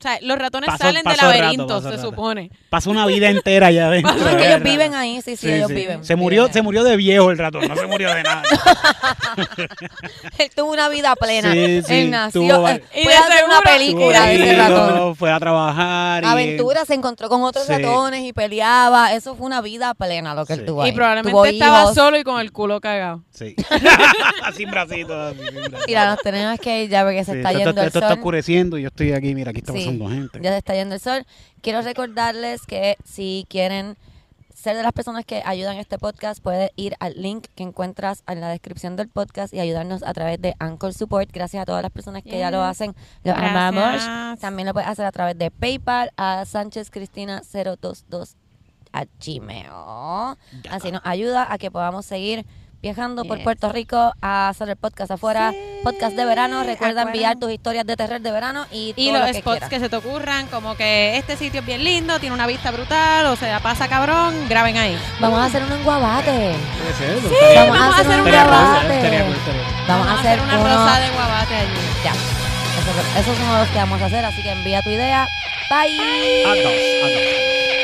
O 0.00 0.02
sea, 0.02 0.18
los 0.22 0.38
ratones 0.38 0.70
salen 0.78 1.02
de 1.02 1.02
pasó 1.04 1.26
rato, 1.26 1.38
laberintos, 1.38 1.66
pasó 1.82 1.90
se 1.90 1.96
rato. 1.96 2.08
supone. 2.08 2.50
Pasa 2.70 2.88
una 2.88 3.04
vida 3.06 3.28
entera 3.28 3.66
allá 3.66 3.86
adentro. 3.88 4.14
Es 4.16 4.22
que 4.24 4.34
de 4.36 4.46
ellos 4.48 4.62
viven 4.62 4.94
ahí, 4.94 5.16
sí, 5.20 5.36
sí, 5.36 5.46
Sí, 5.46 5.52
ellos 5.52 5.68
sí. 5.68 5.74
viven. 5.74 6.04
Se 6.04 6.16
murió, 6.16 6.42
Viven 6.44 6.54
se 6.54 6.62
murió 6.62 6.84
de 6.84 6.96
viejo 6.96 7.30
el 7.30 7.36
ratón, 7.38 7.68
no 7.68 7.76
se 7.76 7.86
murió 7.86 8.14
de 8.14 8.22
nada. 8.22 8.42
Él 10.38 10.50
tuvo 10.54 10.72
una 10.72 10.88
vida 10.88 11.14
plena. 11.16 11.52
Sí, 11.52 11.82
sí, 11.86 11.94
Él 11.94 12.10
nació. 12.10 12.40
tuvo 12.56 12.68
eh, 12.68 12.82
Y 12.94 13.02
puede 13.04 13.16
de 13.16 13.22
hacer 13.22 13.44
una 13.44 13.60
película 13.60 14.26
de 14.26 14.34
ese 14.34 14.56
ratón. 14.56 15.16
Fue 15.16 15.30
a 15.32 15.38
trabajar. 15.38 16.22
y- 16.22 16.26
Aventura, 16.26 16.84
se 16.84 16.94
encontró 16.94 17.28
con 17.28 17.42
otros 17.42 17.66
Sí. 17.66 17.72
ratones 17.72 18.24
y 18.24 18.32
peleaba. 18.32 19.12
Eso 19.12 19.34
fue 19.36 19.46
una 19.46 19.60
vida 19.60 19.94
plena 19.94 20.34
lo 20.34 20.46
que 20.46 20.54
él 20.54 20.64
tuvo 20.64 20.82
ahí. 20.82 20.90
Y 20.90 20.92
probablemente 20.92 21.30
Tuvo 21.30 21.44
estaba 21.44 21.82
hijos. 21.82 21.94
solo 21.94 22.18
y 22.18 22.24
con 22.24 22.40
el 22.40 22.52
culo 22.52 22.80
cagado. 22.80 23.22
Sí. 23.30 23.54
sin 24.56 24.70
bracitos. 24.70 25.34
Mira, 25.86 26.06
nos 26.10 26.18
tenemos 26.20 26.58
que 26.58 26.84
ir 26.84 26.90
ya 26.90 27.02
porque 27.04 27.24
se 27.24 27.32
Sí, 27.32 27.38
está 27.38 27.50
esto, 27.50 27.58
yendo 27.58 27.70
esto- 27.70 27.80
el 27.82 27.86
esto 27.88 27.98
está 27.98 28.08
sol. 28.08 28.18
oscureciendo 28.18 28.78
y 28.78 28.82
yo 28.82 28.88
estoy 28.88 29.12
aquí. 29.12 29.34
Mira, 29.34 29.50
aquí 29.50 29.60
Sí, 29.60 29.64
pasando 29.98 30.08
gente. 30.08 30.40
Ya 30.42 30.50
se 30.52 30.58
está 30.58 30.74
yendo 30.74 30.94
el 30.94 31.00
sol. 31.00 31.26
Quiero 31.62 31.82
recordarles 31.82 32.66
que 32.66 32.96
si 33.04 33.46
quieren 33.48 33.96
ser 34.54 34.76
de 34.76 34.82
las 34.82 34.92
personas 34.92 35.24
que 35.24 35.42
ayudan 35.44 35.76
este 35.76 35.98
podcast, 35.98 36.42
puedes 36.42 36.70
ir 36.76 36.94
al 37.00 37.14
link 37.20 37.46
que 37.54 37.62
encuentras 37.62 38.22
en 38.28 38.40
la 38.40 38.48
descripción 38.48 38.94
del 38.96 39.08
podcast 39.08 39.54
y 39.54 39.60
ayudarnos 39.60 40.02
a 40.02 40.12
través 40.12 40.40
de 40.40 40.54
Anchor 40.58 40.92
Support. 40.92 41.30
Gracias 41.32 41.62
a 41.62 41.66
todas 41.66 41.82
las 41.82 41.90
personas 41.90 42.22
que 42.22 42.38
ya 42.38 42.50
lo 42.50 42.62
hacen. 42.62 42.94
Los 43.24 43.34
Gracias. 43.36 43.50
amamos. 43.50 44.40
También 44.40 44.66
lo 44.66 44.74
puedes 44.74 44.88
hacer 44.88 45.06
a 45.06 45.12
través 45.12 45.38
de 45.38 45.50
PayPal 45.50 46.12
a 46.16 46.44
Sánchez 46.44 46.90
Cristina 46.90 47.42
022 47.52 48.36
a 48.92 49.04
Gmail. 49.24 49.66
Así 50.70 50.92
nos 50.92 51.02
ayuda 51.04 51.50
a 51.50 51.58
que 51.58 51.70
podamos 51.70 52.04
seguir 52.04 52.44
viajando 52.82 53.24
por. 53.24 53.42
Puerto 53.42 53.72
Rico 53.72 54.12
a 54.20 54.48
hacer 54.48 54.68
el 54.68 54.76
podcast 54.76 55.10
afuera. 55.10 55.52
Podcast 55.82 56.14
de 56.16 56.24
verano. 56.24 56.62
Recuerda 56.62 57.02
enviar 57.02 57.38
tus 57.38 57.50
historias 57.50 57.86
de 57.86 57.96
terror 57.96 58.20
de 58.20 58.30
verano 58.30 58.66
y, 58.70 58.92
Y 58.96 59.06
todo 59.08 59.18
los 59.18 59.28
lo 59.28 59.32
que 59.32 59.38
spots 59.40 59.52
quieras. 59.56 59.70
que 59.70 59.80
se 59.80 59.88
te 59.88 59.96
ocurran, 59.96 60.46
como 60.48 60.76
que 60.76 61.16
este 61.16 61.36
sitio 61.38 61.60
es 61.60 61.66
bien 61.66 61.82
lindo, 61.84 62.18
tiene 62.20 62.34
una 62.34 62.46
vista 62.46 62.70
brutal, 62.70 63.26
o 63.26 63.36
sea, 63.36 63.60
pasa 63.60 63.88
cabrón, 63.88 64.34
graben 64.48 64.76
ahí. 64.76 64.98
Vamos 65.20 65.38
a 65.40 65.44
hacer 65.46 65.62
uno 65.62 65.74
en 65.76 65.84
Guabate. 65.84 66.54
Puede 66.82 66.94
ser, 66.94 67.56
Vamos, 67.56 67.78
a 67.78 67.88
hacer 68.00 68.06
un 68.20 68.26
estaría 68.28 68.40
cool, 68.42 68.50
Guabate. 68.50 68.94
estaría 68.96 69.24
cool, 69.24 69.34
estaría 69.36 69.62
cool. 69.64 69.84
Vamos 69.88 70.06
a 70.08 70.20
hacer 70.20 70.40
una 70.40 70.58
uno- 70.58 70.64
rosa 70.68 71.00
de 71.00 71.10
guabate 71.10 71.54
allí. 71.56 71.78
Ya. 72.04 72.12
Eso, 72.12 73.20
eso 73.20 73.32
es 73.32 73.38
uno 73.40 73.54
de 73.54 73.60
los 73.60 73.68
que 73.70 73.78
vamos 73.78 74.02
a 74.02 74.06
hacer, 74.06 74.24
así 74.24 74.42
que 74.42 74.50
envía 74.50 74.82
tu 74.82 74.90
idea. 74.90 75.26
Bye. 75.70 76.44
A 76.44 76.48
dos, 76.48 76.66
a 76.66 77.08
dos. 77.08 77.79